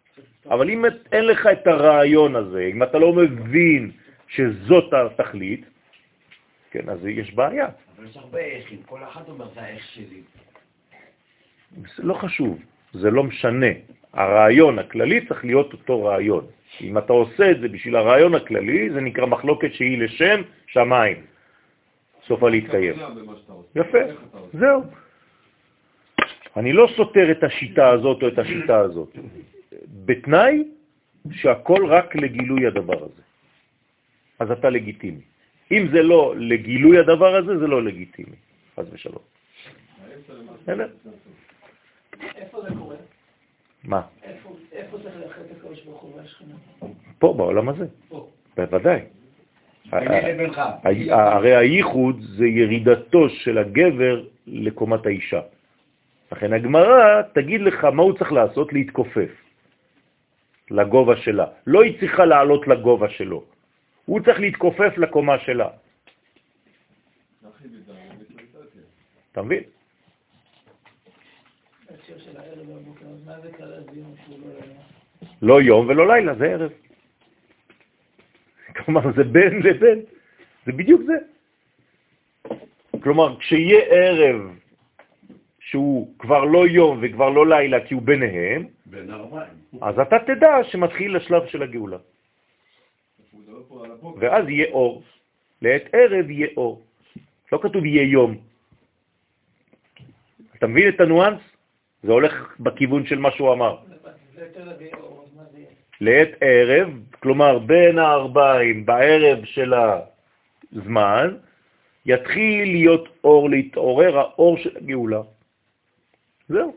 אבל 0.49 0.69
אם 0.69 0.85
אין 1.11 1.26
לך 1.26 1.47
את 1.51 1.68
הרעיון 1.68 2.35
הזה, 2.35 2.69
אם 2.72 2.84
אתה 2.84 2.97
לא 2.97 3.13
מבין 3.13 3.91
שזאת 4.27 4.93
התכלית, 4.93 5.65
כן, 6.72 6.89
אז 6.89 7.05
יש 7.05 7.34
בעיה. 7.34 7.68
אבל 7.97 8.07
יש 8.07 8.18
הרבה 8.18 8.39
איכים, 8.39 8.84
כל 8.85 8.99
אחד 9.03 9.22
אומר 9.30 9.47
זה 9.55 9.61
האיך 9.61 9.85
שלי. 9.93 10.22
זה 11.97 12.03
לא 12.03 12.13
חשוב, 12.13 12.59
זה 12.93 13.11
לא 13.11 13.23
משנה. 13.23 13.72
הרעיון 14.13 14.80
הכללי 14.80 15.26
צריך 15.27 15.45
להיות 15.45 15.73
אותו 15.73 16.03
רעיון. 16.03 16.45
אם 16.81 16.97
אתה 16.97 17.13
עושה 17.13 17.51
את 17.51 17.59
זה 17.59 17.68
בשביל 17.68 17.95
הרעיון 17.95 18.35
הכללי, 18.35 18.89
זה 18.89 19.01
נקרא 19.01 19.26
מחלוקת 19.26 19.73
שהיא 19.73 19.99
לשם 19.99 20.41
שמיים. 20.68 21.30
סופה 22.27 22.49
להתקיים. 22.49 22.95
יפה, 23.76 23.99
זהו. 24.53 24.84
אני 26.57 26.73
לא 26.73 26.88
סותר 26.95 27.31
את 27.31 27.43
השיטה 27.43 27.89
הזאת 27.89 28.23
או 28.23 28.27
את 28.27 28.39
השיטה 28.39 28.80
הזאת, 28.80 29.18
בתנאי 30.06 30.64
שהכל 31.31 31.85
רק 31.85 32.15
לגילוי 32.15 32.68
הדבר 32.68 33.03
הזה. 33.03 33.22
אז 34.39 34.52
אתה 34.52 34.69
לגיטימי. 34.69 35.22
אם 35.72 35.88
זה 35.93 36.02
לא 36.03 36.34
לגילוי 36.38 36.99
הדבר 36.99 37.35
הזה, 37.35 37.57
זה 37.57 37.68
לא 37.68 37.84
לגיטימי, 37.84 38.35
חס 38.76 38.85
ושלום. 38.91 39.23
איפה 42.35 42.61
זה 42.61 42.69
קורה? 42.77 42.95
מה? 43.84 44.02
איפה 44.72 44.98
צריך 45.03 45.15
ללכת 45.15 45.41
הקדוש 45.52 45.84
ברוך 45.84 46.02
הוא 46.02 46.15
והשכינה? 46.18 46.56
פה, 47.19 47.34
בעולם 47.38 47.69
הזה. 47.69 47.85
פה. 48.10 48.30
בוודאי. 48.57 49.02
לבינך. 49.93 50.61
הרי 51.11 51.55
הייחוד 51.55 52.21
זה 52.37 52.47
ירידתו 52.47 53.29
של 53.29 53.57
הגבר 53.57 54.23
לקומת 54.47 55.05
האישה. 55.05 55.41
לכן 56.31 56.53
הגמרא 56.53 57.21
תגיד 57.33 57.61
לך 57.61 57.83
מה 57.83 58.03
הוא 58.03 58.17
צריך 58.17 58.31
לעשות, 58.31 58.73
להתכופף 58.73 59.31
לגובה 60.71 61.17
שלה. 61.17 61.45
לא 61.67 61.83
היא 61.83 61.99
צריכה 61.99 62.25
לעלות 62.25 62.67
לגובה 62.67 63.09
שלו, 63.09 63.43
הוא 64.05 64.19
צריך 64.19 64.39
להתכופף 64.39 64.97
לקומה 64.97 65.39
שלה. 65.39 65.69
אתה 69.31 69.41
מבין? 69.41 69.63
לא? 75.41 75.57
לא 75.57 75.61
יום 75.61 75.87
ולא 75.87 76.07
לילה, 76.07 76.35
זה 76.35 76.45
ערב. 76.45 76.71
כלומר, 78.85 79.02
זה 79.15 79.23
בין 79.23 79.61
לבין, 79.61 79.99
זה 80.65 80.72
בדיוק 80.72 81.02
זה. 81.02 81.18
כלומר, 83.03 83.39
כשיהיה 83.39 83.80
ערב 83.80 84.41
שהוא 85.60 86.14
כבר 86.19 86.43
לא 86.45 86.68
יום 86.68 86.99
וכבר 87.02 87.30
לא 87.30 87.48
לילה 87.48 87.85
כי 87.85 87.93
הוא 87.93 88.02
ביניהם, 88.02 88.65
בין. 88.85 89.11
אז 89.81 89.99
אתה 89.99 90.18
תדע 90.27 90.64
שמתחיל 90.64 91.15
השלב 91.15 91.48
של 91.48 91.64
הגאולה. 91.64 91.98
ואז 94.18 94.49
יהיה 94.49 94.68
אור. 94.72 95.03
לעת 95.61 95.84
ערב 95.93 96.30
יהיה 96.30 96.48
אור. 96.57 96.81
לא 97.52 97.60
כתוב 97.61 97.85
יהיה 97.85 98.03
יום. 98.03 98.38
אתה 100.56 100.68
מבין 100.68 100.89
את 100.89 100.99
הניואנס? 100.99 101.41
זה 102.03 102.11
הולך 102.11 102.56
בכיוון 102.60 103.06
של 103.06 103.19
מה 103.19 103.31
שהוא 103.31 103.53
אמר. 103.53 103.77
לעת 106.01 106.29
ערב, 106.41 106.89
כלומר 107.19 107.59
בין 107.59 107.99
הארבעים, 107.99 108.85
בערב 108.85 109.45
של 109.45 109.73
הזמן, 110.73 111.35
יתחיל 112.05 112.71
להיות 112.71 113.09
אור, 113.23 113.49
להתעורר 113.49 114.17
האור 114.17 114.57
של 114.57 114.77
הגאולה. 114.77 115.21
זהו. 116.49 116.75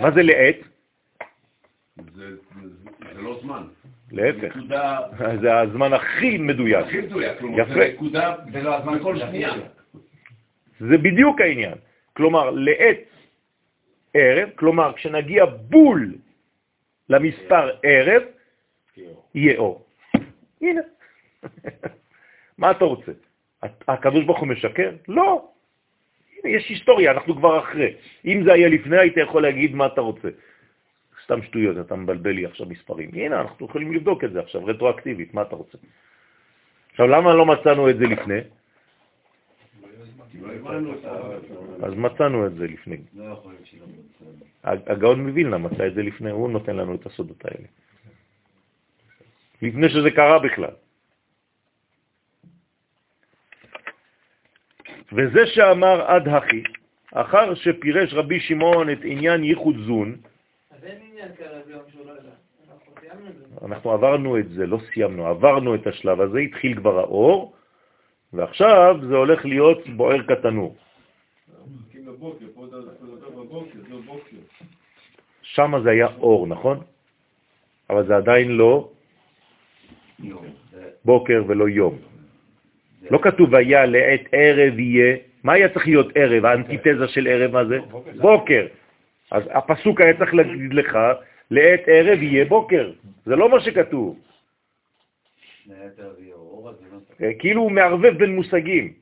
מה 0.00 0.10
זה 0.10 0.22
לעת? 0.22 0.56
זה 2.14 2.36
זה 3.14 3.22
לא 3.22 3.38
זמן. 3.42 3.62
להפך. 4.12 4.56
נקודה 4.56 4.98
זה 5.42 5.58
הזמן 5.58 5.92
הכי 5.92 6.38
מדויק. 6.38 6.86
הכי 6.86 7.00
מדויק. 7.00 7.38
כלומר, 7.38 7.58
יפה. 7.58 7.74
זה 7.74 7.92
נקודה, 7.94 8.34
זה 8.52 8.62
לא 8.62 8.74
הזמן 8.74 9.02
כל 9.02 9.18
שנייה. 9.18 9.52
זה 10.80 10.98
בדיוק 10.98 11.40
העניין. 11.40 11.74
כלומר, 12.12 12.50
לעת 12.50 12.98
ערב, 14.14 14.48
כלומר, 14.54 14.92
כשנגיע 14.92 15.44
בול 15.44 16.14
למספר 17.08 17.70
ערב, 17.82 18.22
יהיה 19.34 19.58
אור. 19.58 19.86
הנה. 20.60 20.80
מה 22.58 22.70
אתה 22.70 22.84
רוצה? 22.84 23.12
הקדוש 23.62 24.24
ברוך 24.24 24.40
הוא 24.40 24.48
משקר? 24.48 24.90
לא. 25.08 25.48
יש 26.44 26.68
היסטוריה, 26.68 27.10
אנחנו 27.10 27.36
כבר 27.36 27.58
אחרי. 27.58 27.94
אם 28.24 28.42
זה 28.44 28.52
היה 28.52 28.68
לפני, 28.68 28.98
היית 28.98 29.16
יכול 29.16 29.42
להגיד 29.42 29.74
מה 29.74 29.86
אתה 29.86 30.00
רוצה. 30.00 30.28
סתם 31.24 31.42
שטויות, 31.42 31.76
אתה 31.86 31.96
מבלבל 31.96 32.30
לי 32.30 32.46
עכשיו 32.46 32.66
מספרים. 32.66 33.10
הנה, 33.12 33.40
אנחנו 33.40 33.66
יכולים 33.66 33.92
לבדוק 33.92 34.24
את 34.24 34.32
זה 34.32 34.40
עכשיו, 34.40 34.64
רטרואקטיבית, 34.64 35.34
מה 35.34 35.42
אתה 35.42 35.56
רוצה? 35.56 35.78
עכשיו, 36.90 37.06
למה 37.06 37.34
לא 37.34 37.46
מצאנו 37.46 37.90
את 37.90 37.98
זה 37.98 38.04
לפני? 38.04 38.40
כי 39.70 39.82
לא 39.82 39.88
הבנו 39.88 40.04
את 40.04 40.17
ה... 40.17 40.17
אז 41.82 41.94
מצאנו 41.94 42.46
את 42.46 42.54
זה 42.54 42.66
לפני. 42.66 42.96
לא. 43.14 43.42
הגאון 44.64 45.26
מווילנה 45.26 45.58
מצא 45.58 45.86
את 45.86 45.94
זה 45.94 46.02
לפני, 46.02 46.30
הוא 46.30 46.50
נותן 46.50 46.76
לנו 46.76 46.94
את 46.94 47.06
הסודות 47.06 47.44
האלה. 47.44 47.66
לפני 49.62 49.88
שזה 49.88 50.10
קרה 50.10 50.38
בכלל. 50.38 50.74
וזה 55.12 55.46
שאמר 55.46 56.02
עד 56.06 56.28
הכי, 56.28 56.62
אחר 57.14 57.54
שפירש 57.54 58.14
רבי 58.14 58.40
שמעון 58.40 58.90
את 58.90 58.98
עניין 59.02 59.44
ייחוד 59.44 59.76
זון, 59.86 60.16
אז 60.70 60.84
אין 60.84 60.98
עניין 61.10 61.28
כרגע 61.38 61.58
ביום 61.66 61.82
שהוא 61.92 62.06
לא 62.06 62.12
ידע. 62.12 62.28
אנחנו 62.70 62.92
סיימנו 63.00 63.28
את 63.28 63.34
זה. 63.34 63.66
אנחנו 63.66 63.90
עברנו 63.90 64.38
את 64.38 64.48
זה, 64.48 64.66
לא 64.66 64.78
סיימנו, 64.92 65.26
עברנו 65.26 65.74
את 65.74 65.86
השלב 65.86 66.20
הזה, 66.20 66.38
התחיל 66.38 66.76
כבר 66.76 66.98
האור, 66.98 67.54
ועכשיו 68.32 68.96
זה 69.08 69.16
הולך 69.16 69.44
להיות 69.44 69.88
בוער 69.88 70.22
כתנור. 70.26 70.76
שם 75.42 75.72
זה 75.82 75.90
היה 75.90 76.06
אור, 76.06 76.46
נכון? 76.46 76.80
אבל 77.90 78.06
זה 78.06 78.16
עדיין 78.16 78.48
לא 78.50 78.90
בוקר 81.04 81.42
ולא 81.46 81.68
יום. 81.68 81.98
לא 83.10 83.18
כתוב 83.22 83.54
היה 83.54 83.86
לעת 83.86 84.20
ערב 84.32 84.78
יהיה. 84.78 85.16
מה 85.44 85.52
היה 85.52 85.68
צריך 85.68 85.86
להיות 85.86 86.08
ערב? 86.14 86.44
האנטיתזה 86.44 87.08
של 87.08 87.26
ערב, 87.26 87.52
מה 87.52 87.64
זה? 87.64 87.78
בוקר. 88.20 88.66
אז 89.30 89.42
הפסוק 89.50 90.00
היה 90.00 90.18
צריך 90.18 90.34
להגיד 90.34 90.74
לך, 90.74 90.98
לעת 91.50 91.80
ערב 91.86 92.22
יהיה 92.22 92.44
בוקר. 92.44 92.92
זה 93.26 93.36
לא 93.36 93.48
מה 93.48 93.60
שכתוב. 93.60 94.18
אה, 95.70 95.88
כאילו 97.38 97.62
הוא 97.62 97.72
מערבב 97.72 98.18
בין 98.18 98.36
מושגים. 98.36 98.92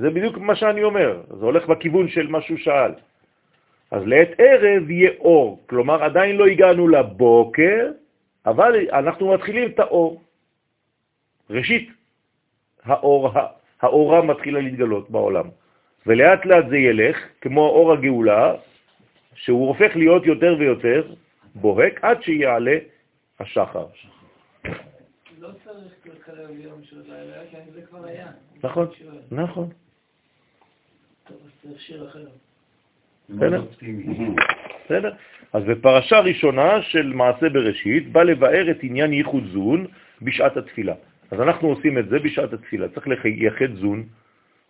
זה 0.00 0.10
בדיוק 0.10 0.38
מה 0.38 0.56
שאני 0.56 0.84
אומר, 0.84 1.22
זה 1.28 1.44
הולך 1.44 1.66
בכיוון 1.66 2.08
של 2.08 2.26
מה 2.26 2.42
שהוא 2.42 2.58
שאל. 2.58 2.92
אז 3.90 4.02
לעת 4.06 4.28
ערב 4.38 4.90
יהיה 4.90 5.10
אור, 5.18 5.60
כלומר 5.66 6.04
עדיין 6.04 6.36
לא 6.36 6.46
הגענו 6.46 6.88
לבוקר, 6.88 7.90
אבל 8.46 8.88
אנחנו 8.92 9.34
מתחילים 9.34 9.70
את 9.70 9.78
האור. 9.80 10.22
ראשית, 11.50 11.90
האור, 12.84 13.30
האורה 13.82 14.22
מתחילה 14.22 14.60
להתגלות 14.60 15.10
בעולם, 15.10 15.48
ולאט 16.06 16.46
לאט 16.46 16.64
זה 16.68 16.76
ילך, 16.76 17.16
כמו 17.40 17.60
אור 17.60 17.92
הגאולה, 17.92 18.54
שהוא 19.34 19.68
הופך 19.68 19.96
להיות 19.96 20.26
יותר 20.26 20.56
ויותר 20.58 21.14
בוהק 21.54 22.04
עד 22.04 22.22
שיעלה 22.22 22.76
השחר. 23.40 23.86
לא 25.40 25.48
צריך 25.64 25.92
לקרב 26.06 26.50
יום 26.50 26.82
של 26.82 27.02
לילה, 27.08 27.42
כי 27.50 27.56
זה 27.74 27.82
כבר 27.82 28.04
היה. 28.06 28.26
נכון, 28.62 28.86
נכון. 29.30 29.68
טוב, 31.28 31.36
אז 31.44 31.50
צריך 31.62 31.80
שיר 31.80 32.08
אחר. 32.08 32.26
בסדר? 33.28 33.64
בסדר? 34.84 35.12
אז 35.52 35.62
בפרשה 35.64 36.20
ראשונה 36.20 36.82
של 36.82 37.12
מעשה 37.12 37.48
בראשית 37.48 38.12
בא 38.12 38.22
לבאר 38.22 38.70
את 38.70 38.78
עניין 38.82 39.12
ייחוד 39.12 39.44
זון 39.52 39.86
בשעת 40.22 40.56
התפילה. 40.56 40.94
אז 41.30 41.40
אנחנו 41.40 41.68
עושים 41.68 41.98
את 41.98 42.08
זה 42.08 42.18
בשעת 42.18 42.52
התפילה. 42.52 42.88
צריך 42.88 43.06
לייחד 43.24 43.74
זון, 43.74 44.04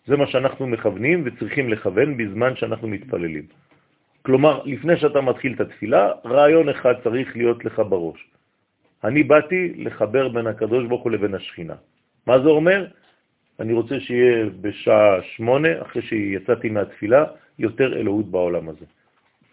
זה 0.07 0.17
מה 0.17 0.27
שאנחנו 0.27 0.67
מכוונים 0.67 1.23
וצריכים 1.25 1.69
לכוון 1.69 2.17
בזמן 2.17 2.57
שאנחנו 2.57 2.89
מתפללים. 2.89 3.47
כלומר, 4.23 4.63
לפני 4.65 4.97
שאתה 4.97 5.21
מתחיל 5.21 5.53
את 5.55 5.61
התפילה, 5.61 6.11
רעיון 6.25 6.69
אחד 6.69 6.95
צריך 7.05 7.37
להיות 7.37 7.65
לך 7.65 7.83
בראש. 7.89 8.27
אני 9.05 9.23
באתי 9.23 9.73
לחבר 9.77 10.29
בין 10.29 10.47
הקדוש 10.47 10.87
ברוך 10.87 11.03
הוא 11.03 11.13
לבין 11.13 11.35
השכינה. 11.35 11.75
מה 12.27 12.39
זה 12.39 12.49
אומר? 12.49 12.87
אני 13.61 13.73
רוצה 13.73 14.01
שיהיה 14.01 14.47
בשעה 14.61 15.23
שמונה, 15.23 15.83
אחרי 15.83 16.03
שיצאתי 16.03 16.69
מהתפילה, 16.69 17.25
יותר 17.59 17.99
אלוהות 17.99 18.27
בעולם 18.31 18.69
הזה. 18.69 18.87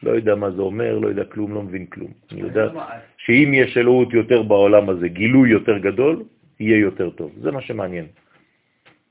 לא 0.04 0.12
יודע 0.12 0.36
מה 0.36 0.52
זה 0.52 0.62
אומר, 0.62 1.00
לא 1.00 1.08
יודע 1.08 1.26
כלום, 1.26 1.54
לא 1.54 1.62
מבין 1.64 1.86
כלום. 1.86 2.12
אני 2.32 2.42
יודע 2.42 2.72
שאם 3.18 3.52
יש 3.54 3.78
אלוהות 3.78 4.14
יותר 4.14 4.44
בעולם 4.44 4.90
הזה, 4.90 5.08
גילוי 5.08 5.50
יותר 5.50 5.78
גדול, 5.78 6.24
יהיה 6.60 6.78
יותר 6.78 7.10
טוב. 7.10 7.32
זה 7.42 7.52
מה 7.52 7.62
שמעניין. 7.62 8.06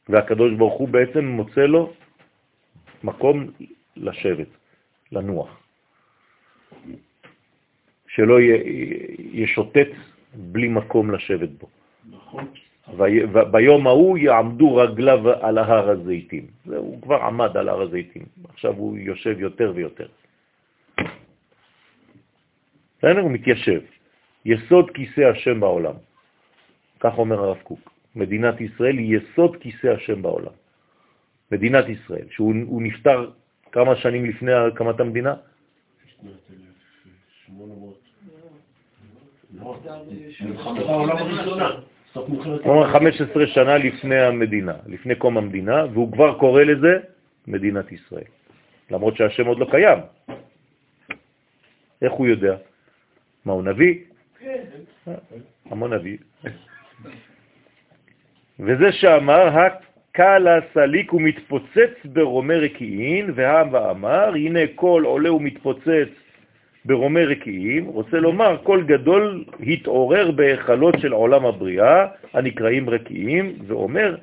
והקדוש 0.09 0.53
ברוך 0.55 0.75
הוא 0.75 0.89
בעצם 0.89 1.25
מוצא 1.25 1.61
לו 1.61 1.93
מקום 3.05 3.47
לשבת, 3.97 4.49
לנוח. 5.13 5.61
שלא 8.09 8.37
ישוטט 9.33 9.93
בלי 10.35 10.69
מקום 10.69 11.11
לשבת 11.11 11.49
בו. 11.49 11.67
נכון. 12.11 12.45
ביום 13.53 13.87
ההוא 13.87 14.19
יעמדו 14.19 14.77
רגליו 14.77 15.31
על 15.31 15.59
הר 15.59 15.91
הזיתים. 15.91 16.47
הוא 16.67 17.03
כבר 17.03 17.17
עמד 17.17 17.57
על 17.57 17.69
הר 17.69 17.83
הזיתים, 17.83 18.23
עכשיו 18.49 18.75
הוא 18.75 18.99
יושב 18.99 19.41
יותר 19.41 19.73
ויותר. 19.75 20.09
בסדר? 22.99 23.21
הוא 23.21 23.31
מתיישב. 23.31 23.81
יסוד 24.45 24.91
כיסא 24.91 25.21
השם 25.21 25.61
בעולם. 25.61 25.95
כך 27.01 27.19
אומר 27.19 27.39
הרב 27.45 27.59
קוק. 27.63 27.93
מדינת 28.17 28.61
ישראל 28.61 28.99
היא 28.99 29.19
יסוד 29.19 29.57
כיסא 29.57 29.87
השם 29.87 30.23
בעולם. 30.23 30.53
מדינת 31.53 31.85
ישראל, 31.89 32.27
שהוא 32.31 32.83
נפטר 32.83 33.31
כמה 33.73 33.97
שנים 33.97 34.25
לפני 34.25 34.53
הקמת 34.53 35.01
המדינה? 35.01 35.35
כלומר 42.63 42.93
15 42.93 43.47
שנה 43.47 43.79
לפני 43.79 44.21
המדינה, 44.21 44.75
לפני 44.87 45.15
קום 45.15 45.39
המדינה, 45.39 45.85
והוא 45.93 46.13
כבר 46.13 46.39
קורא 46.39 46.63
לזה 46.63 46.99
מדינת 47.47 47.93
ישראל, 47.93 48.31
למרות 48.91 49.17
שהשם 49.17 49.47
עוד 49.47 49.59
לא 49.59 49.67
קיים. 49.71 49.99
איך 52.03 52.13
הוא 52.13 52.27
יודע? 52.27 52.57
מה, 53.45 53.53
הוא 53.53 53.63
נביא? 53.63 53.95
כן. 54.39 54.65
המון 55.71 55.93
נביא. 55.93 56.19
וזה 58.61 58.93
שאמר, 58.93 59.49
הקל 59.59 60.49
הסליק 60.49 61.15
ומתפוצץ 61.15 61.95
ברומי 62.05 62.55
רקיעין, 62.55 63.33
והעם 63.35 63.73
ואמר, 63.73 64.35
הנה 64.35 64.61
כל 64.75 65.03
עולה 65.07 65.33
ומתפוצץ 65.33 66.09
ברומי 66.89 67.25
רקיעים, 67.25 67.85
רוצה 67.85 68.17
לומר, 68.17 68.57
כל 68.63 68.83
גדול 68.83 69.45
התעורר 69.67 70.31
בהיכלות 70.31 70.95
של 70.99 71.13
עולם 71.13 71.47
הבריאה, 71.47 72.07
הנקראים 72.33 72.91
רקיעים, 72.91 73.53
ואומר, 73.67 74.17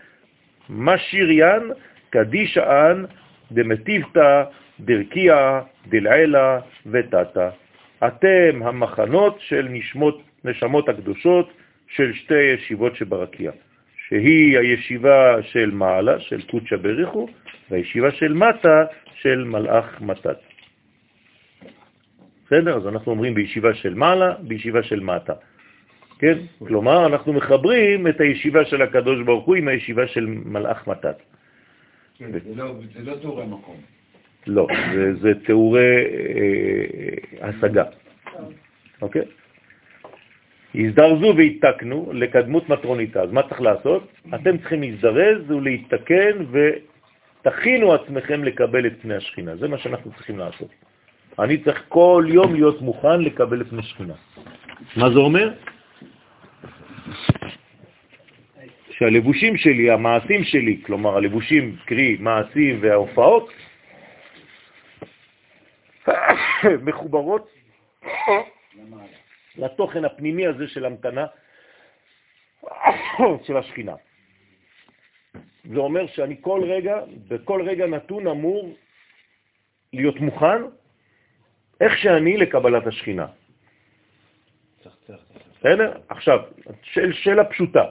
מה 0.70 0.98
שיריין 0.98 1.62
קדישאן 2.10 3.04
דמטיבתא 3.52 4.44
דרקיע 4.80 5.62
דלעילה 5.88 6.60
ותתא. 6.86 7.50
אתם 8.08 8.62
המחנות 8.64 9.38
של 9.40 9.68
נשמות, 9.70 10.22
נשמות 10.46 10.90
הקדושות 10.90 11.50
של 11.88 12.14
שתי 12.14 12.42
ישיבות 12.42 12.96
שברקיע, 12.96 13.52
שהיא 14.08 14.58
הישיבה 14.58 15.38
של 15.42 15.72
מעלה, 15.72 16.20
של 16.20 16.42
קודשא 16.42 16.76
בריחו, 16.76 17.28
והישיבה 17.70 18.12
של 18.12 18.34
מטה, 18.34 18.86
של 19.22 19.44
מלאך 19.44 20.02
מתת. 20.02 20.55
בסדר? 22.56 22.78
אז 22.78 22.88
אנחנו 22.88 23.12
אומרים 23.12 23.34
בישיבה 23.34 23.74
של 23.74 23.94
מעלה, 23.94 24.36
בישיבה 24.40 24.84
של 24.84 25.00
מטה. 25.00 25.34
כן? 26.20 26.38
כלומר, 26.60 27.06
אנחנו 27.06 27.34
מחברים 27.34 28.08
את 28.08 28.22
הישיבה 28.22 28.66
של 28.66 28.82
הקדוש 28.82 29.26
ברוך 29.26 29.46
הוא 29.46 29.56
עם 29.56 29.68
הישיבה 29.68 30.08
של 30.08 30.26
מלאך 30.26 30.88
מתת. 30.88 31.18
כן, 32.18 32.32
זה 32.32 32.40
לא, 32.56 32.76
לא 33.04 33.16
תיאורי 33.16 33.46
מקום. 33.46 33.76
לא, 34.48 34.68
זה, 34.94 35.14
זה 35.22 35.32
תיאורי 35.46 35.96
אה, 37.42 37.50
השגה. 37.50 37.84
אוקיי? 39.02 39.26
הזדרזו 40.76 41.34
והתקנו 41.38 42.12
לקדמות 42.14 42.70
מטרוניתה. 42.70 43.22
אז 43.22 43.32
מה 43.32 43.42
צריך 43.50 43.62
לעשות? 43.62 44.04
אתם 44.36 44.58
צריכים 44.58 44.82
להזדרז 44.82 45.52
ולהתקן 45.52 46.36
ותכינו 46.52 47.94
עצמכם 47.94 48.44
לקבל 48.44 48.88
את 48.88 48.94
פני 49.02 49.16
השכינה. 49.16 49.56
זה 49.56 49.68
מה 49.68 49.78
שאנחנו 49.78 50.12
צריכים 50.12 50.40
לעשות. 50.40 50.70
אני 51.40 51.64
צריך 51.64 51.84
כל 51.90 52.26
יום 52.28 52.54
להיות 52.54 52.82
מוכן 52.82 53.22
לקבל 53.22 53.62
את 53.62 53.68
פני 53.68 53.84
שכינה. 53.84 54.14
מה 54.98 55.10
זה 55.10 55.20
אומר? 55.20 55.54
שהלבושים 58.92 59.58
שלי, 59.58 59.92
המעשים 59.92 60.44
שלי, 60.44 60.82
כלומר 60.86 61.18
הלבושים, 61.18 61.76
קרי 61.86 62.18
מעשים 62.20 62.80
וההופעות, 62.82 63.50
מחוברות 66.88 67.50
לתוכן 69.62 70.06
הפנימי 70.06 70.48
הזה 70.48 70.68
של 70.68 70.86
המתנה 70.86 71.26
של 73.46 73.58
השכינה. 73.58 73.96
זה 75.64 75.80
אומר 75.80 76.08
שאני 76.08 76.36
כל 76.42 76.62
רגע, 76.64 77.00
בכל 77.28 77.62
רגע 77.68 77.86
נתון 77.88 78.28
אמור 78.28 78.76
להיות 79.94 80.20
מוכן 80.20 80.62
איך 81.82 81.98
שאני 81.98 82.38
לקבלת 82.38 82.88
השכינה. 82.88 83.26
בסדר? 85.60 85.98
עכשיו, 86.10 86.40
של, 86.84 87.14
שאלה 87.14 87.44
פשוטה. 87.44 87.84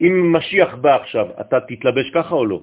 אם 0.00 0.32
משיח 0.32 0.74
בא 0.74 0.94
עכשיו, 0.94 1.26
אתה 1.40 1.60
תתלבש 1.60 2.10
ככה 2.14 2.34
או 2.34 2.46
לא? 2.46 2.60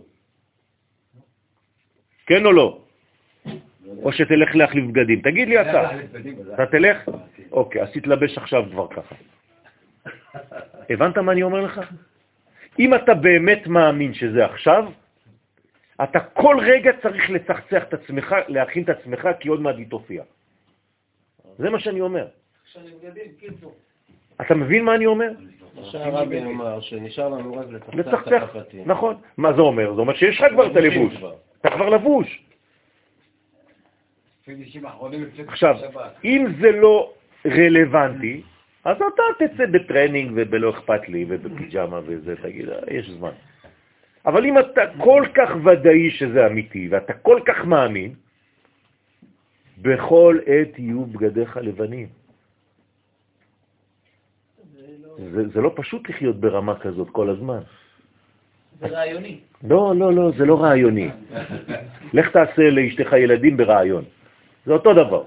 כן 2.25 2.45
או 2.45 2.51
לא? 2.51 2.81
או 4.03 4.13
שתלך 4.13 4.55
להחליף 4.55 4.85
בגדים. 4.85 5.21
תגיד 5.21 5.47
לי 5.47 5.61
אתה. 5.61 5.89
אתה 6.53 6.65
תלך? 6.65 6.97
אוקיי, 7.51 7.81
אז 7.81 7.89
תתלבש 7.93 8.37
עכשיו 8.37 8.63
כבר 8.71 8.87
ככה. 8.87 9.15
הבנת 10.89 11.17
מה 11.17 11.31
אני 11.31 11.43
אומר 11.43 11.61
לך? 11.61 11.81
אם 12.79 12.95
אתה 12.95 13.13
באמת 13.13 13.67
מאמין 13.67 14.13
שזה 14.13 14.45
עכשיו, 14.45 14.91
אתה 16.03 16.19
כל 16.19 16.57
רגע 16.61 16.91
צריך 17.01 17.29
לצחצח 17.29 17.83
את 17.83 17.93
עצמך, 17.93 18.35
להכין 18.47 18.83
את 18.83 18.89
עצמך, 18.89 19.27
כי 19.39 19.49
עוד 19.49 19.61
מעט 19.61 19.75
היא 19.75 19.87
תופיע. 19.89 20.23
זה 21.57 21.69
מה 21.69 21.79
שאני 21.79 22.01
אומר. 22.01 22.27
אתה 24.41 24.55
מבין 24.55 24.85
מה 24.85 24.95
אני 24.95 25.05
אומר? 25.05 25.31
שהרבי 25.83 26.41
אמר, 26.43 26.81
שנשאר 26.81 27.29
לנו 27.29 27.53
רק 27.55 27.67
לצחצח 27.93 28.27
את 28.27 28.43
החפצים. 28.43 28.83
נכון. 28.85 29.15
מה 29.37 29.53
זה 29.53 29.61
אומר? 29.61 29.93
זה 29.93 30.01
אומר 30.01 30.13
שיש 30.13 30.41
לך 30.41 30.45
כבר 30.53 30.71
את 30.71 30.75
הלבוש. 30.75 31.13
אתה 31.61 31.69
כבר 31.69 31.89
לבוש. 31.89 32.43
עכשיו. 35.47 35.75
אם 36.23 36.47
זה 36.61 36.71
לא 36.71 37.13
רלוונטי, 37.45 38.41
אז 38.85 38.97
אתה 38.97 39.23
תצא 39.45 39.65
בטרנינג 39.65 40.31
ובלא 40.35 40.69
אכפת 40.69 41.09
לי 41.09 41.25
ובפיג'מה 41.27 41.99
וזה, 42.05 42.35
תגיד, 42.41 42.69
"אה, 42.69 42.79
יש 42.91 43.09
זמן. 43.09 43.31
אבל 44.27 44.45
אם 44.45 44.59
אתה 44.59 44.81
כל 44.97 45.23
כך 45.33 45.49
ודאי 45.65 46.11
שזה 46.11 46.47
אמיתי 46.47 46.87
ואתה 46.91 47.13
כל 47.13 47.39
כך 47.45 47.65
מאמין, 47.65 48.13
בכל 49.81 50.39
עת 50.45 50.79
יהיו 50.79 51.05
בגדיך 51.05 51.57
לבנים. 51.57 52.07
זה, 55.17 55.47
זה 55.49 55.61
לא 55.61 55.71
פשוט 55.75 56.09
לחיות 56.09 56.35
ברמה 56.39 56.79
כזאת 56.79 57.09
כל 57.09 57.29
הזמן. 57.29 57.59
זה 58.79 58.87
רעיוני. 58.87 59.39
לא, 59.63 59.93
לא, 59.95 60.13
לא, 60.13 60.31
זה 60.37 60.45
לא 60.45 60.61
רעיוני. 60.61 61.09
לך 62.13 62.29
תעשה 62.29 62.69
לאשתך 62.69 63.13
ילדים 63.13 63.57
ברעיון. 63.57 64.03
זה 64.65 64.73
אותו 64.73 64.93
דבר. 64.93 65.23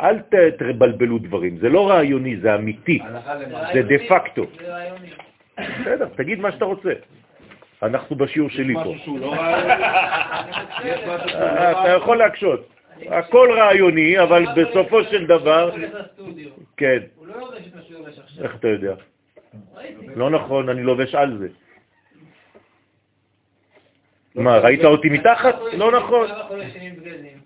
אל 0.00 0.18
תבלבלו 0.58 1.18
דברים, 1.18 1.58
זה 1.58 1.68
לא 1.68 1.90
רעיוני, 1.90 2.36
זה 2.40 2.54
אמיתי. 2.54 2.98
זה 3.74 3.82
דה 3.82 3.98
פקטו. 4.08 4.44
בסדר, 5.58 6.08
תגיד 6.16 6.40
מה 6.40 6.52
שאתה 6.52 6.64
רוצה. 6.64 6.92
אנחנו 7.82 8.16
בשיעור 8.16 8.50
שלי 8.50 8.74
פה. 8.74 8.94
לא 9.06 9.18
לא 9.20 9.34
אה, 9.34 9.70
אתה. 11.70 11.88
יכול 11.88 12.18
להקשות. 12.18 12.68
הכל 13.06 13.48
רעיוני, 13.58 14.20
אבל 14.20 14.46
בסופו 14.56 15.04
של 15.04 15.26
דבר. 15.26 15.70
כן, 16.76 16.98
הוא 17.16 17.26
לא 17.26 17.34
יודע 17.34 17.58
מה 17.74 17.82
שהוא 17.82 17.98
לובש 17.98 18.18
עכשיו. 18.18 18.44
איך 18.44 18.54
אתה 18.54 18.68
יודע? 18.68 18.94
לא 20.16 20.30
נכון, 20.30 20.68
אני 20.68 20.82
לובש 20.82 21.14
על 21.14 21.38
זה. 21.38 21.48
מה, 24.34 24.58
ראית 24.58 24.84
אותי 24.84 25.08
מתחת? 25.08 25.54
לא 25.72 25.92
נכון. 25.92 26.28
למה 26.28 26.40
אנחנו 26.40 26.56
לא 26.56 26.62
ישנים 26.62 26.96
בגדים? 26.96 27.40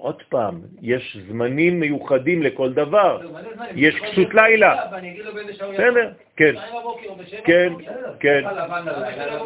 עוד 0.00 0.22
פעם, 0.28 0.60
יש 0.82 1.16
זמנים 1.28 1.80
מיוחדים 1.80 2.42
לכל 2.42 2.72
דבר. 2.72 3.20
לא? 3.22 3.30
יש 3.74 3.94
כסות 3.94 4.34
לילה. 4.34 4.76
שעה 5.52 5.64
הוא 5.64 5.72
בסדר, 5.72 6.10
כן, 6.36 6.54
כן. 7.44 7.72
כן. 8.20 8.42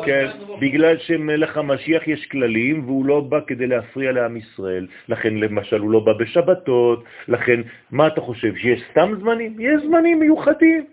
כן, 0.05 0.27
בגלל 0.61 0.99
שמלך 0.99 1.57
המשיח 1.57 2.09
יש 2.09 2.27
כללים 2.27 2.85
והוא 2.87 3.07
לא 3.07 3.21
בא 3.21 3.41
כדי 3.47 3.67
להפריע 3.67 4.13
לעם 4.13 4.37
ישראל. 4.37 4.87
לכן 5.09 5.35
למשל 5.35 5.81
הוא 5.81 5.91
לא 5.91 6.01
בא 6.01 6.13
בשבתות, 6.13 7.05
לכן 7.29 7.61
מה 7.91 8.07
אתה 8.07 8.21
חושב, 8.21 8.57
שיש 8.57 8.83
סתם 8.91 9.15
זמנים? 9.21 9.57
יש 9.59 9.83
זמנים 9.83 10.21
מיוחדים. 10.21 10.85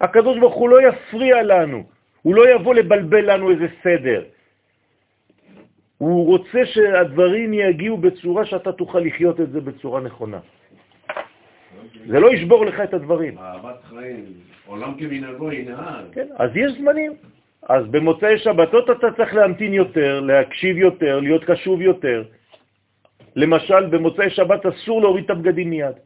הקדוש 0.00 0.38
ברוך 0.38 0.54
הוא 0.54 0.68
לא 0.68 0.88
יפריע 0.88 1.42
לנו, 1.42 1.82
הוא 2.22 2.34
לא 2.34 2.54
יבוא 2.54 2.74
לבלבל 2.74 3.32
לנו 3.32 3.50
איזה 3.50 3.66
סדר. 3.82 4.22
הוא 6.02 6.26
רוצה 6.26 6.66
שהדברים 6.66 7.54
יגיעו 7.54 7.96
בצורה 7.96 8.46
שאתה 8.46 8.72
תוכל 8.72 8.98
לחיות 8.98 9.40
את 9.40 9.52
זה 9.52 9.60
בצורה 9.60 10.00
נכונה. 10.00 10.38
זה 12.06 12.20
לא 12.20 12.34
ישבור 12.34 12.66
לך 12.66 12.80
את 12.80 12.94
הדברים. 12.94 13.38
אהבת 13.38 13.84
חיים, 13.84 14.24
עולם 14.66 14.94
כמנהגו 14.98 15.52
ינהג. 15.52 16.04
כן, 16.12 16.26
אז 16.38 16.50
יש 16.54 16.72
זמנים. 16.78 17.12
אז 17.68 17.86
במוצאי 17.86 18.38
שבתות 18.38 18.90
אתה 18.90 19.12
צריך 19.16 19.34
להמתין 19.34 19.72
יותר, 19.72 20.20
להקשיב 20.20 20.76
יותר, 20.76 21.20
להיות 21.20 21.44
קשוב 21.44 21.80
יותר. 21.80 22.24
למשל, 23.36 23.86
במוצאי 23.86 24.30
שבת 24.30 24.66
אסור 24.66 25.00
להוריד 25.00 25.24
את 25.24 25.30
הבגדים 25.30 25.70
מיד. 25.70 25.96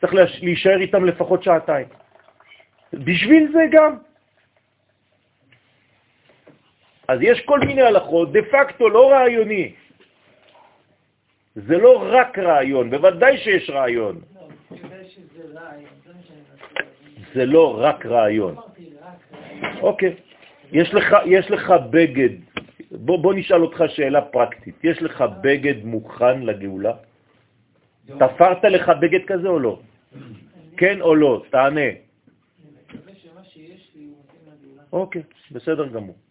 צריך 0.00 0.14
להישאר 0.42 0.80
איתם 0.80 1.04
לפחות 1.04 1.42
שעתיים. 1.42 1.86
בשביל 2.94 3.52
זה 3.52 3.62
גם. 3.72 4.09
אז 7.10 7.18
יש 7.22 7.40
כל 7.40 7.58
מיני 7.58 7.82
הלכות, 7.82 8.32
דה 8.32 8.40
פקטו, 8.42 8.88
לא 8.88 9.10
רעיוני. 9.10 9.72
זה 11.54 11.76
לא 11.78 11.92
רק 12.06 12.38
רעיון, 12.38 12.90
בוודאי 12.90 13.38
שיש 13.38 13.70
רעיון. 13.70 14.20
לא, 14.34 14.48
רעיון, 15.54 15.90
זה 17.34 17.46
לא 17.46 17.64
רק 17.82 18.06
רעיון. 18.06 18.54
אוקיי. 19.80 20.14
יש 20.72 20.94
לך, 20.94 21.16
יש 21.26 21.50
לך 21.50 21.66
בגד, 21.90 22.34
בוא, 22.90 23.18
בוא 23.18 23.34
נשאל 23.34 23.62
אותך 23.62 23.84
שאלה 23.88 24.20
פרקטית. 24.30 24.74
יש 24.84 25.02
לך 25.02 25.24
בגד 25.42 25.84
מוכן 25.84 26.42
לגאולה? 26.42 26.92
תפרת 28.06 28.64
לך 28.64 28.92
בגד 29.00 29.26
כזה 29.26 29.48
או 29.48 29.58
לא? 29.58 29.80
כן 30.76 31.00
או 31.00 31.14
לא? 31.14 31.42
תענה. 31.50 31.90
אוקיי, 34.92 35.22
בסדר 35.50 35.86
גמור. 35.88 36.29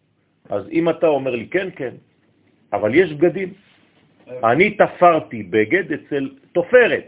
אז 0.50 0.70
אם 0.72 0.90
אתה 0.90 1.08
אומר 1.08 1.36
לי 1.36 1.48
כן, 1.48 1.68
כן, 1.76 1.94
אבל 2.74 2.96
יש 2.96 3.14
בגדים. 3.14 3.54
אני 4.44 4.78
תפרתי 4.78 5.44
בגד 5.44 5.92
אצל 5.94 6.30
תופרת, 6.52 7.08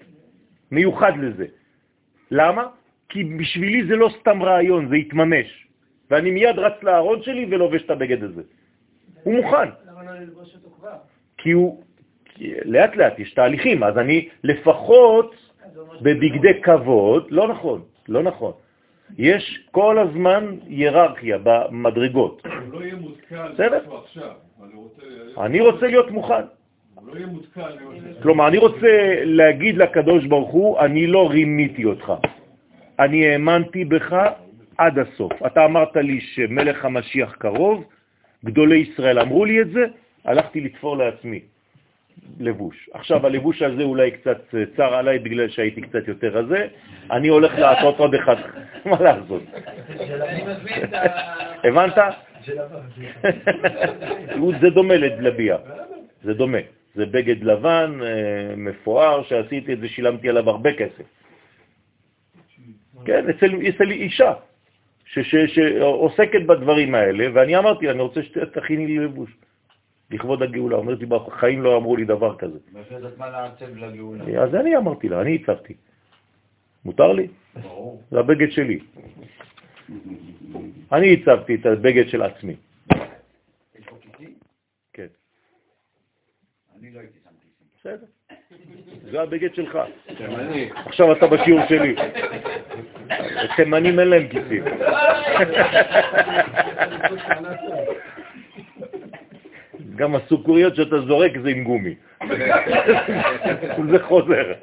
מיוחד 0.71 1.11
לזה. 1.17 1.45
למה? 2.31 2.67
כי 3.09 3.23
בשבילי 3.23 3.87
זה 3.87 3.95
לא 3.95 4.09
סתם 4.19 4.43
רעיון, 4.43 4.89
זה 4.89 4.95
התממש. 4.95 5.67
ואני 6.11 6.31
מיד 6.31 6.59
רץ 6.59 6.83
לארון 6.83 7.23
שלי 7.23 7.45
ולובש 7.49 7.81
את 7.83 7.89
הבגד 7.89 8.23
הזה. 8.23 8.41
הוא 9.23 9.33
מוכן, 9.35 9.69
למה 9.87 10.03
לא 10.03 10.11
ללבוש 10.19 10.55
אותו 10.55 10.69
כבר? 10.79 10.93
כי 11.37 11.51
הוא... 11.51 11.83
כי 12.25 12.53
לאט 12.65 12.95
לאט 12.95 13.19
יש 13.19 13.33
תהליכים, 13.33 13.83
אז 13.83 13.97
אני 13.97 14.29
לפחות 14.43 15.35
אז 15.65 15.73
זה 15.73 15.79
אומר 15.79 15.99
ש- 15.99 16.01
בבגדי 16.01 16.61
כבוד, 16.61 17.27
לא 17.31 17.47
נכון, 17.47 17.81
לא 18.07 18.23
נכון. 18.23 18.53
יש 19.17 19.67
כל 19.71 19.99
הזמן 19.99 20.55
היררכיה 20.67 21.37
במדרגות. 21.43 22.41
הוא 22.45 22.79
לא 22.79 22.85
יהיה 22.85 22.95
מותקן 22.95 23.35
עכשיו. 24.03 24.31
אני 25.37 25.59
רוצה... 25.59 25.87
להיות 25.87 26.11
מוכן. 26.11 26.43
לא 27.03 27.13
כלומר, 28.21 28.47
אני 28.47 28.57
רוצה 28.57 29.21
להגיד 29.23 29.77
לקדוש 29.77 30.25
ברוך 30.25 30.51
הוא, 30.51 30.79
אני 30.79 31.07
לא 31.07 31.29
רימיתי 31.29 31.85
אותך. 31.85 32.13
אני 32.99 33.27
האמנתי 33.27 33.85
בך 33.85 34.15
עד 34.77 34.99
הסוף. 34.99 35.31
אתה 35.45 35.65
אמרת 35.65 35.95
לי 35.95 36.21
שמלך 36.21 36.85
המשיח 36.85 37.35
קרוב, 37.35 37.83
גדולי 38.45 38.77
ישראל 38.77 39.19
אמרו 39.19 39.45
לי 39.45 39.61
את 39.61 39.69
זה, 39.71 39.85
הלכתי 40.25 40.61
לתפור 40.61 40.97
לעצמי 40.97 41.39
לבוש. 42.39 42.89
עכשיו 42.93 43.25
הלבוש 43.25 43.61
הזה 43.61 43.83
אולי 43.83 44.11
קצת 44.11 44.41
אה, 44.55 44.63
צר 44.77 44.93
עליי 44.93 45.19
בגלל 45.19 45.49
שהייתי 45.49 45.81
קצת 45.81 46.07
יותר 46.07 46.27
רזה, 46.27 46.67
אני 47.11 47.27
הולך 47.27 47.53
לעשות 47.59 47.99
עוד 47.99 48.15
אחד, 48.15 48.35
מה 48.91 49.01
לעשות? 49.01 49.43
הבנת? 51.63 51.97
זה 54.61 54.69
דומה 54.69 54.95
לדלביה, 54.97 55.57
זה 56.23 56.33
דומה. 56.33 56.57
זה 56.95 57.05
בגד 57.05 57.43
לבן, 57.43 57.99
אה, 58.03 58.55
מפואר, 58.57 59.23
שעשיתי 59.23 59.73
את 59.73 59.79
זה, 59.79 59.87
שילמתי 59.89 60.29
עליו 60.29 60.49
הרבה 60.49 60.73
כסף. 60.73 61.03
כן, 63.05 63.29
אצל, 63.29 63.51
אצל 63.69 63.91
אישה 63.91 64.33
ש, 65.05 65.19
ש, 65.19 65.35
שעוסקת 65.55 66.41
בדברים 66.45 66.95
האלה, 66.95 67.27
ואני 67.33 67.57
אמרתי 67.57 67.85
לה, 67.85 67.91
אני 67.91 68.01
רוצה 68.01 68.23
שתכיני 68.23 68.87
לי 68.87 68.97
לבוש, 68.97 69.29
לכבוד 70.11 70.43
הגאולה. 70.43 70.75
אומרת 70.75 70.99
לי, 70.99 71.05
בחיים 71.05 71.61
לא 71.61 71.77
אמרו 71.77 71.95
לי 71.95 72.05
דבר 72.05 72.37
כזה. 72.37 72.59
מה 73.17 73.29
לעצב 73.29 73.77
לגאולה. 73.77 74.43
אז 74.43 74.55
אני 74.55 74.77
אמרתי 74.77 75.09
לה, 75.09 75.21
אני 75.21 75.35
הצבתי. 75.35 75.73
מותר 76.85 77.11
לי? 77.11 77.27
ברור. 77.63 78.01
זה 78.11 78.19
הבגד 78.19 78.51
שלי. 78.51 78.79
אני 80.91 81.13
הצבתי 81.13 81.55
את 81.55 81.65
הבגד 81.65 82.07
של 82.07 82.21
עצמי. 82.21 82.55
יש 83.79 83.85
פה 83.85 83.95
כיסים? 84.01 84.33
כן. 84.93 85.07
אני 86.79 86.91
לא 86.91 86.99
הייתי 86.99 87.19
שם 87.23 87.29
כיסים. 87.41 87.67
בסדר. 87.79 88.05
זה 89.11 89.21
הבגד 89.21 89.55
שלך. 89.55 89.79
תימני. 90.17 90.69
עכשיו 90.85 91.11
אתה 91.11 91.27
בשיעור 91.27 91.61
שלי. 91.69 91.95
תימנים 93.55 93.99
אין 93.99 94.07
להם 94.07 94.27
כיסים. 94.27 94.63
גם 99.95 100.15
הסוכריות 100.15 100.75
שאתה 100.75 100.99
זורק 101.01 101.31
זה 101.43 101.49
עם 101.49 101.63
גומי. 101.63 101.95
זה 103.91 103.99
חוזר. 104.03 104.53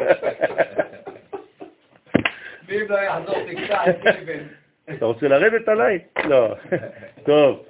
ואם 2.69 2.87
לא 2.89 2.97
יחזור 2.99 3.37
תקטע 3.51 3.91
את 3.91 4.07
אבן. 4.07 4.45
אתה 4.97 5.05
רוצה 5.05 5.29
לרדת 5.29 5.69
עליי? 5.69 5.99
לא. 6.25 6.55
טוב. 7.25 7.65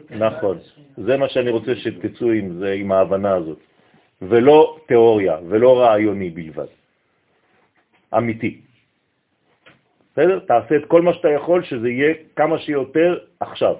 לקבל 0.00 0.26
נכון. 0.26 0.58
זה 0.96 1.16
מה 1.16 1.28
שאני 1.28 1.50
רוצה 1.50 1.76
שתצאו 1.76 2.30
עם 2.30 2.58
זה, 2.58 2.72
עם 2.72 2.92
ההבנה 2.92 3.34
הזאת. 3.34 3.58
ולא 4.22 4.78
תיאוריה, 4.86 5.38
ולא 5.48 5.80
רעיוני 5.80 6.30
בלבד. 6.30 6.66
אמיתי. 8.16 8.60
בסדר? 10.16 10.38
תעשה 10.38 10.76
את 10.76 10.84
כל 10.84 11.02
מה 11.02 11.14
שאתה 11.14 11.28
יכול 11.28 11.64
שזה 11.64 11.88
יהיה 11.88 12.14
כמה 12.36 12.58
שיותר 12.58 13.18
עכשיו. 13.40 13.74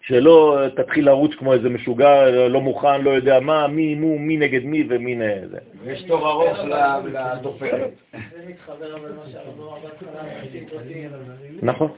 שלא 0.00 0.58
תתחיל 0.76 1.06
לרוץ 1.06 1.34
כמו 1.34 1.52
איזה 1.52 1.68
משוגע, 1.68 2.30
לא 2.30 2.60
מוכן, 2.60 3.02
לא 3.02 3.10
יודע 3.10 3.40
מה, 3.40 3.66
מי, 3.68 3.94
מו, 3.94 4.18
מי 4.18 4.36
נגד 4.36 4.64
מי 4.64 4.84
ומי 4.88 5.18
זה. 5.50 5.58
ויש 5.84 6.02
תור 6.02 6.28
ארוך 6.28 6.58
לדופרת. 7.38 7.90
זה 8.12 8.18
מתחבר 8.48 8.96
אבל 8.96 9.12
מה 9.12 9.22
שהרב 9.32 9.54
בהתחלה. 9.82 10.22
נכון. 11.62 11.90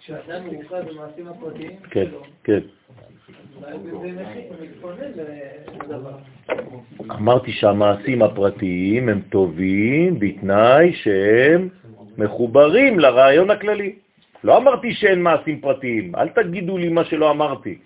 כשאדם 0.00 0.44
מאוחד 0.52 0.88
במעשים 0.88 1.28
הפרטיים 1.28 1.70
כן, 1.90 2.04
שלו, 2.10 2.22
אמרתי 7.10 7.52
שהמעשים 7.52 8.22
הפרטיים 8.22 9.08
הם 9.08 9.20
טובים 9.30 10.18
בתנאי 10.18 10.92
שהם 10.92 11.68
מחוברים 12.18 12.98
לרעיון 12.98 13.50
הכללי. 13.50 13.94
לא 14.44 14.56
אמרתי 14.56 14.94
שאין 14.94 15.22
מעשים 15.22 15.60
פרטיים, 15.60 16.14
אל 16.16 16.28
תגידו 16.28 16.78
לי 16.78 16.88
מה 16.88 17.04
שלא 17.04 17.30
אמרתי. 17.30 17.78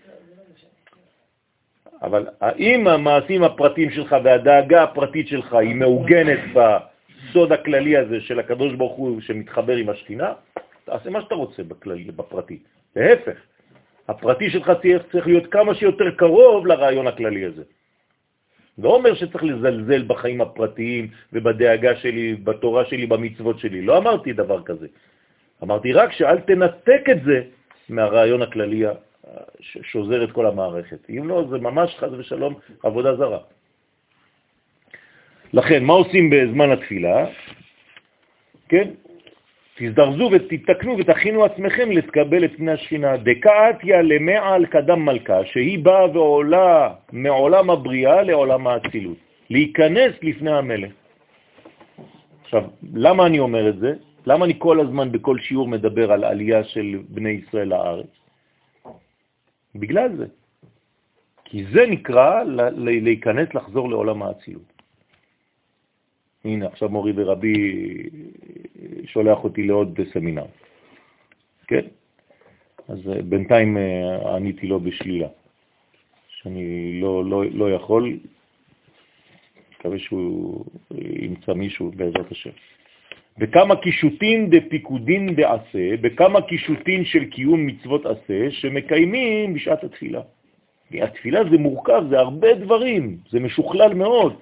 אבל 2.02 2.26
האם 2.40 2.86
המעשים 2.86 3.42
הפרטיים 3.42 3.90
שלך 3.90 4.16
והדאגה 4.24 4.82
הפרטית 4.82 5.28
שלך 5.28 5.54
היא 5.54 5.74
מעוגנת 5.74 6.38
בסוד 6.54 7.52
הכללי 7.52 7.96
הזה 7.96 8.20
של 8.20 8.38
הקדוש 8.38 8.74
ברוך 8.74 8.96
הוא 8.96 9.20
שמתחבר 9.20 9.76
עם 9.76 9.88
השכינה, 9.88 10.32
תעשה 10.84 11.10
מה 11.10 11.22
שאתה 11.22 11.34
רוצה 11.34 11.62
בכללי, 11.62 12.04
בפרטי. 12.04 12.58
להפך, 12.96 13.38
הפרטי 14.08 14.50
שלך 14.50 14.72
צריך, 14.82 15.02
צריך 15.12 15.26
להיות 15.26 15.46
כמה 15.46 15.74
שיותר 15.74 16.10
קרוב 16.16 16.66
לרעיון 16.66 17.06
הכללי 17.06 17.44
הזה. 17.44 17.62
לא 18.78 18.94
אומר 18.94 19.14
שצריך 19.14 19.44
לזלזל 19.44 20.02
בחיים 20.06 20.40
הפרטיים 20.40 21.08
ובדאגה 21.32 21.96
שלי, 21.96 22.34
בתורה 22.34 22.84
שלי, 22.84 23.06
במצוות 23.06 23.58
שלי. 23.58 23.82
לא 23.82 23.98
אמרתי 23.98 24.32
דבר 24.32 24.62
כזה. 24.62 24.86
אמרתי 25.62 25.92
רק 25.92 26.12
שאל 26.12 26.38
תנתק 26.40 27.02
את 27.10 27.24
זה 27.24 27.42
מהרעיון 27.88 28.42
הכללי 28.42 28.84
ששוזר 29.60 30.24
את 30.24 30.32
כל 30.32 30.46
המערכת. 30.46 31.10
אם 31.10 31.28
לא, 31.28 31.44
זה 31.50 31.58
ממש 31.58 31.96
חז 31.98 32.12
ושלום 32.12 32.54
עבודה 32.82 33.16
זרה. 33.16 33.38
לכן, 35.52 35.84
מה 35.84 35.92
עושים 35.92 36.30
בזמן 36.30 36.70
התפילה? 36.70 37.26
כן? 38.68 38.88
תזדרזו 39.78 40.28
ותתקנו 40.32 40.98
ותכינו 40.98 41.44
עצמכם 41.44 41.90
לקבל 41.90 42.44
את 42.44 42.52
פני 42.56 42.72
השכינה. 42.72 43.16
דקאתיה 43.16 44.02
למעל 44.02 44.66
קדם 44.66 45.04
מלכה, 45.04 45.44
שהיא 45.44 45.78
באה 45.78 46.10
ועולה 46.10 46.94
מעולם 47.12 47.70
הבריאה 47.70 48.22
לעולם 48.22 48.66
האצילות. 48.66 49.16
להיכנס 49.50 50.12
לפני 50.22 50.50
המלך. 50.50 50.92
עכשיו, 52.42 52.64
למה 52.94 53.26
אני 53.26 53.38
אומר 53.38 53.68
את 53.68 53.78
זה? 53.78 53.92
למה 54.26 54.44
אני 54.44 54.54
כל 54.58 54.80
הזמן 54.80 55.12
בכל 55.12 55.38
שיעור 55.38 55.68
מדבר 55.68 56.12
על 56.12 56.24
עלייה 56.24 56.64
של 56.64 56.98
בני 57.08 57.30
ישראל 57.30 57.68
לארץ? 57.68 58.12
בגלל 59.74 60.16
זה. 60.16 60.26
כי 61.44 61.64
זה 61.72 61.86
נקרא 61.86 62.42
להיכנס, 62.76 63.54
לחזור 63.54 63.90
לעולם 63.90 64.22
האצילות. 64.22 64.77
הנה, 66.44 66.66
עכשיו 66.66 66.88
מורי 66.88 67.12
ורבי 67.16 67.54
שולח 69.06 69.44
אותי 69.44 69.62
לעוד 69.62 70.00
סמינר. 70.12 70.46
כן? 71.66 71.86
אז 72.88 72.98
אה, 73.08 73.22
בינתיים 73.22 73.76
אה, 73.76 74.36
עניתי 74.36 74.66
לו 74.66 74.80
בשלילה, 74.80 75.28
שאני 76.28 77.00
לא, 77.00 77.24
לא, 77.24 77.44
לא 77.50 77.70
יכול, 77.72 78.18
מקווה 79.78 79.98
שהוא 79.98 80.64
ימצא 81.00 81.52
מישהו 81.52 81.90
בעזרת 81.96 82.32
השם. 82.32 82.50
בכמה 83.38 83.76
קישוטים 83.76 84.50
דפיקודין 84.50 85.36
בעשה, 85.36 85.96
בכמה 86.00 86.40
קישוטים 86.42 87.04
של 87.04 87.24
קיום 87.24 87.66
מצוות 87.66 88.06
עשה 88.06 88.50
שמקיימים 88.50 89.54
בשעת 89.54 89.84
התפילה. 89.84 90.20
התפילה 90.92 91.40
זה 91.50 91.58
מורכב, 91.58 92.02
זה 92.10 92.18
הרבה 92.18 92.54
דברים, 92.54 93.18
זה 93.30 93.40
משוכלל 93.40 93.94
מאוד. 93.94 94.32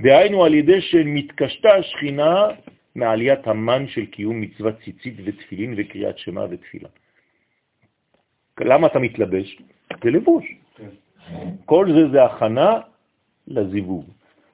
דהיינו 0.00 0.44
על 0.44 0.54
ידי 0.54 0.80
שמתקשתה 0.80 1.74
השכינה 1.74 2.46
מעליית 2.94 3.46
המן 3.46 3.88
של 3.88 4.06
קיום 4.06 4.40
מצוות 4.40 4.74
ציצית 4.84 5.14
ותפילין 5.24 5.74
וקריאת 5.76 6.18
שמה 6.18 6.44
ותפילה. 6.50 6.88
למה 8.60 8.86
אתה 8.86 8.98
מתלבש? 8.98 9.58
זה 10.04 10.10
לבוש. 10.10 10.44
כל 11.64 11.86
זה 11.94 12.08
זה 12.12 12.24
הכנה 12.24 12.80
לזיווג. 13.48 14.04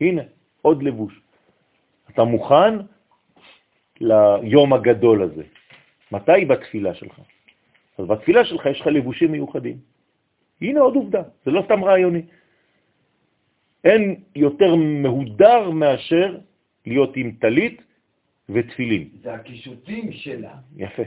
הנה, 0.00 0.22
עוד 0.62 0.82
לבוש. 0.82 1.20
אתה 2.10 2.24
מוכן 2.24 2.74
ליום 4.00 4.72
הגדול 4.72 5.22
הזה. 5.22 5.42
מתי? 6.12 6.44
בתפילה 6.44 6.94
שלך. 6.94 7.20
אז 7.98 8.06
בתפילה 8.06 8.44
שלך 8.44 8.66
יש 8.66 8.80
לך 8.80 8.86
לבושים 8.86 9.32
מיוחדים. 9.32 9.78
הנה 10.60 10.80
עוד 10.80 10.94
עובדה, 10.94 11.22
זה 11.44 11.50
לא 11.50 11.62
סתם 11.64 11.84
רעיוני. 11.84 12.22
אין 13.84 14.20
יותר 14.36 14.74
מהודר 14.74 15.70
מאשר 15.70 16.38
להיות 16.86 17.16
עם 17.16 17.32
טלית 17.40 17.82
ותפילין. 18.48 19.08
זה 19.22 19.34
הקישוטים 19.34 20.12
שלה. 20.12 20.54
יפה. 20.76 21.02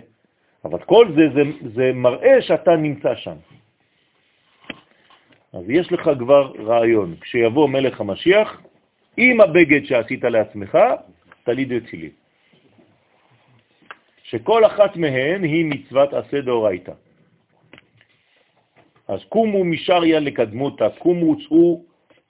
אבל 0.65 0.79
כל 0.79 1.07
זה, 1.15 1.23
זה, 1.35 1.41
זה 1.75 1.91
מראה 1.93 2.41
שאתה 2.41 2.75
נמצא 2.75 3.15
שם. 3.15 3.37
אז 5.53 5.69
יש 5.69 5.91
לך 5.91 6.09
כבר 6.19 6.51
רעיון. 6.59 7.15
כשיבוא 7.21 7.69
מלך 7.69 8.01
המשיח, 8.01 8.61
עם 9.17 9.41
הבגד 9.41 9.85
שעשית 9.85 10.23
לעצמך, 10.23 10.77
תליד 11.43 11.71
ותפילין. 11.71 12.09
שכל 14.23 14.65
אחת 14.65 14.97
מהן 14.97 15.43
היא 15.43 15.65
מצוות 15.65 16.13
עשה 16.13 16.41
דאורייתא. 16.41 16.93
אז 19.07 19.19
קומו 19.29 19.63
משריה 19.63 20.19
לקדמותה, 20.19 20.89
קומו 20.89 21.35
צאו 21.47 21.83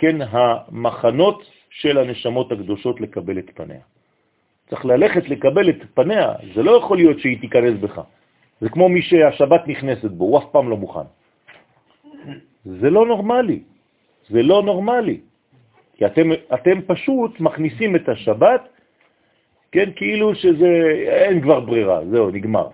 כן, 0.03 0.17
המחנות 0.30 1.43
של 1.69 1.97
הנשמות 1.97 2.51
הקדושות 2.51 3.01
לקבל 3.01 3.39
את 3.39 3.49
פניה. 3.55 3.80
צריך 4.69 4.85
ללכת 4.85 5.30
לקבל 5.30 5.69
את 5.69 5.75
פניה, 5.93 6.34
זה 6.55 6.63
לא 6.63 6.71
יכול 6.77 6.97
להיות 6.97 7.19
שהיא 7.19 7.41
תיכנס 7.41 7.80
בך. 7.80 8.01
זה 8.61 8.69
כמו 8.69 8.89
מי 8.89 9.01
שהשבת 9.01 9.67
נכנסת 9.67 10.11
בו, 10.11 10.25
הוא 10.25 10.38
אף 10.38 10.43
פעם 10.51 10.69
לא 10.69 10.77
מוכן. 10.77 11.07
זה 12.65 12.89
לא 12.89 13.05
נורמלי, 13.05 13.63
זה 14.30 14.43
לא 14.43 14.63
נורמלי. 14.63 15.19
כי 15.95 16.05
אתם, 16.05 16.30
אתם 16.53 16.81
פשוט 16.88 17.39
מכניסים 17.39 17.95
את 17.95 18.09
השבת, 18.09 18.61
כן, 19.71 19.89
כאילו 19.95 20.35
שזה, 20.35 20.69
אין 21.07 21.41
כבר 21.41 21.59
ברירה, 21.59 22.05
זהו, 22.11 22.30
נגמר. 22.30 22.67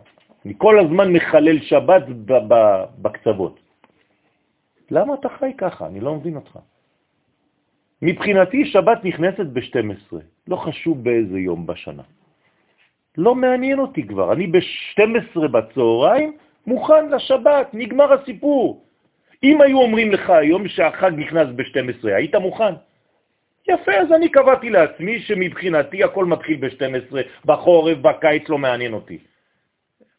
אני 0.46 0.54
כל 0.58 0.80
הזמן 0.80 1.14
מחלל 1.14 1.60
שבת 1.62 2.04
בקצוות. 2.98 3.60
למה 4.92 5.14
אתה 5.14 5.30
חי 5.30 5.54
ככה? 5.58 5.88
אני 5.88 6.00
לא 6.00 6.16
מבין 6.16 6.36
אותך. 6.36 6.60
מבחינתי 8.02 8.66
שבת 8.66 9.06
נכנסת 9.06 9.46
ב-12, 9.46 10.16
לא 10.48 10.56
חשוב 10.56 11.04
באיזה 11.04 11.40
יום 11.40 11.68
בשנה. 11.68 12.04
לא 13.18 13.36
מעניין 13.36 13.80
אותי 13.80 14.08
כבר, 14.08 14.34
אני 14.34 14.48
ב-12 14.48 15.48
בצהריים 15.48 16.38
מוכן 16.68 17.10
לשבת, 17.10 17.68
נגמר 17.74 18.14
הסיפור. 18.14 18.84
אם 19.44 19.62
היו 19.62 19.78
אומרים 19.78 20.12
לך 20.12 20.30
היום 20.30 20.68
שהחג 20.68 21.12
נכנס 21.18 21.48
ב-12, 21.56 22.08
היית 22.08 22.36
מוכן? 22.36 22.74
יפה, 23.70 23.92
אז 23.92 24.12
אני 24.12 24.30
קבעתי 24.30 24.70
לעצמי 24.70 25.20
שמבחינתי 25.20 26.04
הכל 26.04 26.26
מתחיל 26.26 26.58
ב-12, 26.58 27.16
בחורף, 27.46 27.98
בקיץ, 27.98 28.50
לא 28.50 28.58
מעניין 28.58 28.94
אותי. 28.94 29.18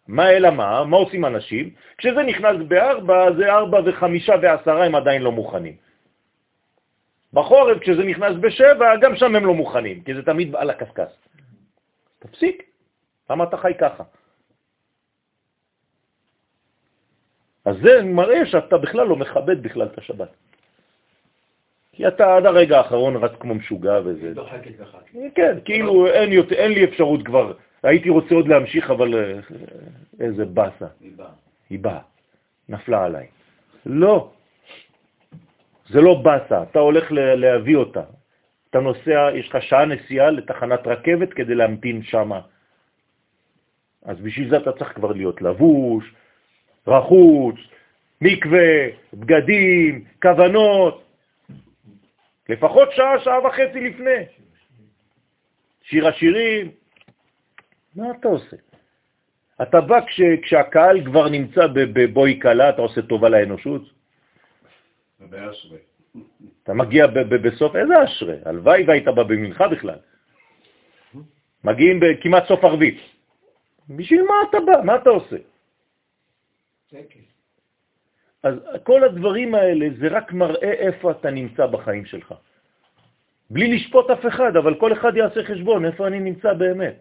מה 0.08 0.30
אלא 0.30 0.50
מה? 0.50 0.84
מה 0.84 0.96
עושים 0.96 1.24
אנשים? 1.24 1.70
כשזה 1.98 2.22
נכנס 2.22 2.56
ב-4, 2.68 3.12
זה 3.36 3.52
4 3.52 3.80
ו-5 3.84 4.04
ו-10 4.42 4.70
הם 4.70 4.94
עדיין 4.94 5.22
לא 5.22 5.32
מוכנים. 5.32 5.74
בחורף, 7.32 7.78
כשזה 7.80 8.04
נכנס 8.04 8.36
בשבע, 8.40 8.96
גם 9.00 9.16
שם 9.16 9.36
הם 9.36 9.46
לא 9.46 9.54
מוכנים, 9.54 10.02
כי 10.02 10.14
זה 10.14 10.22
תמיד 10.22 10.56
על 10.56 10.70
הקסקס. 10.70 11.12
תפסיק, 12.18 12.62
למה 13.30 13.44
אתה 13.44 13.56
חי 13.56 13.72
ככה? 13.80 14.04
אז 17.64 17.76
זה 17.82 18.02
מראה 18.02 18.46
שאתה 18.46 18.78
בכלל 18.78 19.06
לא 19.06 19.16
מכבד 19.16 19.62
בכלל 19.62 19.86
את 19.86 19.98
השבת. 19.98 20.28
כי 21.92 22.08
אתה 22.08 22.36
עד 22.36 22.46
הרגע 22.46 22.78
האחרון 22.78 23.16
רץ 23.16 23.32
כמו 23.40 23.54
משוגע 23.54 24.00
וזה... 24.04 24.32
כן, 25.34 25.58
כאילו 25.64 26.06
אין, 26.06 26.32
יותר, 26.32 26.54
אין 26.54 26.72
לי 26.72 26.84
אפשרות 26.84 27.26
כבר. 27.26 27.52
הייתי 27.82 28.08
רוצה 28.08 28.34
עוד 28.34 28.48
להמשיך, 28.48 28.90
אבל 28.90 29.14
אה, 29.14 29.40
איזה 30.20 30.44
בסה. 30.44 30.86
היא 31.00 31.12
באה. 31.16 31.30
היא 31.70 31.78
באה. 31.78 32.00
נפלה 32.68 33.04
עליי. 33.04 33.26
לא, 33.86 34.30
זה 35.90 36.00
לא 36.00 36.22
בסה, 36.22 36.62
אתה 36.62 36.78
הולך 36.78 37.04
להביא 37.12 37.76
אותה. 37.76 38.02
אתה 38.70 38.80
נוסע, 38.80 39.30
יש 39.34 39.48
לך 39.48 39.62
שעה 39.62 39.84
נסיעה 39.84 40.30
לתחנת 40.30 40.86
רכבת 40.86 41.32
כדי 41.32 41.54
להמתין 41.54 42.02
שמה. 42.02 42.40
אז 44.04 44.20
בשביל 44.20 44.50
זה 44.50 44.56
אתה 44.56 44.72
צריך 44.72 44.92
כבר 44.94 45.12
להיות 45.12 45.42
לבוש, 45.42 46.14
רחוץ, 46.86 47.56
מקווה, 48.20 48.86
בגדים, 49.14 50.04
כוונות, 50.22 51.04
לפחות 52.48 52.88
שעה, 52.92 53.20
שעה 53.20 53.46
וחצי 53.46 53.80
לפני. 53.80 54.22
שיר 55.82 56.08
השירים, 56.08 56.70
מה 57.96 58.10
אתה 58.10 58.28
עושה? 58.28 58.56
אתה 59.62 59.80
בא 59.80 60.06
כש, 60.06 60.20
כשהקהל 60.42 61.04
כבר 61.04 61.28
נמצא 61.28 61.66
בבוי 61.66 62.38
קלה, 62.38 62.68
אתה 62.68 62.82
עושה 62.82 63.02
טובה 63.02 63.28
לאנושות? 63.28 63.99
אתה 66.62 66.74
מגיע 66.74 67.06
ב- 67.06 67.18
ב- 67.18 67.48
בסוף, 67.48 67.76
איזה 67.76 68.04
אשרי? 68.04 68.36
הלוואי 68.44 68.84
והיית 68.86 69.04
בא 69.04 69.22
במנחה 69.22 69.68
בכלל. 69.68 69.98
מגיעים 71.64 72.00
כמעט 72.22 72.46
סוף 72.48 72.64
ערבית. 72.64 72.98
בשביל 73.88 74.22
מה 74.22 74.34
אתה 74.50 74.58
בא? 74.60 74.72
מה 74.84 74.96
אתה 74.96 75.10
עושה? 75.10 75.36
אז 78.42 78.54
כל 78.82 79.04
הדברים 79.04 79.54
האלה 79.54 79.86
זה 80.00 80.08
רק 80.08 80.32
מראה 80.32 80.72
איפה 80.72 81.10
אתה 81.10 81.30
נמצא 81.30 81.66
בחיים 81.66 82.04
שלך. 82.04 82.34
בלי 83.50 83.76
לשפוט 83.76 84.10
אף 84.10 84.26
אחד, 84.26 84.56
אבל 84.56 84.74
כל 84.80 84.92
אחד 84.92 85.16
יעשה 85.16 85.44
חשבון 85.44 85.84
איפה 85.84 86.06
אני 86.06 86.20
נמצא 86.20 86.52
באמת. 86.52 86.96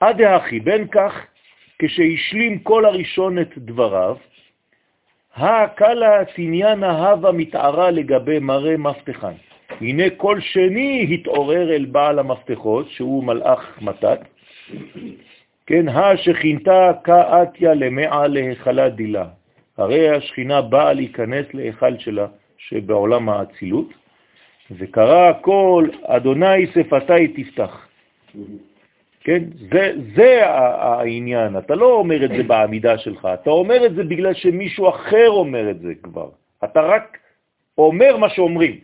עד 0.00 0.20
האחי, 0.20 0.60
בין 0.60 0.88
כך, 0.88 1.12
כשהשלים 1.78 2.58
כל 2.58 2.84
הראשון 2.84 3.38
את 3.38 3.58
דבריו, 3.58 4.16
הקלה 5.36 6.24
תניאנה 6.36 7.08
הווה 7.08 7.32
מתערה 7.32 7.90
לגבי 7.90 8.38
מראה 8.38 8.76
מפתחן. 8.76 9.32
הנה 9.80 10.10
כל 10.16 10.40
שני 10.40 11.06
התעורר 11.14 11.72
אל 11.72 11.84
בעל 11.84 12.18
המפתחות, 12.18 12.90
שהוא 12.90 13.24
מלאך 13.24 13.78
מתת, 13.82 14.20
כן, 15.66 15.88
השכינתה 15.88 16.92
כאתיה 17.04 17.74
למעה 17.74 18.26
להיכלה 18.26 18.88
דילה. 18.88 19.26
הרי 19.76 20.10
השכינה 20.10 20.62
באה 20.62 20.92
להיכנס 20.92 21.46
להיכל 21.54 21.98
שלה, 21.98 22.26
שבעולם 22.58 23.28
האצילות, 23.28 23.88
וקרא 24.70 25.28
הכל, 25.28 25.88
אדוני 26.02 26.66
שפתי 26.66 27.28
תפתח. 27.28 27.86
כן? 29.30 29.44
זה, 29.72 29.92
זה 30.16 30.46
העניין, 30.46 31.58
אתה 31.58 31.74
לא 31.74 31.92
אומר 31.92 32.24
את 32.24 32.30
זה 32.36 32.42
בעמידה 32.42 32.98
שלך, 32.98 33.28
אתה 33.34 33.50
אומר 33.50 33.86
את 33.86 33.94
זה 33.94 34.04
בגלל 34.04 34.34
שמישהו 34.34 34.88
אחר 34.88 35.28
אומר 35.28 35.70
את 35.70 35.80
זה 35.80 35.94
כבר. 36.02 36.28
אתה 36.64 36.80
רק 36.80 37.18
אומר 37.78 38.16
מה 38.16 38.28
שאומרים. 38.28 38.80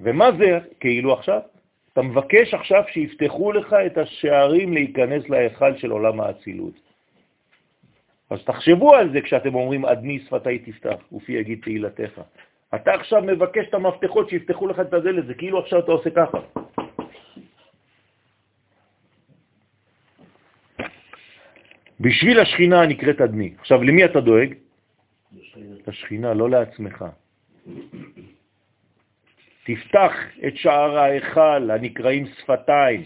ומה 0.00 0.28
זה 0.38 0.58
כאילו 0.80 1.12
עכשיו? 1.12 1.40
אתה 1.92 2.02
מבקש 2.02 2.54
עכשיו 2.54 2.82
שיפתחו 2.92 3.52
לך 3.52 3.76
את 3.86 3.98
השערים 3.98 4.72
להיכנס 4.72 5.28
להיכל 5.28 5.76
של 5.76 5.90
עולם 5.90 6.20
האצילות. 6.20 6.74
אז 8.30 8.38
תחשבו 8.44 8.94
על 8.94 9.12
זה 9.12 9.20
כשאתם 9.20 9.54
אומרים 9.54 9.84
אדני 9.84 10.18
שפתי 10.18 10.58
תפתח 10.58 11.12
ופי 11.12 11.32
יגיד 11.32 11.60
תהילתך. 11.62 12.20
אתה 12.74 12.92
עכשיו 12.94 13.22
מבקש 13.22 13.68
את 13.68 13.74
המפתחות 13.74 14.28
שיפתחו 14.28 14.66
לך 14.66 14.80
את 14.80 14.92
הדלת, 14.92 15.26
זה 15.26 15.34
כאילו 15.34 15.58
עכשיו 15.58 15.78
אתה 15.78 15.92
עושה 15.92 16.10
ככה. 16.10 16.38
בשביל 22.00 22.40
השכינה 22.40 22.82
הנקראת 22.82 23.20
אדני. 23.20 23.54
עכשיו, 23.58 23.82
למי 23.82 24.04
אתה 24.04 24.20
דואג? 24.20 24.54
לשכינה, 25.86 26.34
לא 26.34 26.50
לעצמך. 26.50 27.04
תפתח 29.66 30.12
את 30.46 30.56
שער 30.56 30.98
ההיכל 30.98 31.70
הנקראים 31.70 32.26
שפתיים, 32.26 33.02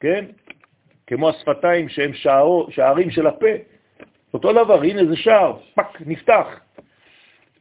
כן? 0.00 0.24
כמו 1.06 1.28
השפתיים 1.28 1.88
שהם 1.88 2.14
שערו, 2.14 2.66
שערים 2.70 3.10
של 3.10 3.26
הפה. 3.26 3.46
אותו 4.34 4.52
דבר, 4.52 4.82
הנה 4.82 5.04
זה 5.04 5.16
שער, 5.16 5.58
פק, 5.74 6.00
נפתח. 6.06 6.60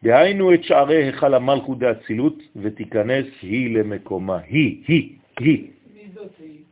דהיינו 0.03 0.53
את 0.53 0.63
שערי 0.63 1.03
היכל 1.03 1.33
המלכות 1.33 1.79
דאצילות 1.79 2.37
ותיכנס 2.55 3.25
היא 3.41 3.77
למקומה. 3.77 4.37
היא, 4.37 4.83
היא, 4.87 5.15
היא. 5.39 5.67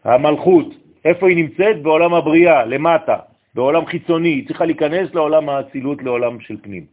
המלכות. 0.04 0.68
איפה 1.06 1.28
היא 1.30 1.38
נמצאת? 1.38 1.82
בעולם 1.82 2.14
הבריאה, 2.14 2.66
למטה, 2.66 3.18
בעולם 3.56 3.86
חיצוני. 3.86 4.30
היא 4.30 4.48
צריכה 4.48 4.66
להיכנס 4.66 5.14
לעולם 5.14 5.50
האצילות, 5.50 6.04
לעולם 6.04 6.40
של 6.40 6.58
פנים. 6.62 6.86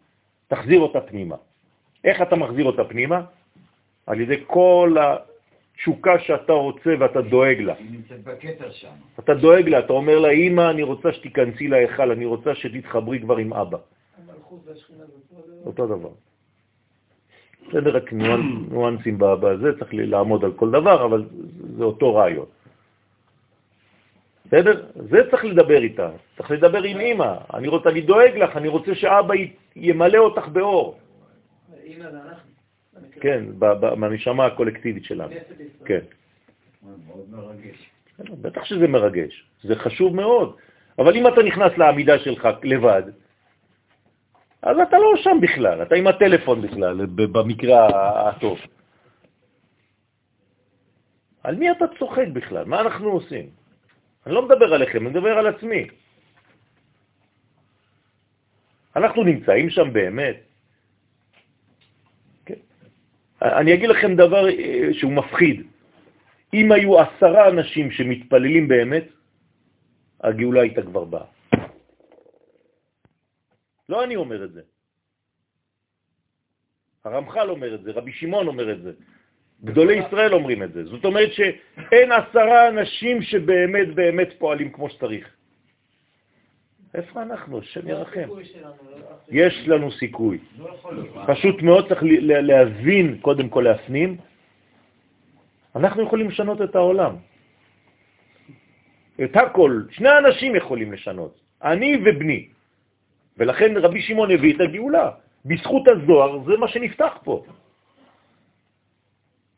תחזיר 0.48 0.80
אותה 0.80 1.01
פנימה. 1.01 1.36
איך 2.05 2.22
אתה 2.22 2.36
מחזיר 2.36 2.64
אותה 2.64 2.85
פנימה? 2.85 3.20
על 4.06 4.20
ידי 4.20 4.36
כל 4.47 4.97
התשוקה 5.01 6.18
שאתה 6.18 6.52
רוצה 6.52 6.90
ואתה 6.98 7.20
דואג 7.20 7.60
לה. 7.60 7.74
היא 7.78 7.90
נמצאת 7.90 8.24
בכתר 8.24 8.70
שם. 8.70 8.89
אתה 9.18 9.35
דואג 9.35 9.68
לה, 9.68 9.78
אתה 9.78 9.93
אומר 9.93 10.18
לה, 10.18 10.30
אמא, 10.30 10.70
אני 10.70 10.82
רוצה 10.82 11.12
שתיכנסי 11.12 11.68
להיכל, 11.68 12.10
אני 12.10 12.24
רוצה 12.24 12.55
שתתחברי 12.55 13.20
כבר 13.20 13.36
עם 13.36 13.52
אבא. 13.52 13.78
אותו 15.66 15.86
דבר. 15.86 16.10
בסדר, 17.68 17.97
רק 17.97 18.12
ניואנסים 18.12 19.16
בזה, 19.18 19.78
צריך 19.78 19.90
לעמוד 19.93 20.44
על 20.44 20.52
כל 20.52 20.70
דבר, 20.70 21.05
אבל 21.05 21.24
זה 21.76 21.85
אותו 21.85 22.14
רעיון. 22.14 22.47
בסדר? 24.49 24.87
זה 24.95 25.19
צריך 25.31 25.45
לדבר 25.45 25.83
איתה, 25.83 26.11
צריך 26.37 26.51
לדבר 26.51 26.83
עם 26.83 27.01
אמא. 27.01 27.35
אני 27.55 27.69
רוצה, 27.69 27.89
אני 27.89 28.01
דואג 28.01 28.37
לך, 28.37 28.57
אני 28.57 28.69
רוצה 28.69 28.95
שאבא 28.95 29.35
ימלא 29.77 30.19
אותך 30.19 30.49
באור. 30.49 30.99
אמא 31.87 32.11
זה 32.11 32.16
אנחנו. 32.16 32.49
כן, 33.20 33.45
בנשמה 34.01 34.47
הקולקטיבית 34.47 35.05
שלנו. 35.05 35.33
כן. 35.85 36.01
מאוד 36.83 37.27
מרגש. 37.31 37.91
בטח 38.41 38.65
שזה 38.65 38.89
מרגש, 38.89 39.45
זה 39.62 39.77
חשוב 39.77 40.16
מאוד. 40.16 40.57
אבל 40.99 41.16
אם 41.16 41.27
אתה 41.27 41.43
נכנס 41.43 41.79
לעמידה 41.79 42.19
שלך 42.19 42.49
לבד, 42.62 43.03
אז 44.62 44.77
אתה 44.89 44.99
לא 44.99 45.12
שם 45.16 45.39
בכלל, 45.41 45.83
אתה 45.83 45.95
עם 45.95 46.07
הטלפון 46.07 46.62
בכלל, 46.62 47.07
במקרה 47.07 47.89
הטוב. 48.29 48.59
על 51.45 51.55
מי 51.57 51.70
אתה 51.70 51.85
צוחק 51.99 52.27
בכלל? 52.33 52.65
מה 52.65 52.81
אנחנו 52.81 53.11
עושים? 53.11 53.57
אני 54.27 54.35
לא 54.35 54.43
מדבר 54.43 54.74
עליכם, 54.74 54.99
אני 54.99 55.11
מדבר 55.11 55.39
על 55.39 55.47
עצמי. 55.47 55.86
אנחנו 58.97 59.24
נמצאים 59.24 59.70
שם 59.70 59.93
באמת. 59.93 60.36
כן. 62.47 62.61
אני 63.43 63.74
אגיד 63.74 63.89
לכם 63.89 64.16
דבר 64.16 64.49
אה, 64.49 64.89
שהוא 64.93 65.12
מפחיד. 65.12 65.66
אם 66.55 66.73
היו 66.73 67.01
עשרה 67.01 67.49
אנשים 67.49 67.90
שמתפללים 67.90 68.69
באמת, 68.69 69.05
הגאולה 70.20 70.61
הייתה 70.61 70.82
כבר 70.82 71.05
באה. 71.05 71.27
לא 73.89 74.05
אני 74.05 74.16
אומר 74.16 74.45
את 74.45 74.53
זה. 74.53 74.62
הרמח"ל 77.05 77.51
אומר 77.51 77.74
את 77.74 77.82
זה, 77.82 77.90
רבי 77.93 78.12
שמעון 78.12 78.47
אומר 78.47 78.73
את 78.73 78.82
זה, 78.82 78.93
גדולי 79.64 79.94
ישראל 79.94 80.35
אומרים 80.35 80.62
את 80.62 80.72
זה. 80.72 80.85
זאת 80.85 81.05
אומרת 81.05 81.32
שאין 81.32 82.12
עשרה 82.12 82.68
אנשים 82.68 83.22
שבאמת 83.22 83.94
באמת 83.94 84.28
פועלים 84.39 84.70
כמו 84.72 84.90
שצריך. 84.90 85.35
איפה 86.94 87.22
אנחנו? 87.22 87.59
השם 87.59 87.89
ירחם. 87.89 88.28
יש 89.28 89.68
לנו 89.68 89.93
סיכוי. 89.93 90.39
פשוט 91.26 91.62
מאוד 91.62 91.89
צריך 91.89 92.01
להבין, 92.22 93.18
קודם 93.20 93.48
כל 93.48 93.60
להפנים, 93.60 94.16
אנחנו 95.76 96.02
יכולים 96.02 96.28
לשנות 96.28 96.62
את 96.62 96.76
העולם. 96.76 97.16
את 99.24 99.36
הכל, 99.36 99.82
שני 99.90 100.18
אנשים 100.18 100.56
יכולים 100.56 100.93
לשנות, 100.93 101.40
אני 101.62 101.97
ובני. 102.05 102.48
ולכן 103.39 103.76
רבי 103.76 104.02
שמעון 104.02 104.30
הביא 104.30 104.55
את 104.56 104.60
הגאולה. 104.60 105.10
בזכות 105.44 105.89
הזוהר 105.89 106.44
זה 106.47 106.56
מה 106.56 106.68
שנפתח 106.68 107.18
פה. 107.24 107.44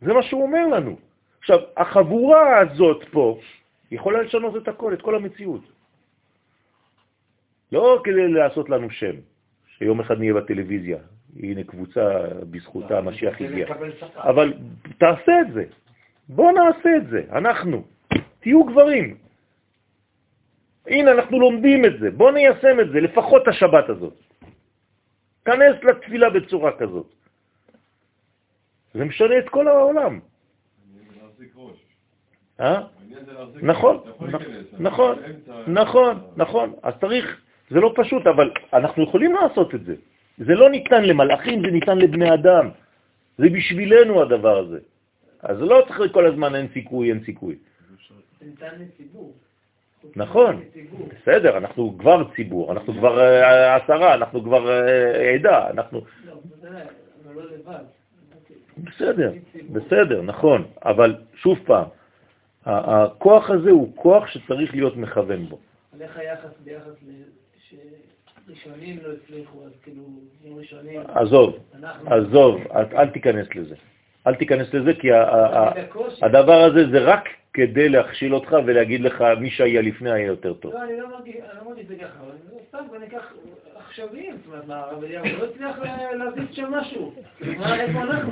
זה 0.00 0.12
מה 0.12 0.22
שהוא 0.22 0.42
אומר 0.42 0.66
לנו. 0.66 0.96
עכשיו, 1.38 1.58
החבורה 1.76 2.58
הזאת 2.58 3.04
פה 3.10 3.38
יכולה 3.90 4.22
לשנות 4.22 4.56
את 4.56 4.68
הכל, 4.68 4.94
את 4.94 5.02
כל 5.02 5.14
המציאות. 5.14 5.62
לא 7.72 8.00
כדי 8.04 8.28
לעשות 8.28 8.70
לנו 8.70 8.90
שם, 8.90 9.14
שיום 9.78 10.00
אחד 10.00 10.18
נהיה 10.18 10.34
בטלוויזיה, 10.34 10.98
הנה 11.42 11.64
קבוצה 11.64 12.20
בזכותה 12.50 12.98
המשיח 12.98 13.40
הגיע. 13.40 13.66
אבל 14.16 14.52
תעשה 14.98 15.40
את 15.40 15.52
זה, 15.52 15.64
בוא 16.28 16.52
נעשה 16.52 16.96
את 16.96 17.06
זה, 17.06 17.22
אנחנו. 17.32 17.84
תהיו 18.40 18.64
גברים. 18.64 19.16
הנה, 20.86 21.12
אנחנו 21.12 21.40
לומדים 21.40 21.84
את 21.84 22.00
זה, 22.00 22.10
בוא 22.10 22.30
ניישם 22.30 22.80
את 22.80 22.90
זה, 22.90 23.00
לפחות 23.00 23.48
השבת 23.48 23.88
הזאת. 23.88 24.14
כנס 25.44 25.76
לתפילה 25.82 26.30
בצורה 26.30 26.72
כזאת. 26.78 27.14
זה 28.94 29.04
משנה 29.04 29.38
את 29.38 29.48
כל 29.48 29.68
העולם. 29.68 30.20
אה? 32.60 32.82
נכון, 33.62 33.96
נכון, 34.78 35.18
נכון, 35.66 36.20
נכון. 36.36 36.74
אז 36.82 36.94
צריך, 37.00 37.40
זה 37.70 37.80
לא 37.80 37.92
פשוט, 37.96 38.26
אבל 38.26 38.50
אנחנו 38.72 39.02
יכולים 39.02 39.32
לעשות 39.34 39.74
את 39.74 39.84
זה. 39.84 39.94
זה 40.38 40.54
לא 40.54 40.70
ניתן 40.70 41.04
למלאכים, 41.04 41.60
זה 41.60 41.70
ניתן 41.70 41.98
לבני 41.98 42.34
אדם. 42.34 42.68
זה 43.38 43.48
בשבילנו 43.48 44.22
הדבר 44.22 44.58
הזה. 44.58 44.78
אז 45.42 45.56
לא 45.60 45.84
צריך 45.88 46.12
כל 46.12 46.26
הזמן 46.26 46.54
אין 46.54 46.68
סיכוי, 46.72 47.10
אין 47.10 47.24
סיכוי. 47.24 47.56
זה 48.40 48.46
ניתן 48.46 48.74
לציבור. 48.78 49.34
נכון, 50.16 50.62
בסדר, 51.08 51.56
אנחנו 51.56 51.98
כבר 51.98 52.24
ציבור, 52.36 52.72
אנחנו 52.72 52.92
כבר 52.94 53.20
אה, 53.20 53.76
עשרה, 53.76 54.14
אנחנו 54.14 54.42
כבר 54.42 54.70
אה, 54.70 55.34
עדה, 55.34 55.70
אנחנו... 55.70 56.00
לא, 56.24 56.40
אבל 56.62 57.34
לא 57.34 57.42
לבד. 57.44 57.84
בסדר, 58.84 59.32
בסדר, 59.72 60.22
נכון, 60.22 60.64
אבל 60.84 61.14
שוב 61.34 61.58
פעם, 61.66 61.84
הכוח 62.66 63.50
הזה 63.50 63.70
הוא 63.70 63.92
כוח 63.94 64.26
שצריך 64.26 64.74
להיות 64.74 64.96
מכוון 64.96 65.46
בו. 65.46 65.58
על 65.94 66.02
איך 66.02 66.16
היחס 66.16 66.50
ביחס 66.64 66.92
שראשונים 67.68 68.98
לא 69.02 69.08
הצליחו, 69.12 69.64
אז 69.66 69.72
כאילו, 69.82 70.02
אם 70.44 70.58
ראשונים... 70.58 71.00
עזוב. 71.08 71.56
עזוב, 72.06 72.60
אל 72.74 73.10
תיכנס 73.10 73.46
לזה. 73.54 73.74
אל 74.26 74.34
תיכנס 74.34 74.74
לזה, 74.74 74.94
כי. 74.94 75.08
הדבר 76.22 76.62
הזה 76.62 76.90
זה 76.90 76.98
רק 76.98 77.28
כדי 77.54 77.88
להכשיל 77.88 78.34
אותך 78.34 78.56
ולהגיד 78.66 79.00
לך 79.00 79.24
מי 79.40 79.50
שהיה 79.50 79.82
לפני 79.82 80.10
היה 80.10 80.26
יותר 80.26 80.52
טוב. 80.54 80.72
לא, 80.74 80.82
אני 80.82 80.96
לא 80.98 81.06
אמרתי 81.06 81.30
אני 81.32 81.40
לא 81.58 81.60
את 81.80 81.86
זה 81.88 81.94
ככה, 81.96 82.18
אבל 82.26 82.32
סתם, 82.68 82.78
בוא 82.88 82.98
ניקח 82.98 83.32
עכשוויים, 83.76 84.34
זאת 84.44 84.64
אומרת, 84.68 84.88
לא 85.38 85.44
הצליח 85.44 85.78
לה- 85.78 86.14
להזיז 86.14 86.44
שם 86.52 86.70
משהו. 86.70 87.12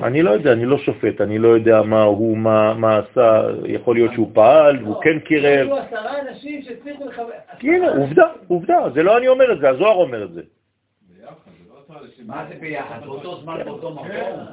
אני 0.02 0.22
לא 0.22 0.30
יודע, 0.30 0.52
אני 0.52 0.64
לא 0.66 0.78
שופט, 0.78 1.20
אני 1.20 1.38
לא 1.38 1.48
יודע 1.48 1.82
מה 1.82 2.02
הוא, 2.02 2.38
מה, 2.38 2.74
עשה, 2.98 3.42
יכול 3.66 3.96
להיות 3.96 4.12
שהוא 4.12 4.30
פעל, 4.34 4.84
והוא 4.84 5.02
כן 5.02 5.18
קירב. 5.18 5.44
היו 5.66 5.76
עשרה 5.76 6.20
אנשים 6.20 6.62
שהצליחו 6.62 7.06
לחבר... 7.08 7.30
הנה, 7.62 7.88
עובדה, 7.90 8.24
עובדה, 8.48 8.78
זה 8.94 9.02
לא 9.02 9.18
אני 9.18 9.28
אומר 9.28 9.52
את 9.52 9.60
זה, 9.60 9.68
הזוהר 9.68 9.94
אומר 9.96 10.24
את 10.24 10.32
זה. 10.32 10.42
ביחד, 10.42 11.30
זה 11.46 11.74
לא 11.74 11.78
עשרה 11.84 11.87
אנשים. 11.87 11.87
מה 12.26 12.46
זה 12.48 12.54
ביחד? 12.60 13.00
באותו 13.04 13.40
זמן, 13.40 13.60
באותו 13.64 13.90
מקום? 13.90 14.08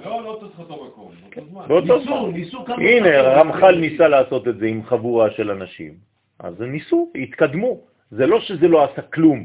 לא, 0.05 0.23
לא 0.23 0.37
צריך 0.39 0.59
אותו 0.59 0.85
מקום, 0.85 1.11
באותו 1.35 1.49
זמן. 1.49 1.67
באותו 1.67 1.97
ניסו, 1.97 2.05
זמן. 2.05 2.31
ניסו 2.33 2.65
כמה... 2.65 2.75
הנה, 2.75 3.21
רמח"ל 3.21 3.75
ניסה 3.75 4.07
לעשות 4.07 4.47
את 4.47 4.57
זה 4.57 4.65
עם 4.65 4.83
חבורה 4.83 5.31
של 5.31 5.51
אנשים. 5.51 5.93
אז 6.39 6.61
הם 6.61 6.71
ניסו, 6.71 7.11
התקדמו. 7.15 7.81
זה 8.11 8.27
לא 8.27 8.39
שזה 8.39 8.67
לא 8.67 8.83
עשה 8.83 9.01
כלום, 9.01 9.43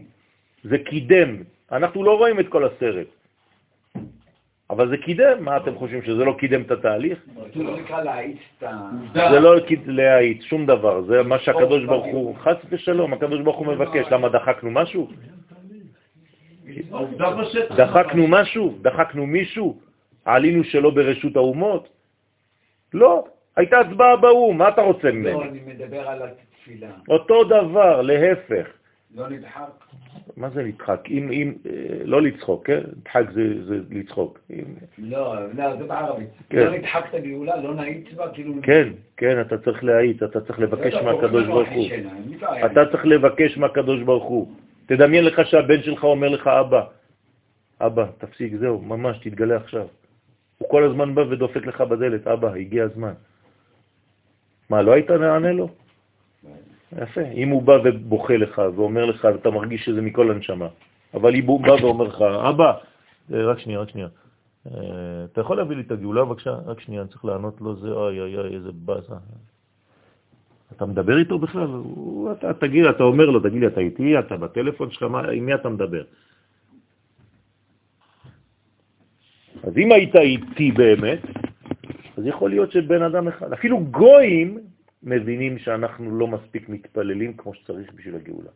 זה 0.64 0.78
קידם. 0.78 1.36
אנחנו 1.72 2.04
לא 2.04 2.18
רואים 2.18 2.40
את 2.40 2.48
כל 2.48 2.64
הסרט. 2.64 3.06
אבל 4.70 4.88
זה 4.88 4.96
קידם, 4.96 5.36
מה 5.40 5.56
אתם 5.56 5.74
חושבים, 5.74 6.02
שזה 6.02 6.24
לא 6.24 6.34
קידם 6.38 6.62
את 6.62 6.70
התהליך? 6.70 7.18
זה 7.54 7.62
לא 7.62 7.76
נקרא 7.76 8.02
להאיץ 8.02 8.38
את 8.58 8.62
ה... 8.62 8.90
זה 9.14 9.40
לא 9.40 9.56
להאיץ, 9.86 10.42
שום 10.42 10.66
דבר, 10.66 11.02
זה 11.02 11.22
מה 11.22 11.38
שהקדוש 11.38 11.84
ברוך 11.84 12.06
הוא, 12.06 12.36
חס 12.36 12.56
ושלום, 12.68 13.12
הקדוש 13.12 13.40
ברוך 13.40 13.56
הוא 13.56 13.66
מבקש, 13.66 14.06
למה 14.10 14.28
דחקנו 14.28 14.70
משהו? 14.70 15.08
העובדה 16.92 17.30
בשטח. 17.30 17.76
דחקנו 17.76 18.26
משהו? 18.28 18.78
דחקנו 18.82 19.26
מישהו? 19.26 19.80
עלינו 20.24 20.64
שלא 20.64 20.90
ברשות 20.90 21.36
האומות? 21.36 21.88
לא, 22.94 23.24
הייתה 23.56 23.78
הצבעה 23.78 24.16
באו"ם, 24.16 24.58
מה 24.58 24.68
אתה 24.68 24.82
רוצה 24.82 25.08
לא, 25.08 25.14
ממני? 25.14 25.48
אני 25.48 25.60
מדבר 25.66 26.08
על 26.08 26.22
התפילה. 26.22 26.90
אותו 27.08 27.44
דבר, 27.44 28.02
להפך. 28.02 28.66
לא 29.14 29.28
נדחק. 29.28 29.70
מה 30.36 30.50
זה 30.50 30.62
נדחק? 30.62 31.00
אם, 31.10 31.30
אם, 31.32 31.52
אה, 31.66 32.04
לא 32.04 32.22
לצחוק, 32.22 32.66
כן? 32.66 32.80
נדחק 32.96 33.30
זה, 33.32 33.64
זה 33.64 33.78
לצחוק. 33.90 34.38
אם, 34.50 34.64
לא, 34.98 35.34
לא, 35.54 35.76
זה 35.76 35.84
בערבית. 35.84 36.28
כן. 36.50 36.56
לא 36.56 36.70
נדחק 36.70 37.04
את 37.08 37.14
הגאולה, 37.14 37.56
לא 37.56 37.74
נאיץ 37.74 38.12
בה, 38.16 38.28
כאילו... 38.34 38.54
כן, 38.62 38.88
כן, 39.16 39.40
אתה 39.40 39.58
צריך 39.58 39.84
להעיט, 39.84 40.22
אתה 40.22 40.40
צריך 40.40 40.58
לבקש 40.58 40.94
לא, 40.94 41.04
מהקדוש 41.04 41.46
לא, 41.46 41.54
ברוך 41.54 41.68
לא, 41.68 41.74
הוא. 41.74 42.66
אתה 42.66 42.80
צריך 42.90 43.06
לבקש 43.06 43.58
מהקדוש 43.58 44.02
ברוך 44.02 44.24
הוא. 44.24 44.52
תדמיין 44.90 45.24
לך 45.24 45.46
שהבן 45.46 45.82
שלך 45.82 46.04
אומר 46.04 46.28
לך, 46.28 46.46
אבא, 46.46 46.82
אבא, 47.80 48.06
תפסיק, 48.18 48.56
זהו, 48.56 48.82
ממש, 48.82 49.18
תתגלה 49.22 49.56
עכשיו. 49.56 49.86
הוא 50.58 50.68
כל 50.68 50.82
הזמן 50.84 51.14
בא 51.14 51.20
ודופק 51.30 51.66
לך 51.66 51.80
בדלת, 51.80 52.26
אבא, 52.26 52.54
הגיע 52.54 52.84
הזמן. 52.84 53.14
מה, 54.70 54.82
לא 54.82 54.92
היית 54.92 55.10
נענה 55.10 55.52
לו? 55.52 55.68
יפה. 56.98 57.20
אם 57.20 57.48
הוא 57.48 57.62
בא 57.62 57.76
ובוכה 57.84 58.36
לך 58.36 58.62
ואומר 58.74 59.04
לך, 59.04 59.24
ואתה 59.24 59.50
מרגיש 59.50 59.84
שזה 59.84 60.00
מכל 60.02 60.30
הנשמה, 60.30 60.68
אבל 61.14 61.34
אם 61.34 61.46
הוא 61.46 61.60
בא 61.60 61.72
ואומר 61.82 62.04
לך, 62.04 62.22
אבא, 62.22 62.72
אה, 63.32 63.46
רק 63.46 63.58
שנייה, 63.58 63.80
רק 63.80 63.88
שנייה, 63.88 64.08
אה, 64.66 65.24
אתה 65.32 65.40
יכול 65.40 65.56
להביא 65.56 65.76
לי 65.76 65.82
את 65.82 65.90
הגאולה 65.90 66.24
בבקשה? 66.24 66.54
רק 66.66 66.80
שנייה, 66.80 67.02
אני 67.02 67.10
צריך 67.10 67.24
לענות 67.24 67.60
לו, 67.60 67.76
זה 67.76 67.88
אוי 67.88 68.20
אוי 68.20 68.38
אוי, 68.38 68.54
איזה 68.54 68.70
באסה. 68.74 69.14
אתה 70.76 70.86
מדבר 70.86 71.18
איתו 71.18 71.38
בכלל? 71.38 71.66
הוא, 71.66 72.32
אתה, 72.32 72.54
תגיד, 72.54 72.84
אתה 72.84 73.02
אומר 73.02 73.26
לו, 73.30 73.40
תגיד 73.40 73.60
לי, 73.60 73.66
אתה 73.66 73.80
איתי, 73.80 74.18
אתה 74.18 74.36
בטלפון 74.36 74.90
שלך, 74.90 75.02
מה, 75.02 75.28
עם 75.30 75.46
מי 75.46 75.54
אתה 75.54 75.68
מדבר? 75.68 76.04
אז 79.62 79.72
אם 79.76 79.92
היית 79.92 80.16
איתי 80.16 80.72
באמת, 80.72 81.20
אז 82.16 82.26
יכול 82.26 82.50
להיות 82.50 82.72
שבן 82.72 83.02
אדם 83.02 83.28
אחד, 83.28 83.52
אפילו 83.52 83.84
גויים 83.90 84.58
מבינים 85.02 85.58
שאנחנו 85.58 86.18
לא 86.18 86.26
מספיק 86.26 86.68
מתפללים 86.68 87.36
כמו 87.36 87.54
שצריך 87.54 87.92
בשביל 87.94 88.14
הגאולה. 88.14 88.50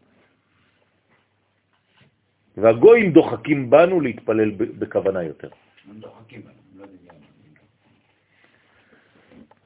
והגויים 2.57 3.13
דוחקים 3.13 3.71
בנו 3.71 4.01
להתפלל 4.01 4.51
בכוונה 4.51 5.23
יותר. 5.23 5.49
דוחקים 5.99 6.43
בנו, 6.43 6.53
לא. 6.77 6.87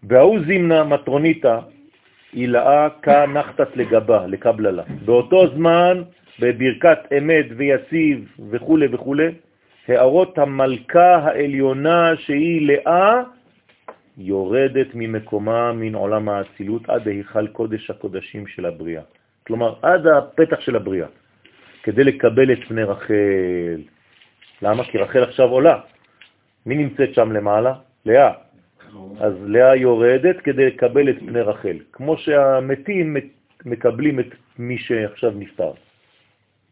וההוא 0.02 0.38
זימנה 0.46 0.84
מטרוניתא 0.84 1.60
הילאה 2.32 2.88
כנחתת 3.02 3.76
לגבה, 3.76 4.26
לקבללה. 4.26 4.82
באותו 5.04 5.48
זמן, 5.54 6.02
בברכת 6.40 6.98
אמת 7.18 7.46
ויציב 7.56 8.36
וכו' 8.50 8.78
וכו', 8.92 9.16
הערות 9.88 10.38
המלכה 10.38 11.16
העליונה 11.16 12.12
שהיא 12.16 12.66
לאה 12.66 13.22
יורדת 14.18 14.86
ממקומה 14.94 15.72
מן 15.72 15.94
עולם 15.94 16.28
האצילות 16.28 16.90
עד 16.90 17.08
היכל 17.08 17.46
קודש 17.46 17.90
הקודשים 17.90 18.46
של 18.46 18.66
הבריאה. 18.66 19.02
כלומר, 19.46 19.74
עד 19.82 20.06
הפתח 20.06 20.60
של 20.60 20.76
הבריאה, 20.76 21.06
כדי 21.82 22.04
לקבל 22.04 22.52
את 22.52 22.58
פני 22.68 22.82
רחל. 22.82 23.80
למה? 24.62 24.84
כי 24.84 24.98
רחל 24.98 25.22
עכשיו 25.22 25.48
עולה. 25.48 25.78
מי 26.66 26.74
נמצאת 26.74 27.14
שם 27.14 27.32
למעלה? 27.32 27.74
לאה. 28.06 28.32
אז 29.20 29.34
לאה 29.46 29.76
יורדת 29.76 30.40
כדי 30.40 30.66
לקבל 30.66 31.10
את 31.10 31.18
פני 31.18 31.40
רחל, 31.40 31.76
כמו 31.92 32.16
שהמתים 32.16 33.16
מקבלים 33.64 34.20
את 34.20 34.26
מי 34.58 34.78
שעכשיו 34.78 35.30
נפטר. 35.30 35.72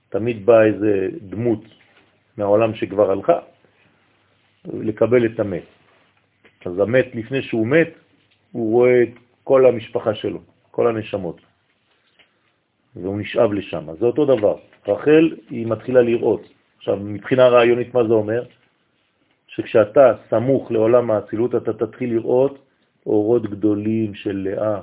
תמיד 0.09 0.47
באה 0.47 0.64
איזה 0.64 1.09
דמות 1.20 1.64
מהעולם 2.36 2.74
שכבר 2.74 3.10
הלכה, 3.10 3.38
לקבל 4.64 5.26
את 5.26 5.40
המת. 5.40 5.62
אז 6.64 6.78
המת, 6.78 7.14
לפני 7.14 7.43
שהוא 7.43 7.66
מת, 7.66 7.90
הוא 8.52 8.72
רואה 8.72 9.02
את 9.02 9.14
כל 9.44 9.66
המשפחה 9.66 10.14
שלו, 10.14 10.40
כל 10.70 10.86
הנשמות, 10.86 11.40
והוא 12.97 13.20
נשאב 13.20 13.52
לשם. 13.52 13.90
אז 13.90 13.98
זה 13.98 14.06
אותו 14.06 14.24
דבר. 14.24 14.56
רחל, 14.88 15.36
היא 15.51 15.66
מתחילה 15.66 16.02
לראות. 16.02 16.48
עכשיו, 16.76 16.97
מבחינה 16.97 17.48
רעיונית, 17.48 17.94
מה 17.94 18.05
זה 18.05 18.12
אומר? 18.12 18.43
שכשאתה 19.56 20.12
סמוך 20.30 20.70
לעולם 20.70 21.10
האצילות, 21.10 21.54
אתה 21.54 21.72
תתחיל 21.72 22.10
לראות 22.10 22.58
אורות 23.06 23.42
גדולים 23.50 24.14
של 24.14 24.36
לאה, 24.50 24.80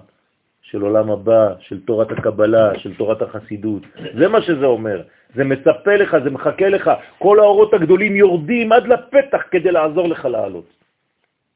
של 0.61 0.81
עולם 0.81 1.11
הבא, 1.11 1.53
של 1.59 1.85
תורת 1.85 2.11
הקבלה, 2.11 2.79
של 2.79 2.95
תורת 2.95 3.21
החסידות. 3.21 3.83
זה 4.17 4.27
מה 4.27 4.41
שזה 4.41 4.65
אומר. 4.65 5.03
זה 5.35 5.43
מצפה 5.43 5.95
לך, 5.95 6.17
זה 6.23 6.29
מחכה 6.29 6.69
לך. 6.69 6.91
כל 7.19 7.39
האורות 7.39 7.73
הגדולים 7.73 8.15
יורדים 8.15 8.71
עד 8.71 8.87
לפתח 8.87 9.41
כדי 9.51 9.71
לעזור 9.71 10.07
לך 10.07 10.25
לעלות. 10.25 10.69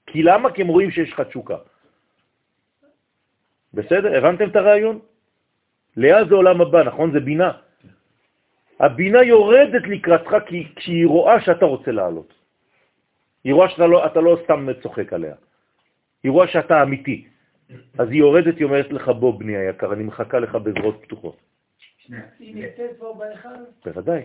כי 0.07 0.23
למה? 0.23 0.51
כי 0.51 0.61
הם 0.61 0.67
רואים 0.67 0.91
שיש 0.91 1.13
לך 1.13 1.21
תשוקה. 1.21 1.57
בסדר? 3.73 4.17
הבנתם 4.17 4.49
את 4.49 4.55
הרעיון? 4.55 4.99
לאה 5.97 6.25
זה 6.25 6.35
עולם 6.35 6.61
הבא, 6.61 6.83
נכון? 6.83 7.11
זה 7.11 7.19
בינה. 7.19 7.51
הבינה 8.79 9.23
יורדת 9.23 9.83
לקראתך 9.87 10.31
כי, 10.45 10.67
כי 10.75 10.91
היא 10.91 11.07
רואה 11.07 11.41
שאתה 11.41 11.65
רוצה 11.65 11.91
לעלות. 11.91 12.36
היא 13.47 13.53
רואה 13.53 13.69
שאתה 13.69 13.87
לא, 13.87 14.05
לא 14.15 14.37
סתם 14.43 14.67
צוחק 14.83 15.13
עליה. 15.13 15.35
היא 16.23 16.31
רואה 16.31 16.47
שאתה 16.47 16.83
אמיתי. 16.83 17.25
אז 17.97 18.07
היא 18.09 18.19
יורדת, 18.19 18.57
היא 18.57 18.65
אומרת 18.65 18.91
לך, 18.91 19.09
בוא 19.09 19.39
בני 19.39 19.57
היקר, 19.57 19.93
אני 19.93 20.03
מחכה 20.03 20.39
לך 20.39 20.55
בזרועות 20.55 20.99
פתוחות. 21.01 21.37
בוודאי. 23.85 24.21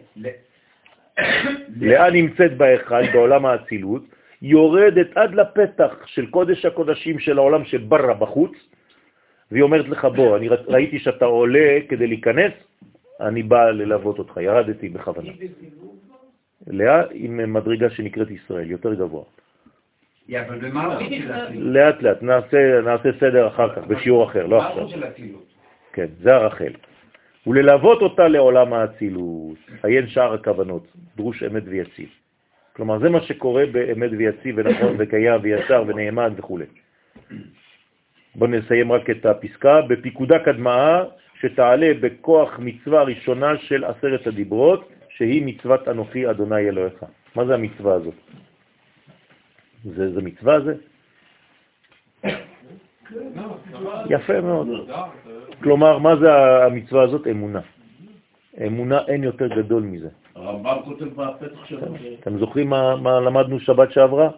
לאה 1.81 2.11
נמצאת 2.11 2.57
בהיכל, 2.57 3.13
בעולם 3.13 3.47
האצילות, 3.47 4.03
יורדת 4.43 5.17
עד 5.17 5.35
לפתח 5.35 6.07
של 6.07 6.27
קודש 6.31 6.65
הקודשים 6.65 7.19
של 7.19 7.39
העולם 7.39 7.65
שברה 7.65 8.15
בחוץ, 8.15 8.53
והיא 9.51 9.63
אומרת 9.63 9.89
לך, 9.89 10.05
בוא, 10.05 10.37
אני 10.37 10.49
ראיתי 10.49 10.99
שאתה 10.99 11.25
עולה 11.25 11.79
כדי 11.89 12.07
להיכנס, 12.07 12.53
אני 13.21 13.43
בא 13.43 13.71
ללוות 13.71 14.19
אותך, 14.19 14.37
ירדתי 14.37 14.89
בכוונה. 14.89 15.31
לאה 16.67 17.03
עם 17.11 17.53
מדרגה 17.53 17.91
שנקראת 17.91 18.31
ישראל, 18.31 18.71
יותר 18.71 18.95
גבוה. 18.95 19.25
אצילות? 21.45 21.75
לאט 21.75 22.03
לאט, 22.03 22.23
נעשה, 22.23 23.11
סדר 23.21 23.49
אחר 23.49 23.75
כך, 23.75 23.87
בשיעור 23.87 24.25
אחר, 24.25 24.47
לא 24.47 24.59
עכשיו. 24.59 24.73
המהות 24.73 24.91
של 24.91 25.05
אצילות? 25.05 25.47
כן, 25.93 26.07
זה 26.21 26.35
הרחל. 26.35 26.73
וללוות 27.47 28.03
אותה 28.03 28.29
לעולם 28.29 28.73
האצילות, 28.73 29.59
עיין 29.83 30.09
שאר 30.09 30.35
הכוונות, 30.35 30.87
דרוש 31.17 31.43
אמת 31.43 31.63
ויציב. 31.67 32.09
כלומר, 32.73 32.99
זה 32.99 33.09
מה 33.09 33.21
שקורה 33.21 33.67
באמת 33.73 34.11
ויציב 34.19 34.55
ונכון 34.59 34.97
וקיים 34.99 35.41
וישר 35.43 35.85
ונאמן 35.87 36.33
וכו'. 36.37 36.59
בואו 38.35 38.51
נסיים 38.51 38.93
רק 38.93 39.11
את 39.11 39.27
הפסקה. 39.27 39.81
בפיקודה 39.83 40.39
קדמאה 40.39 41.05
שתעלה 41.41 41.93
בכוח 42.01 42.59
מצווה 42.59 43.03
ראשונה 43.03 43.57
של 43.59 43.85
עשרת 43.85 44.27
הדיברות, 44.27 44.89
שהיא 45.23 45.43
מצוות 45.47 45.89
אנוכי 45.89 46.31
אדוני 46.31 46.69
אלוהיך. 46.69 47.05
מה 47.37 47.47
זה 47.47 47.55
המצווה 47.55 47.95
הזאת? 47.95 48.15
זה, 49.85 50.13
זה 50.15 50.23
מצווה 50.23 50.61
זה? 50.61 50.75
יפה 54.11 54.41
מאוד. 54.41 54.69
כלומר, 55.63 55.99
מה 55.99 56.17
זה 56.17 56.29
המצווה 56.67 57.03
הזאת? 57.03 57.27
אמונה. 57.27 57.61
אמונה 58.67 58.99
אין 59.09 59.25
יותר 59.25 59.49
גדול 59.49 59.83
מזה. 59.83 60.09
הרמב"ם 60.35 60.77
כותב 60.85 61.05
בפתח 61.05 61.65
שלו. 61.65 61.87
אתם 62.21 62.39
זוכרים 62.39 62.69
מה, 62.71 62.97
מה 62.97 63.21
למדנו 63.21 63.61
שבת 63.61 63.93
שעברה? 63.93 64.29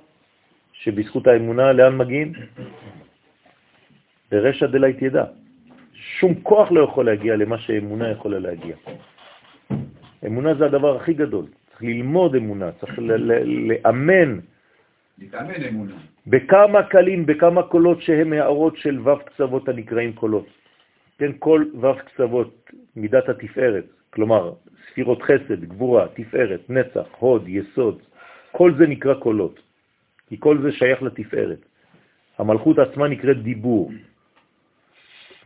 שבזכות 0.72 1.26
האמונה 1.26 1.72
לאן 1.72 1.96
מגיעים? 1.96 2.32
ברשע 4.30 4.66
דלית 4.66 5.02
ידע. 5.02 5.24
שום 6.20 6.34
כוח 6.42 6.72
לא 6.72 6.80
יכול 6.84 7.06
להגיע 7.06 7.36
למה 7.36 7.58
שאמונה 7.58 8.10
יכולה 8.10 8.38
להגיע. 8.38 8.76
אמונה 10.26 10.54
זה 10.54 10.64
הדבר 10.66 10.96
הכי 10.96 11.14
גדול. 11.14 11.46
צריך 11.70 11.82
ללמוד 11.82 12.34
אמונה, 12.34 12.72
צריך 12.72 12.98
לאמן. 12.98 14.38
להתאמן 15.18 15.62
אמונה. 15.68 15.94
בכמה 16.26 16.82
קלים, 16.82 17.26
בכמה 17.26 17.62
קולות 17.62 18.02
שהם 18.02 18.32
הערות 18.32 18.76
של 18.76 19.08
ו' 19.08 19.24
קצוות 19.24 19.68
הנקראים 19.68 20.12
קולות. 20.12 20.46
כן, 21.18 21.32
כל 21.38 21.64
ו' 21.80 21.94
קצוות, 22.06 22.70
מידת 22.96 23.28
התפארת, 23.28 23.84
כלומר, 24.10 24.52
ספירות 24.90 25.22
חסד, 25.22 25.64
גבורה, 25.64 26.08
תפארת, 26.14 26.70
נצח, 26.70 27.06
הוד, 27.18 27.48
יסוד, 27.48 28.02
כל 28.52 28.74
זה 28.78 28.86
נקרא 28.86 29.14
קולות, 29.14 29.60
כי 30.28 30.36
כל 30.38 30.62
זה 30.62 30.72
שייך 30.72 31.02
לתפארת. 31.02 31.58
המלכות 32.38 32.78
עצמה 32.78 33.08
נקראת 33.08 33.42
דיבור. 33.42 33.92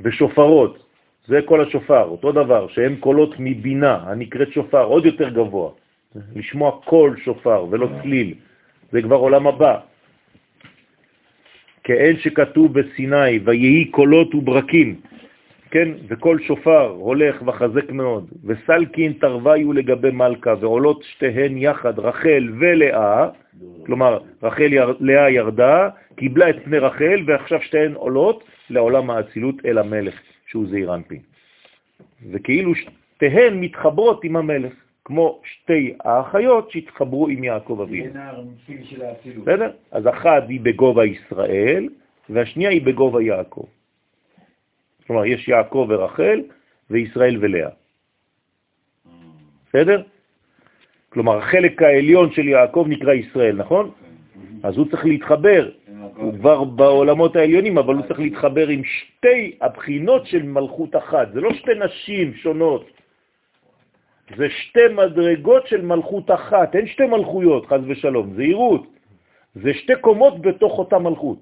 ושופרות, 0.00 0.87
זה 1.28 1.40
כל 1.44 1.60
השופר, 1.60 2.04
אותו 2.04 2.32
דבר, 2.32 2.68
שהם 2.68 2.96
קולות 2.96 3.34
מבינה, 3.38 3.98
הנקראת 4.06 4.52
שופר, 4.52 4.84
עוד 4.84 5.06
יותר 5.06 5.28
גבוה. 5.28 5.70
לשמוע 6.36 6.80
קול 6.84 7.16
שופר 7.24 7.66
ולא 7.70 7.88
צליל, 8.02 8.34
זה 8.92 9.02
כבר 9.02 9.16
עולם 9.16 9.46
הבא. 9.46 9.78
כאין 11.84 12.16
שכתוב 12.16 12.80
בסיני, 12.80 13.38
ויהי 13.44 13.84
קולות 13.84 14.34
וברקים, 14.34 15.00
כן, 15.70 15.88
וכל 16.08 16.38
שופר 16.40 16.86
הולך 16.88 17.42
וחזק 17.46 17.90
מאוד, 17.90 18.26
וסלקין 18.44 19.12
תרוויו 19.12 19.72
לגבי 19.72 20.10
מלכה, 20.10 20.54
ועולות 20.60 21.02
שתיהן 21.02 21.58
יחד, 21.58 21.98
רחל 21.98 22.48
ולאה, 22.60 23.28
כלומר, 23.86 24.18
רחל 24.42 24.72
יר, 24.72 24.96
לאה 25.00 25.30
ירדה, 25.30 25.88
קיבלה 26.16 26.50
את 26.50 26.56
פני 26.64 26.78
רחל, 26.78 27.22
ועכשיו 27.26 27.62
שתיהן 27.62 27.94
עולות 27.94 28.44
לעולם 28.70 29.10
האצילות 29.10 29.54
אל 29.64 29.78
המלך, 29.78 30.14
שהוא 30.48 30.66
זעיר 30.70 30.94
אנפין. 30.94 31.22
וכאילו 32.30 32.72
שתיהן 32.74 33.60
מתחברות 33.60 34.24
עם 34.24 34.36
המלך, 34.36 34.72
כמו 35.04 35.40
שתי 35.44 35.94
האחיות 36.04 36.70
שהתחברו 36.70 37.28
עם 37.28 37.44
יעקב 37.44 37.80
אבינו. 37.82 38.12
בסדר? 39.42 39.70
אז 39.90 40.08
אחת 40.08 40.42
היא 40.48 40.60
בגובה 40.60 41.04
ישראל, 41.04 41.88
והשנייה 42.30 42.70
היא 42.70 42.82
בגובה 42.86 43.22
יעקב. 43.22 43.64
כלומר, 45.06 45.26
יש 45.26 45.48
יעקב 45.48 45.86
ורחל 45.88 46.42
וישראל 46.90 47.36
ולאה. 47.40 47.70
בסדר? 49.68 50.02
כלומר, 51.08 51.38
החלק 51.38 51.82
העליון 51.82 52.32
של 52.32 52.48
יעקב 52.48 52.86
נקרא 52.88 53.12
ישראל, 53.12 53.56
נכון? 53.56 53.90
אז 54.62 54.76
הוא 54.76 54.86
צריך 54.90 55.04
להתחבר, 55.04 55.70
הוא 56.16 56.32
כבר 56.32 56.64
בעולמות 56.64 57.36
העליונים, 57.36 57.78
אבל 57.78 57.94
הוא 57.94 58.06
צריך 58.06 58.20
להתחבר 58.20 58.68
עם 58.68 58.82
שתי 58.84 59.56
הבחינות 59.60 60.26
של 60.26 60.42
מלכות 60.42 60.96
אחת. 60.96 61.32
זה 61.32 61.40
לא 61.40 61.52
שתי 61.54 61.70
נשים 61.74 62.34
שונות, 62.34 62.90
זה 64.36 64.50
שתי 64.50 64.88
מדרגות 64.94 65.66
של 65.66 65.82
מלכות 65.82 66.30
אחת, 66.30 66.76
אין 66.76 66.86
שתי 66.86 67.06
מלכויות, 67.06 67.66
חז 67.66 67.80
ושלום, 67.86 68.34
זהירות. 68.34 68.86
זה 69.54 69.74
שתי 69.74 69.92
קומות 70.00 70.42
בתוך 70.42 70.78
אותה 70.78 70.98
מלכות. 70.98 71.38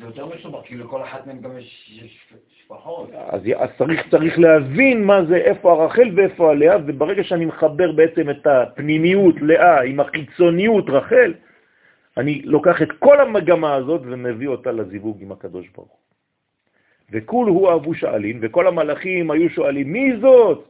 זה 0.00 0.06
יותר 0.06 0.26
מסובך, 0.26 0.58
כי 0.64 0.76
לכל 0.76 1.02
אחת 1.02 1.26
מהן 1.26 1.40
גם 1.40 1.58
יש 1.58 2.00
שפחות. 2.64 3.10
אז, 3.14 3.40
אז 3.56 3.68
צריך, 3.78 4.08
צריך 4.10 4.38
להבין 4.38 5.04
מה 5.04 5.24
זה, 5.24 5.36
איפה 5.36 5.72
הרחל 5.72 6.10
ואיפה 6.16 6.50
הלאה, 6.50 6.76
וברגע 6.86 7.24
שאני 7.24 7.44
מחבר 7.44 7.92
בעצם 7.92 8.30
את 8.30 8.46
הפנימיות 8.46 9.34
לאה 9.40 9.82
עם 9.82 10.00
החיצוניות 10.00 10.90
רחל, 10.90 11.34
אני 12.16 12.42
לוקח 12.44 12.82
את 12.82 12.92
כל 12.92 13.20
המגמה 13.20 13.74
הזאת 13.74 14.02
ומביא 14.04 14.48
אותה 14.48 14.72
לזיווג 14.72 15.18
עם 15.22 15.32
הקדוש 15.32 15.68
ברוך 15.68 15.90
הוא. 15.90 15.98
וכול 17.12 17.48
הוא 17.48 17.70
אהבו 17.70 17.94
שאלים, 17.94 18.38
וכל 18.42 18.66
המלאכים 18.66 19.30
היו 19.30 19.50
שואלים, 19.50 19.92
מי 19.92 20.16
זאת? 20.20 20.64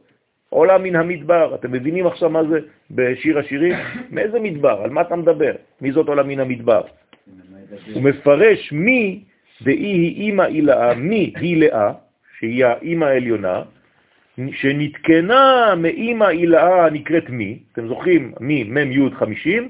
עולה 0.49 0.77
מן 0.77 0.95
המדבר. 0.95 1.55
אתם 1.55 1.71
מבינים 1.71 2.07
עכשיו 2.07 2.29
מה 2.29 2.43
זה 2.43 2.59
בשיר 2.91 3.39
השירים? 3.39 3.73
מאיזה 4.13 4.39
מדבר? 4.39 4.81
על 4.83 4.89
מה 4.89 5.01
אתה 5.01 5.15
מדבר? 5.15 5.53
מי 5.81 5.91
זאת 5.91 6.07
עולה 6.07 6.23
מן 6.23 6.39
המדבר? 6.39 6.81
הוא 7.93 8.03
מפרש 8.03 8.71
מי 8.71 9.23
דאי 9.61 9.73
היא 9.73 10.21
אימא 10.21 10.43
אילאה, 10.43 10.93
מי 10.93 11.33
היא 11.35 11.57
לאה, 11.57 11.91
שהיא 12.39 12.65
האימא 12.65 13.05
העליונה, 13.05 13.63
שנתקנה 14.51 15.75
מאימא 15.77 16.29
אילאה 16.29 16.89
נקראת 16.89 17.29
מי, 17.29 17.59
אתם 17.71 17.87
זוכרים 17.87 18.33
מי, 18.39 18.63
מ' 18.63 18.91
י' 18.91 19.09
50, 19.11 19.69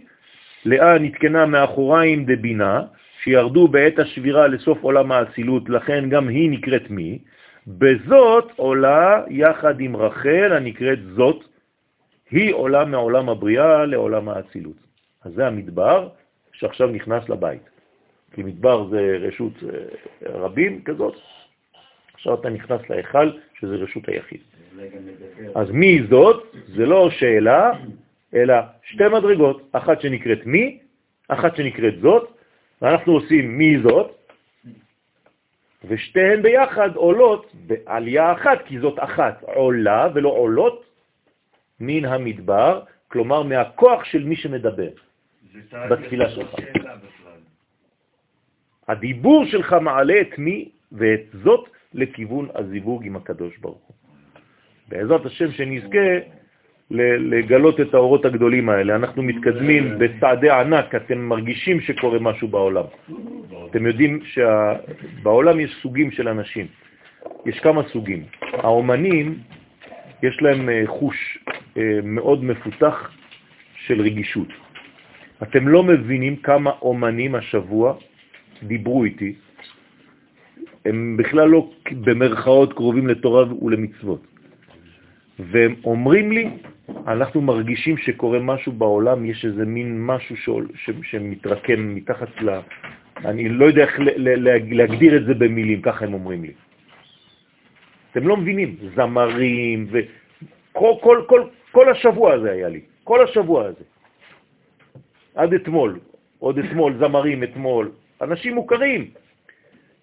לאה 0.65 0.99
נתקנה 0.99 1.45
מאחוריים 1.45 2.25
דבינה, 2.25 2.81
שירדו 3.23 3.67
בעת 3.67 3.99
השבירה 3.99 4.47
לסוף 4.47 4.77
עולם 4.81 5.11
האצילות, 5.11 5.69
לכן 5.69 6.09
גם 6.09 6.27
היא 6.27 6.49
נקראת 6.49 6.89
מי, 6.89 7.19
בזאת 7.67 8.51
עולה 8.55 9.23
יחד 9.29 9.79
עם 9.79 9.95
רחל 9.95 10.51
הנקראת 10.53 10.99
זאת, 11.15 11.43
היא 12.31 12.53
עולה 12.53 12.85
מעולם 12.85 13.29
הבריאה 13.29 13.85
לעולם 13.85 14.29
האצילות. 14.29 14.77
אז 15.23 15.33
זה 15.33 15.47
המדבר 15.47 16.09
שעכשיו 16.53 16.87
נכנס 16.87 17.29
לבית. 17.29 17.69
כי 18.33 18.43
מדבר 18.43 18.87
זה 18.89 19.17
רשות 19.21 19.53
אה, 19.63 19.79
רבים 20.29 20.81
כזאת, 20.83 21.15
עכשיו 22.13 22.33
אתה 22.33 22.49
נכנס 22.49 22.81
להיכל 22.89 23.31
שזה 23.59 23.75
רשות 23.75 24.09
היחיד. 24.09 24.39
אז 25.55 25.71
מי 25.71 26.03
זאת? 26.09 26.55
זה 26.67 26.85
לא 26.85 27.09
שאלה, 27.09 27.71
אלא 28.35 28.55
שתי 28.83 29.03
מדרגות, 29.07 29.69
אחת 29.71 30.01
שנקראת 30.01 30.45
מי, 30.45 30.79
אחת 31.27 31.55
שנקראת 31.55 31.99
זאת, 32.01 32.37
ואנחנו 32.81 33.13
עושים 33.13 33.57
מי 33.57 33.79
זאת, 33.79 34.15
ושתיהן 35.87 36.41
ביחד 36.41 36.95
עולות 36.95 37.51
בעלייה 37.67 38.33
אחת, 38.33 38.65
כי 38.65 38.79
זאת 38.79 38.99
אחת 38.99 39.43
עולה 39.43 40.07
ולא 40.13 40.29
עולות 40.29 40.85
מן 41.79 42.05
המדבר, 42.05 42.81
כלומר 43.07 43.43
מהכוח 43.43 44.03
של 44.03 44.23
מי 44.23 44.35
שמדבר 44.35 44.89
בתפילה 45.89 46.29
שלך. 46.29 46.55
הדיבור 48.87 49.45
שלך 49.45 49.73
מעלה 49.73 50.21
את 50.21 50.37
מי 50.37 50.69
ואת 50.91 51.25
זאת 51.43 51.69
לכיוון 51.93 52.47
הזיווג 52.55 53.05
עם 53.05 53.15
הקדוש 53.15 53.57
ברוך 53.57 53.83
הוא. 53.87 53.95
בעזרת 54.87 55.25
השם 55.25 55.51
שנזכה 55.51 56.07
לגלות 56.91 57.81
את 57.81 57.93
האורות 57.93 58.25
הגדולים 58.25 58.69
האלה. 58.69 58.95
אנחנו 58.95 59.23
מתקדמים 59.23 59.99
בצעדי 59.99 60.49
ענק, 60.49 60.95
אתם 60.95 61.17
מרגישים 61.17 61.81
שקורה 61.81 62.19
משהו 62.19 62.47
בעולם. 62.47 62.83
אתם 63.69 63.85
יודעים 63.85 64.19
שבעולם 64.23 65.59
יש 65.59 65.79
סוגים 65.81 66.11
של 66.11 66.27
אנשים. 66.27 66.67
יש 67.45 67.59
כמה 67.59 67.81
סוגים. 67.93 68.23
האומנים, 68.53 69.37
יש 70.23 70.41
להם 70.41 70.69
אה, 70.69 70.83
חוש 70.85 71.37
אה, 71.77 71.99
מאוד 72.03 72.43
מפותח 72.43 73.11
של 73.85 74.01
רגישות. 74.01 74.47
אתם 75.43 75.67
לא 75.67 75.83
מבינים 75.83 76.35
כמה 76.35 76.71
אומנים 76.81 77.35
השבוע 77.35 77.93
דיברו 78.63 79.03
איתי, 79.03 79.33
הם 80.85 81.17
בכלל 81.17 81.49
לא 81.49 81.69
במרכאות 81.91 82.73
קרובים 82.73 83.07
לתורה 83.07 83.53
ולמצוות. 83.63 84.34
והם 85.39 85.75
אומרים 85.83 86.31
לי, 86.31 86.49
אנחנו 87.07 87.41
מרגישים 87.41 87.97
שקורה 87.97 88.39
משהו 88.39 88.71
בעולם, 88.71 89.25
יש 89.25 89.45
איזה 89.45 89.65
מין 89.65 90.05
משהו 90.05 90.37
שול, 90.37 90.67
ש, 90.75 90.89
שמתרקם 91.03 91.95
מתחת 91.95 92.41
ל... 92.41 92.59
אני 93.25 93.49
לא 93.49 93.65
יודע 93.65 93.81
איך 93.81 93.99
להגדיר 94.71 95.17
את 95.17 95.25
זה 95.25 95.33
במילים, 95.33 95.81
ככה 95.81 96.05
הם 96.05 96.13
אומרים 96.13 96.43
לי. 96.43 96.53
אתם 98.11 98.27
לא 98.27 98.37
מבינים, 98.37 98.75
זמרים, 98.95 99.87
וכל 99.91 100.93
כל, 101.01 101.23
כל, 101.27 101.41
כל 101.71 101.89
השבוע 101.89 102.33
הזה 102.33 102.51
היה 102.51 102.69
לי, 102.69 102.81
כל 103.03 103.23
השבוע 103.23 103.65
הזה. 103.65 103.83
עד 105.35 105.53
אתמול, 105.53 105.99
עוד 106.39 106.57
אתמול, 106.57 106.97
זמרים 106.99 107.43
אתמול, 107.43 107.91
אנשים 108.21 108.55
מוכרים, 108.55 109.09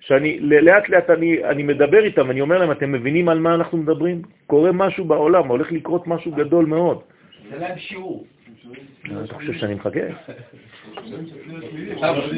שאני 0.06 0.40
לאט 0.40 0.88
לאט 0.88 1.10
אני, 1.10 1.44
אני 1.44 1.62
מדבר 1.62 2.04
איתם, 2.04 2.30
אני 2.30 2.40
אומר 2.40 2.58
להם, 2.58 2.70
אתם 2.70 2.92
מבינים 2.92 3.28
על 3.28 3.38
מה 3.38 3.54
אנחנו 3.54 3.78
מדברים? 3.78 4.22
קורה 4.46 4.72
משהו 4.72 5.04
בעולם, 5.04 5.48
הולך 5.48 5.72
לקרות 5.72 6.06
משהו 6.06 6.32
גדול 6.32 6.66
מאוד. 6.66 7.00
זה 7.50 7.58
להם 7.58 7.78
שיעור. 7.78 8.26
אתה 9.24 9.34
חושב 9.34 9.52
שאני 9.52 9.74
מחכה? 9.74 10.00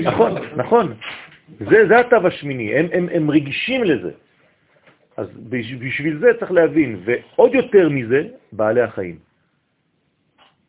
נכון, 0.02 0.32
נכון. 0.56 0.94
זה, 1.58 1.98
התו 2.00 2.26
השמיני, 2.26 2.74
הם, 2.74 2.86
הם, 2.92 3.08
הם 3.12 3.30
רגישים 3.30 3.84
לזה. 3.84 4.10
אז 5.16 5.28
בשביל 5.80 6.18
זה 6.18 6.28
צריך 6.40 6.52
להבין, 6.52 7.00
ועוד 7.04 7.54
יותר 7.54 7.88
מזה, 7.88 8.22
בעלי 8.52 8.80
החיים. 8.80 9.18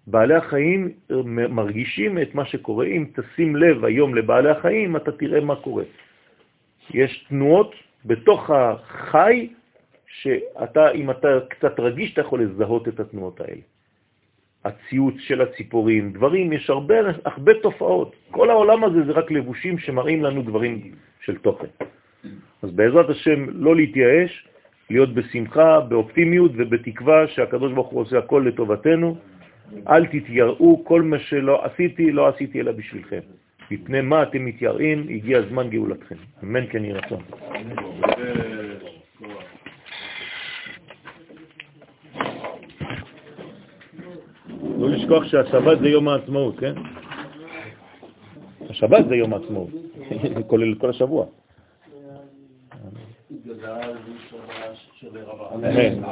בעלי 0.08 0.36
החיים 0.36 0.92
מרגישים 1.50 2.22
את 2.22 2.36
מה 2.36 2.46
שקורה. 2.46 2.86
אם 2.86 3.06
תשים 3.16 3.56
לב 3.56 3.86
היום 3.86 4.16
לבעלי 4.16 4.50
החיים, 4.50 4.96
אתה 4.96 5.12
תראה 5.12 5.40
מה 5.42 5.56
קורה. 5.56 5.84
יש 6.94 7.26
תנועות 7.30 7.76
בתוך 8.06 8.49
החי, 8.49 9.49
שאתה, 10.22 10.91
אם 10.91 11.12
אתה 11.12 11.28
קצת 11.49 11.80
רגיש, 11.80 12.14
אתה 12.14 12.22
יכול 12.22 12.44
לזהות 12.44 12.88
את 12.88 12.99
התנועות 12.99 13.41
האלה. 13.41 13.62
הציוץ 14.66 15.16
של 15.20 15.41
הציפורים, 15.41 16.14
דברים, 16.14 16.53
יש 16.53 16.70
הרבה, 16.70 16.95
הרבה 17.26 17.53
תופעות. 17.62 18.16
כל 18.32 18.49
העולם 18.49 18.84
הזה 18.84 19.06
זה 19.06 19.12
רק 19.12 19.32
לבושים 19.32 19.78
שמראים 19.78 20.24
לנו 20.24 20.41
דברים 20.41 20.91
של 21.22 21.38
תוכן. 21.38 21.68
אז 22.62 22.72
בעזרת 22.72 23.10
השם 23.10 23.45
לא 23.49 23.76
להתייאש, 23.76 24.48
להיות 24.90 25.14
בשמחה, 25.14 25.80
באופטימיות 25.80 26.52
ובתקווה 26.56 27.28
שהקדוש 27.28 27.74
ברוך 27.74 27.88
הוא 27.88 28.02
עושה 28.02 28.18
הכל 28.18 28.45
לטובתנו. 28.48 29.18
אל 29.90 30.06
תתייראו, 30.06 30.86
כל 30.86 31.02
מה 31.02 31.20
שלא 31.20 31.66
עשיתי, 31.66 32.12
לא 32.12 32.28
עשיתי 32.28 32.62
אלא 32.62 32.72
בשבילכם. 32.72 33.20
מפני 33.72 34.02
מה 34.02 34.24
אתם 34.24 34.46
מתייראים, 34.46 35.08
הגיע 35.10 35.42
זמן 35.50 35.70
גאולתכם. 35.70 36.16
אמן 36.44 36.68
כן 36.70 36.86
יהי 36.86 36.94
רצון. 36.94 37.24
לא 44.80 44.90
לשכוח 44.90 45.24
שהשבת 45.26 45.80
זה 45.80 45.90
יום 45.90 46.08
העצמאות, 46.08 46.60
כן? 46.60 46.74
השבת 48.70 49.08
זה 49.10 49.16
יום 49.16 49.34
העצמאות, 49.34 49.70
כולל 50.48 50.76
כל 50.76 50.90
השבוע. 50.90 51.26
אמן. 55.54 56.04